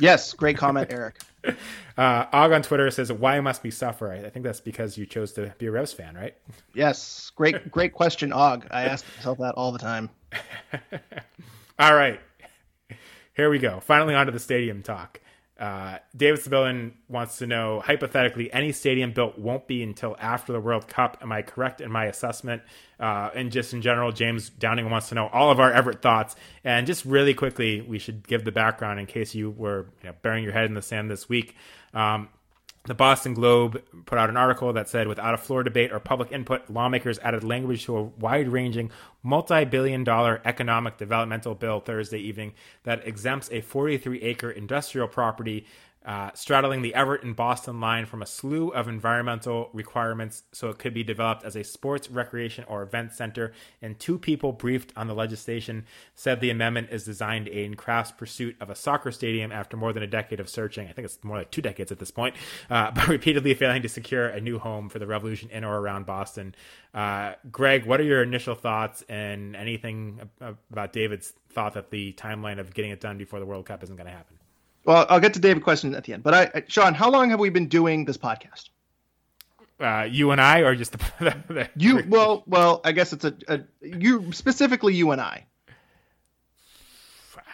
Yes, 0.00 0.32
great 0.32 0.56
comment, 0.56 0.88
Eric. 0.90 1.16
Uh, 1.96 2.26
Og 2.32 2.52
on 2.52 2.60
Twitter 2.60 2.90
says, 2.90 3.10
"Why 3.10 3.40
must 3.40 3.62
we 3.62 3.70
suffer?" 3.70 4.12
I 4.12 4.28
think 4.28 4.44
that's 4.44 4.60
because 4.60 4.98
you 4.98 5.06
chose 5.06 5.32
to 5.32 5.54
be 5.56 5.64
a 5.66 5.70
Revs 5.70 5.94
fan, 5.94 6.14
right? 6.14 6.34
Yes, 6.74 7.30
great, 7.36 7.70
great 7.70 7.94
question, 7.94 8.34
Og. 8.34 8.66
I 8.70 8.82
ask 8.82 9.02
myself 9.16 9.38
that 9.38 9.54
all 9.54 9.72
the 9.72 9.78
time. 9.78 10.10
all 11.78 11.94
right, 11.94 12.20
here 13.34 13.48
we 13.48 13.58
go. 13.58 13.80
Finally, 13.80 14.14
onto 14.14 14.30
the 14.30 14.38
stadium 14.38 14.82
talk. 14.82 15.20
Uh, 15.58 15.98
David 16.14 16.40
Sibilin 16.40 16.92
wants 17.08 17.38
to 17.38 17.46
know 17.46 17.80
hypothetically, 17.80 18.52
any 18.52 18.72
stadium 18.72 19.12
built 19.12 19.38
won't 19.38 19.66
be 19.66 19.82
until 19.82 20.14
after 20.18 20.52
the 20.52 20.60
World 20.60 20.86
Cup. 20.86 21.16
Am 21.22 21.32
I 21.32 21.42
correct 21.42 21.80
in 21.80 21.90
my 21.90 22.04
assessment? 22.06 22.62
Uh, 23.00 23.30
and 23.34 23.50
just 23.50 23.72
in 23.72 23.80
general, 23.80 24.12
James 24.12 24.50
Downing 24.50 24.90
wants 24.90 25.08
to 25.08 25.14
know 25.14 25.28
all 25.28 25.50
of 25.50 25.58
our 25.58 25.72
Everett 25.72 26.02
thoughts. 26.02 26.36
And 26.62 26.86
just 26.86 27.06
really 27.06 27.32
quickly, 27.32 27.80
we 27.80 27.98
should 27.98 28.26
give 28.28 28.44
the 28.44 28.52
background 28.52 29.00
in 29.00 29.06
case 29.06 29.34
you 29.34 29.50
were 29.50 29.86
you 30.02 30.10
know, 30.10 30.14
burying 30.20 30.44
your 30.44 30.52
head 30.52 30.66
in 30.66 30.74
the 30.74 30.82
sand 30.82 31.10
this 31.10 31.28
week. 31.28 31.56
Um, 31.94 32.28
the 32.86 32.94
Boston 32.94 33.34
Globe 33.34 33.82
put 34.06 34.18
out 34.18 34.30
an 34.30 34.36
article 34.36 34.72
that 34.72 34.88
said 34.88 35.08
without 35.08 35.34
a 35.34 35.38
floor 35.38 35.62
debate 35.62 35.92
or 35.92 35.98
public 35.98 36.30
input, 36.32 36.70
lawmakers 36.70 37.18
added 37.18 37.42
language 37.42 37.84
to 37.86 37.96
a 37.96 38.02
wide 38.02 38.48
ranging, 38.48 38.90
multi 39.22 39.64
billion 39.64 40.04
dollar 40.04 40.40
economic 40.44 40.96
developmental 40.96 41.54
bill 41.54 41.80
Thursday 41.80 42.18
evening 42.18 42.54
that 42.84 43.06
exempts 43.06 43.50
a 43.52 43.60
43 43.60 44.22
acre 44.22 44.50
industrial 44.50 45.08
property 45.08 45.66
uh, 46.06 46.30
straddling 46.34 46.82
the 46.82 46.94
Everett 46.94 47.24
and 47.24 47.34
Boston 47.34 47.80
line 47.80 48.06
from 48.06 48.22
a 48.22 48.26
slew 48.26 48.68
of 48.68 48.86
environmental 48.86 49.70
requirements 49.72 50.44
so 50.52 50.68
it 50.70 50.78
could 50.78 50.94
be 50.94 51.02
developed 51.02 51.42
as 51.42 51.56
a 51.56 51.64
sports, 51.64 52.08
recreation, 52.08 52.64
or 52.68 52.82
event 52.82 53.12
center. 53.12 53.52
And 53.82 53.98
two 53.98 54.16
people 54.16 54.52
briefed 54.52 54.92
on 54.96 55.08
the 55.08 55.14
legislation 55.14 55.84
said 56.14 56.40
the 56.40 56.50
amendment 56.50 56.90
is 56.92 57.04
designed 57.04 57.46
to 57.46 57.52
aid 57.52 57.66
in 57.66 57.74
Kraft's 57.74 58.12
pursuit 58.12 58.56
of 58.60 58.70
a 58.70 58.76
soccer 58.76 59.10
stadium 59.10 59.50
after 59.50 59.76
more 59.76 59.92
than 59.92 60.04
a 60.04 60.06
decade 60.06 60.38
of 60.38 60.48
searching. 60.48 60.86
I 60.86 60.92
think 60.92 61.06
it's 61.06 61.18
more 61.24 61.38
like 61.38 61.50
two 61.50 61.62
decades 61.62 61.90
at 61.90 61.98
this 61.98 62.12
point, 62.12 62.36
uh, 62.70 62.92
but 62.92 63.08
repeatedly 63.08 63.52
failing 63.54 63.82
to 63.82 63.88
secure 63.88 64.28
a 64.28 64.40
new 64.40 64.60
home 64.60 64.88
for 64.88 65.00
the 65.00 65.08
revolution 65.08 65.50
in 65.50 65.64
or 65.64 65.76
around 65.76 66.06
Boston. 66.06 66.54
Uh, 66.94 67.32
Greg, 67.50 67.84
what 67.84 68.00
are 68.00 68.04
your 68.04 68.22
initial 68.22 68.54
thoughts 68.54 69.02
and 69.08 69.56
anything 69.56 70.20
about 70.70 70.92
David's 70.92 71.32
thought 71.50 71.74
that 71.74 71.90
the 71.90 72.12
timeline 72.12 72.60
of 72.60 72.72
getting 72.74 72.92
it 72.92 73.00
done 73.00 73.18
before 73.18 73.40
the 73.40 73.46
World 73.46 73.66
Cup 73.66 73.82
isn't 73.82 73.96
going 73.96 74.06
to 74.06 74.12
happen? 74.12 74.38
Well, 74.86 75.06
I'll 75.08 75.20
get 75.20 75.34
to 75.34 75.40
David 75.40 75.62
question 75.62 75.94
at 75.94 76.04
the 76.04 76.12
end. 76.12 76.22
But 76.22 76.34
I, 76.34 76.62
Sean, 76.68 76.94
how 76.94 77.10
long 77.10 77.30
have 77.30 77.40
we 77.40 77.50
been 77.50 77.68
doing 77.68 78.04
this 78.04 78.16
podcast? 78.16 78.70
Uh, 79.78 80.06
you 80.08 80.30
and 80.30 80.40
I, 80.40 80.60
or 80.60 80.74
just 80.74 80.92
the, 80.92 80.98
the, 81.18 81.36
the 81.52 81.70
you? 81.76 82.04
Well, 82.08 82.44
well, 82.46 82.80
I 82.84 82.92
guess 82.92 83.12
it's 83.12 83.24
a, 83.24 83.34
a, 83.48 83.60
you 83.82 84.32
specifically 84.32 84.94
you 84.94 85.10
and 85.10 85.20
I. 85.20 85.46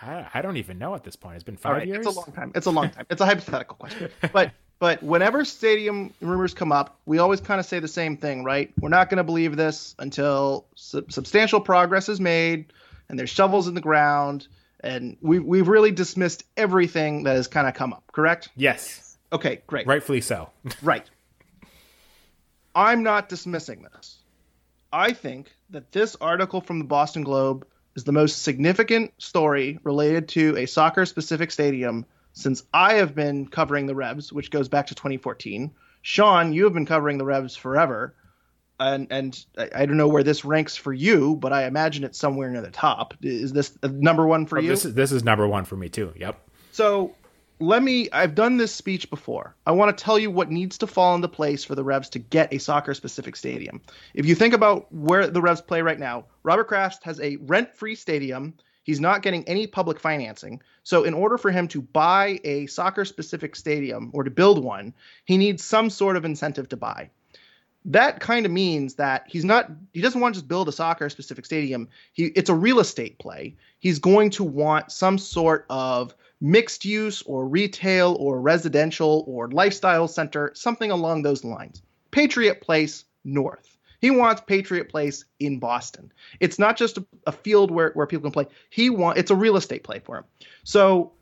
I. 0.01 0.27
I 0.35 0.43
don't 0.43 0.57
even 0.57 0.79
know 0.79 0.95
at 0.95 1.05
this 1.05 1.17
point. 1.17 1.37
It's 1.37 1.45
been 1.45 1.57
five 1.57 1.79
right, 1.79 1.87
years. 1.87 2.07
It's 2.07 2.17
a 2.17 2.19
long 2.19 2.33
time. 2.33 2.53
It's 2.55 2.67
a 2.67 2.71
long 2.71 2.91
time. 2.91 3.07
It's 3.11 3.21
a 3.21 3.27
hypothetical 3.27 3.77
question, 3.77 4.11
but 4.33 4.53
but 4.79 5.01
whenever 5.03 5.45
stadium 5.45 6.13
rumors 6.21 6.55
come 6.55 6.73
up, 6.73 6.99
we 7.07 7.19
always 7.19 7.41
kind 7.41 7.61
of 7.61 7.67
say 7.67 7.79
the 7.79 7.89
same 7.89 8.17
thing, 8.17 8.43
right? 8.43 8.73
We're 8.81 8.89
not 8.89 9.11
going 9.11 9.19
to 9.19 9.25
believe 9.25 9.57
this 9.57 9.95
until 9.99 10.67
su- 10.75 11.07
substantial 11.09 11.61
progress 11.61 12.09
is 12.09 12.21
made 12.21 12.73
and 13.09 13.17
there's 13.17 13.31
shovels 13.31 13.69
in 13.69 13.75
the 13.75 13.81
ground. 13.81 14.49
And 14.83 15.17
we, 15.21 15.39
we've 15.39 15.69
really 15.69 15.93
dismissed 15.93 16.45
everything 16.57 17.25
that 17.25 17.37
has 17.37 17.47
kind 17.47 17.69
of 17.69 17.75
come 17.75 17.93
up, 17.93 18.05
correct? 18.13 18.49
Yes. 18.57 19.17
Okay, 19.33 19.63
great. 19.67 19.87
Rightfully 19.87 20.21
so. 20.21 20.51
right. 20.83 21.09
I'm 22.75 23.03
not 23.03 23.29
dismissing 23.29 23.87
this. 23.95 24.19
I 24.93 25.13
think 25.13 25.53
that 25.71 25.93
this 25.93 26.17
article 26.21 26.61
from 26.61 26.79
the 26.79 26.85
Boston 26.85 27.23
Globe 27.23 27.67
is 27.95 28.05
the 28.05 28.13
most 28.13 28.43
significant 28.43 29.13
story 29.19 29.79
related 29.85 30.29
to 30.29 30.57
a 30.57 30.67
soccer 30.67 31.07
specific 31.07 31.51
stadium 31.51 32.07
since 32.33 32.65
I 32.73 32.95
have 32.95 33.15
been 33.15 33.47
covering 33.47 33.87
the 33.87 33.95
Revs, 33.95 34.33
which 34.33 34.51
goes 34.51 34.69
back 34.69 34.87
to 34.89 34.95
2014. 34.95 35.71
Sean, 36.01 36.53
you 36.53 36.65
have 36.65 36.73
been 36.73 36.87
covering 36.87 37.19
the 37.19 37.25
Revs 37.25 37.57
forever, 37.57 38.15
and 38.81 39.07
and 39.11 39.47
I, 39.57 39.87
don't 39.87 39.97
know 39.97 40.09
where 40.09 40.23
this 40.23 40.45
ranks 40.45 40.77
for 40.77 40.93
you, 40.93 41.37
but 41.37 41.53
I 41.53 41.67
imagine 41.67 42.05
it's 42.05 42.19
somewhere 42.19 42.51
near 42.51 42.63
the 42.63 42.71
top. 42.71 43.15
Is 43.23 43.53
this 43.53 43.77
number 43.83 44.27
one 44.27 44.47
for 44.47 44.59
oh, 44.59 44.61
you? 44.61 44.69
This 44.69 44.85
is 44.85 44.95
this 44.95 45.13
is 45.13 45.25
number 45.25 45.47
one 45.47 45.65
for 45.65 45.77
me 45.77 45.89
too. 45.89 46.13
Yep. 46.17 46.41
So 46.73 47.15
let 47.61 47.83
me. 47.83 48.09
I've 48.11 48.35
done 48.35 48.57
this 48.57 48.75
speech 48.75 49.11
before. 49.11 49.55
I 49.67 49.73
want 49.73 49.97
to 49.97 50.05
tell 50.05 50.19
you 50.19 50.31
what 50.31 50.51
needs 50.51 50.79
to 50.79 50.87
fall 50.87 51.15
into 51.15 51.29
place 51.29 51.65
for 51.65 51.75
the 51.75 51.85
Revs 51.85 52.11
to 52.11 52.19
get 52.19 52.53
a 52.53 52.59
soccer-specific 52.59 53.37
stadium. 53.37 53.81
If 54.15 54.27
you 54.27 54.35
think 54.35 54.55
about 54.55 54.93
where 54.93 55.29
the 55.29 55.41
Revs 55.41 55.61
play 55.61 55.83
right 55.83 55.99
now, 55.99 56.27
Robert 56.43 56.69
Kraft 56.69 57.05
has 57.05 57.21
a 57.21 57.37
rent-free 57.37 57.95
stadium 57.95 58.55
He's 58.85 59.01
not 59.01 59.23
getting 59.23 59.45
any 59.45 59.67
public 59.67 60.01
financing. 60.01 60.61
So, 60.83 61.05
in 61.05 61.15
order 61.15 61.39
for 61.39 61.51
him 61.51 61.69
to 61.69 61.81
buy 61.81 62.41
a 62.43 62.67
soccer 62.67 63.05
specific 63.05 63.55
stadium 63.55 64.11
or 64.13 64.25
to 64.25 64.31
build 64.31 64.63
one, 64.63 64.95
he 65.25 65.39
needs 65.39 65.63
some 65.63 65.89
sort 65.89 66.17
of 66.17 66.25
incentive 66.25 66.69
to 66.71 66.77
buy. 66.77 67.11
That 67.85 68.21
kind 68.21 68.47
of 68.47 68.53
means 68.53 68.95
that 68.95 69.25
he's 69.27 69.45
not 69.45 69.71
he 69.93 70.01
doesn't 70.01 70.21
want 70.21 70.35
to 70.35 70.41
just 70.41 70.49
build 70.49 70.69
a 70.69 70.73
soccer 70.73 71.09
specific 71.11 71.45
stadium. 71.45 71.89
He 72.13 72.27
it's 72.27 72.51
a 72.51 72.55
real 72.55 72.79
estate 72.79 73.19
play. 73.19 73.57
He's 73.81 73.99
going 73.99 74.31
to 74.31 74.45
want 74.45 74.93
some 74.93 75.19
sort 75.19 75.67
of 75.69 76.15
mixed 76.41 76.85
use 76.85 77.23
or 77.23 77.47
retail 77.47 78.17
or 78.19 78.41
residential 78.41 79.25
or 79.27 79.49
lifestyle 79.49 80.09
center, 80.09 80.51
something 80.55 80.91
along 80.91 81.23
those 81.23 81.45
lines. 81.45 81.83
Patriot 82.11 82.61
Place 82.61 83.05
North. 83.25 83.79
He 84.01 84.11
wants 84.11 84.43
Patriot 84.45 84.89
Place 84.89 85.25
in 85.39 85.61
Boston. 85.61 86.13
It's 86.41 86.59
not 86.59 86.77
just 86.77 86.99
a, 86.99 87.07
a 87.29 87.33
field 87.33 87.71
where, 87.71 87.93
where 87.95 88.07
people 88.07 88.23
can 88.23 88.33
play. 88.33 88.47
He 88.69 88.91
want 88.91 89.19
it's 89.19 89.31
a 89.31 89.37
real 89.37 89.57
estate 89.57 89.85
play 89.85 90.01
for 90.01 90.19
him. 90.19 90.25
So 90.65 91.13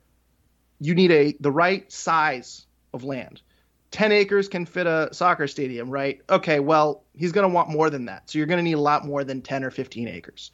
you 0.81 0.95
need 0.95 1.13
a 1.13 1.37
the 1.41 1.53
right 1.53 1.91
size 1.93 2.67
of 2.93 3.05
land. 3.05 3.43
10 3.91 4.13
acres 4.13 4.49
can 4.49 4.67
fit 4.67 4.87
a 4.87 5.09
soccer 5.13 5.49
stadium, 5.49 5.91
right? 5.91 6.21
Okay, 6.31 6.61
well, 6.61 7.05
he's 7.15 7.33
going 7.33 7.49
to 7.49 7.53
want 7.53 7.69
more 7.69 7.91
than 7.91 8.05
that. 8.07 8.31
So 8.31 8.39
you're 8.39 8.47
going 8.47 8.59
to 8.59 8.63
need 8.63 8.75
a 8.75 8.81
lot 8.81 9.05
more 9.05 9.25
than 9.25 9.43
10 9.43 9.65
or 9.65 9.71
15 9.71 10.09
acres. 10.09 10.53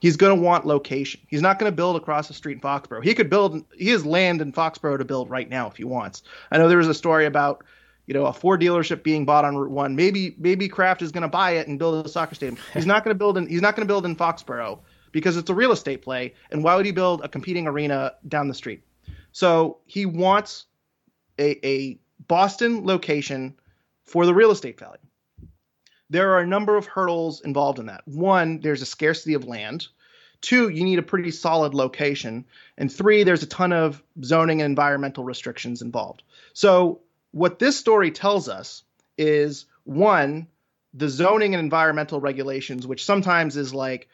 He's 0.00 0.16
going 0.16 0.36
to 0.36 0.42
want 0.42 0.66
location. 0.66 1.20
He's 1.28 1.42
not 1.42 1.60
going 1.60 1.70
to 1.70 1.76
build 1.76 1.94
across 1.94 2.26
the 2.26 2.34
street 2.34 2.54
in 2.54 2.60
Foxborough. 2.60 3.04
He 3.04 3.14
could 3.14 3.30
build, 3.30 3.64
he 3.78 3.90
has 3.90 4.04
land 4.04 4.40
in 4.40 4.52
Foxborough 4.52 4.98
to 4.98 5.04
build 5.04 5.30
right 5.30 5.48
now 5.48 5.68
if 5.68 5.76
he 5.76 5.84
wants. 5.84 6.24
I 6.50 6.58
know 6.58 6.68
there 6.68 6.78
was 6.78 6.88
a 6.88 6.94
story 6.94 7.26
about 7.26 7.64
you 8.06 8.14
know, 8.14 8.26
a 8.26 8.32
Ford 8.32 8.60
dealership 8.60 9.02
being 9.02 9.24
bought 9.24 9.44
on 9.44 9.56
Route 9.56 9.70
One. 9.70 9.94
Maybe 9.94 10.34
maybe 10.38 10.68
Kraft 10.68 11.02
is 11.02 11.12
going 11.12 11.22
to 11.22 11.28
buy 11.28 11.52
it 11.52 11.68
and 11.68 11.78
build 11.78 12.04
a 12.04 12.08
soccer 12.08 12.34
stadium. 12.34 12.58
He's 12.74 12.86
not 12.86 13.04
going 13.04 13.14
to 13.14 13.18
build 13.18 13.38
in 13.38 13.46
he's 13.46 13.62
not 13.62 13.76
going 13.76 13.86
to 13.86 13.90
build 13.90 14.04
in 14.04 14.16
Foxborough 14.16 14.80
because 15.12 15.36
it's 15.36 15.50
a 15.50 15.54
real 15.54 15.72
estate 15.72 16.02
play. 16.02 16.34
And 16.50 16.64
why 16.64 16.74
would 16.74 16.86
he 16.86 16.92
build 16.92 17.22
a 17.22 17.28
competing 17.28 17.66
arena 17.66 18.14
down 18.26 18.48
the 18.48 18.54
street? 18.54 18.82
So 19.30 19.78
he 19.86 20.04
wants 20.04 20.66
a, 21.38 21.66
a 21.66 21.98
Boston 22.28 22.84
location 22.86 23.54
for 24.04 24.26
the 24.26 24.34
real 24.34 24.50
estate 24.50 24.78
value. 24.78 24.98
There 26.10 26.32
are 26.32 26.40
a 26.40 26.46
number 26.46 26.76
of 26.76 26.86
hurdles 26.86 27.40
involved 27.40 27.78
in 27.78 27.86
that. 27.86 28.02
One, 28.06 28.60
there's 28.60 28.82
a 28.82 28.86
scarcity 28.86 29.34
of 29.34 29.46
land. 29.46 29.88
Two, 30.42 30.68
you 30.68 30.84
need 30.84 30.98
a 30.98 31.02
pretty 31.02 31.30
solid 31.30 31.72
location. 31.72 32.44
And 32.76 32.92
three, 32.92 33.22
there's 33.22 33.42
a 33.42 33.46
ton 33.46 33.72
of 33.72 34.02
zoning 34.22 34.60
and 34.60 34.70
environmental 34.70 35.24
restrictions 35.24 35.80
involved. 35.80 36.22
So 36.52 37.00
what 37.30 37.58
this 37.58 37.78
story 37.78 38.10
tells 38.10 38.48
us 38.48 38.82
is 39.16 39.66
one, 39.84 40.48
the 40.92 41.08
zoning 41.08 41.54
and 41.54 41.62
environmental 41.62 42.20
regulations, 42.20 42.86
which 42.86 43.04
sometimes 43.04 43.56
is 43.56 43.72
like 43.72 44.08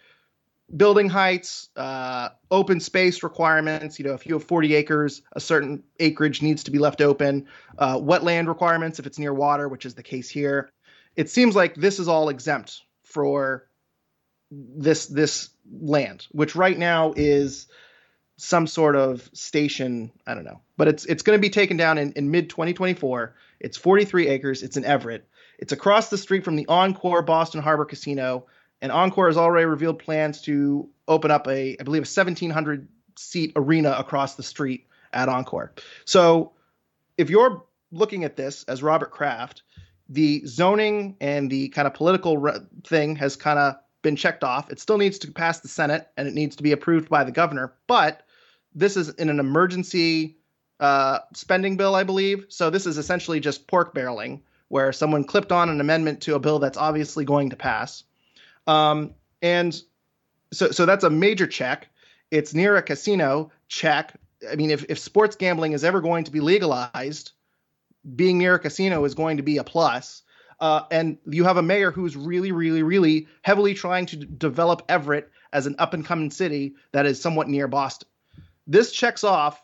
building 0.75 1.09
heights, 1.09 1.69
uh, 1.77 2.31
open 2.51 2.81
space 2.81 3.23
requirements. 3.23 3.99
You 3.99 4.07
know, 4.07 4.15
if 4.15 4.27
you 4.27 4.35
have 4.35 4.45
40 4.45 4.75
acres, 4.75 5.23
a 5.33 5.41
certain 5.41 5.83
acreage 5.99 6.43
needs 6.43 6.65
to 6.65 6.71
be 6.71 6.79
left 6.79 7.01
open. 7.01 7.47
Uh, 7.77 7.97
wetland 7.97 8.49
requirements 8.49 8.99
if 8.99 9.07
it's 9.07 9.19
near 9.19 9.33
water, 9.33 9.69
which 9.69 9.87
is 9.87 9.95
the 9.95 10.03
case 10.03 10.29
here. 10.29 10.71
It 11.17 11.31
seems 11.31 11.57
like 11.57 11.75
this 11.75 11.99
is 11.99 12.09
all 12.09 12.29
exempt 12.29 12.83
for 13.03 13.67
this 14.51 15.07
this 15.07 15.51
land, 15.71 16.27
which 16.31 16.55
right 16.55 16.79
now 16.79 17.13
is 17.17 17.67
some 18.37 18.67
sort 18.67 18.97
of 18.97 19.29
station. 19.33 20.13
I 20.27 20.35
don't 20.35 20.45
know, 20.45 20.61
but 20.77 20.89
it's 20.89 21.05
it's 21.07 21.23
going 21.23 21.37
to 21.37 21.41
be 21.41 21.51
taken 21.51 21.77
down 21.77 21.99
in, 21.99 22.13
in 22.13 22.31
mid 22.31 22.51
2024. 22.51 23.35
It's 23.61 23.77
43 23.77 24.29
acres. 24.29 24.63
It's 24.63 24.77
in 24.77 24.85
Everett. 24.85 25.27
It's 25.59 25.73
across 25.73 26.09
the 26.09 26.19
street 26.19 26.45
from 26.45 26.55
the 26.55 26.67
Encore 26.69 27.23
Boston 27.23 27.61
Harbor 27.61 27.85
Casino, 27.85 28.47
and 28.81 28.93
Encore 28.93 29.27
has 29.27 29.37
already 29.37 29.67
revealed 29.67 29.99
plans 29.99 30.41
to 30.43 30.89
open 31.07 31.31
up 31.31 31.47
a, 31.47 31.77
I 31.79 31.83
believe, 31.83 32.03
a 32.03 32.11
1,700 32.11 32.89
seat 33.17 33.53
arena 33.57 33.93
across 33.99 34.37
the 34.37 34.43
street 34.43 34.87
at 35.13 35.29
Encore. 35.29 35.73
So, 36.05 36.53
if 37.17 37.31
you're 37.31 37.65
looking 37.91 38.25
at 38.25 38.37
this 38.37 38.65
as 38.65 38.83
Robert 38.83 39.11
Kraft, 39.11 39.63
the 40.09 40.45
zoning 40.47 41.17
and 41.21 41.51
the 41.51 41.69
kind 41.71 41.87
of 41.87 41.95
political 41.95 42.39
re- 42.39 42.59
thing 42.85 43.17
has 43.17 43.37
kind 43.37 43.59
of 43.59 43.75
been 44.03 44.17
checked 44.17 44.45
off. 44.45 44.71
It 44.71 44.81
still 44.81 44.99
needs 44.99 45.19
to 45.19 45.33
pass 45.33 45.61
the 45.61 45.69
Senate 45.69 46.09
and 46.17 46.29
it 46.29 46.35
needs 46.35 46.57
to 46.57 46.63
be 46.63 46.73
approved 46.73 47.09
by 47.09 47.25
the 47.25 47.33
governor, 47.33 47.75
but 47.87 48.23
this 48.75 48.97
is 48.97 49.09
in 49.11 49.29
an 49.29 49.41
emergency 49.41 50.37
uh, 50.81 51.19
spending 51.35 51.77
bill, 51.77 51.95
I 51.95 52.05
believe. 52.05 52.47
So 52.49 52.71
this 52.71 52.87
is 52.87 52.99
essentially 52.99 53.41
just 53.41 53.67
pork 53.67 53.95
barreling, 53.95 54.43
where 54.69 54.93
someone 54.93 55.25
clipped 55.25 55.51
on 55.51 55.69
an 55.69 55.81
amendment 55.81 56.21
to 56.23 56.37
a 56.37 56.39
bill 56.39 56.59
that's 56.59 56.79
obviously 56.79 57.25
going 57.25 57.51
to 57.51 57.57
pass. 57.57 58.05
Um, 58.69 59.15
and 59.43 59.81
so, 60.53 60.71
so 60.71 60.87
that's 60.87 61.05
a 61.05 61.11
major 61.11 61.47
check. 61.47 61.89
It's 62.31 62.55
near 62.55 62.77
a 62.77 62.83
casino 62.83 63.51
check. 63.67 64.15
I 64.51 64.55
mean, 64.55 64.71
if, 64.71 64.85
if 64.89 64.99
sports 64.99 65.35
gambling 65.35 65.73
is 65.73 65.83
ever 65.83 66.01
going 66.01 66.25
to 66.25 66.31
be 66.31 66.41
legalized, 66.41 67.33
being 68.15 68.39
near 68.39 68.55
a 68.55 68.59
casino 68.59 69.05
is 69.05 69.15
going 69.15 69.39
to 69.39 69.43
be 69.43 69.59
a 69.59 69.65
plus. 69.65 70.23
Uh, 70.61 70.83
and 70.91 71.19
you 71.27 71.45
have 71.45 71.57
a 71.57 71.63
mayor 71.63 71.91
who's 71.91 72.17
really, 72.17 72.53
really, 72.53 72.83
really 72.83 73.27
heavily 73.43 73.75
trying 73.75 74.07
to 74.07 74.17
d- 74.17 74.29
develop 74.39 74.83
Everett 74.89 75.31
as 75.53 75.67
an 75.67 75.75
up 75.79 75.95
and 75.95 76.05
coming 76.05 76.31
city 76.31 76.75
that 76.93 77.07
is 77.07 77.21
somewhat 77.21 77.49
near 77.49 77.67
Boston 77.67 78.09
this 78.69 78.93
checks 78.93 79.25
off 79.25 79.61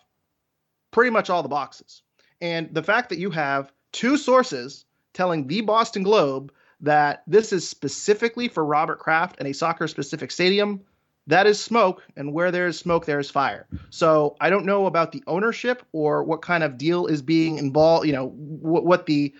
pretty 0.91 1.11
much 1.11 1.31
all 1.31 1.43
the 1.43 1.49
boxes. 1.49 2.03
And 2.41 2.75
the 2.75 2.83
fact 2.83 3.11
that 3.11 3.19
you 3.19 3.31
have 3.31 3.71
two 3.93 4.17
sources 4.17 4.87
telling 5.13 5.47
the 5.47 5.61
Boston 5.61 6.03
Globe 6.03 6.51
that 6.85 7.23
this 7.27 7.53
is 7.53 7.69
specifically 7.69 8.49
for 8.49 8.65
Robert 8.65 8.99
Kraft 8.99 9.37
and 9.39 9.49
a 9.49 9.55
soccer 9.55 9.89
specific 9.89 10.31
stadium, 10.31 10.83
that 11.27 11.47
is 11.47 11.61
smoke. 11.61 12.03
And 12.17 12.33
where 12.33 12.51
there 12.51 12.67
is 12.67 12.79
smoke, 12.79 13.07
there 13.07 13.19
is 13.19 13.31
fire. 13.31 13.67
So 13.91 14.37
I 14.41 14.51
don't 14.51 14.67
know 14.67 14.87
about 14.87 15.13
the 15.13 15.23
ownership 15.27 15.83
or 15.93 16.23
what 16.25 16.43
kind 16.43 16.63
of 16.63 16.79
deal 16.79 17.07
is 17.07 17.23
being 17.23 17.59
involved, 17.59 18.07
you 18.07 18.13
know, 18.13 18.29
what, 18.29 18.85
what 18.85 19.07
the 19.07 19.35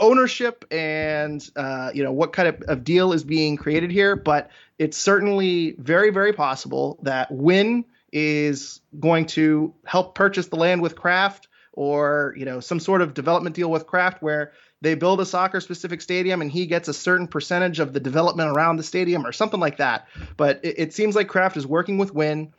ownership 0.00 0.64
and 0.70 1.48
uh, 1.56 1.90
you 1.94 2.02
know 2.02 2.12
what 2.12 2.32
kind 2.32 2.48
of, 2.48 2.62
of 2.62 2.82
deal 2.82 3.12
is 3.12 3.22
being 3.22 3.56
created 3.56 3.92
here 3.92 4.16
but 4.16 4.50
it's 4.76 4.96
certainly 4.96 5.76
very 5.78 6.10
very 6.10 6.32
possible 6.32 6.98
that 7.02 7.30
Wynn 7.30 7.84
is 8.12 8.80
going 8.98 9.26
to 9.26 9.72
help 9.84 10.16
purchase 10.16 10.48
the 10.48 10.56
land 10.56 10.82
with 10.82 10.96
Kraft 10.96 11.46
or 11.72 12.34
you 12.36 12.44
know 12.44 12.58
some 12.58 12.80
sort 12.80 13.02
of 13.02 13.14
development 13.14 13.54
deal 13.54 13.70
with 13.70 13.86
Kraft 13.86 14.20
where 14.20 14.52
they 14.80 14.94
build 14.94 15.20
a 15.20 15.26
soccer 15.26 15.60
specific 15.60 16.00
stadium 16.00 16.40
and 16.40 16.50
he 16.50 16.66
gets 16.66 16.88
a 16.88 16.94
certain 16.94 17.26
percentage 17.26 17.80
of 17.80 17.92
the 17.92 18.00
development 18.00 18.50
around 18.50 18.76
the 18.76 18.82
stadium 18.82 19.26
or 19.26 19.32
something 19.32 19.60
like 19.60 19.78
that. 19.78 20.06
But 20.36 20.60
it, 20.64 20.78
it 20.78 20.94
seems 20.94 21.16
like 21.16 21.28
Kraft 21.28 21.56
is 21.56 21.66
working 21.66 21.98
with 21.98 22.14
Wynn 22.14 22.52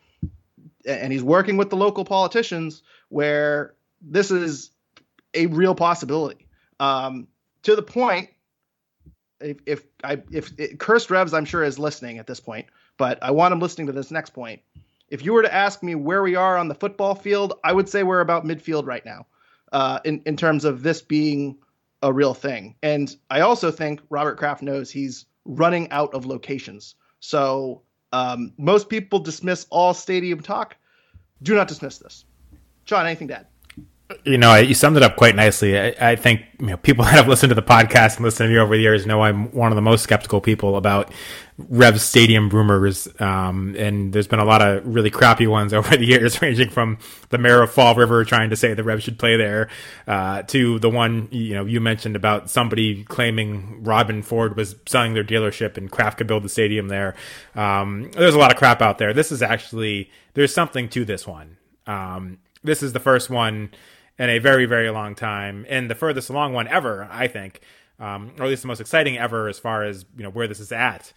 and 0.86 1.12
he's 1.12 1.24
working 1.24 1.58
with 1.58 1.70
the 1.70 1.78
local 1.78 2.06
politicians 2.06 2.84
where 3.10 3.74
this 4.02 4.32
is 4.32 4.72
a 5.34 5.46
real 5.48 5.76
possibility. 5.76 6.48
Um, 6.80 7.28
to 7.64 7.76
the 7.76 7.82
point, 7.82 8.30
if 9.40 9.58
if 9.66 9.84
I 10.04 10.22
if 10.32 10.52
it, 10.60 10.80
cursed 10.80 11.10
Revs, 11.10 11.34
I'm 11.34 11.46
sure 11.46 11.64
is 11.64 11.80
listening 11.80 12.20
at 12.20 12.28
this 12.28 12.40
point, 12.40 12.68
but 12.98 13.22
I 13.22 13.32
want 13.32 13.54
him 13.54 13.60
listening 13.60 13.88
to 13.88 13.94
this 13.94 14.12
next 14.12 14.32
point 14.32 14.62
if 15.10 15.24
you 15.24 15.34
were 15.34 15.42
to 15.42 15.54
ask 15.54 15.82
me 15.84 15.96
where 15.96 16.22
we 16.22 16.36
are 16.36 16.58
on 16.58 16.68
the 16.68 16.76
football 16.76 17.16
field, 17.16 17.54
I 17.64 17.74
would 17.74 17.90
say 17.90 18.04
we're 18.04 18.22
about 18.22 18.46
midfield 18.46 18.86
right 18.86 19.06
now, 19.06 19.26
uh, 19.72 20.00
in 20.06 20.22
in 20.26 20.38
terms 20.38 20.66
of 20.66 20.84
this 20.84 21.02
being 21.02 21.58
a 22.02 22.14
real 22.14 22.34
thing. 22.34 22.76
And 22.82 23.16
I 23.30 23.42
also 23.42 23.72
think 23.72 24.02
Robert 24.10 24.38
Kraft 24.38 24.62
knows 24.62 24.90
he's 24.90 25.26
running 25.46 25.92
out 25.92 26.14
of 26.14 26.26
locations. 26.26 26.96
So 27.20 27.82
um, 28.14 28.54
most 28.58 28.90
people 28.90 29.20
dismiss 29.20 29.66
all 29.70 29.94
stadium 29.94 30.42
talk. 30.42 30.78
Do 31.42 31.56
not 31.56 31.68
dismiss 31.68 31.98
this. 31.98 32.26
John, 32.86 33.06
anything 33.06 33.28
to 33.30 33.40
add? 33.40 33.48
You 34.26 34.40
know, 34.40 34.56
you 34.56 34.74
summed 34.74 34.98
it 34.98 35.04
up 35.04 35.18
quite 35.18 35.36
nicely. 35.36 35.78
I, 35.78 35.94
I, 36.02 36.16
think 36.16 36.42
you 36.60 36.68
know 36.68 36.78
people 36.78 37.06
that 37.06 37.14
have 37.14 37.28
listened 37.28 37.52
to 37.52 37.56
the 37.56 37.62
podcast 37.62 38.16
and 38.16 38.26
listened 38.26 38.48
to 38.48 38.54
me 38.54 38.58
over 38.58 38.76
the 38.76 38.82
years 38.82 39.06
know 39.06 39.22
I'm 39.22 39.52
one 39.52 39.72
of 39.72 39.76
the 39.76 39.84
most 39.84 40.02
skeptical 40.02 40.42
people 40.42 40.78
about 40.78 41.12
Rev 41.60 42.02
Stadium 42.02 42.50
rumors. 42.50 43.08
Um, 43.20 43.76
and 43.78 44.12
there's 44.12 44.28
been 44.28 44.40
a 44.40 44.46
lot 44.46 44.64
of 44.64 44.84
really 44.88 45.12
crappy 45.12 45.46
ones 45.46 45.74
over 45.76 45.96
the 45.96 46.06
years, 46.06 46.42
ranging 46.42 46.70
from 46.72 46.98
the 47.30 47.38
mayor 47.38 47.62
of 47.62 47.72
Fall 47.72 47.94
River 47.94 48.26
trying 48.26 48.50
to 48.50 48.56
say 48.56 48.74
the 48.74 48.84
Rev 48.84 49.04
should 49.04 49.20
play 49.20 49.38
there, 49.38 49.70
uh, 50.08 50.42
to 50.44 50.80
the 50.80 50.90
one 50.90 51.28
you 51.30 51.54
know 51.54 51.66
you 51.66 51.80
mentioned 51.80 52.16
about 52.16 52.50
somebody 52.50 53.04
claiming 53.04 53.84
Robin 53.84 54.24
Ford 54.24 54.58
was 54.58 54.76
selling 54.88 55.14
their 55.14 55.24
dealership 55.24 55.78
and 55.78 55.92
Kraft 55.92 56.18
could 56.18 56.28
build 56.28 56.44
the 56.44 56.50
stadium 56.50 56.88
there. 56.88 57.14
Um, 57.54 58.10
there's 58.14 58.34
a 58.34 58.40
lot 58.40 58.52
of 58.52 58.58
crap 58.58 58.82
out 58.82 58.98
there. 58.98 59.14
This 59.14 59.32
is 59.32 59.44
actually 59.44 60.10
there's 60.34 60.54
something 60.54 60.90
to 60.90 61.06
this 61.06 61.28
one. 61.28 61.58
Um, 61.86 62.40
this 62.64 62.82
is 62.82 62.94
the 62.94 63.00
first 63.00 63.30
one 63.30 63.70
in 64.20 64.30
a 64.30 64.38
very, 64.38 64.66
very 64.66 64.90
long 64.90 65.16
time, 65.16 65.66
and 65.70 65.90
the 65.90 65.96
furthest 65.96 66.30
along 66.30 66.54
one 66.54 66.68
ever, 66.68 67.08
I 67.10 67.28
think, 67.28 67.62
um, 68.00 68.34
or 68.38 68.44
at 68.44 68.50
least 68.50 68.62
the 68.62 68.68
most 68.68 68.82
exciting 68.82 69.18
ever 69.18 69.48
as 69.48 69.58
far 69.58 69.84
as 69.84 70.06
you 70.16 70.24
know 70.24 70.30
where 70.30 70.48
this 70.48 70.60
is 70.60 70.72
at 70.72 71.12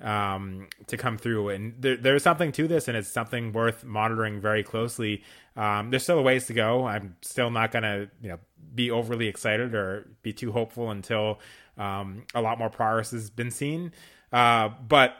um, 0.00 0.68
to 0.86 0.96
come 0.96 1.18
through. 1.18 1.50
And 1.50 1.74
there, 1.78 1.96
there's 1.96 2.22
something 2.22 2.52
to 2.52 2.68
this, 2.68 2.88
and 2.88 2.96
it's 2.96 3.08
something 3.08 3.52
worth 3.52 3.84
monitoring 3.84 4.40
very 4.40 4.62
closely. 4.62 5.22
Um, 5.56 5.90
there's 5.90 6.04
still 6.04 6.18
a 6.18 6.22
ways 6.22 6.46
to 6.46 6.54
go. 6.54 6.86
I'm 6.86 7.16
still 7.22 7.50
not 7.50 7.72
going 7.72 7.82
to 7.82 8.08
you 8.22 8.28
know 8.30 8.38
be 8.74 8.90
overly 8.90 9.26
excited 9.26 9.74
or 9.74 10.08
be 10.22 10.32
too 10.32 10.52
hopeful 10.52 10.90
until 10.90 11.40
um, 11.76 12.22
a 12.34 12.40
lot 12.40 12.58
more 12.58 12.70
progress 12.70 13.10
has 13.10 13.30
been 13.30 13.50
seen. 13.50 13.92
Uh, 14.32 14.70
but 14.88 15.16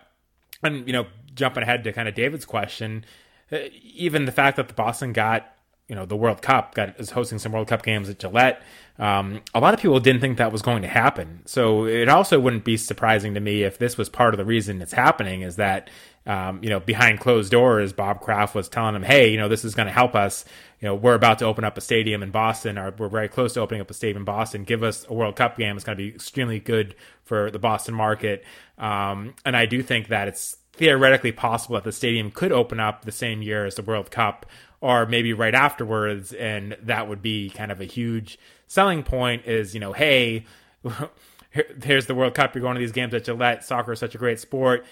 and 0.62 0.86
you 0.86 0.92
know, 0.92 1.06
jumping 1.34 1.62
ahead 1.62 1.84
to 1.84 1.92
kind 1.92 2.08
of 2.08 2.14
David's 2.14 2.44
question, 2.44 3.04
uh, 3.52 3.58
even 3.82 4.24
the 4.24 4.32
fact 4.32 4.56
that 4.56 4.68
the 4.68 4.74
Boston 4.74 5.12
got 5.12 5.53
you 5.88 5.94
know 5.94 6.06
the 6.06 6.16
World 6.16 6.40
Cup, 6.40 6.74
got 6.74 6.98
is 6.98 7.10
hosting 7.10 7.38
some 7.38 7.52
World 7.52 7.68
Cup 7.68 7.82
games 7.82 8.08
at 8.08 8.18
Gillette. 8.18 8.62
Um, 8.98 9.42
a 9.54 9.60
lot 9.60 9.74
of 9.74 9.80
people 9.80 9.98
didn't 10.00 10.20
think 10.20 10.38
that 10.38 10.52
was 10.52 10.62
going 10.62 10.82
to 10.82 10.88
happen. 10.88 11.42
So 11.46 11.84
it 11.84 12.08
also 12.08 12.38
wouldn't 12.40 12.64
be 12.64 12.76
surprising 12.76 13.34
to 13.34 13.40
me 13.40 13.64
if 13.64 13.76
this 13.76 13.98
was 13.98 14.08
part 14.08 14.32
of 14.32 14.38
the 14.38 14.44
reason 14.44 14.80
it's 14.80 14.92
happening. 14.92 15.42
Is 15.42 15.56
that 15.56 15.90
um, 16.26 16.60
you 16.62 16.70
know 16.70 16.80
behind 16.80 17.20
closed 17.20 17.50
doors, 17.50 17.92
Bob 17.92 18.20
Kraft 18.20 18.54
was 18.54 18.68
telling 18.68 18.94
them, 18.94 19.02
"Hey, 19.02 19.28
you 19.30 19.36
know 19.36 19.48
this 19.48 19.64
is 19.64 19.74
going 19.74 19.86
to 19.86 19.92
help 19.92 20.14
us. 20.14 20.46
You 20.80 20.88
know 20.88 20.94
we're 20.94 21.14
about 21.14 21.38
to 21.40 21.44
open 21.44 21.64
up 21.64 21.76
a 21.76 21.82
stadium 21.82 22.22
in 22.22 22.30
Boston, 22.30 22.78
or 22.78 22.94
we're 22.96 23.08
very 23.08 23.28
close 23.28 23.52
to 23.54 23.60
opening 23.60 23.82
up 23.82 23.90
a 23.90 23.94
stadium 23.94 24.18
in 24.18 24.24
Boston. 24.24 24.64
Give 24.64 24.82
us 24.82 25.04
a 25.08 25.12
World 25.12 25.36
Cup 25.36 25.58
game. 25.58 25.76
It's 25.76 25.84
going 25.84 25.98
to 25.98 26.02
be 26.02 26.14
extremely 26.14 26.60
good 26.60 26.94
for 27.24 27.50
the 27.50 27.58
Boston 27.58 27.94
market." 27.94 28.44
Um, 28.78 29.34
and 29.44 29.54
I 29.54 29.66
do 29.66 29.82
think 29.82 30.08
that 30.08 30.28
it's 30.28 30.56
theoretically 30.76 31.32
possible 31.32 31.74
that 31.74 31.84
the 31.84 31.92
stadium 31.92 32.30
could 32.30 32.52
open 32.52 32.80
up 32.80 33.04
the 33.04 33.12
same 33.12 33.42
year 33.42 33.64
as 33.64 33.76
the 33.76 33.82
World 33.82 34.10
Cup 34.10 34.46
or 34.84 35.06
maybe 35.06 35.32
right 35.32 35.54
afterwards 35.54 36.34
and 36.34 36.76
that 36.82 37.08
would 37.08 37.22
be 37.22 37.48
kind 37.48 37.72
of 37.72 37.80
a 37.80 37.86
huge 37.86 38.38
selling 38.66 39.02
point 39.02 39.46
is 39.46 39.72
you 39.72 39.80
know 39.80 39.94
hey 39.94 40.44
here's 41.82 42.04
the 42.06 42.14
world 42.14 42.34
cup. 42.34 42.54
You're 42.54 42.60
going 42.60 42.74
to 42.74 42.80
these 42.80 42.92
games 42.92 43.14
at 43.14 43.24
gillette. 43.24 43.64
Soccer 43.64 43.92
is 43.92 43.98
such 43.98 44.14
a 44.14 44.18
great 44.18 44.38
sport. 44.38 44.84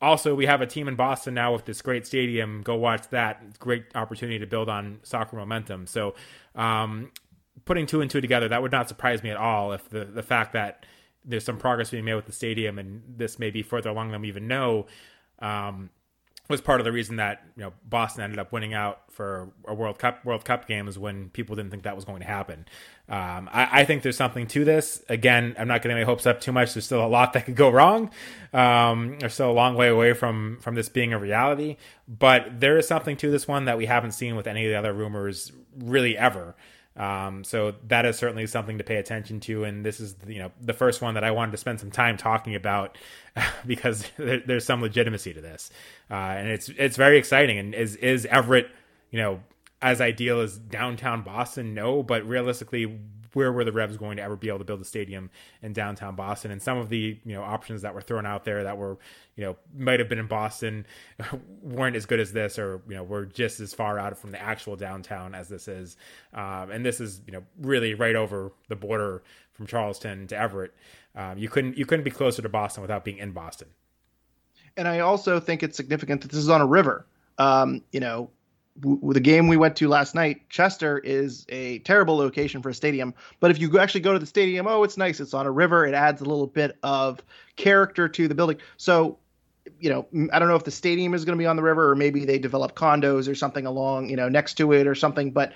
Also 0.00 0.36
we 0.36 0.46
have 0.46 0.60
a 0.60 0.66
team 0.66 0.86
in 0.86 0.94
boston 0.94 1.34
now 1.34 1.52
with 1.52 1.64
this 1.64 1.82
great 1.82 2.06
stadium. 2.06 2.62
Go 2.62 2.76
watch 2.76 3.08
that. 3.08 3.58
Great 3.58 3.84
opportunity 3.96 4.38
to 4.38 4.46
build 4.46 4.68
on 4.68 5.00
soccer 5.02 5.36
momentum. 5.36 5.88
So 5.88 6.14
um, 6.54 7.10
putting 7.64 7.86
two 7.86 8.00
and 8.00 8.10
two 8.10 8.20
together 8.20 8.48
that 8.48 8.62
would 8.62 8.72
not 8.72 8.88
surprise 8.88 9.22
me 9.24 9.30
at 9.30 9.36
all 9.36 9.72
if 9.72 9.88
the, 9.90 10.04
the 10.04 10.22
fact 10.22 10.52
that 10.52 10.86
there's 11.24 11.44
some 11.44 11.58
progress 11.58 11.90
being 11.90 12.04
made 12.04 12.14
with 12.14 12.26
the 12.26 12.32
stadium 12.32 12.78
and 12.78 13.02
this 13.16 13.40
may 13.40 13.50
be 13.50 13.62
further 13.62 13.90
along 13.90 14.12
than 14.12 14.22
we 14.22 14.28
even 14.28 14.46
know. 14.46 14.86
Um, 15.40 15.90
was 16.50 16.60
part 16.60 16.80
of 16.80 16.84
the 16.84 16.92
reason 16.92 17.16
that 17.16 17.42
you 17.56 17.62
know 17.62 17.72
Boston 17.88 18.24
ended 18.24 18.38
up 18.38 18.52
winning 18.52 18.74
out 18.74 19.02
for 19.10 19.50
a 19.66 19.72
World 19.72 19.98
Cup 19.98 20.24
World 20.24 20.44
Cup 20.44 20.66
games 20.66 20.98
when 20.98 21.30
people 21.30 21.56
didn't 21.56 21.70
think 21.70 21.84
that 21.84 21.96
was 21.96 22.04
going 22.04 22.20
to 22.20 22.26
happen. 22.26 22.66
Um, 23.08 23.48
I, 23.52 23.80
I, 23.80 23.84
think 23.84 24.02
there's 24.02 24.16
something 24.16 24.46
to 24.48 24.64
this. 24.64 25.02
Again, 25.08 25.56
I'm 25.58 25.66
not 25.66 25.82
getting 25.82 25.96
my 25.96 26.04
hopes 26.04 26.26
up 26.26 26.40
too 26.40 26.52
much. 26.52 26.74
There's 26.74 26.84
still 26.84 27.04
a 27.04 27.08
lot 27.08 27.32
that 27.32 27.44
could 27.44 27.56
go 27.56 27.68
wrong. 27.68 28.10
Um, 28.52 29.18
there's 29.18 29.34
still 29.34 29.50
a 29.50 29.52
long 29.52 29.74
way 29.74 29.88
away 29.88 30.12
from 30.12 30.58
from 30.60 30.74
this 30.74 30.88
being 30.88 31.12
a 31.12 31.18
reality, 31.18 31.76
but 32.06 32.60
there 32.60 32.76
is 32.76 32.86
something 32.86 33.16
to 33.18 33.30
this 33.30 33.48
one 33.48 33.64
that 33.64 33.78
we 33.78 33.86
haven't 33.86 34.12
seen 34.12 34.36
with 34.36 34.46
any 34.46 34.66
of 34.66 34.70
the 34.70 34.78
other 34.78 34.92
rumors 34.92 35.52
really 35.78 36.18
ever. 36.18 36.54
Um, 36.96 37.44
so 37.44 37.74
that 37.88 38.04
is 38.04 38.16
certainly 38.16 38.46
something 38.46 38.78
to 38.78 38.84
pay 38.84 38.96
attention 38.96 39.40
to, 39.40 39.64
and 39.64 39.84
this 39.84 40.00
is 40.00 40.16
you 40.26 40.38
know 40.38 40.50
the 40.60 40.74
first 40.74 41.00
one 41.00 41.14
that 41.14 41.24
I 41.24 41.30
wanted 41.30 41.52
to 41.52 41.56
spend 41.56 41.80
some 41.80 41.90
time 41.90 42.16
talking 42.16 42.54
about 42.54 42.98
because 43.66 44.10
there, 44.18 44.40
there's 44.40 44.64
some 44.64 44.82
legitimacy 44.82 45.32
to 45.34 45.40
this, 45.40 45.70
uh, 46.10 46.14
and 46.14 46.48
it's 46.48 46.68
it's 46.70 46.96
very 46.96 47.18
exciting. 47.18 47.58
And 47.58 47.74
is 47.74 47.96
is 47.96 48.26
Everett, 48.26 48.70
you 49.10 49.18
know, 49.18 49.40
as 49.80 50.00
ideal 50.00 50.40
as 50.40 50.58
downtown 50.58 51.22
Boston? 51.22 51.74
No, 51.74 52.02
but 52.02 52.26
realistically, 52.26 52.98
where 53.32 53.52
were 53.52 53.64
the 53.64 53.72
Revs 53.72 53.96
going 53.96 54.16
to 54.16 54.22
ever 54.22 54.36
be 54.36 54.48
able 54.48 54.58
to 54.58 54.64
build 54.64 54.80
a 54.80 54.84
stadium 54.84 55.30
in 55.62 55.72
downtown 55.72 56.14
Boston? 56.14 56.50
And 56.50 56.62
some 56.62 56.78
of 56.78 56.88
the 56.88 57.18
you 57.24 57.34
know 57.34 57.42
options 57.42 57.82
that 57.82 57.94
were 57.94 58.00
thrown 58.00 58.26
out 58.26 58.44
there 58.44 58.64
that 58.64 58.76
were 58.76 58.98
you 59.36 59.44
know 59.44 59.56
might 59.76 60.00
have 60.00 60.08
been 60.08 60.18
in 60.18 60.26
Boston 60.26 60.86
weren't 61.62 61.96
as 61.96 62.06
good 62.06 62.20
as 62.20 62.32
this, 62.32 62.58
or 62.58 62.82
you 62.88 62.94
know 62.94 63.02
were 63.02 63.26
just 63.26 63.60
as 63.60 63.74
far 63.74 63.98
out 63.98 64.16
from 64.18 64.30
the 64.30 64.40
actual 64.40 64.76
downtown 64.76 65.34
as 65.34 65.48
this 65.48 65.68
is. 65.68 65.96
Um, 66.34 66.70
and 66.70 66.84
this 66.84 67.00
is 67.00 67.20
you 67.26 67.32
know 67.32 67.42
really 67.60 67.94
right 67.94 68.16
over 68.16 68.52
the 68.68 68.76
border 68.76 69.22
from 69.52 69.66
Charlestown 69.66 70.26
to 70.28 70.36
Everett. 70.36 70.74
Um, 71.14 71.38
you 71.38 71.48
couldn't 71.48 71.76
you 71.76 71.86
couldn't 71.86 72.04
be 72.04 72.10
closer 72.10 72.42
to 72.42 72.48
Boston 72.48 72.82
without 72.82 73.04
being 73.04 73.18
in 73.18 73.32
Boston. 73.32 73.68
And 74.76 74.86
I 74.88 75.00
also 75.00 75.40
think 75.40 75.62
it's 75.62 75.76
significant 75.76 76.22
that 76.22 76.30
this 76.30 76.38
is 76.38 76.48
on 76.48 76.60
a 76.60 76.66
river. 76.66 77.06
Um, 77.38 77.82
you 77.92 78.00
know, 78.00 78.30
w- 78.80 79.12
the 79.12 79.20
game 79.20 79.48
we 79.48 79.56
went 79.56 79.76
to 79.76 79.88
last 79.88 80.14
night, 80.14 80.48
Chester 80.48 80.98
is 80.98 81.46
a 81.48 81.78
terrible 81.80 82.16
location 82.16 82.62
for 82.62 82.70
a 82.70 82.74
stadium. 82.74 83.14
But 83.40 83.50
if 83.50 83.58
you 83.58 83.78
actually 83.78 84.00
go 84.00 84.12
to 84.12 84.18
the 84.18 84.26
stadium, 84.26 84.66
oh, 84.66 84.82
it's 84.82 84.96
nice. 84.96 85.20
It's 85.20 85.34
on 85.34 85.46
a 85.46 85.50
river. 85.50 85.86
It 85.86 85.94
adds 85.94 86.20
a 86.20 86.24
little 86.24 86.46
bit 86.46 86.78
of 86.82 87.22
character 87.56 88.08
to 88.08 88.28
the 88.28 88.34
building. 88.34 88.58
So, 88.76 89.18
you 89.78 89.90
know, 89.90 90.06
I 90.32 90.38
don't 90.38 90.48
know 90.48 90.56
if 90.56 90.64
the 90.64 90.70
stadium 90.70 91.14
is 91.14 91.24
going 91.24 91.36
to 91.36 91.42
be 91.42 91.46
on 91.46 91.56
the 91.56 91.62
river 91.62 91.90
or 91.90 91.94
maybe 91.94 92.24
they 92.24 92.38
develop 92.38 92.74
condos 92.74 93.28
or 93.28 93.34
something 93.34 93.66
along, 93.66 94.08
you 94.10 94.16
know, 94.16 94.28
next 94.28 94.54
to 94.54 94.72
it 94.72 94.86
or 94.86 94.94
something. 94.94 95.30
But 95.30 95.52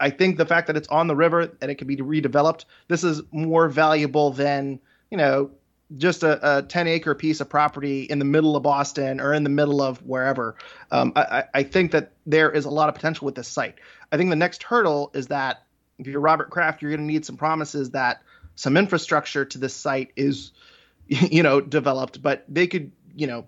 I 0.00 0.10
think 0.10 0.36
the 0.36 0.46
fact 0.46 0.66
that 0.68 0.76
it's 0.76 0.88
on 0.88 1.06
the 1.06 1.16
river 1.16 1.52
and 1.60 1.70
it 1.70 1.76
can 1.76 1.86
be 1.86 1.96
redeveloped, 1.96 2.64
this 2.88 3.02
is 3.04 3.22
more 3.32 3.68
valuable 3.68 4.30
than 4.30 4.80
you 5.10 5.18
know 5.18 5.50
just 5.96 6.22
a, 6.22 6.58
a 6.58 6.62
10 6.62 6.86
acre 6.86 7.14
piece 7.14 7.40
of 7.40 7.48
property 7.48 8.02
in 8.02 8.18
the 8.18 8.24
middle 8.24 8.56
of 8.56 8.62
Boston 8.62 9.20
or 9.20 9.32
in 9.32 9.44
the 9.44 9.50
middle 9.50 9.82
of 9.82 9.98
wherever. 10.02 10.56
Um, 10.90 11.12
I, 11.16 11.44
I, 11.52 11.62
think 11.62 11.92
that 11.92 12.12
there 12.26 12.50
is 12.50 12.64
a 12.64 12.70
lot 12.70 12.88
of 12.88 12.94
potential 12.94 13.24
with 13.26 13.34
this 13.34 13.48
site. 13.48 13.76
I 14.10 14.16
think 14.16 14.30
the 14.30 14.36
next 14.36 14.62
hurdle 14.62 15.10
is 15.14 15.28
that 15.28 15.64
if 15.98 16.06
you're 16.06 16.20
Robert 16.20 16.50
Kraft, 16.50 16.82
you're 16.82 16.90
going 16.90 17.06
to 17.06 17.12
need 17.12 17.24
some 17.24 17.36
promises 17.36 17.90
that 17.90 18.22
some 18.54 18.76
infrastructure 18.76 19.44
to 19.44 19.58
this 19.58 19.74
site 19.74 20.12
is, 20.16 20.52
you 21.06 21.42
know, 21.42 21.60
developed. 21.60 22.22
But 22.22 22.44
they 22.48 22.66
could, 22.66 22.92
you 23.14 23.26
know, 23.26 23.46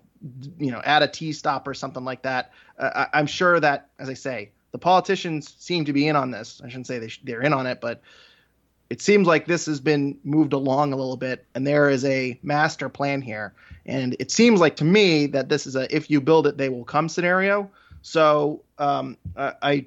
you 0.57 0.71
know, 0.71 0.81
add 0.83 1.03
a 1.03 1.07
T 1.07 1.31
stop 1.33 1.67
or 1.67 1.73
something 1.73 2.03
like 2.03 2.23
that. 2.23 2.51
Uh, 2.77 3.07
I, 3.13 3.19
I'm 3.19 3.27
sure 3.27 3.59
that, 3.59 3.89
as 3.99 4.09
I 4.09 4.13
say, 4.13 4.51
the 4.71 4.79
politicians 4.79 5.55
seem 5.59 5.85
to 5.85 5.93
be 5.93 6.07
in 6.07 6.15
on 6.15 6.31
this. 6.31 6.61
I 6.63 6.67
shouldn't 6.67 6.87
say 6.87 6.99
they 6.99 7.07
sh- 7.07 7.21
they're 7.23 7.41
in 7.41 7.53
on 7.53 7.67
it, 7.67 7.79
but 7.79 8.01
it 8.89 9.01
seems 9.01 9.27
like 9.27 9.45
this 9.45 9.65
has 9.65 9.79
been 9.79 10.17
moved 10.23 10.53
along 10.53 10.93
a 10.93 10.95
little 10.95 11.17
bit 11.17 11.45
and 11.55 11.65
there 11.65 11.89
is 11.89 12.05
a 12.05 12.39
master 12.43 12.89
plan 12.89 13.21
here. 13.21 13.53
And 13.85 14.15
it 14.19 14.31
seems 14.31 14.59
like 14.59 14.75
to 14.77 14.83
me 14.83 15.27
that 15.27 15.49
this 15.49 15.67
is 15.67 15.75
a 15.75 15.93
if 15.95 16.09
you 16.09 16.21
build 16.21 16.47
it 16.47 16.57
they 16.57 16.69
will 16.69 16.85
come 16.85 17.09
scenario. 17.09 17.69
So 18.01 18.61
um, 18.77 19.17
I, 19.35 19.53
I 19.61 19.85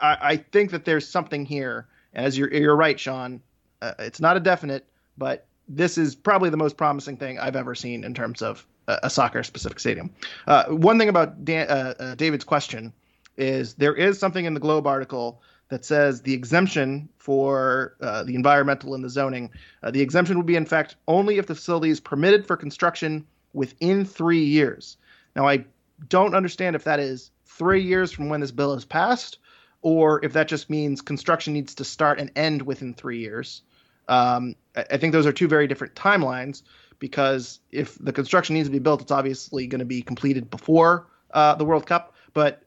i 0.00 0.36
think 0.36 0.70
that 0.70 0.84
there's 0.84 1.06
something 1.06 1.44
here. 1.44 1.86
As 2.14 2.36
you're 2.36 2.52
you're 2.52 2.76
right 2.76 2.98
sean 2.98 3.40
uh, 3.82 3.94
it's 4.00 4.20
not 4.20 4.36
a 4.36 4.40
definite 4.40 4.84
but 5.16 5.46
this 5.68 5.96
is 5.96 6.16
probably 6.16 6.50
the 6.50 6.56
most 6.56 6.76
promising 6.76 7.16
thing 7.16 7.38
i've 7.38 7.54
ever 7.54 7.74
seen 7.76 8.02
in 8.02 8.14
terms 8.14 8.42
of 8.42 8.66
a, 8.88 8.98
a 9.04 9.10
soccer 9.10 9.44
specific 9.44 9.78
stadium. 9.78 10.10
Uh, 10.48 10.64
one 10.66 10.98
thing 10.98 11.08
about 11.08 11.44
Dan, 11.44 11.68
uh, 11.68 11.94
uh 12.00 12.14
david's 12.16 12.44
question 12.44 12.92
is 13.36 13.74
there 13.74 13.94
is 13.94 14.18
something 14.18 14.44
in 14.44 14.54
the 14.54 14.60
globe 14.60 14.86
article 14.86 15.40
that 15.70 15.84
says 15.84 16.22
the 16.22 16.34
exemption 16.34 17.08
for 17.16 17.96
uh, 18.00 18.24
the 18.24 18.34
environmental 18.34 18.94
and 18.94 19.02
the 19.02 19.08
zoning, 19.08 19.50
uh, 19.82 19.90
the 19.90 20.02
exemption 20.02 20.36
would 20.36 20.46
be 20.46 20.56
in 20.56 20.66
fact 20.66 20.96
only 21.08 21.38
if 21.38 21.46
the 21.46 21.54
facility 21.54 21.90
is 21.90 22.00
permitted 22.00 22.46
for 22.46 22.56
construction 22.56 23.24
within 23.52 24.04
three 24.04 24.44
years. 24.44 24.96
Now, 25.34 25.48
I 25.48 25.64
don't 26.08 26.34
understand 26.34 26.76
if 26.76 26.84
that 26.84 27.00
is 27.00 27.30
three 27.46 27.82
years 27.82 28.12
from 28.12 28.28
when 28.28 28.40
this 28.40 28.50
bill 28.50 28.74
is 28.74 28.84
passed, 28.84 29.38
or 29.82 30.24
if 30.24 30.32
that 30.34 30.48
just 30.48 30.70
means 30.70 31.00
construction 31.00 31.52
needs 31.52 31.74
to 31.76 31.84
start 31.84 32.20
and 32.20 32.30
end 32.36 32.62
within 32.62 32.94
three 32.94 33.18
years. 33.18 33.62
Um, 34.08 34.56
I, 34.74 34.96
think 34.96 35.12
those 35.12 35.26
are 35.26 35.32
two 35.32 35.46
very 35.46 35.68
different 35.68 35.94
timelines 35.94 36.62
because 36.98 37.60
if 37.70 37.96
the 37.98 38.12
construction 38.12 38.54
needs 38.54 38.66
to 38.66 38.72
be 38.72 38.80
built, 38.80 39.02
it's 39.02 39.12
obviously 39.12 39.68
going 39.68 39.78
to 39.78 39.84
be 39.84 40.02
completed 40.02 40.50
before 40.50 41.06
uh, 41.32 41.54
the 41.54 41.64
World 41.64 41.86
Cup. 41.86 42.14
But 42.34 42.62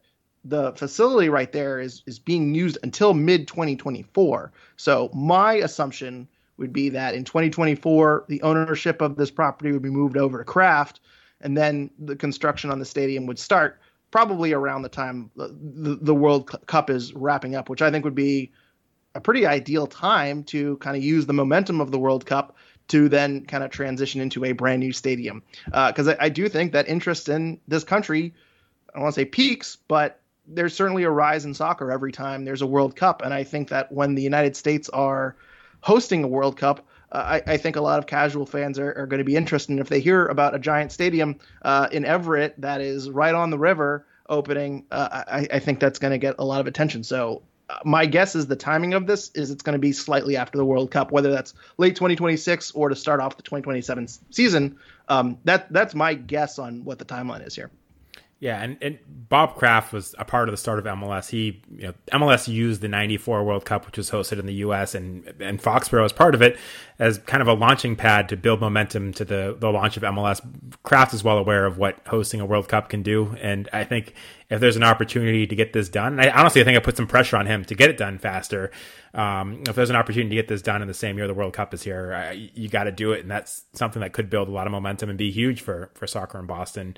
the 0.46 0.74
facility 0.74 1.30
right 1.30 1.52
there 1.52 1.80
is 1.80 2.04
is 2.06 2.20
being 2.20 2.54
used 2.54 2.78
until 2.84 3.14
mid 3.14 3.48
2024. 3.48 4.52
So 4.76 5.10
my 5.14 5.54
assumption 5.56 6.28
would 6.58 6.74
be 6.74 6.90
that 6.90 7.16
in 7.16 7.24
2024 7.24 8.26
the 8.28 8.42
ownership 8.42 9.02
of 9.02 9.16
this 9.16 9.32
property 9.32 9.72
would 9.72 9.82
be 9.82 9.90
moved 9.90 10.18
over 10.18 10.38
to 10.38 10.44
Kraft, 10.44 11.00
and 11.42 11.58
then 11.58 11.90
the 12.00 12.16
construction 12.16 12.70
on 12.72 12.80
the 12.80 12.86
stadium 12.86 13.26
would 13.26 13.40
start 13.40 13.80
probably 14.12 14.54
around 14.54 14.84
the 14.84 14.90
time 14.90 15.32
the, 15.36 15.98
the 16.00 16.14
World 16.14 16.48
Cup 16.68 16.90
is 16.90 17.14
wrapping 17.14 17.56
up, 17.56 17.70
which 17.70 17.82
I 17.82 17.90
think 17.90 18.06
would 18.06 18.14
be 18.14 18.52
a 19.16 19.22
pretty 19.22 19.46
ideal 19.46 19.88
time 19.88 20.44
to 20.44 20.78
kind 20.78 20.96
of 20.96 21.04
use 21.04 21.26
the 21.26 21.34
momentum 21.34 21.82
of 21.82 21.92
the 21.92 22.00
World 22.00 22.26
Cup 22.26 22.56
to 22.90 23.10
then 23.10 23.46
kind 23.46 23.64
of 23.64 23.72
transition 23.72 24.22
into 24.22 24.44
a 24.46 24.52
brand 24.52 24.80
new 24.82 24.92
stadium. 24.92 25.42
Because 25.66 26.08
uh, 26.08 26.16
I, 26.20 26.26
I, 26.26 26.30
do 26.30 26.50
think 26.50 26.74
that 26.74 26.88
interest 26.88 27.30
in 27.30 27.60
this 27.68 27.84
country, 27.84 28.34
I 28.90 28.94
don't 28.94 29.04
want 29.04 29.16
to 29.16 29.22
say 29.22 29.26
peaks, 29.26 29.78
but 29.88 30.20
there's 30.48 30.76
certainly 30.76 31.04
a 31.04 31.10
rise 31.10 31.46
in 31.46 31.54
soccer 31.54 31.92
every 31.92 32.12
time 32.12 32.46
there's 32.46 32.62
a 32.62 32.68
World 32.68 32.96
Cup. 32.96 33.22
And 33.22 33.34
I 33.34 33.44
think 33.44 33.70
that 33.70 33.92
when 33.92 34.16
the 34.16 34.22
United 34.22 34.56
States 34.56 34.90
are 34.90 35.36
hosting 35.82 36.24
a 36.24 36.28
World 36.28 36.58
Cup, 36.58 36.86
uh, 37.12 37.40
I, 37.48 37.54
I, 37.54 37.58
think 37.58 37.76
a 37.76 37.82
lot 37.82 38.00
of 38.00 38.08
casual 38.08 38.46
fans 38.46 38.80
are, 38.80 38.92
are 38.98 39.06
going 39.06 39.20
to 39.20 39.24
be 39.24 39.36
interested. 39.36 39.72
And 39.72 39.80
if 39.80 39.90
they 39.90 40.00
hear 40.00 40.26
about 40.26 40.56
a 40.56 40.60
giant 40.60 40.92
stadium 40.92 41.40
uh, 41.62 41.88
in 41.92 42.06
Everett 42.06 42.56
that 42.60 42.82
is 42.82 43.10
right 43.10 43.36
on 43.36 43.52
the 43.52 43.58
river 43.58 44.06
opening, 44.28 44.86
uh, 44.92 45.24
I, 45.28 45.48
I, 45.54 45.60
think 45.60 45.80
that's 45.80 46.00
going 46.00 46.12
to 46.12 46.18
get 46.18 46.36
a 46.40 46.46
lot 46.46 46.60
of 46.60 46.68
attention. 46.68 47.04
So 47.04 47.44
uh, 47.70 47.78
my 47.86 48.08
guess 48.08 48.36
is 48.36 48.48
the 48.48 48.56
timing 48.56 48.96
of 48.96 49.06
this 49.06 49.30
is 49.36 49.52
it's 49.52 49.62
going 49.62 49.74
to 49.74 49.80
be 49.80 49.92
slightly 49.92 50.38
after 50.38 50.58
the 50.58 50.66
World 50.66 50.90
Cup, 50.90 51.12
whether 51.12 51.32
that's 51.32 51.54
late 51.78 51.96
2026 51.96 52.72
or 52.72 52.90
to 52.90 52.96
start 52.96 53.20
off 53.20 53.38
the 53.38 53.44
2027 53.44 54.08
season. 54.32 54.78
Um, 55.08 55.38
that 55.44 55.72
that's 55.72 55.94
my 55.94 56.16
guess 56.16 56.58
on 56.58 56.84
what 56.84 56.98
the 56.98 57.06
timeline 57.06 57.46
is 57.46 57.56
here. 57.56 57.70
Yeah, 58.44 58.62
and, 58.62 58.78
and 58.82 59.00
Bob 59.08 59.56
Kraft 59.56 59.94
was 59.94 60.16
a 60.20 60.26
part 60.26 60.50
of 60.50 60.54
the 60.54 60.58
start 60.58 60.78
of 60.78 60.84
MLS. 60.84 61.30
He, 61.30 61.62
you 61.78 61.88
know, 61.88 61.94
MLS 62.12 62.50
used 62.50 62.82
the 62.82 62.90
'94 62.90 63.42
World 63.42 63.64
Cup, 63.64 63.86
which 63.86 63.96
was 63.96 64.12
hosted 64.12 64.38
in 64.38 64.46
the 64.46 64.56
U.S. 64.56 64.96
and 64.96 65.26
and 65.40 65.62
Foxborough 65.62 66.04
was 66.04 66.12
part 66.12 66.36
of 66.36 66.42
it, 66.42 66.60
as 67.00 67.20
kind 67.20 67.42
of 67.42 67.48
a 67.48 67.54
launching 67.54 67.96
pad 67.96 68.28
to 68.28 68.36
build 68.36 68.60
momentum 68.60 69.14
to 69.14 69.24
the 69.24 69.56
the 69.58 69.72
launch 69.72 69.96
of 69.96 70.04
MLS. 70.04 70.42
Kraft 70.84 71.14
is 71.14 71.24
well 71.24 71.38
aware 71.38 71.66
of 71.66 71.78
what 71.78 72.00
hosting 72.06 72.42
a 72.42 72.46
World 72.46 72.68
Cup 72.68 72.90
can 72.90 73.02
do, 73.02 73.34
and 73.40 73.70
I 73.72 73.86
think 73.86 74.14
if 74.50 74.60
there's 74.60 74.76
an 74.76 74.84
opportunity 74.84 75.48
to 75.48 75.56
get 75.56 75.72
this 75.72 75.88
done, 75.88 76.20
I 76.20 76.30
honestly 76.30 76.60
I 76.60 76.66
think 76.66 76.76
I 76.76 76.82
put 76.82 76.98
some 76.98 77.08
pressure 77.08 77.38
on 77.38 77.46
him 77.46 77.64
to 77.64 77.76
get 77.76 77.90
it 77.90 77.96
done 77.96 78.18
faster. 78.18 78.72
Um, 79.14 79.64
if 79.70 79.76
there's 79.76 79.90
an 79.90 79.96
opportunity 79.96 80.32
to 80.32 80.42
get 80.42 80.50
this 80.50 80.62
done 80.62 80.82
in 80.82 80.90
the 80.90 80.94
same 80.94 81.18
year 81.18 81.28
the 81.28 81.34
World 81.34 81.54
Cup 81.54 81.74
is 81.74 81.82
here, 81.82 82.14
I, 82.14 82.50
you 82.54 82.68
got 82.68 82.86
to 82.86 82.92
do 82.92 83.14
it, 83.14 83.22
and 83.22 83.32
that's 83.32 83.64
something 83.72 84.02
that 84.02 84.12
could 84.12 84.30
build 84.30 84.50
a 84.50 84.52
lot 84.52 84.68
of 84.68 84.72
momentum 84.72 85.08
and 85.08 85.18
be 85.18 85.32
huge 85.32 85.62
for 85.62 85.92
for 85.94 86.08
soccer 86.08 86.40
in 86.40 86.46
Boston 86.46 86.98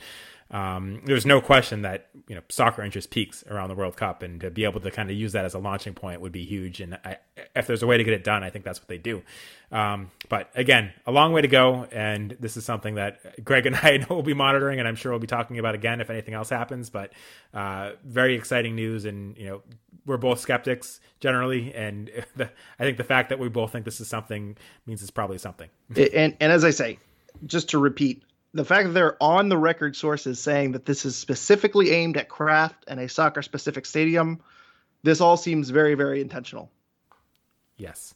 um, 0.51 1.01
there's 1.05 1.26
no 1.26 1.41
question 1.41 1.81
that 1.81 2.09
you 2.27 2.35
know 2.35 2.41
soccer 2.49 2.84
interest 2.84 3.09
peaks 3.09 3.43
around 3.49 3.69
the 3.69 3.76
World 3.76 3.97
Cup, 3.97 4.22
and 4.22 4.39
to 4.41 4.51
be 4.51 4.63
able 4.63 4.80
to 4.80 4.91
kind 4.91 5.09
of 5.09 5.15
use 5.15 5.31
that 5.31 5.43
as 5.43 5.55
a 5.55 5.59
launching 5.59 5.93
point 5.93 6.22
would 6.22 6.31
be 6.31 6.45
huge. 6.45 6.81
And 6.81 6.99
I, 7.03 7.17
if 7.55 7.65
there's 7.65 7.81
a 7.81 7.88
way 7.88 7.97
to 7.97 8.03
get 8.03 8.13
it 8.13 8.23
done, 8.23 8.43
I 8.43 8.51
think 8.51 8.63
that's 8.63 8.80
what 8.80 8.88
they 8.88 8.99
do. 8.99 9.23
Um, 9.72 10.11
but 10.30 10.49
again, 10.53 10.93
a 11.07 11.11
long 11.11 11.34
way 11.34 11.41
to 11.41 11.47
go, 11.47 11.88
and 11.91 12.38
this 12.39 12.57
is 12.57 12.65
something 12.65 12.95
that 12.95 13.43
Greg 13.43 13.65
and 13.65 13.76
I 13.81 14.05
will 14.07 14.22
be 14.22 14.35
monitoring, 14.35 14.77
and 14.77 14.88
I'm 14.88 14.95
sure 14.95 15.11
we'll 15.11 15.19
be 15.19 15.27
talking 15.27 15.57
about 15.57 15.73
again 15.73 15.99
if 15.99 16.11
anything 16.11 16.35
else 16.35 16.49
happens. 16.49 16.91
But 16.91 17.13
uh, 17.53 17.93
very 18.03 18.35
exciting 18.35 18.76
news, 18.76 19.05
and 19.05 19.35
you 19.38 19.47
know 19.47 19.63
we're 20.05 20.17
both 20.17 20.39
skeptics 20.39 20.99
generally, 21.19 21.73
and 21.73 22.11
the, 22.35 22.51
I 22.80 22.84
think 22.84 22.97
the 22.97 23.03
fact 23.03 23.30
that 23.30 23.39
we 23.39 23.49
both 23.49 23.72
think 23.72 23.84
this 23.84 23.99
is 23.99 24.07
something 24.07 24.57
means 24.85 25.01
it's 25.01 25.09
probably 25.09 25.39
something. 25.39 25.69
And 25.95 26.38
and 26.39 26.51
as 26.51 26.63
I 26.63 26.69
say, 26.69 26.99
just 27.47 27.69
to 27.69 27.80
repeat, 27.80 28.22
the 28.56 28.64
fact 28.64 28.88
that 28.88 28.94
they're 28.94 29.22
on 29.22 29.49
the 29.49 29.57
record 29.57 29.98
sources 29.98 30.40
saying 30.40 30.72
that 30.72 30.86
this 30.86 31.06
is 31.06 31.18
specifically 31.18 31.91
aimed 31.91 32.15
at 32.15 32.30
Kraft 32.30 32.86
and 32.88 33.02
a 33.02 33.10
soccer 33.10 33.41
specific 33.41 33.86
stadium, 33.86 34.41
this 35.03 35.19
all 35.19 35.36
seems 35.36 35.69
very, 35.69 35.94
very 35.94 36.22
intentional. 36.22 36.72
Yes. 37.76 38.15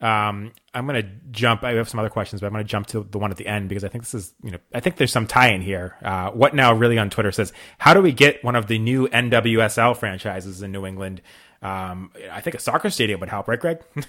Um, 0.00 0.52
I'm 0.72 0.86
going 0.86 1.02
to 1.02 1.08
jump. 1.32 1.64
I 1.64 1.72
have 1.72 1.88
some 1.88 1.98
other 1.98 2.08
questions, 2.08 2.40
but 2.40 2.46
I'm 2.46 2.52
going 2.52 2.64
to 2.64 2.70
jump 2.70 2.86
to 2.88 3.04
the 3.10 3.18
one 3.18 3.32
at 3.32 3.36
the 3.36 3.48
end 3.48 3.68
because 3.68 3.82
I 3.82 3.88
think 3.88 4.04
this 4.04 4.14
is, 4.14 4.32
you 4.44 4.52
know, 4.52 4.58
I 4.72 4.78
think 4.78 4.96
there's 4.96 5.10
some 5.10 5.26
tie 5.26 5.50
in 5.50 5.60
here. 5.60 5.96
Uh, 6.04 6.30
what 6.30 6.54
now 6.54 6.72
really 6.72 6.96
on 6.96 7.10
Twitter 7.10 7.32
says, 7.32 7.52
how 7.78 7.94
do 7.94 8.00
we 8.00 8.12
get 8.12 8.44
one 8.44 8.54
of 8.54 8.68
the 8.68 8.78
new 8.78 9.08
NWSL 9.08 9.96
franchises 9.96 10.62
in 10.62 10.70
New 10.70 10.86
England? 10.86 11.20
Um, 11.62 12.12
I 12.30 12.40
think 12.40 12.54
a 12.54 12.60
soccer 12.60 12.90
stadium 12.90 13.18
would 13.18 13.28
help, 13.28 13.48
right, 13.48 13.58
Greg? 13.58 13.82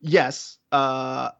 yes. 0.00 0.58
Uh, 0.70 1.30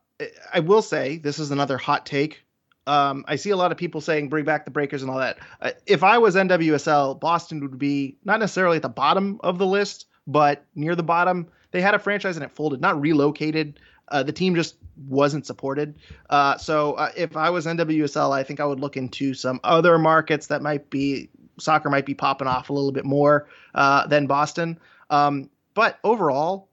I 0.52 0.58
will 0.58 0.82
say 0.82 1.18
this 1.18 1.38
is 1.38 1.52
another 1.52 1.78
hot 1.78 2.04
take 2.04 2.42
um, 2.88 3.24
I 3.28 3.36
see 3.36 3.50
a 3.50 3.56
lot 3.56 3.70
of 3.70 3.78
people 3.78 4.00
saying 4.00 4.28
bring 4.28 4.44
back 4.44 4.64
the 4.64 4.70
breakers 4.70 5.02
and 5.02 5.10
all 5.10 5.18
that. 5.18 5.38
Uh, 5.60 5.72
if 5.86 6.02
I 6.02 6.18
was 6.18 6.34
NWSL, 6.34 7.20
Boston 7.20 7.60
would 7.60 7.78
be 7.78 8.16
not 8.24 8.40
necessarily 8.40 8.76
at 8.76 8.82
the 8.82 8.88
bottom 8.88 9.38
of 9.44 9.58
the 9.58 9.66
list, 9.66 10.06
but 10.26 10.64
near 10.74 10.96
the 10.96 11.02
bottom. 11.02 11.46
They 11.70 11.82
had 11.82 11.94
a 11.94 11.98
franchise 11.98 12.36
and 12.36 12.44
it 12.44 12.50
folded, 12.50 12.80
not 12.80 12.98
relocated. 12.98 13.78
Uh, 14.08 14.22
the 14.22 14.32
team 14.32 14.54
just 14.54 14.76
wasn't 15.06 15.44
supported. 15.44 15.96
Uh, 16.30 16.56
so 16.56 16.94
uh, 16.94 17.12
if 17.14 17.36
I 17.36 17.50
was 17.50 17.66
NWSL, 17.66 18.32
I 18.32 18.42
think 18.42 18.58
I 18.58 18.64
would 18.64 18.80
look 18.80 18.96
into 18.96 19.34
some 19.34 19.60
other 19.64 19.98
markets 19.98 20.46
that 20.46 20.62
might 20.62 20.88
be 20.88 21.28
soccer 21.58 21.90
might 21.90 22.06
be 22.06 22.14
popping 22.14 22.48
off 22.48 22.70
a 22.70 22.72
little 22.72 22.92
bit 22.92 23.04
more 23.04 23.48
uh, 23.74 24.06
than 24.06 24.26
Boston. 24.26 24.78
Um, 25.10 25.50
but 25.74 25.98
overall, 26.04 26.68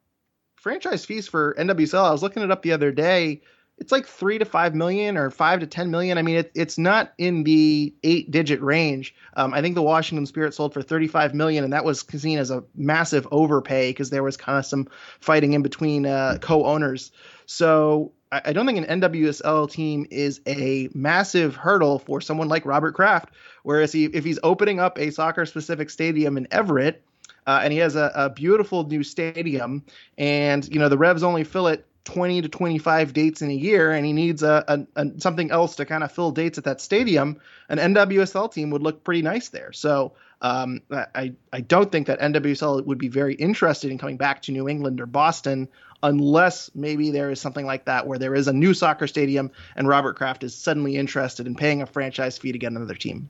franchise 0.55 1.03
fees 1.03 1.27
for 1.27 1.55
NWSL, 1.55 2.07
I 2.07 2.11
was 2.11 2.23
looking 2.23 2.41
it 2.41 2.51
up 2.51 2.61
the 2.61 2.71
other 2.71 2.91
day 2.91 3.41
it's 3.77 3.91
like 3.91 4.05
three 4.05 4.37
to 4.37 4.45
five 4.45 4.73
million 4.73 5.17
or 5.17 5.29
five 5.29 5.59
to 5.59 5.67
ten 5.67 5.91
million. 5.91 6.17
I 6.17 6.21
mean, 6.21 6.37
it, 6.37 6.51
it's 6.55 6.77
not 6.77 7.13
in 7.17 7.43
the 7.43 7.93
eight 8.03 8.31
digit 8.31 8.61
range. 8.61 9.13
Um, 9.35 9.53
I 9.53 9.61
think 9.61 9.75
the 9.75 9.81
Washington 9.81 10.25
Spirit 10.25 10.53
sold 10.53 10.73
for 10.73 10.81
35 10.81 11.33
million, 11.33 11.63
and 11.63 11.73
that 11.73 11.83
was 11.83 11.99
seen 12.01 12.37
as 12.37 12.51
a 12.51 12.63
massive 12.75 13.27
overpay 13.31 13.89
because 13.89 14.09
there 14.09 14.23
was 14.23 14.37
kind 14.37 14.57
of 14.57 14.65
some 14.65 14.87
fighting 15.19 15.53
in 15.53 15.61
between 15.61 16.05
uh, 16.05 16.37
co-owners. 16.41 17.11
So 17.47 18.13
I, 18.31 18.41
I, 18.45 18.53
don't 18.53 18.65
think 18.65 18.87
an 18.87 19.01
NWSL 19.01 19.69
team 19.69 20.07
is 20.09 20.39
a 20.47 20.89
massive 20.93 21.55
hurdle 21.55 21.99
for 21.99 22.21
someone 22.21 22.47
like 22.47 22.65
Robert 22.65 22.93
Kraft. 22.93 23.29
Whereas 23.63 23.91
he, 23.91 24.05
if 24.05 24.23
he's 24.23 24.39
opening 24.41 24.79
up 24.79 24.97
a 24.97 25.11
soccer 25.11 25.45
specific 25.45 25.89
stadium 25.89 26.37
in 26.37 26.47
Everett. 26.51 27.03
Uh, 27.47 27.59
and 27.61 27.71
he 27.71 27.77
has 27.77 27.95
a, 27.95 28.11
a 28.15 28.27
beautiful 28.27 28.87
new 28.87 29.03
stadium, 29.03 29.85
and 30.17 30.67
you 30.73 30.79
know 30.79 30.89
the 30.89 30.97
Revs 30.97 31.21
only 31.21 31.43
fill 31.43 31.67
it 31.67 31.85
20 32.05 32.43
to 32.43 32.49
25 32.49 33.13
dates 33.13 33.41
in 33.41 33.49
a 33.49 33.53
year 33.53 33.91
and 33.91 34.05
he 34.05 34.13
needs 34.13 34.43
a, 34.43 34.63
a, 34.67 35.01
a, 35.01 35.19
something 35.19 35.51
else 35.51 35.75
to 35.75 35.85
kind 35.85 36.03
of 36.03 36.11
fill 36.11 36.31
dates 36.31 36.57
at 36.57 36.63
that 36.63 36.79
stadium 36.79 37.39
an 37.67 37.77
nwsl 37.77 38.51
team 38.51 38.69
would 38.69 38.83
look 38.83 39.03
pretty 39.03 39.23
nice 39.23 39.49
there. 39.49 39.73
So 39.73 40.13
um, 40.41 40.81
I, 40.91 41.33
I 41.51 41.61
don't 41.61 41.91
think 41.91 42.07
that 42.07 42.19
nwsl 42.19 42.85
would 42.85 42.99
be 42.99 43.07
very 43.07 43.33
interested 43.33 43.91
in 43.91 43.97
coming 43.97 44.17
back 44.17 44.43
to 44.43 44.51
new 44.51 44.69
england 44.69 45.01
or 45.01 45.05
boston 45.05 45.67
unless 46.03 46.69
maybe 46.75 47.09
there 47.09 47.31
is 47.31 47.41
something 47.41 47.65
like 47.65 47.85
that 47.85 48.05
where 48.05 48.19
there 48.19 48.35
is 48.35 48.47
a 48.47 48.53
new 48.53 48.73
soccer 48.73 49.07
stadium 49.07 49.51
and 49.75 49.87
robert 49.87 50.15
kraft 50.15 50.43
is 50.43 50.55
suddenly 50.55 50.97
interested 50.97 51.47
in 51.47 51.55
paying 51.55 51.81
a 51.81 51.85
franchise 51.85 52.37
fee 52.37 52.51
to 52.51 52.59
get 52.59 52.71
another 52.71 52.95
team 52.95 53.29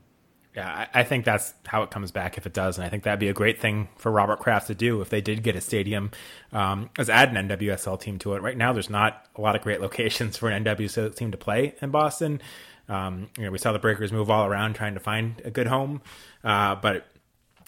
yeah, 0.56 0.88
I, 0.94 1.04
think 1.04 1.26
that's 1.26 1.54
how 1.66 1.84
it 1.84 1.92
comes 1.92 2.12
back 2.12 2.38
if 2.38 2.46
it 2.46 2.54
does, 2.54 2.78
and 2.78 2.86
I 2.86 2.90
think 2.90 3.04
that'd 3.04 3.20
be 3.20 3.28
a 3.28 3.34
great 3.34 3.60
thing 3.60 3.90
for 3.98 4.10
Robert 4.10 4.40
Kraft 4.40 4.68
to 4.68 4.76
do 4.76 5.02
if 5.02 5.10
they 5.10 5.20
did 5.20 5.44
get 5.44 5.58
a 5.58 5.62
stadium. 5.62 6.12
Um, 6.54 6.90
is 6.98 7.10
add 7.10 7.36
an 7.36 7.50
NWSL 7.50 8.00
team 8.00 8.20
to 8.20 8.36
it. 8.36 8.42
Right 8.42 8.56
now, 8.56 8.72
there's 8.72 8.90
not 8.90 9.26
a 9.36 9.42
lot 9.42 9.58
of 9.58 9.62
great 9.62 9.82
locations 9.88 10.38
for 10.38 10.50
an 10.50 10.64
NWSL 10.64 11.14
team 11.14 11.32
to 11.32 11.38
play 11.38 11.76
in 11.82 11.92
Boston. 11.92 12.42
Um, 12.88 13.30
you 13.38 13.44
know, 13.44 13.52
we 13.52 13.58
saw 13.58 13.74
the 13.74 13.80
Breakers 13.80 14.14
move 14.14 14.30
all 14.30 14.46
around 14.46 14.76
trying 14.76 14.94
to 14.94 15.00
find 15.02 15.42
a 15.44 15.52
good 15.52 15.68
home, 15.68 16.02
uh, 16.44 16.76
but 16.76 17.06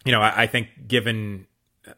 you 0.05 0.13
know, 0.13 0.21
I, 0.21 0.43
I 0.43 0.47
think 0.47 0.87
given 0.87 1.47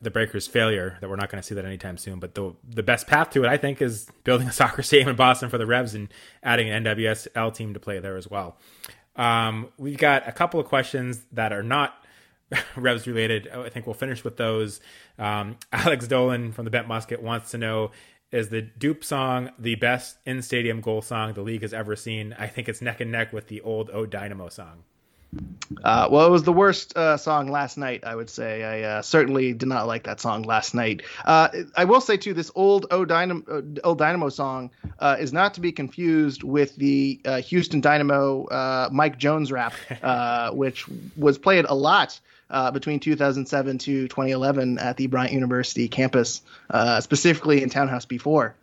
the 0.02 0.12
Breakers' 0.12 0.48
failure 0.48 0.98
that 1.02 1.10
we're 1.10 1.16
not 1.16 1.30
going 1.30 1.42
to 1.42 1.48
see 1.48 1.56
that 1.56 1.66
anytime 1.66 1.98
soon. 1.98 2.20
But 2.20 2.36
the 2.36 2.56
the 2.68 2.84
best 2.84 3.08
path 3.08 3.32
to 3.32 3.44
it, 3.44 3.48
I 3.48 3.58
think, 3.58 3.82
is 3.82 4.08
building 4.24 4.48
a 4.48 4.52
soccer 4.54 4.82
stadium 4.82 5.10
in 5.10 5.16
Boston 5.16 5.50
for 5.50 5.58
the 5.58 5.66
Revs 5.66 5.96
and 5.96 6.10
adding 6.44 6.70
an 6.70 6.84
NWSL 6.84 7.54
team 7.54 7.74
to 7.74 7.80
play 7.80 8.00
there 8.00 8.18
as 8.18 8.28
well. 8.28 8.58
Um, 9.20 9.68
we've 9.78 9.98
got 9.98 10.28
a 10.28 10.32
couple 10.32 10.62
of 10.62 10.68
questions 10.68 11.26
that 11.34 11.52
are 11.52 11.62
not 11.62 11.94
Revs 12.76 13.06
related. 13.06 13.50
I 13.50 13.68
think 13.70 13.86
we'll 13.86 13.94
finish 13.94 14.24
with 14.24 14.38
those. 14.38 14.80
Um, 15.20 15.58
Alex 15.74 16.08
Dolan 16.08 16.54
from 16.54 16.66
the 16.66 16.72
Bent 16.72 16.88
Musket 16.88 17.22
wants 17.22 17.52
to 17.52 17.58
know 17.58 17.92
is 18.32 18.50
the 18.50 18.62
Doop 18.62 19.04
song 19.04 19.52
the 19.60 19.76
best 19.76 20.18
in 20.26 20.42
stadium 20.42 20.82
goal 20.82 21.02
song 21.02 21.34
the 21.34 21.42
league 21.42 21.64
has 21.64 21.74
ever 21.74 21.96
seen? 21.96 22.34
I 22.40 22.48
think 22.48 22.70
it's 22.70 22.82
neck 22.82 23.02
and 23.02 23.12
neck 23.12 23.34
with 23.34 23.48
the 23.48 23.60
old 23.62 23.90
O 23.92 24.06
Dynamo 24.06 24.50
song. 24.50 24.84
Uh, 25.84 26.08
well, 26.10 26.26
it 26.26 26.32
was 26.32 26.44
the 26.44 26.54
worst 26.54 26.98
uh, 26.98 27.16
song 27.18 27.52
last 27.52 27.78
night. 27.78 28.04
I 28.04 28.16
would 28.16 28.30
say 28.30 28.64
I 28.64 28.98
uh, 28.98 29.02
certainly 29.02 29.54
did 29.54 29.70
not 29.70 29.86
like 29.86 30.04
that 30.04 30.20
song 30.20 30.44
last 30.44 30.74
night. 30.74 31.04
Uh, 31.24 31.50
I 31.76 31.86
will 31.86 32.02
say 32.02 32.18
too, 32.18 32.34
this 32.34 32.52
old 32.56 32.88
O 32.90 33.06
Dynamo, 33.06 33.44
uh, 33.48 33.62
old 33.84 34.00
Dynamo 34.00 34.30
song 34.30 34.72
uh, 34.98 35.18
is 35.20 35.32
not 35.32 35.54
to 35.56 35.62
be 35.62 35.72
confused 35.72 36.44
with 36.44 36.76
the 36.76 37.20
Houston 37.46 37.82
Dynamo 37.82 38.90
Mike 38.92 39.20
Jones 39.20 39.52
rap, 39.52 39.74
which 40.54 40.86
was 41.16 41.38
played 41.38 41.66
a 41.66 41.76
lot 41.76 42.20
between 42.74 43.00
2007 43.00 43.78
to 43.78 44.08
2011 44.08 44.80
at 44.80 44.98
the 44.98 45.06
Bryant 45.08 45.34
University 45.34 45.88
campus, 45.88 46.42
specifically 47.02 47.62
in 47.62 47.70
Townhouse 47.70 48.06
B4 48.08 48.54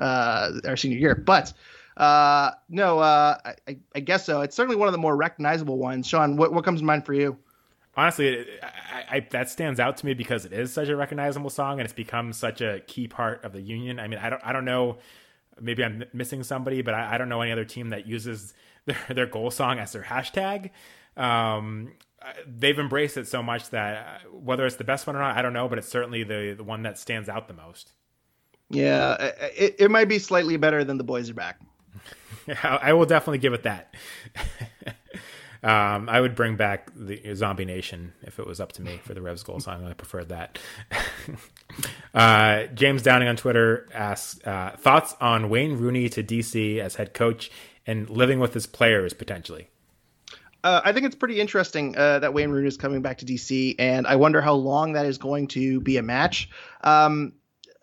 our 0.66 0.76
senior 0.76 0.98
year. 0.98 1.14
But 1.14 1.52
uh, 1.96 2.50
no, 2.68 2.98
uh, 2.98 3.38
I, 3.66 3.78
I, 3.94 4.00
guess 4.00 4.26
so. 4.26 4.42
It's 4.42 4.54
certainly 4.54 4.76
one 4.76 4.86
of 4.86 4.92
the 4.92 4.98
more 4.98 5.16
recognizable 5.16 5.78
ones. 5.78 6.06
Sean, 6.06 6.36
what, 6.36 6.52
what 6.52 6.64
comes 6.64 6.80
to 6.80 6.86
mind 6.86 7.06
for 7.06 7.14
you? 7.14 7.38
Honestly, 7.96 8.44
I, 8.62 9.16
I, 9.16 9.26
that 9.30 9.48
stands 9.48 9.80
out 9.80 9.96
to 9.98 10.06
me 10.06 10.12
because 10.12 10.44
it 10.44 10.52
is 10.52 10.72
such 10.72 10.88
a 10.88 10.96
recognizable 10.96 11.48
song 11.48 11.78
and 11.78 11.86
it's 11.86 11.94
become 11.94 12.34
such 12.34 12.60
a 12.60 12.80
key 12.86 13.08
part 13.08 13.42
of 13.44 13.54
the 13.54 13.62
union. 13.62 13.98
I 13.98 14.08
mean, 14.08 14.18
I 14.18 14.28
don't, 14.28 14.42
I 14.44 14.52
don't 14.52 14.66
know. 14.66 14.98
Maybe 15.58 15.82
I'm 15.82 16.04
missing 16.12 16.42
somebody, 16.42 16.82
but 16.82 16.92
I, 16.92 17.14
I 17.14 17.18
don't 17.18 17.30
know 17.30 17.40
any 17.40 17.52
other 17.52 17.64
team 17.64 17.88
that 17.90 18.06
uses 18.06 18.52
their, 18.84 18.98
their 19.08 19.26
goal 19.26 19.50
song 19.50 19.78
as 19.78 19.92
their 19.92 20.02
hashtag. 20.02 20.70
Um, 21.16 21.92
they've 22.46 22.78
embraced 22.78 23.16
it 23.16 23.26
so 23.26 23.42
much 23.42 23.70
that 23.70 23.96
uh, 23.96 24.28
whether 24.30 24.66
it's 24.66 24.76
the 24.76 24.84
best 24.84 25.06
one 25.06 25.16
or 25.16 25.20
not, 25.20 25.36
I 25.36 25.40
don't 25.40 25.54
know, 25.54 25.66
but 25.66 25.78
it's 25.78 25.88
certainly 25.88 26.24
the 26.24 26.54
the 26.54 26.64
one 26.64 26.82
that 26.82 26.98
stands 26.98 27.30
out 27.30 27.48
the 27.48 27.54
most. 27.54 27.92
Yeah, 28.68 29.14
it, 29.56 29.76
it 29.78 29.90
might 29.90 30.08
be 30.08 30.18
slightly 30.18 30.56
better 30.56 30.84
than 30.84 30.98
the 30.98 31.04
boys 31.04 31.30
are 31.30 31.34
back. 31.34 31.60
I 32.62 32.92
will 32.92 33.06
definitely 33.06 33.38
give 33.38 33.52
it 33.54 33.64
that. 33.64 33.94
um, 35.62 36.08
I 36.08 36.20
would 36.20 36.34
bring 36.34 36.56
back 36.56 36.90
the 36.94 37.34
Zombie 37.34 37.64
Nation 37.64 38.12
if 38.22 38.38
it 38.38 38.46
was 38.46 38.60
up 38.60 38.72
to 38.72 38.82
me 38.82 39.00
for 39.02 39.14
the 39.14 39.22
Revs 39.22 39.42
goal 39.42 39.60
song. 39.60 39.86
I 39.86 39.92
preferred 39.94 40.28
that. 40.28 40.58
uh, 42.14 42.64
James 42.74 43.02
Downing 43.02 43.28
on 43.28 43.36
Twitter 43.36 43.88
asks 43.92 44.44
uh, 44.46 44.76
thoughts 44.78 45.14
on 45.20 45.48
Wayne 45.48 45.76
Rooney 45.78 46.08
to 46.10 46.22
DC 46.22 46.78
as 46.78 46.96
head 46.96 47.14
coach 47.14 47.50
and 47.86 48.08
living 48.10 48.40
with 48.40 48.54
his 48.54 48.66
players 48.66 49.12
potentially. 49.12 49.68
Uh, 50.64 50.80
I 50.84 50.92
think 50.92 51.06
it's 51.06 51.14
pretty 51.14 51.40
interesting 51.40 51.96
uh, 51.96 52.18
that 52.18 52.34
Wayne 52.34 52.50
Rooney 52.50 52.66
is 52.66 52.76
coming 52.76 53.00
back 53.00 53.18
to 53.18 53.24
DC, 53.24 53.76
and 53.78 54.04
I 54.04 54.16
wonder 54.16 54.40
how 54.40 54.54
long 54.54 54.94
that 54.94 55.06
is 55.06 55.16
going 55.16 55.46
to 55.48 55.80
be 55.80 55.96
a 55.96 56.02
match. 56.02 56.50
Um, 56.82 57.34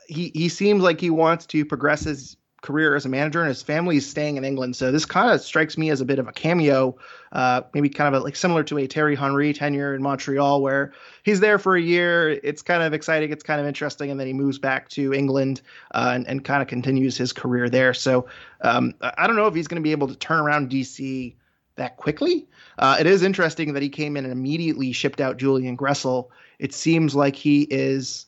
he 0.08 0.32
he 0.34 0.50
seems 0.50 0.84
like 0.84 1.00
he 1.00 1.10
wants 1.10 1.45
to 1.48 1.64
progress 1.64 2.04
his 2.04 2.36
career 2.64 2.95
as 2.95 3.06
a 3.06 3.10
manager, 3.10 3.41
and 3.41 3.49
his 3.49 3.61
family 3.61 3.98
is 3.98 4.10
staying 4.10 4.38
in 4.38 4.44
England. 4.44 4.76
So 4.76 4.91
this 4.91 5.06
kind 5.06 5.30
of 5.30 5.41
strikes 5.41 5.77
me 5.77 5.91
as 5.91 6.02
a 6.02 6.06
bit 6.06 6.18
of 6.18 6.27
a 6.27 6.31
cameo, 6.31 6.95
uh, 7.34 7.61
maybe 7.73 7.90
kind 7.90 8.15
of 8.15 8.19
a, 8.19 8.23
like 8.23 8.35
similar 8.35 8.64
to 8.64 8.80
a 8.80 8.88
Thierry 8.88 9.15
Henry 9.15 9.53
tenure 9.53 9.94
in 9.94 10.02
Montreal, 10.02 10.61
where 10.61 10.94
he's 11.23 11.41
there 11.41 11.60
for 11.60 11.76
a 11.76 11.81
year. 11.81 12.30
It's 12.41 12.64
kind 12.64 12.81
of 12.81 12.94
exciting, 12.94 13.31
it's 13.31 13.44
kind 13.44 13.61
of 13.61 13.68
interesting, 13.68 14.10
and 14.10 14.19
then 14.19 14.27
he 14.27 14.34
moves 14.34 14.57
back 14.57 14.90
to 14.90 15.14
England 15.14 15.61
uh, 15.94 16.11
and, 16.15 16.26
and 16.27 16.44
kind 16.44 16.61
of 16.61 16.68
continues 16.68 17.18
his 17.18 17.34
career 17.34 17.69
there. 17.69 17.94
So 17.94 18.26
um, 18.61 18.95
I 19.02 19.27
don't 19.27 19.35
know 19.35 19.48
if 19.48 19.53
he's 19.53 19.68
going 19.68 19.81
to 19.81 19.85
be 19.85 19.91
able 19.91 20.07
to 20.07 20.15
turn 20.15 20.40
around 20.40 20.72
DC 20.72 21.35
that 21.76 21.98
quickly. 21.98 22.48
Uh, 22.80 22.98
it 22.99 23.06
is 23.06 23.23
interesting 23.23 23.73
that 23.73 23.84
he 23.84 23.90
came 23.90 24.15
in 24.15 24.23
and 24.23 24.31
immediately 24.31 24.94
shipped 24.94 25.19
out 25.19 25.38
Julian 25.38 25.77
Gressel. 25.77 26.30
It 26.60 26.73
seems 26.73 27.14
like 27.14 27.35
he 27.35 27.64
is 27.64 28.26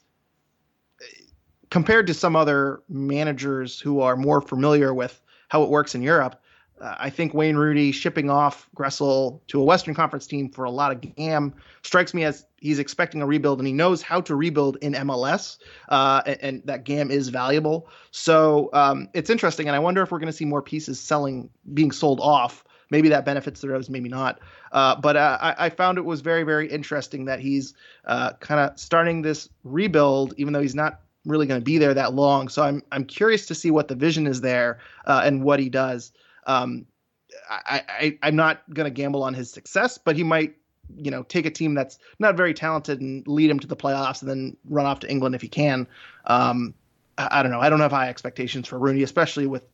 compared 1.76 2.08
to 2.08 2.14
some 2.14 2.38
other 2.38 2.82
managers 2.88 3.82
who 3.82 4.00
are 4.00 4.16
more 4.16 4.40
familiar 4.40 4.94
with 4.94 5.22
how 5.50 5.62
it 5.62 5.70
works 5.70 5.94
in 5.94 6.02
Europe. 6.02 6.42
Uh, 6.80 6.96
I 6.98 7.10
think 7.10 7.34
Wayne 7.34 7.58
Rooney 7.58 7.92
shipping 7.92 8.30
off 8.30 8.70
Gressel 8.74 9.42
to 9.48 9.60
a 9.60 9.64
Western 9.66 9.94
Conference 9.94 10.26
team 10.26 10.48
for 10.48 10.64
a 10.64 10.72
lot 10.72 10.94
of 10.94 11.02
GAM 11.02 11.54
strikes 11.84 12.14
me 12.14 12.24
as 12.24 12.46
he's 12.62 12.80
expecting 12.80 13.22
a 13.22 13.26
rebuild 13.26 13.60
and 13.60 13.68
he 13.68 13.74
knows 13.74 14.02
how 14.02 14.22
to 14.22 14.38
rebuild 14.38 14.78
in 14.78 14.94
MLS, 14.94 15.58
uh, 15.90 16.22
and, 16.26 16.38
and, 16.42 16.62
that 16.64 16.86
GAM 16.86 17.12
is 17.12 17.28
valuable. 17.28 17.90
So 18.12 18.70
um, 18.72 19.10
it's 19.14 19.30
interesting, 19.30 19.68
and 19.68 19.76
I 19.76 19.80
wonder 19.80 20.02
if 20.02 20.12
we're 20.12 20.20
going 20.20 20.32
to 20.32 20.38
see 20.38 20.46
more 20.46 20.62
pieces 20.62 20.98
selling, 20.98 21.50
being 21.74 21.92
sold 21.92 22.22
off 22.22 22.64
Maybe 22.92 23.10
that 23.10 23.26
benefits 23.26 23.62
the 23.62 23.70
Revs, 23.70 23.90
maybe 23.90 24.10
not. 24.10 24.40
Uh, 24.72 24.96
but 24.96 25.16
uh, 25.16 25.38
I, 25.42 25.66
I, 25.66 25.70
found 25.70 25.98
it 25.98 26.06
was 26.06 26.22
very, 26.22 26.44
very 26.44 26.70
interesting 26.70 27.26
that 27.26 27.40
he's 27.40 27.74
uh, 28.06 28.34
kind 28.34 28.60
of 28.60 28.80
starting 28.80 29.22
this 29.22 29.50
rebuild, 29.64 30.34
even 30.38 30.54
though 30.54 30.62
he's 30.62 30.76
not 30.76 31.02
really 31.26 31.46
going 31.46 31.60
to 31.60 31.64
be 31.64 31.78
there 31.78 31.94
that 31.94 32.14
long. 32.14 32.48
So 32.50 32.64
I'm 32.64 32.84
I'm 32.92 33.06
curious 33.06 33.46
to 33.48 33.56
see 33.56 33.72
what 33.72 33.88
the 33.88 33.96
vision 33.96 34.28
is 34.28 34.42
there 34.42 34.80
uh, 35.06 35.22
and 35.24 35.44
what 35.44 35.60
he 35.60 35.70
does. 35.70 36.12
Um, 36.48 36.86
I, 37.50 37.84
I 37.88 38.18
I'm 38.24 38.36
not 38.36 38.62
going 38.74 38.86
to 38.86 38.92
gamble 38.92 39.24
on 39.24 39.34
his 39.34 39.50
success, 39.52 39.98
but 39.98 40.16
he 40.16 40.24
might 40.24 40.56
you 40.98 41.12
know 41.12 41.24
take 41.24 41.46
a 41.46 41.52
team 41.52 41.74
that's 41.74 41.98
not 42.20 42.38
very 42.38 42.54
talented 42.54 43.02
and 43.02 43.28
lead 43.28 43.50
him 43.50 43.60
to 43.60 43.68
the 43.68 43.76
playoffs 43.76 44.22
and 44.22 44.30
then 44.30 44.56
run 44.70 44.86
off 44.86 45.00
to 45.02 45.10
England 45.10 45.36
if 45.36 45.42
he 45.42 45.48
can. 45.48 45.88
Um, 46.26 46.74
I, 47.18 47.40
I 47.40 47.44
don't 47.44 47.52
know. 47.52 47.62
I 47.62 47.70
don't 47.70 47.80
have 47.80 47.92
high 47.92 48.10
expectations 48.10 48.68
for 48.68 48.80
Rooney, 48.80 49.04
especially 49.04 49.48
with 49.48 49.66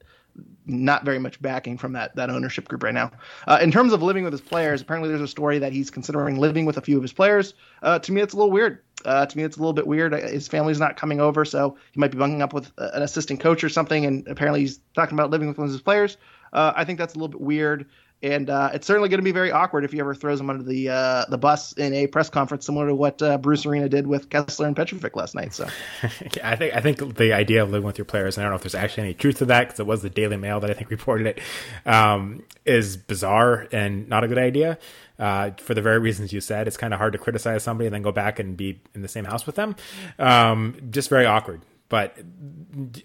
not 0.65 1.03
very 1.03 1.19
much 1.19 1.41
backing 1.41 1.77
from 1.77 1.93
that 1.93 2.15
that 2.15 2.29
ownership 2.29 2.67
group 2.67 2.83
right 2.83 2.93
now. 2.93 3.11
Uh, 3.47 3.59
in 3.61 3.71
terms 3.71 3.93
of 3.93 4.01
living 4.01 4.23
with 4.23 4.33
his 4.33 4.41
players, 4.41 4.81
apparently 4.81 5.09
there's 5.09 5.21
a 5.21 5.27
story 5.27 5.59
that 5.59 5.73
he's 5.73 5.89
considering 5.89 6.37
living 6.37 6.65
with 6.65 6.77
a 6.77 6.81
few 6.81 6.97
of 6.97 7.01
his 7.03 7.13
players. 7.13 7.53
Uh, 7.81 7.99
to 7.99 8.11
me, 8.11 8.21
it's 8.21 8.33
a 8.33 8.37
little 8.37 8.51
weird. 8.51 8.83
Uh, 9.03 9.25
to 9.25 9.37
me, 9.37 9.43
it's 9.43 9.57
a 9.57 9.59
little 9.59 9.73
bit 9.73 9.87
weird. 9.87 10.13
His 10.13 10.47
family's 10.47 10.79
not 10.79 10.95
coming 10.95 11.19
over, 11.19 11.43
so 11.43 11.77
he 11.91 11.99
might 11.99 12.11
be 12.11 12.17
bunking 12.17 12.41
up 12.41 12.53
with 12.53 12.71
an 12.77 13.01
assistant 13.01 13.39
coach 13.39 13.63
or 13.63 13.69
something. 13.69 14.05
And 14.05 14.27
apparently, 14.27 14.61
he's 14.61 14.79
talking 14.93 15.17
about 15.17 15.31
living 15.31 15.47
with 15.47 15.57
one 15.57 15.65
of 15.65 15.71
his 15.71 15.81
players. 15.81 16.17
Uh, 16.53 16.73
I 16.75 16.85
think 16.85 16.99
that's 16.99 17.15
a 17.15 17.17
little 17.17 17.29
bit 17.29 17.41
weird 17.41 17.87
and 18.23 18.49
uh, 18.49 18.69
it's 18.73 18.85
certainly 18.85 19.10
going 19.10 19.19
to 19.19 19.23
be 19.23 19.31
very 19.31 19.52
awkward 19.52 19.84
if 19.84 19.91
he 19.91 19.99
ever 19.99 20.14
throws 20.14 20.39
him 20.39 20.49
under 20.49 20.64
the 20.64 20.89
uh, 20.89 21.26
the 21.30 21.38
bus 21.38 21.73
in 21.73 21.93
a 21.93 22.07
press 22.07 22.30
conference, 22.30 22.65
similar 22.65 22.88
to 22.88 22.95
what 22.95 23.22
uh, 23.22 23.38
Bruce 23.38 23.65
Arena 23.65 23.89
did 23.89 24.06
with 24.06 24.30
Kessler 24.30 24.68
and 24.68 24.76
Petrovic 24.76 25.15
last 25.15 25.34
night. 25.34 25.53
So, 25.53 25.68
I 26.43 26.56
think 26.56 26.76
I 26.76 26.81
think 26.81 27.15
the 27.18 27.34
idea 27.34 27.64
of 27.64 27.72
living 27.72 27.85
with 27.85 27.98
your 27.98 28.06
players, 28.06 28.38
and 28.38 28.43
I 28.43 28.45
don't 28.45 28.52
know 28.52 28.57
if 28.57 28.64
there's 28.64 28.76
actually 28.76 29.03
any 29.03 29.14
truth 29.15 29.39
to 29.39 29.45
that 29.45 29.68
because 29.68 29.80
it 29.80 29.88
was 29.88 30.02
the 30.02 30.10
Daily 30.10 30.38
Mail 30.38 30.60
that 30.60 30.69
I 30.69 30.73
think 30.73 30.89
reported 30.91 31.27
it, 31.27 31.39
um, 31.85 32.43
is 32.65 32.98
bizarre 32.98 33.68
and 33.72 34.07
not 34.07 34.23
a 34.23 34.27
good 34.27 34.38
idea. 34.38 34.77
Uh, 35.18 35.52
for 35.57 35.76
the 35.76 35.81
very 35.81 35.99
reasons 35.99 36.34
you 36.34 36.41
said, 36.41 36.68
it's 36.68 36.77
kind 36.77 36.93
of 36.93 36.98
hard 36.99 37.14
to 37.14 37.19
criticize 37.19 37.64
somebody 37.64 37.85
and 37.85 37.93
then 37.93 38.02
go 38.02 38.11
back 38.11 38.39
and 38.39 38.57
be 38.57 38.81
in 38.95 39.03
the 39.03 39.07
same 39.07 39.26
house 39.26 39.45
with 39.45 39.56
them. 39.56 39.76
Um, 40.18 40.76
just 40.89 41.10
very 41.10 41.27
awkward. 41.27 41.61
But 41.91 42.18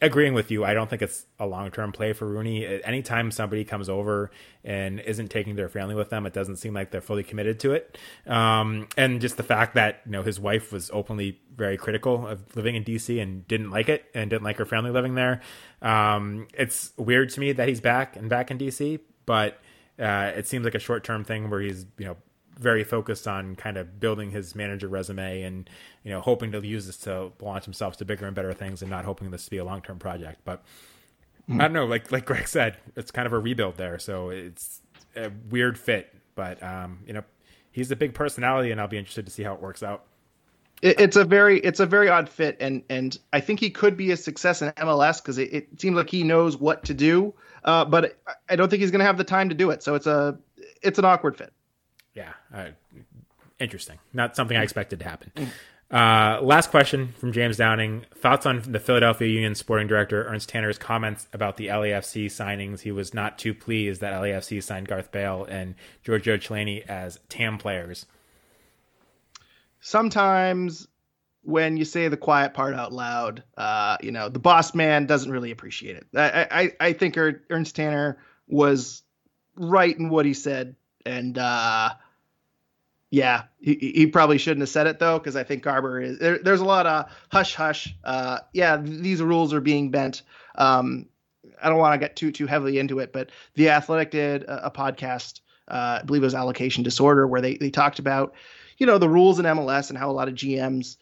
agreeing 0.00 0.32
with 0.32 0.52
you, 0.52 0.64
I 0.64 0.72
don't 0.72 0.88
think 0.88 1.02
it's 1.02 1.26
a 1.40 1.46
long 1.46 1.72
term 1.72 1.90
play 1.90 2.12
for 2.12 2.24
Rooney. 2.24 2.64
Anytime 2.84 3.32
somebody 3.32 3.64
comes 3.64 3.88
over 3.88 4.30
and 4.62 5.00
isn't 5.00 5.26
taking 5.26 5.56
their 5.56 5.68
family 5.68 5.96
with 5.96 6.08
them, 6.08 6.24
it 6.24 6.32
doesn't 6.32 6.58
seem 6.58 6.72
like 6.72 6.92
they're 6.92 7.00
fully 7.00 7.24
committed 7.24 7.58
to 7.60 7.72
it. 7.72 7.98
Um, 8.28 8.86
and 8.96 9.20
just 9.20 9.38
the 9.38 9.42
fact 9.42 9.74
that 9.74 10.02
you 10.06 10.12
know 10.12 10.22
his 10.22 10.38
wife 10.38 10.70
was 10.70 10.88
openly 10.92 11.40
very 11.56 11.76
critical 11.76 12.28
of 12.28 12.54
living 12.54 12.76
in 12.76 12.84
DC 12.84 13.20
and 13.20 13.44
didn't 13.48 13.72
like 13.72 13.88
it 13.88 14.04
and 14.14 14.30
didn't 14.30 14.44
like 14.44 14.58
her 14.58 14.64
family 14.64 14.92
living 14.92 15.16
there. 15.16 15.40
Um, 15.82 16.46
it's 16.54 16.92
weird 16.96 17.30
to 17.30 17.40
me 17.40 17.50
that 17.50 17.66
he's 17.66 17.80
back 17.80 18.14
and 18.14 18.30
back 18.30 18.52
in 18.52 18.58
DC, 18.58 19.00
but 19.24 19.58
uh, 19.98 20.30
it 20.36 20.46
seems 20.46 20.64
like 20.64 20.76
a 20.76 20.78
short 20.78 21.02
term 21.02 21.24
thing 21.24 21.50
where 21.50 21.60
he's 21.60 21.86
you 21.98 22.04
know 22.04 22.16
very 22.58 22.84
focused 22.84 23.28
on 23.28 23.54
kind 23.56 23.76
of 23.76 24.00
building 24.00 24.30
his 24.30 24.54
manager 24.54 24.88
resume 24.88 25.42
and 25.42 25.68
you 26.04 26.10
know 26.10 26.20
hoping 26.20 26.52
to 26.52 26.66
use 26.66 26.86
this 26.86 26.96
to 26.96 27.32
launch 27.40 27.64
himself 27.64 27.96
to 27.98 28.04
bigger 28.04 28.26
and 28.26 28.34
better 28.34 28.52
things 28.52 28.82
and 28.82 28.90
not 28.90 29.04
hoping 29.04 29.30
this 29.30 29.44
to 29.44 29.50
be 29.50 29.58
a 29.58 29.64
long 29.64 29.82
term 29.82 29.98
project. 29.98 30.40
But 30.44 30.62
mm. 31.48 31.60
I 31.60 31.64
don't 31.64 31.74
know, 31.74 31.86
like 31.86 32.10
like 32.10 32.24
Greg 32.24 32.48
said, 32.48 32.78
it's 32.96 33.10
kind 33.10 33.26
of 33.26 33.32
a 33.32 33.38
rebuild 33.38 33.76
there, 33.76 33.98
so 33.98 34.30
it's 34.30 34.80
a 35.14 35.30
weird 35.50 35.78
fit. 35.78 36.14
But 36.34 36.62
um, 36.62 37.00
you 37.06 37.12
know, 37.12 37.24
he's 37.72 37.90
a 37.90 37.96
big 37.96 38.14
personality, 38.14 38.70
and 38.70 38.80
I'll 38.80 38.88
be 38.88 38.98
interested 38.98 39.26
to 39.26 39.32
see 39.32 39.42
how 39.42 39.54
it 39.54 39.60
works 39.60 39.82
out. 39.82 40.04
it's 40.82 41.16
a 41.16 41.24
very 41.24 41.60
it's 41.60 41.80
a 41.80 41.86
very 41.86 42.08
odd 42.08 42.28
fit, 42.28 42.56
and 42.60 42.82
and 42.88 43.18
I 43.32 43.40
think 43.40 43.60
he 43.60 43.70
could 43.70 43.96
be 43.96 44.12
a 44.12 44.16
success 44.16 44.62
in 44.62 44.70
MLS 44.72 45.22
because 45.22 45.36
it, 45.38 45.52
it 45.52 45.80
seems 45.80 45.96
like 45.96 46.08
he 46.08 46.22
knows 46.22 46.56
what 46.56 46.84
to 46.84 46.94
do, 46.94 47.34
uh, 47.64 47.84
but 47.84 48.18
I 48.48 48.56
don't 48.56 48.70
think 48.70 48.80
he's 48.80 48.90
going 48.90 49.00
to 49.00 49.06
have 49.06 49.18
the 49.18 49.24
time 49.24 49.50
to 49.50 49.54
do 49.54 49.70
it. 49.70 49.82
So 49.82 49.94
it's 49.94 50.06
a 50.06 50.38
it's 50.82 50.98
an 50.98 51.04
awkward 51.04 51.36
fit 51.36 51.52
yeah, 52.16 52.32
uh, 52.52 52.68
interesting. 53.60 53.98
Not 54.12 54.34
something 54.34 54.56
I 54.56 54.62
expected 54.62 54.98
to 55.00 55.04
happen. 55.04 55.30
Uh, 55.90 56.40
last 56.42 56.70
question 56.70 57.12
from 57.18 57.32
James 57.32 57.58
Downing. 57.58 58.04
Thoughts 58.16 58.44
on 58.44 58.62
the 58.66 58.80
Philadelphia 58.80 59.28
Union 59.28 59.54
sporting 59.54 59.86
director 59.86 60.24
Ernst 60.24 60.48
Tanner's 60.48 60.78
comments 60.78 61.28
about 61.32 61.58
the 61.58 61.68
LAFC 61.68 62.26
signings? 62.26 62.80
He 62.80 62.90
was 62.90 63.14
not 63.14 63.38
too 63.38 63.54
pleased 63.54 64.00
that 64.00 64.12
LAFC 64.14 64.60
signed 64.62 64.88
Gareth 64.88 65.12
Bale 65.12 65.44
and 65.44 65.76
Giorgio 66.02 66.38
Chiellini 66.38 66.84
as 66.86 67.20
TAM 67.28 67.58
players. 67.58 68.06
Sometimes 69.80 70.88
when 71.42 71.76
you 71.76 71.84
say 71.84 72.08
the 72.08 72.16
quiet 72.16 72.52
part 72.52 72.74
out 72.74 72.92
loud, 72.92 73.44
uh, 73.56 73.96
you 74.02 74.10
know, 74.10 74.28
the 74.28 74.40
boss 74.40 74.74
man 74.74 75.06
doesn't 75.06 75.30
really 75.30 75.52
appreciate 75.52 75.96
it. 75.96 76.06
I, 76.16 76.48
I, 76.50 76.88
I 76.88 76.92
think 76.94 77.16
Ernst 77.16 77.76
Tanner 77.76 78.18
was 78.48 79.02
right 79.54 79.96
in 79.96 80.08
what 80.08 80.26
he 80.26 80.34
said. 80.34 80.74
And, 81.04 81.38
uh, 81.38 81.90
yeah, 83.10 83.44
he, 83.60 83.92
he 83.94 84.06
probably 84.06 84.38
shouldn't 84.38 84.62
have 84.62 84.68
said 84.68 84.86
it 84.86 84.98
though, 84.98 85.18
because 85.18 85.36
I 85.36 85.44
think 85.44 85.62
Garber 85.62 86.00
is 86.00 86.18
there, 86.18 86.38
there's 86.38 86.60
a 86.60 86.64
lot 86.64 86.86
of 86.86 87.10
hush 87.30 87.54
hush. 87.54 87.94
Uh, 88.04 88.40
yeah, 88.52 88.76
these 88.76 89.22
rules 89.22 89.52
are 89.54 89.60
being 89.60 89.90
bent. 89.90 90.22
Um, 90.56 91.06
I 91.62 91.68
don't 91.68 91.78
want 91.78 91.94
to 91.94 92.04
get 92.04 92.16
too 92.16 92.32
too 92.32 92.46
heavily 92.46 92.78
into 92.78 92.98
it, 92.98 93.12
but 93.12 93.30
the 93.54 93.70
Athletic 93.70 94.10
did 94.10 94.42
a, 94.42 94.66
a 94.66 94.70
podcast, 94.70 95.40
uh, 95.68 96.00
I 96.00 96.04
believe 96.04 96.22
it 96.22 96.26
was 96.26 96.34
Allocation 96.34 96.82
Disorder, 96.82 97.26
where 97.26 97.40
they 97.40 97.56
they 97.56 97.70
talked 97.70 97.98
about, 97.98 98.34
you 98.78 98.86
know, 98.86 98.98
the 98.98 99.08
rules 99.08 99.38
in 99.38 99.44
MLS 99.44 99.90
and 99.90 99.98
how 99.98 100.10
a 100.10 100.12
lot 100.12 100.28
of 100.28 100.34
GMs 100.34 100.96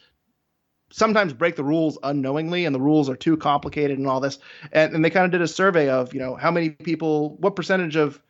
sometimes 0.92 1.32
break 1.32 1.56
the 1.56 1.64
rules 1.64 1.98
unknowingly 2.04 2.66
and 2.66 2.74
the 2.74 2.80
rules 2.80 3.08
are 3.08 3.16
too 3.16 3.36
complicated 3.36 3.98
and 3.98 4.06
all 4.06 4.20
this. 4.20 4.38
And, 4.70 4.94
and 4.94 5.04
they 5.04 5.10
kind 5.10 5.24
of 5.24 5.32
did 5.32 5.42
a 5.42 5.48
survey 5.48 5.88
of, 5.88 6.14
you 6.14 6.20
know, 6.20 6.36
how 6.36 6.52
many 6.52 6.70
people, 6.70 7.36
what 7.38 7.56
percentage 7.56 7.96
of 7.96 8.20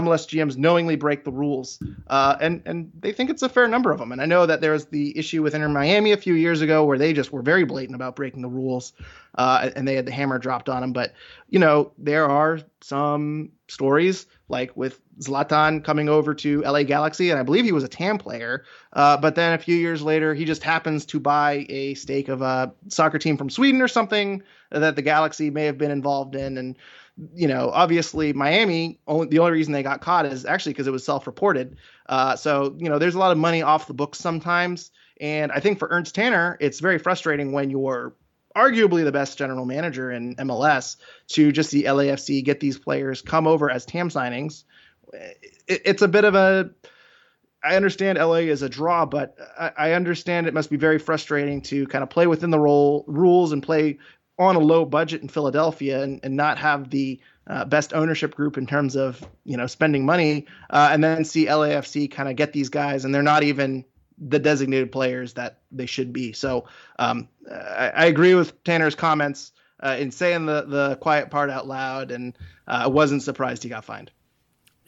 MLS 0.00 0.26
GMs 0.26 0.56
knowingly 0.56 0.96
break 0.96 1.24
the 1.24 1.32
rules, 1.32 1.82
uh, 2.08 2.36
and 2.40 2.62
and 2.66 2.90
they 2.98 3.12
think 3.12 3.30
it's 3.30 3.42
a 3.42 3.48
fair 3.48 3.68
number 3.68 3.90
of 3.92 3.98
them. 3.98 4.12
And 4.12 4.20
I 4.20 4.26
know 4.26 4.46
that 4.46 4.60
there 4.60 4.72
was 4.72 4.86
the 4.86 5.16
issue 5.18 5.42
with 5.42 5.54
Inter 5.54 5.68
Miami 5.68 6.12
a 6.12 6.16
few 6.16 6.34
years 6.34 6.60
ago 6.60 6.84
where 6.84 6.98
they 6.98 7.12
just 7.12 7.32
were 7.32 7.42
very 7.42 7.64
blatant 7.64 7.94
about 7.94 8.16
breaking 8.16 8.42
the 8.42 8.48
rules, 8.48 8.92
uh, 9.36 9.70
and 9.76 9.86
they 9.86 9.94
had 9.94 10.06
the 10.06 10.12
hammer 10.12 10.38
dropped 10.38 10.68
on 10.68 10.80
them. 10.80 10.92
But 10.92 11.14
you 11.48 11.58
know 11.58 11.92
there 11.98 12.26
are 12.28 12.60
some 12.80 13.50
stories 13.68 14.26
like 14.48 14.76
with 14.76 15.00
Zlatan 15.20 15.84
coming 15.84 16.08
over 16.08 16.34
to 16.34 16.62
LA 16.62 16.82
Galaxy, 16.84 17.30
and 17.30 17.38
I 17.38 17.42
believe 17.42 17.64
he 17.64 17.72
was 17.72 17.84
a 17.84 17.88
TAM 17.88 18.18
player, 18.18 18.64
uh, 18.92 19.16
but 19.16 19.34
then 19.34 19.52
a 19.52 19.58
few 19.58 19.76
years 19.76 20.02
later 20.02 20.34
he 20.34 20.44
just 20.44 20.62
happens 20.62 21.04
to 21.06 21.20
buy 21.20 21.66
a 21.68 21.94
stake 21.94 22.28
of 22.28 22.40
a 22.40 22.72
soccer 22.88 23.18
team 23.18 23.36
from 23.36 23.50
Sweden 23.50 23.82
or 23.82 23.88
something 23.88 24.42
that 24.70 24.96
the 24.96 25.02
Galaxy 25.02 25.50
may 25.50 25.64
have 25.64 25.78
been 25.78 25.90
involved 25.90 26.34
in, 26.34 26.56
and 26.56 26.76
you 27.34 27.48
know, 27.48 27.70
obviously 27.72 28.32
Miami, 28.32 29.00
only, 29.06 29.26
the 29.26 29.40
only 29.40 29.52
reason 29.52 29.72
they 29.72 29.82
got 29.82 30.00
caught 30.00 30.26
is 30.26 30.44
actually 30.44 30.72
because 30.72 30.86
it 30.86 30.92
was 30.92 31.04
self-reported. 31.04 31.76
Uh, 32.08 32.36
so, 32.36 32.76
you 32.78 32.88
know, 32.88 32.98
there's 32.98 33.14
a 33.14 33.18
lot 33.18 33.32
of 33.32 33.38
money 33.38 33.62
off 33.62 33.86
the 33.86 33.94
books 33.94 34.18
sometimes. 34.18 34.90
And 35.20 35.50
I 35.50 35.60
think 35.60 35.78
for 35.78 35.88
Ernst 35.90 36.14
Tanner, 36.14 36.56
it's 36.60 36.80
very 36.80 36.98
frustrating 36.98 37.52
when 37.52 37.70
you're 37.70 38.14
arguably 38.56 39.04
the 39.04 39.12
best 39.12 39.36
general 39.38 39.64
manager 39.64 40.10
in 40.10 40.36
MLS 40.36 40.96
to 41.28 41.52
just 41.52 41.70
see 41.70 41.84
LAFC 41.84 42.44
get 42.44 42.60
these 42.60 42.78
players 42.78 43.22
come 43.22 43.46
over 43.46 43.70
as 43.70 43.84
TAM 43.84 44.10
signings. 44.10 44.64
It, 45.12 45.82
it's 45.84 46.02
a 46.02 46.08
bit 46.08 46.24
of 46.24 46.34
a 46.34 46.70
I 47.62 47.74
understand 47.74 48.18
LA 48.18 48.34
is 48.34 48.62
a 48.62 48.68
draw, 48.68 49.04
but 49.04 49.36
I, 49.58 49.72
I, 49.76 49.92
understand 49.92 50.46
it 50.46 50.54
must 50.54 50.70
be 50.70 50.76
very 50.76 50.98
frustrating 50.98 51.62
to 51.62 51.88
kind 51.88 52.04
of 52.04 52.10
play 52.10 52.28
within 52.28 52.50
the 52.50 52.58
role 52.58 53.04
rules 53.08 53.50
and 53.50 53.62
play 53.62 53.98
on 54.38 54.56
a 54.56 54.60
low 54.60 54.84
budget 54.84 55.22
in 55.22 55.28
Philadelphia 55.28 56.02
and, 56.02 56.20
and 56.22 56.36
not 56.36 56.58
have 56.58 56.90
the 56.90 57.20
uh, 57.46 57.64
best 57.64 57.94
ownership 57.94 58.34
group 58.34 58.58
in 58.58 58.66
terms 58.66 58.94
of 58.94 59.26
you 59.44 59.56
know 59.56 59.66
spending 59.66 60.04
money, 60.04 60.46
uh, 60.70 60.90
and 60.92 61.02
then 61.02 61.24
see 61.24 61.46
LAFC 61.46 62.10
kind 62.10 62.28
of 62.28 62.36
get 62.36 62.52
these 62.52 62.68
guys, 62.68 63.04
and 63.04 63.14
they're 63.14 63.22
not 63.22 63.42
even 63.42 63.84
the 64.18 64.38
designated 64.38 64.92
players 64.92 65.34
that 65.34 65.58
they 65.70 65.86
should 65.86 66.12
be. 66.12 66.32
So 66.32 66.66
um, 66.98 67.28
I, 67.50 67.92
I, 67.94 68.04
agree 68.06 68.34
with 68.34 68.62
Tanner's 68.64 68.96
comments 68.96 69.52
uh, 69.80 69.96
in 69.98 70.10
saying 70.10 70.46
the 70.46 70.62
the 70.62 70.96
quiet 70.96 71.30
part 71.30 71.50
out 71.50 71.66
loud, 71.66 72.10
and 72.10 72.36
uh, 72.66 72.82
I 72.84 72.86
wasn't 72.88 73.22
surprised 73.22 73.62
he 73.62 73.68
got 73.68 73.84
fined. 73.84 74.10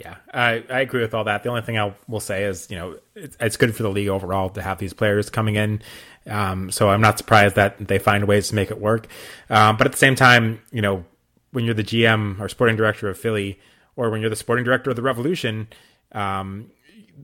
Yeah, 0.00 0.16
I, 0.32 0.64
I 0.70 0.80
agree 0.80 1.02
with 1.02 1.12
all 1.12 1.24
that. 1.24 1.42
The 1.42 1.50
only 1.50 1.60
thing 1.60 1.78
I 1.78 1.92
will 2.08 2.20
say 2.20 2.44
is, 2.44 2.70
you 2.70 2.76
know, 2.76 2.98
it's, 3.14 3.36
it's 3.38 3.58
good 3.58 3.76
for 3.76 3.82
the 3.82 3.90
league 3.90 4.08
overall 4.08 4.48
to 4.48 4.62
have 4.62 4.78
these 4.78 4.94
players 4.94 5.28
coming 5.28 5.56
in. 5.56 5.82
Um, 6.26 6.70
so 6.70 6.88
I'm 6.88 7.02
not 7.02 7.18
surprised 7.18 7.56
that 7.56 7.76
they 7.86 7.98
find 7.98 8.26
ways 8.26 8.48
to 8.48 8.54
make 8.54 8.70
it 8.70 8.80
work. 8.80 9.08
Um, 9.50 9.76
but 9.76 9.86
at 9.86 9.92
the 9.92 9.98
same 9.98 10.14
time, 10.14 10.62
you 10.72 10.80
know, 10.80 11.04
when 11.52 11.66
you're 11.66 11.74
the 11.74 11.84
GM 11.84 12.40
or 12.40 12.48
sporting 12.48 12.76
director 12.76 13.10
of 13.10 13.18
Philly, 13.18 13.60
or 13.94 14.08
when 14.08 14.22
you're 14.22 14.30
the 14.30 14.36
sporting 14.36 14.64
director 14.64 14.88
of 14.88 14.96
the 14.96 15.02
Revolution, 15.02 15.68
um, 16.12 16.70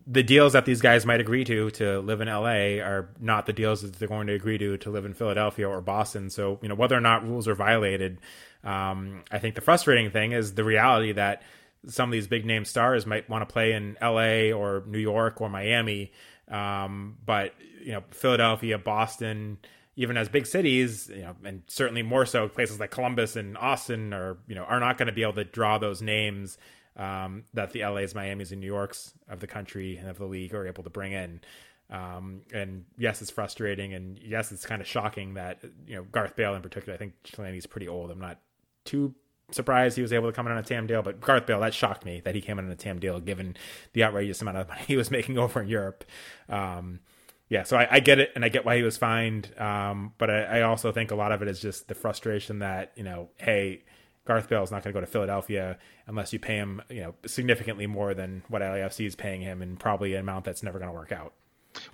the 0.07 0.23
deals 0.23 0.53
that 0.53 0.67
these 0.67 0.83
guys 0.83 1.07
might 1.07 1.21
agree 1.21 1.45
to 1.45 1.71
to 1.71 2.01
live 2.01 2.21
in 2.21 2.29
LA 2.29 2.83
are 2.85 3.09
not 3.19 3.47
the 3.47 3.55
deals 3.55 3.81
that 3.81 3.95
they're 3.95 4.07
going 4.09 4.27
to 4.27 4.35
agree 4.35 4.59
to 4.59 4.77
to 4.79 4.91
live 4.91 5.07
in 5.07 5.15
Philadelphia 5.15 5.67
or 5.67 5.81
Boston. 5.81 6.29
So, 6.29 6.59
you 6.61 6.69
know, 6.69 6.75
whether 6.75 6.95
or 6.95 7.01
not 7.01 7.27
rules 7.27 7.49
are 7.49 7.55
violated, 7.55 8.19
um, 8.65 9.25
I 9.31 9.39
think 9.39 9.55
the 9.55 9.63
frustrating 9.63 10.11
thing 10.11 10.33
is 10.33 10.53
the 10.53 10.65
reality 10.65 11.13
that 11.13 11.43
some 11.87 12.09
of 12.09 12.13
these 12.13 12.27
big 12.27 12.45
name 12.45 12.65
stars 12.65 13.07
might 13.07 13.29
want 13.29 13.49
to 13.49 13.53
play 13.53 13.73
in 13.73 13.97
LA 14.01 14.57
or 14.57 14.83
New 14.87 14.99
York 14.99 15.41
or 15.41 15.49
Miami. 15.49 16.13
Um, 16.49 17.17
but, 17.25 17.55
you 17.83 17.93
know, 17.93 18.05
Philadelphia, 18.11 18.79
Boston, 18.79 19.59
even 19.97 20.17
as 20.17 20.29
big 20.29 20.47
cities, 20.47 21.11
you 21.13 21.23
know, 21.23 21.37
and 21.45 21.63
certainly 21.69 22.03
more 22.03 22.27
so 22.27 22.49
places 22.49 22.79
like 22.79 22.91
Columbus 22.91 23.37
and 23.37 23.57
Austin 23.57 24.13
are, 24.13 24.39
you 24.47 24.55
know, 24.55 24.65
are 24.65 24.81
not 24.81 24.99
going 24.99 25.07
to 25.07 25.13
be 25.13 25.23
able 25.23 25.35
to 25.35 25.45
draw 25.45 25.79
those 25.79 26.03
names 26.03 26.59
um, 26.97 27.45
that 27.55 27.73
the 27.73 27.85
LA's, 27.85 28.15
Miami's, 28.15 28.53
and 28.53 28.61
New 28.61 28.67
York's 28.67 29.13
of 29.29 29.41
the 29.41 29.47
country 29.47 29.97
and 29.97 30.09
of 30.09 30.19
the 30.19 30.27
league 30.27 30.55
are 30.55 30.67
able 30.67 30.83
to 30.85 30.91
bring 30.91 31.13
in. 31.13 31.41
Um, 31.91 32.43
and 32.53 32.85
yes, 32.99 33.23
it's 33.23 33.31
frustrating, 33.31 33.95
and 33.95 34.19
yes, 34.19 34.51
it's 34.51 34.67
kind 34.67 34.81
of 34.81 34.89
shocking 34.89 35.35
that 35.35 35.61
you 35.87 35.95
know 35.95 36.05
Garth 36.11 36.35
Bale 36.35 36.55
in 36.55 36.63
particular. 36.63 36.95
I 36.95 36.99
think 36.99 37.15
Chiellini's 37.23 37.67
pretty 37.67 37.87
old. 37.87 38.11
I'm 38.11 38.19
not 38.19 38.41
too 38.85 39.15
surprised 39.51 39.97
he 39.97 40.03
was 40.03 40.13
able 40.13 40.29
to 40.29 40.33
come 40.33 40.47
in 40.47 40.53
on 40.53 40.59
a 40.59 40.63
TAM 40.63 40.87
deal, 40.87 41.03
but 41.03 41.21
Garth 41.21 41.47
Bale 41.47 41.61
that 41.61 41.75
shocked 41.75 42.05
me 42.05 42.21
that 42.25 42.35
he 42.35 42.41
came 42.41 42.59
in 42.59 42.67
on 42.67 42.71
a 42.71 42.77
TAM 42.77 42.99
deal 42.99 43.21
given 43.21 43.57
the 43.93 44.05
outrageous 44.05 44.43
amount 44.43 44.57
of 44.59 44.69
money 44.69 44.83
he 44.87 44.97
was 44.97 45.11
making 45.11 45.39
over 45.39 45.63
in 45.63 45.69
Europe. 45.69 46.05
Um, 46.49 47.01
yeah, 47.49 47.63
so 47.63 47.77
I, 47.77 47.87
I, 47.91 48.01
get 48.01 48.19
it, 48.19 48.33
and 48.35 48.45
I 48.45 48.49
get 48.49 48.65
why 48.65 48.77
he 48.77 48.83
was 48.83 48.97
fined. 48.97 49.57
Um, 49.57 50.13
but 50.19 50.31
I, 50.31 50.43
I 50.43 50.63
also 50.63 50.91
think 50.91 51.13
a 51.13 51.15
lot 51.15 51.31
of 51.31 51.43
it 51.43 51.49
is 51.49 51.61
just 51.61 51.87
the 51.87 51.95
frustration 51.95 52.59
that 52.59 52.93
you 52.97 53.05
know, 53.05 53.29
hey 53.37 53.85
Garth 54.27 54.49
Bale 54.49 54.65
is 54.65 54.71
not 54.71 54.83
going 54.83 54.93
to 54.93 55.01
go 55.01 55.01
to 55.01 55.11
Philadelphia 55.11 55.79
unless 56.07 56.33
you 56.33 56.39
pay 56.39 56.57
him, 56.57 56.83
you 56.91 57.01
know, 57.01 57.15
significantly 57.27 57.87
more 57.87 58.13
than 58.13 58.43
what 58.49 58.61
LAFC 58.61 59.07
is 59.07 59.15
paying 59.15 59.41
him, 59.41 59.63
and 59.63 59.79
probably 59.79 60.15
an 60.15 60.21
amount 60.21 60.45
that's 60.45 60.63
never 60.63 60.79
going 60.79 60.91
to 60.91 60.95
work 60.95 61.13
out. 61.13 61.33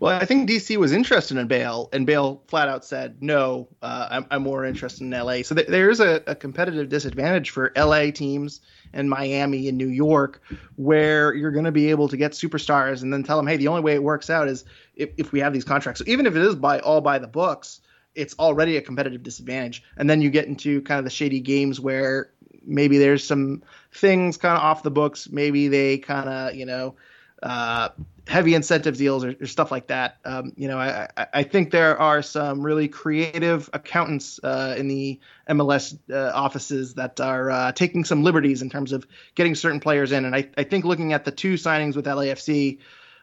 Well, 0.00 0.20
I 0.20 0.24
think 0.24 0.48
DC 0.48 0.76
was 0.76 0.92
interested 0.92 1.36
in 1.36 1.46
Bale, 1.46 1.88
and 1.92 2.06
Bale 2.06 2.42
flat 2.48 2.68
out 2.68 2.84
said, 2.84 3.22
"No, 3.22 3.68
uh, 3.82 4.08
I'm, 4.10 4.26
I'm, 4.30 4.42
more 4.42 4.64
interested 4.64 5.04
in 5.04 5.10
LA." 5.10 5.42
So 5.42 5.54
th- 5.54 5.68
there 5.68 5.90
is 5.90 6.00
a, 6.00 6.22
a, 6.26 6.34
competitive 6.34 6.88
disadvantage 6.88 7.50
for 7.50 7.72
LA 7.76 8.10
teams 8.10 8.60
and 8.92 9.08
Miami 9.08 9.68
and 9.68 9.78
New 9.78 9.88
York, 9.88 10.42
where 10.76 11.34
you're 11.34 11.50
going 11.50 11.64
to 11.64 11.72
be 11.72 11.90
able 11.90 12.08
to 12.08 12.16
get 12.16 12.32
superstars 12.32 13.02
and 13.02 13.12
then 13.12 13.22
tell 13.22 13.36
them, 13.36 13.46
"Hey, 13.46 13.56
the 13.56 13.68
only 13.68 13.82
way 13.82 13.94
it 13.94 14.02
works 14.02 14.30
out 14.30 14.48
is 14.48 14.64
if, 14.96 15.10
if 15.16 15.32
we 15.32 15.40
have 15.40 15.52
these 15.52 15.64
contracts." 15.64 16.00
So 16.00 16.04
even 16.08 16.26
if 16.26 16.36
it 16.36 16.42
is 16.42 16.54
by 16.54 16.80
all 16.80 17.00
by 17.00 17.18
the 17.18 17.28
books, 17.28 17.80
it's 18.14 18.34
already 18.38 18.76
a 18.76 18.82
competitive 18.82 19.22
disadvantage. 19.22 19.82
And 19.96 20.08
then 20.08 20.20
you 20.20 20.30
get 20.30 20.46
into 20.46 20.82
kind 20.82 20.98
of 20.98 21.04
the 21.04 21.10
shady 21.10 21.40
games 21.40 21.80
where 21.80 22.30
maybe 22.64 22.98
there's 22.98 23.24
some 23.24 23.62
things 23.92 24.36
kind 24.36 24.56
of 24.56 24.62
off 24.62 24.82
the 24.82 24.90
books. 24.90 25.28
Maybe 25.30 25.68
they 25.68 25.98
kind 25.98 26.28
of, 26.28 26.54
you 26.54 26.66
know, 26.66 26.94
uh, 27.42 27.90
heavy 28.26 28.54
incentive 28.54 28.96
deals 28.96 29.24
or, 29.24 29.34
or 29.40 29.46
stuff 29.46 29.70
like 29.70 29.88
that. 29.88 30.18
Um, 30.24 30.52
you 30.56 30.68
know, 30.68 30.78
I, 30.78 31.08
I, 31.32 31.42
think 31.42 31.70
there 31.70 31.98
are 31.98 32.22
some 32.22 32.62
really 32.62 32.86
creative 32.86 33.68
accountants 33.72 34.38
uh, 34.42 34.76
in 34.78 34.86
the 34.86 35.18
MLS 35.48 35.98
uh, 36.10 36.30
offices 36.32 36.94
that 36.94 37.20
are 37.20 37.50
uh, 37.50 37.72
taking 37.72 38.04
some 38.04 38.22
liberties 38.22 38.62
in 38.62 38.70
terms 38.70 38.92
of 38.92 39.06
getting 39.34 39.54
certain 39.54 39.80
players 39.80 40.12
in. 40.12 40.24
And 40.24 40.36
I, 40.36 40.48
I 40.56 40.62
think 40.64 40.84
looking 40.84 41.12
at 41.12 41.24
the 41.24 41.32
two 41.32 41.54
signings 41.54 41.96
with 41.96 42.06
LAFC, 42.06 42.78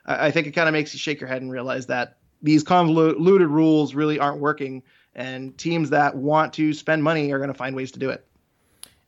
I, 0.05 0.27
I 0.27 0.31
think 0.31 0.47
it 0.47 0.51
kind 0.51 0.67
of 0.67 0.73
makes 0.73 0.93
you 0.93 0.99
shake 0.99 1.21
your 1.21 1.30
head 1.30 1.41
and 1.41 1.51
realize 1.51 1.88
that 1.88 2.17
these 2.41 2.63
convoluted 2.63 3.47
rules 3.47 3.93
really 3.93 4.19
aren't 4.19 4.39
working, 4.39 4.84
and 5.13 5.57
teams 5.57 5.89
that 5.89 6.15
want 6.15 6.53
to 6.53 6.73
spend 6.73 7.03
money 7.03 7.31
are 7.31 7.38
going 7.38 7.49
to 7.49 7.57
find 7.57 7.76
ways 7.76 7.91
to 7.91 7.99
do 7.99 8.09
it. 8.09 8.26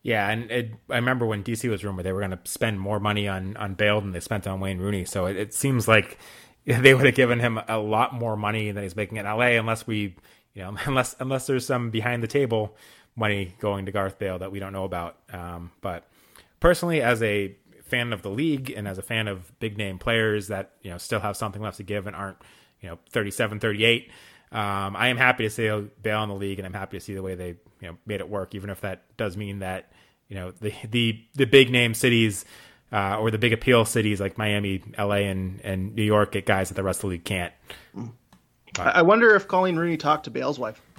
Yeah, 0.03 0.27
and 0.29 0.49
it, 0.49 0.71
I 0.89 0.95
remember 0.95 1.25
when 1.25 1.43
DC 1.43 1.69
was 1.69 1.83
rumored 1.83 2.05
they 2.05 2.11
were 2.11 2.21
going 2.21 2.31
to 2.31 2.39
spend 2.45 2.79
more 2.79 2.99
money 2.99 3.27
on 3.27 3.55
on 3.57 3.75
Bale 3.75 4.01
than 4.01 4.11
they 4.11 4.19
spent 4.19 4.47
on 4.47 4.59
Wayne 4.59 4.79
Rooney. 4.79 5.05
So 5.05 5.25
it, 5.27 5.35
it 5.35 5.53
seems 5.53 5.87
like 5.87 6.17
they 6.65 6.93
would 6.93 7.05
have 7.05 7.15
given 7.15 7.39
him 7.39 7.59
a 7.67 7.77
lot 7.77 8.13
more 8.13 8.35
money 8.35 8.71
than 8.71 8.83
he's 8.83 8.95
making 8.95 9.17
in 9.17 9.25
LA, 9.25 9.57
unless 9.57 9.85
we, 9.85 10.15
you 10.53 10.63
know, 10.63 10.75
unless 10.85 11.15
unless 11.19 11.47
there's 11.47 11.65
some 11.65 11.91
behind 11.91 12.23
the 12.23 12.27
table 12.27 12.75
money 13.15 13.55
going 13.59 13.85
to 13.85 13.91
Gareth 13.91 14.17
Bale 14.17 14.39
that 14.39 14.51
we 14.51 14.59
don't 14.59 14.73
know 14.73 14.85
about. 14.85 15.17
Um, 15.31 15.71
but 15.81 16.07
personally, 16.59 17.01
as 17.01 17.21
a 17.21 17.55
fan 17.91 18.13
of 18.13 18.21
the 18.21 18.29
league 18.29 18.71
and 18.71 18.87
as 18.87 18.97
a 18.97 19.01
fan 19.01 19.27
of 19.27 19.59
big 19.59 19.77
name 19.77 19.99
players 19.99 20.47
that 20.47 20.71
you 20.81 20.89
know 20.89 20.97
still 20.97 21.19
have 21.19 21.35
something 21.35 21.61
left 21.61 21.75
to 21.75 21.83
give 21.83 22.07
and 22.07 22.15
aren't 22.15 22.37
you 22.79 22.87
know 22.87 22.97
37 23.09 23.59
38 23.59 24.09
um, 24.53 24.95
i 24.95 25.09
am 25.09 25.17
happy 25.17 25.43
to 25.43 25.49
see 25.49 25.67
Bale 26.01 26.23
in 26.23 26.29
the 26.29 26.35
league 26.35 26.57
and 26.57 26.65
i'm 26.65 26.73
happy 26.73 26.97
to 26.97 27.03
see 27.03 27.13
the 27.13 27.21
way 27.21 27.35
they 27.35 27.49
you 27.81 27.89
know 27.89 27.97
made 28.05 28.21
it 28.21 28.29
work 28.29 28.55
even 28.55 28.69
if 28.69 28.79
that 28.79 29.03
does 29.17 29.35
mean 29.35 29.59
that 29.59 29.90
you 30.31 30.37
know 30.37 30.51
the 30.61 30.73
the 30.89 31.21
the 31.35 31.45
big 31.45 31.69
name 31.69 31.93
cities 31.93 32.45
uh, 32.93 33.19
or 33.19 33.29
the 33.31 33.37
big 33.37 33.51
appeal 33.53 33.83
cities 33.85 34.19
like 34.21 34.37
miami 34.37 34.81
la 34.97 35.11
and 35.11 35.59
and 35.63 35.93
new 35.93 36.03
york 36.03 36.31
get 36.31 36.45
guys 36.45 36.69
that 36.69 36.75
the 36.75 36.83
rest 36.83 36.99
of 36.99 37.01
the 37.01 37.07
league 37.07 37.25
can't. 37.25 37.53
I 38.79 39.01
wonder 39.01 39.35
if 39.35 39.49
coleen 39.49 39.77
rooney 39.77 39.97
talked 39.97 40.23
to 40.23 40.31
bale's 40.31 40.57
wife. 40.57 40.81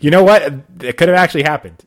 You 0.00 0.10
know 0.10 0.22
what? 0.22 0.42
It 0.80 0.98
could 0.98 1.08
have 1.08 1.16
actually 1.16 1.44
happened. 1.44 1.82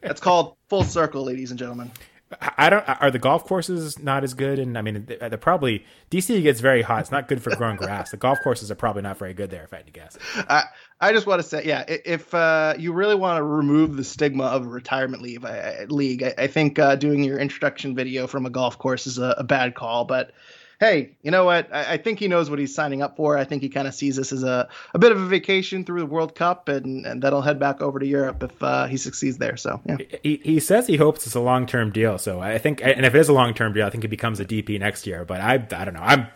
That's 0.00 0.20
called 0.20 0.56
full 0.68 0.82
circle 0.82 1.22
ladies 1.22 1.50
and 1.50 1.58
gentlemen 1.58 1.92
I 2.40 2.70
don't. 2.70 2.82
Are 2.88 3.10
the 3.12 3.20
golf 3.20 3.44
courses 3.44 4.00
not 4.00 4.24
as 4.24 4.34
good? 4.34 4.58
And 4.58 4.76
I 4.76 4.82
mean, 4.82 5.06
they're 5.06 5.38
probably 5.38 5.84
DC 6.10 6.42
gets 6.42 6.58
very 6.58 6.82
hot. 6.82 7.00
It's 7.00 7.12
not 7.12 7.28
good 7.28 7.40
for 7.40 7.54
growing 7.54 7.76
grass. 7.76 8.10
The 8.10 8.16
golf 8.16 8.40
courses 8.42 8.68
are 8.68 8.74
probably 8.74 9.02
not 9.02 9.16
very 9.16 9.32
good 9.32 9.48
there, 9.48 9.62
if 9.62 9.72
I 9.72 9.76
had 9.76 9.86
to 9.86 9.92
guess. 9.92 10.18
I 10.34 10.64
I 11.00 11.12
just 11.12 11.26
want 11.26 11.40
to 11.40 11.46
say, 11.46 11.64
yeah, 11.64 11.84
if 11.86 12.34
uh, 12.34 12.74
you 12.78 12.92
really 12.92 13.14
want 13.14 13.38
to 13.38 13.44
remove 13.44 13.96
the 13.96 14.02
stigma 14.02 14.44
of 14.44 14.66
retirement 14.66 15.22
leave 15.22 15.44
I, 15.44 15.84
league, 15.88 16.24
I, 16.24 16.34
I 16.36 16.46
think 16.48 16.80
uh, 16.80 16.96
doing 16.96 17.22
your 17.22 17.38
introduction 17.38 17.94
video 17.94 18.26
from 18.26 18.44
a 18.44 18.50
golf 18.50 18.76
course 18.76 19.06
is 19.06 19.18
a, 19.18 19.36
a 19.38 19.44
bad 19.44 19.76
call. 19.76 20.04
But 20.04 20.32
hey, 20.80 21.16
you 21.22 21.30
know 21.30 21.44
what? 21.44 21.72
I, 21.74 21.94
I, 21.94 21.96
think 21.96 22.18
he 22.18 22.28
knows 22.28 22.50
what 22.50 22.58
he's 22.58 22.74
signing 22.74 23.02
up 23.02 23.16
for. 23.16 23.38
I 23.38 23.44
think 23.44 23.62
he 23.62 23.68
kind 23.68 23.88
of 23.88 23.94
sees 23.94 24.16
this 24.16 24.32
as 24.32 24.42
a, 24.42 24.68
a 24.94 24.98
bit 24.98 25.12
of 25.12 25.20
a 25.20 25.26
vacation 25.26 25.84
through 25.84 26.00
the 26.00 26.06
World 26.06 26.34
Cup, 26.34 26.68
and, 26.68 27.06
and 27.06 27.22
then 27.22 27.32
he'll 27.32 27.42
head 27.42 27.58
back 27.58 27.80
over 27.80 27.98
to 27.98 28.06
Europe 28.06 28.42
if 28.42 28.62
uh, 28.62 28.86
he 28.86 28.96
succeeds 28.96 29.38
there. 29.38 29.56
So, 29.56 29.80
yeah. 29.86 29.96
He, 30.22 30.40
he 30.42 30.60
says 30.60 30.86
he 30.86 30.96
hopes 30.96 31.26
it's 31.26 31.34
a 31.34 31.40
long 31.40 31.66
term 31.66 31.90
deal. 31.90 32.18
So 32.18 32.40
I 32.40 32.58
think, 32.58 32.80
and 32.82 33.06
if 33.06 33.14
it 33.14 33.18
is 33.18 33.28
a 33.28 33.32
long 33.32 33.54
term 33.54 33.72
deal, 33.72 33.86
I 33.86 33.90
think 33.90 34.04
it 34.04 34.08
becomes 34.08 34.40
a 34.40 34.44
DP 34.44 34.78
next 34.78 35.06
year. 35.06 35.24
But 35.24 35.40
I, 35.40 35.54
I 35.54 35.84
don't 35.84 35.94
know. 35.94 36.02
I'm. 36.02 36.28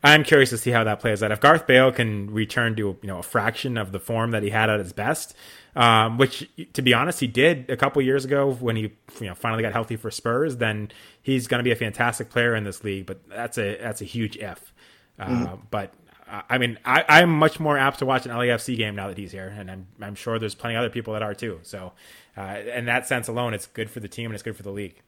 I'm 0.00 0.22
curious 0.22 0.50
to 0.50 0.58
see 0.58 0.70
how 0.70 0.84
that 0.84 1.00
plays 1.00 1.24
out. 1.24 1.32
If 1.32 1.40
Gareth 1.40 1.66
Bale 1.66 1.90
can 1.90 2.30
return 2.30 2.76
to 2.76 2.96
you 3.02 3.08
know 3.08 3.18
a 3.18 3.22
fraction 3.24 3.76
of 3.76 3.90
the 3.90 3.98
form 3.98 4.30
that 4.30 4.44
he 4.44 4.50
had 4.50 4.70
at 4.70 4.78
his 4.78 4.92
best, 4.92 5.34
um, 5.78 6.18
which 6.18 6.50
to 6.72 6.82
be 6.82 6.92
honest, 6.92 7.20
he 7.20 7.28
did 7.28 7.70
a 7.70 7.76
couple 7.76 8.02
years 8.02 8.24
ago 8.24 8.50
when 8.50 8.74
he 8.74 8.82
you 9.20 9.26
know 9.26 9.34
finally 9.34 9.62
got 9.62 9.72
healthy 9.72 9.94
for 9.94 10.10
Spurs, 10.10 10.56
then 10.56 10.90
he's 11.22 11.46
going 11.46 11.60
to 11.60 11.64
be 11.64 11.70
a 11.70 11.76
fantastic 11.76 12.30
player 12.30 12.56
in 12.56 12.64
this 12.64 12.82
league, 12.82 13.06
but 13.06 13.26
that's 13.28 13.56
a 13.58 13.78
that's 13.80 14.02
a 14.02 14.04
huge 14.04 14.36
if. 14.36 14.72
Uh, 15.20 15.26
mm. 15.26 15.60
But 15.70 15.94
I 16.26 16.58
mean, 16.58 16.80
I, 16.84 17.22
am 17.22 17.30
much 17.30 17.60
more 17.60 17.78
apt 17.78 18.00
to 18.00 18.06
watch 18.06 18.26
an 18.26 18.32
LAFC 18.32 18.76
game 18.76 18.96
now 18.96 19.06
that 19.06 19.16
he's 19.16 19.30
here, 19.30 19.54
and 19.56 19.70
I'm 19.70 19.86
I'm 20.02 20.14
sure 20.16 20.40
there's 20.40 20.56
plenty 20.56 20.74
of 20.74 20.80
other 20.80 20.90
people 20.90 21.12
that 21.12 21.22
are 21.22 21.32
too. 21.32 21.60
So, 21.62 21.92
uh, 22.36 22.58
in 22.74 22.86
that 22.86 23.06
sense 23.06 23.28
alone, 23.28 23.54
it's 23.54 23.66
good 23.66 23.88
for 23.88 24.00
the 24.00 24.08
team 24.08 24.26
and 24.26 24.34
it's 24.34 24.42
good 24.42 24.56
for 24.56 24.64
the 24.64 24.72
league. 24.72 25.00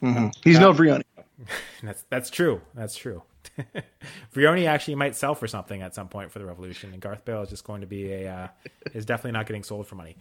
Mm-hmm. 0.00 0.28
He's 0.44 0.58
uh, 0.58 0.60
no 0.60 0.72
Vrioni. 0.72 1.02
That's 1.82 2.04
that's 2.08 2.30
true. 2.30 2.60
That's 2.74 2.96
true. 2.96 3.22
Vrioni 4.34 4.66
actually 4.66 4.94
might 4.94 5.16
sell 5.16 5.34
for 5.34 5.46
something 5.46 5.82
at 5.82 5.94
some 5.94 6.08
point 6.08 6.30
for 6.30 6.38
the 6.38 6.46
Revolution, 6.46 6.92
and 6.92 7.00
Gareth 7.00 7.24
Bale 7.24 7.42
is 7.42 7.50
just 7.50 7.64
going 7.64 7.80
to 7.80 7.86
be 7.86 8.12
a 8.12 8.32
uh, 8.32 8.48
is 8.94 9.04
definitely 9.04 9.32
not 9.32 9.46
getting 9.46 9.62
sold 9.62 9.86
for 9.86 9.94
money. 9.94 10.16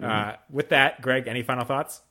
Mm-hmm. 0.00 0.30
Uh, 0.30 0.32
with 0.50 0.70
that, 0.70 1.00
Greg, 1.02 1.28
any 1.28 1.42
final 1.42 1.64
thoughts? 1.64 2.02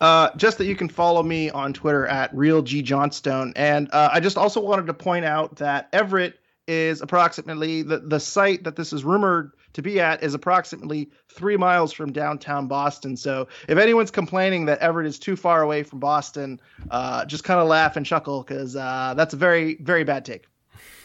Uh, 0.00 0.30
just 0.36 0.58
that 0.58 0.64
you 0.64 0.74
can 0.74 0.88
follow 0.88 1.22
me 1.22 1.48
on 1.50 1.72
Twitter 1.72 2.06
at 2.06 2.34
real 2.34 2.62
G 2.62 2.82
Johnstone, 2.82 3.52
and 3.56 3.88
uh, 3.92 4.10
I 4.12 4.20
just 4.20 4.36
also 4.36 4.60
wanted 4.60 4.86
to 4.86 4.94
point 4.94 5.24
out 5.24 5.56
that 5.56 5.88
Everett 5.92 6.38
is 6.66 7.02
approximately 7.02 7.82
the 7.82 7.98
the 7.98 8.20
site 8.20 8.64
that 8.64 8.76
this 8.76 8.92
is 8.92 9.04
rumored 9.04 9.52
to 9.72 9.82
be 9.82 10.00
at 10.00 10.22
is 10.22 10.34
approximately 10.34 11.10
three 11.28 11.56
miles 11.56 11.92
from 11.92 12.12
downtown 12.12 12.66
Boston. 12.66 13.16
So 13.16 13.48
if 13.68 13.78
anyone's 13.78 14.10
complaining 14.10 14.66
that 14.66 14.78
Everett 14.78 15.06
is 15.06 15.18
too 15.18 15.36
far 15.36 15.62
away 15.62 15.82
from 15.82 15.98
Boston, 15.98 16.60
uh, 16.90 17.24
just 17.24 17.44
kind 17.44 17.60
of 17.60 17.68
laugh 17.68 17.96
and 17.96 18.04
chuckle 18.04 18.42
because 18.42 18.76
uh, 18.76 19.14
that's 19.16 19.34
a 19.34 19.36
very, 19.36 19.76
very 19.76 20.04
bad 20.04 20.24
take. 20.24 20.46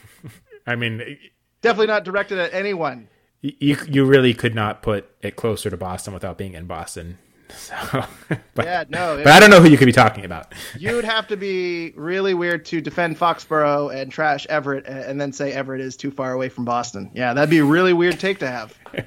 I 0.68 0.76
mean, 0.76 1.18
definitely 1.62 1.88
not 1.88 2.04
directed 2.04 2.40
at 2.40 2.54
anyone. 2.54 3.08
You 3.42 3.78
you 3.88 4.04
really 4.04 4.34
could 4.34 4.56
not 4.56 4.82
put 4.82 5.10
it 5.22 5.36
closer 5.36 5.70
to 5.70 5.78
Boston 5.78 6.14
without 6.14 6.38
being 6.38 6.54
in 6.56 6.66
Boston. 6.66 7.20
So, 7.50 7.76
but, 8.56 8.66
yeah, 8.66 8.84
no. 8.90 9.18
But 9.18 9.28
I 9.28 9.40
don't 9.40 9.50
know 9.50 9.62
who 9.62 9.70
you 9.70 9.78
could 9.78 9.86
be 9.86 9.92
talking 9.92 10.26
about. 10.26 10.54
You 10.78 10.96
would 10.96 11.06
have 11.06 11.28
to 11.30 11.38
be 11.38 11.92
really 11.96 12.34
weird 12.34 12.64
to 12.66 12.82
defend 12.82 13.18
Foxborough 13.18 13.94
and 13.94 14.12
trash 14.12 14.46
Everett, 14.48 14.86
and 14.86 15.20
then 15.20 15.34
say 15.34 15.52
Everett 15.52 15.82
is 15.82 15.98
too 15.98 16.12
far 16.12 16.34
away 16.34 16.50
from 16.50 16.66
Boston. 16.66 17.10
Yeah, 17.14 17.34
that'd 17.34 17.50
be 17.50 17.58
a 17.58 17.66
really 17.66 17.94
weird 17.94 18.20
take 18.20 18.40
to 18.40 18.48
have. 18.48 18.78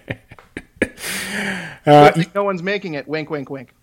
Uh, 1.86 2.10
no 2.34 2.42
one's 2.44 2.62
making 2.62 2.94
it. 2.94 3.06
Wink, 3.06 3.30
wink, 3.30 3.50
wink. 3.50 3.74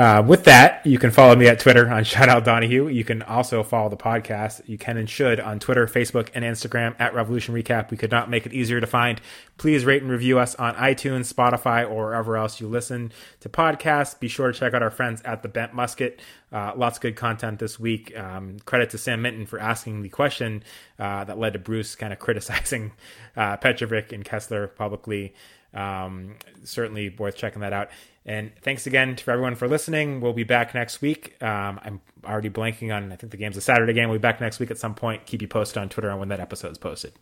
Uh, 0.00 0.22
with 0.22 0.44
that, 0.44 0.80
you 0.86 0.98
can 0.98 1.10
follow 1.10 1.36
me 1.36 1.46
at 1.46 1.60
Twitter 1.60 1.90
on 1.90 2.02
Sean 2.04 2.30
L 2.30 2.40
Donahue. 2.40 2.88
You 2.88 3.04
can 3.04 3.20
also 3.22 3.62
follow 3.62 3.90
the 3.90 3.98
podcast. 3.98 4.66
You 4.66 4.78
can 4.78 4.96
and 4.96 5.10
should 5.10 5.38
on 5.38 5.58
Twitter, 5.58 5.86
Facebook, 5.86 6.30
and 6.32 6.42
Instagram 6.42 6.96
at 6.98 7.12
Revolution 7.12 7.54
Recap. 7.54 7.90
We 7.90 7.98
could 7.98 8.10
not 8.10 8.30
make 8.30 8.46
it 8.46 8.54
easier 8.54 8.80
to 8.80 8.86
find. 8.86 9.20
Please 9.58 9.84
rate 9.84 10.00
and 10.00 10.10
review 10.10 10.38
us 10.38 10.54
on 10.54 10.74
iTunes, 10.76 11.30
Spotify, 11.30 11.86
or 11.86 12.06
wherever 12.06 12.38
else 12.38 12.62
you 12.62 12.66
listen 12.66 13.12
to 13.40 13.50
podcasts. 13.50 14.18
Be 14.18 14.26
sure 14.26 14.50
to 14.50 14.58
check 14.58 14.72
out 14.72 14.82
our 14.82 14.90
friends 14.90 15.20
at 15.20 15.42
the 15.42 15.48
Bent 15.48 15.74
Musket. 15.74 16.18
Uh, 16.50 16.72
lots 16.74 16.96
of 16.96 17.02
good 17.02 17.16
content 17.16 17.58
this 17.58 17.78
week. 17.78 18.16
Um, 18.18 18.56
credit 18.64 18.88
to 18.90 18.98
Sam 18.98 19.20
Minton 19.20 19.44
for 19.44 19.58
asking 19.60 20.00
the 20.00 20.08
question 20.08 20.64
uh, 20.98 21.24
that 21.24 21.38
led 21.38 21.52
to 21.52 21.58
Bruce 21.58 21.94
kind 21.94 22.14
of 22.14 22.18
criticizing 22.20 22.92
uh, 23.36 23.58
Petrovic 23.58 24.12
and 24.12 24.24
Kessler 24.24 24.66
publicly. 24.66 25.34
Um, 25.74 26.36
certainly 26.64 27.10
worth 27.10 27.36
checking 27.36 27.60
that 27.60 27.74
out. 27.74 27.90
And 28.26 28.52
thanks 28.62 28.86
again 28.86 29.16
to 29.16 29.30
everyone 29.30 29.54
for 29.54 29.66
listening. 29.66 30.20
We'll 30.20 30.34
be 30.34 30.44
back 30.44 30.74
next 30.74 31.00
week. 31.00 31.42
Um, 31.42 31.80
I'm 31.82 32.00
already 32.24 32.50
blanking 32.50 32.94
on, 32.94 33.12
I 33.12 33.16
think 33.16 33.30
the 33.30 33.38
game's 33.38 33.56
a 33.56 33.62
Saturday 33.62 33.94
game. 33.94 34.08
We'll 34.08 34.18
be 34.18 34.22
back 34.22 34.40
next 34.40 34.60
week 34.60 34.70
at 34.70 34.78
some 34.78 34.94
point. 34.94 35.24
Keep 35.26 35.42
you 35.42 35.48
posted 35.48 35.78
on 35.78 35.88
Twitter 35.88 36.10
on 36.10 36.18
when 36.18 36.28
that 36.28 36.40
episode 36.40 36.70
is 36.72 36.78
posted. 36.78 37.12